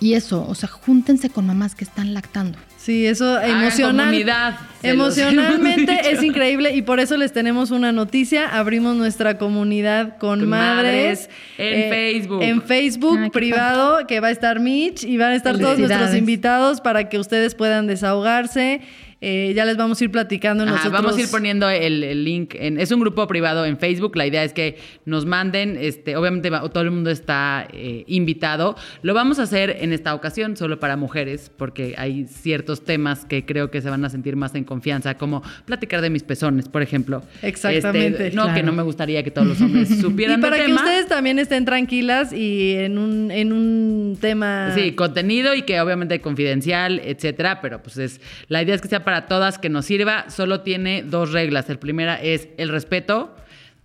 Y 0.00 0.14
eso, 0.14 0.46
o 0.48 0.54
sea, 0.54 0.68
júntense 0.68 1.30
con 1.30 1.46
mamás 1.46 1.74
que 1.74 1.84
están 1.84 2.14
lactando. 2.14 2.58
Sí, 2.86 3.04
eso 3.04 3.42
emocional. 3.42 4.06
comunidad, 4.06 4.60
Emocionalmente 4.80 5.98
es 6.12 6.22
increíble 6.22 6.72
y 6.76 6.82
por 6.82 7.00
eso 7.00 7.16
les 7.16 7.32
tenemos 7.32 7.72
una 7.72 7.90
noticia. 7.90 8.46
Abrimos 8.46 8.94
nuestra 8.94 9.38
comunidad 9.38 10.18
con, 10.18 10.38
Con 10.38 10.48
madres, 10.48 11.28
madres 11.28 11.30
en 11.58 11.90
Facebook. 11.90 12.42
En 12.44 12.62
Facebook 12.62 13.18
qué 13.24 13.30
privado, 13.30 14.06
que 14.06 14.20
va 14.20 14.28
a 14.28 14.30
estar 14.30 14.60
Mitch 14.60 15.02
y 15.02 15.16
van 15.16 15.32
a 15.32 15.34
estar 15.34 15.58
todos 15.58 15.80
nuestros 15.80 16.14
invitados 16.14 16.80
para 16.80 17.08
que 17.08 17.18
ustedes 17.18 17.56
puedan 17.56 17.88
desahogarse. 17.88 18.82
Eh, 19.22 19.52
ya 19.56 19.64
les 19.64 19.76
vamos 19.78 19.98
a 20.00 20.04
ir 20.04 20.10
platicando 20.10 20.64
Ajá, 20.64 20.72
nosotros. 20.72 20.92
vamos 20.92 21.16
a 21.16 21.20
ir 21.22 21.30
poniendo 21.30 21.68
el, 21.70 22.04
el 22.04 22.22
link. 22.24 22.54
En, 22.54 22.78
es 22.78 22.90
un 22.92 23.00
grupo 23.00 23.26
privado 23.26 23.64
en 23.64 23.78
Facebook. 23.78 24.14
La 24.14 24.26
idea 24.26 24.44
es 24.44 24.52
que 24.52 24.76
nos 25.06 25.24
manden, 25.24 25.78
este, 25.80 26.16
obviamente 26.16 26.50
va- 26.50 26.68
todo 26.68 26.82
el 26.84 26.90
mundo 26.90 27.10
está 27.10 27.66
eh, 27.72 28.04
invitado. 28.08 28.76
Lo 29.00 29.14
vamos 29.14 29.38
a 29.38 29.44
hacer 29.44 29.78
en 29.80 29.94
esta 29.94 30.14
ocasión 30.14 30.56
solo 30.56 30.78
para 30.80 30.96
mujeres, 30.98 31.50
porque 31.56 31.94
hay 31.96 32.26
ciertos 32.26 32.84
temas 32.84 33.24
que 33.24 33.46
creo 33.46 33.70
que 33.70 33.80
se 33.80 33.88
van 33.88 34.04
a 34.04 34.10
sentir 34.10 34.36
más 34.36 34.54
en 34.54 34.64
confianza, 34.64 35.16
como 35.16 35.42
platicar 35.64 36.02
de 36.02 36.10
mis 36.10 36.22
pezones, 36.22 36.68
por 36.68 36.82
ejemplo. 36.82 37.22
Exactamente. 37.42 38.26
Este, 38.26 38.36
no, 38.36 38.42
Claro. 38.42 38.56
que 38.58 38.62
no 38.62 38.72
me 38.72 38.82
gustaría 38.82 39.22
que 39.22 39.30
todos 39.30 39.46
los 39.48 39.60
hombres 39.62 39.88
supieran 40.00 40.38
Y 40.40 40.42
para 40.42 40.56
que 40.58 40.64
tema. 40.64 40.82
ustedes 40.82 41.08
también 41.08 41.38
estén 41.38 41.64
tranquilas 41.64 42.32
y 42.34 42.74
en 42.74 42.98
un, 42.98 43.30
en 43.30 43.52
un 43.52 44.18
tema... 44.20 44.72
Sí, 44.74 44.92
contenido 44.92 45.54
y 45.54 45.62
que 45.62 45.80
obviamente 45.80 46.20
confidencial, 46.20 47.00
etcétera, 47.02 47.60
pero 47.62 47.82
pues 47.82 47.96
es 47.96 48.20
la 48.48 48.62
idea 48.62 48.74
es 48.74 48.82
que 48.82 48.88
sea 48.88 49.04
para 49.06 49.28
todas, 49.28 49.60
que 49.60 49.68
nos 49.68 49.86
sirva. 49.86 50.28
Solo 50.30 50.62
tiene 50.62 51.04
dos 51.04 51.30
reglas. 51.30 51.70
El 51.70 51.78
primera 51.78 52.16
es 52.16 52.48
el 52.58 52.70
respeto. 52.70 53.36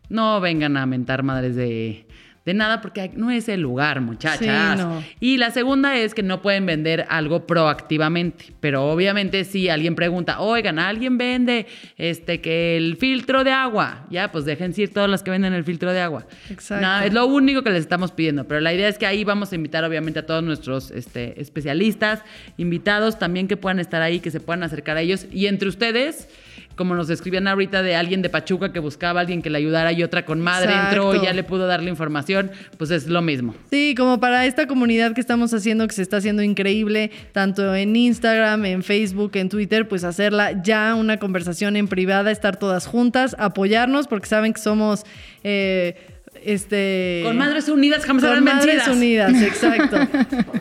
No 0.09 0.41
vengan 0.41 0.78
a 0.78 0.88
mentar 0.88 1.22
madres 1.22 1.55
de, 1.55 2.07
de 2.46 2.56
nada 2.56 2.82
porque 2.82 3.12
no 3.16 3.30
es 3.30 3.48
el 3.50 3.62
lugar, 3.62 4.02
muchachas. 4.02 4.39
Sí, 4.80 4.84
no. 4.84 5.04
Y 5.20 5.38
la 5.38 5.52
segunda 5.52 5.96
es 5.98 6.16
que 6.16 6.24
no 6.24 6.42
pueden 6.42 6.66
vender 6.66 7.06
algo 7.10 7.46
proactivamente, 7.46 8.46
pero 8.60 8.89
obviamente 8.89 9.44
si 9.44 9.70
alguien 9.70 9.96
pregunta, 9.96 10.39
oigan, 10.39 10.80
alguien 10.80 11.20
vende 11.20 11.68
este 11.98 12.42
que 12.42 12.78
el 12.78 12.98
filtro 12.98 13.44
de 13.44 13.52
agua, 13.52 14.08
ya 14.10 14.32
pues 14.32 14.46
dejen 14.46 14.74
ir 14.76 14.92
todas 14.92 15.10
las 15.10 15.22
que 15.22 15.30
venden 15.30 15.54
el 15.54 15.64
filtro 15.64 15.94
de 15.94 16.02
agua. 16.02 16.26
Exacto. 16.50 17.06
Es 17.06 17.14
lo 17.14 17.28
único 17.28 17.62
que 17.62 17.70
les 17.70 17.82
estamos 17.82 18.12
pidiendo, 18.12 18.48
pero 18.48 18.60
la 18.60 18.74
idea 18.74 18.88
es 18.88 18.98
que 18.98 19.06
ahí 19.06 19.24
vamos 19.24 19.52
a 19.52 19.56
invitar 19.56 19.84
obviamente 19.84 20.20
a 20.20 20.26
todos 20.26 20.44
nuestros 20.44 20.89
este, 20.89 21.39
especialistas, 21.39 22.24
invitados 22.58 23.20
también 23.20 23.48
que 23.48 23.56
puedan 23.58 23.80
estar 23.80 24.02
ahí, 24.02 24.20
que 24.20 24.32
se 24.32 24.39
puedan 24.39 24.64
acercar 24.64 24.98
a 24.98 25.02
ellos 25.02 25.28
y 25.32 25.46
entre 25.46 25.70
ustedes. 25.70 26.28
Como 26.76 26.95
nos 26.95 27.09
escribían 27.09 27.47
ahorita 27.47 27.84
de 27.84 27.95
alguien 27.95 28.22
de 28.22 28.30
Pachuca 28.30 28.72
que 28.72 28.80
buscaba 28.80 29.19
a 29.19 29.22
alguien 29.22 29.41
que 29.41 29.49
le 29.49 29.57
ayudara 29.57 29.91
y 29.91 30.03
otra 30.03 30.26
con 30.26 30.39
madre 30.39 30.74
entró 30.74 31.15
y 31.15 31.22
ya 31.22 31.34
le 31.34 31.43
pudo 31.43 31.67
dar 31.67 31.84
la 31.84 31.89
información, 31.89 32.51
pues 32.78 32.91
es 32.91 33.07
lo 33.07 33.22
mismo. 33.22 33.55
Sí, 33.69 33.95
como 33.97 34.19
para 34.19 34.45
esta 34.45 34.67
comunidad 34.67 35.13
que 35.13 35.22
estamos 35.22 35.53
haciendo, 35.53 35.88
que 35.88 35.93
se 35.93 36.01
está 36.01 36.17
haciendo 36.17 36.43
increíble, 36.43 37.11
tanto 37.32 37.76
en 37.76 37.95
Instagram, 37.95 38.65
en 38.65 38.84
Facebook, 38.84 39.32
en 39.36 39.49
Twitter, 39.49 39.88
pues 39.88 40.03
hacerla 40.03 40.61
ya 40.63 40.95
una 40.95 41.17
conversación 41.17 41.76
en 41.76 41.88
privada, 41.88 42.32
estar 42.32 42.57
todas 42.57 42.88
juntas, 42.88 43.36
apoyarnos, 43.39 44.07
porque 44.07 44.28
saben 44.28 44.53
que 44.53 44.61
somos, 44.61 45.05
eh, 45.43 45.95
este... 46.44 47.22
Con 47.26 47.38
Madres 47.38 47.70
Unidas 47.70 48.06
jamás 48.06 48.24
con 48.26 48.44
Madres 48.44 48.66
vencidas. 48.88 48.88
Unidas, 48.96 49.34
exacto. 49.42 49.98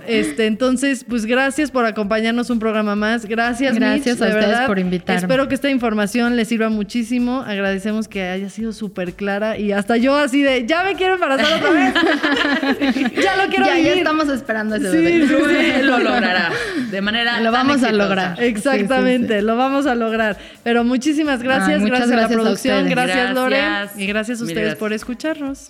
este, 0.07 0.47
entonces, 0.47 1.05
pues 1.09 1.27
gracias 1.27 1.71
por 1.71 1.85
acompañarnos 1.87 2.51
un 2.51 2.59
programa 2.59 2.97
más. 2.97 3.27
Gracias, 3.27 3.75
Gracias 3.75 4.17
Mitch, 4.17 4.23
a 4.23 4.25
de 4.27 4.31
ustedes 4.33 4.47
verdad. 4.49 4.67
por 4.67 4.79
invitarme. 4.79 5.21
Espero 5.21 5.49
que 5.49 5.55
esta 5.55 5.71
información 5.71 6.37
les 6.37 6.49
sirva 6.49 6.69
muchísimo. 6.69 7.41
Agradecemos 7.47 8.09
que 8.09 8.23
haya 8.23 8.49
sido 8.51 8.73
súper 8.73 9.15
clara 9.15 9.59
y 9.59 9.73
hasta 9.73 9.97
yo 9.97 10.17
así 10.17 10.43
de, 10.43 10.67
ya 10.67 10.85
me 10.85 10.95
quiero 10.95 11.15
embarazar 11.15 11.59
otra 11.59 11.71
vez. 11.71 11.95
ya 13.23 13.37
lo 13.37 13.49
quiero 13.51 13.67
ya, 13.67 13.75
ya 13.75 13.77
vivir. 13.77 13.99
estamos 13.99 14.29
esperando 14.29 14.77
ese 14.77 14.91
Sí, 14.91 14.97
bebé. 14.97 15.27
sí, 15.29 15.35
Rubén 15.35 15.87
lo 15.87 15.99
logrará 15.99 16.51
de 16.91 17.01
manera 17.01 17.39
Lo 17.41 17.53
tan 17.53 17.67
vamos 17.67 17.83
a 17.83 17.93
lograr. 17.93 18.43
Exactamente, 18.43 19.35
Sí, 19.35 19.41
sí, 19.41 19.47
lo 19.47 19.57
vamos 19.57 19.87
a 19.87 19.95
lograr. 19.95 20.37
Pero 20.63 20.85
muchísimas 20.85 21.43
gracias, 21.43 21.85
gracias, 21.85 22.11
a 22.11 22.17
la 22.17 22.25
a 22.25 22.29
producción, 22.29 22.89
gracias, 22.89 23.17
Gracias. 23.17 23.35
Lore 23.35 23.61
y 23.97 24.07
gracias 24.07 24.41
a 24.41 24.45
ustedes 24.45 24.61
gracias. 24.63 24.79
por 24.79 24.93
escucharnos. 24.93 25.70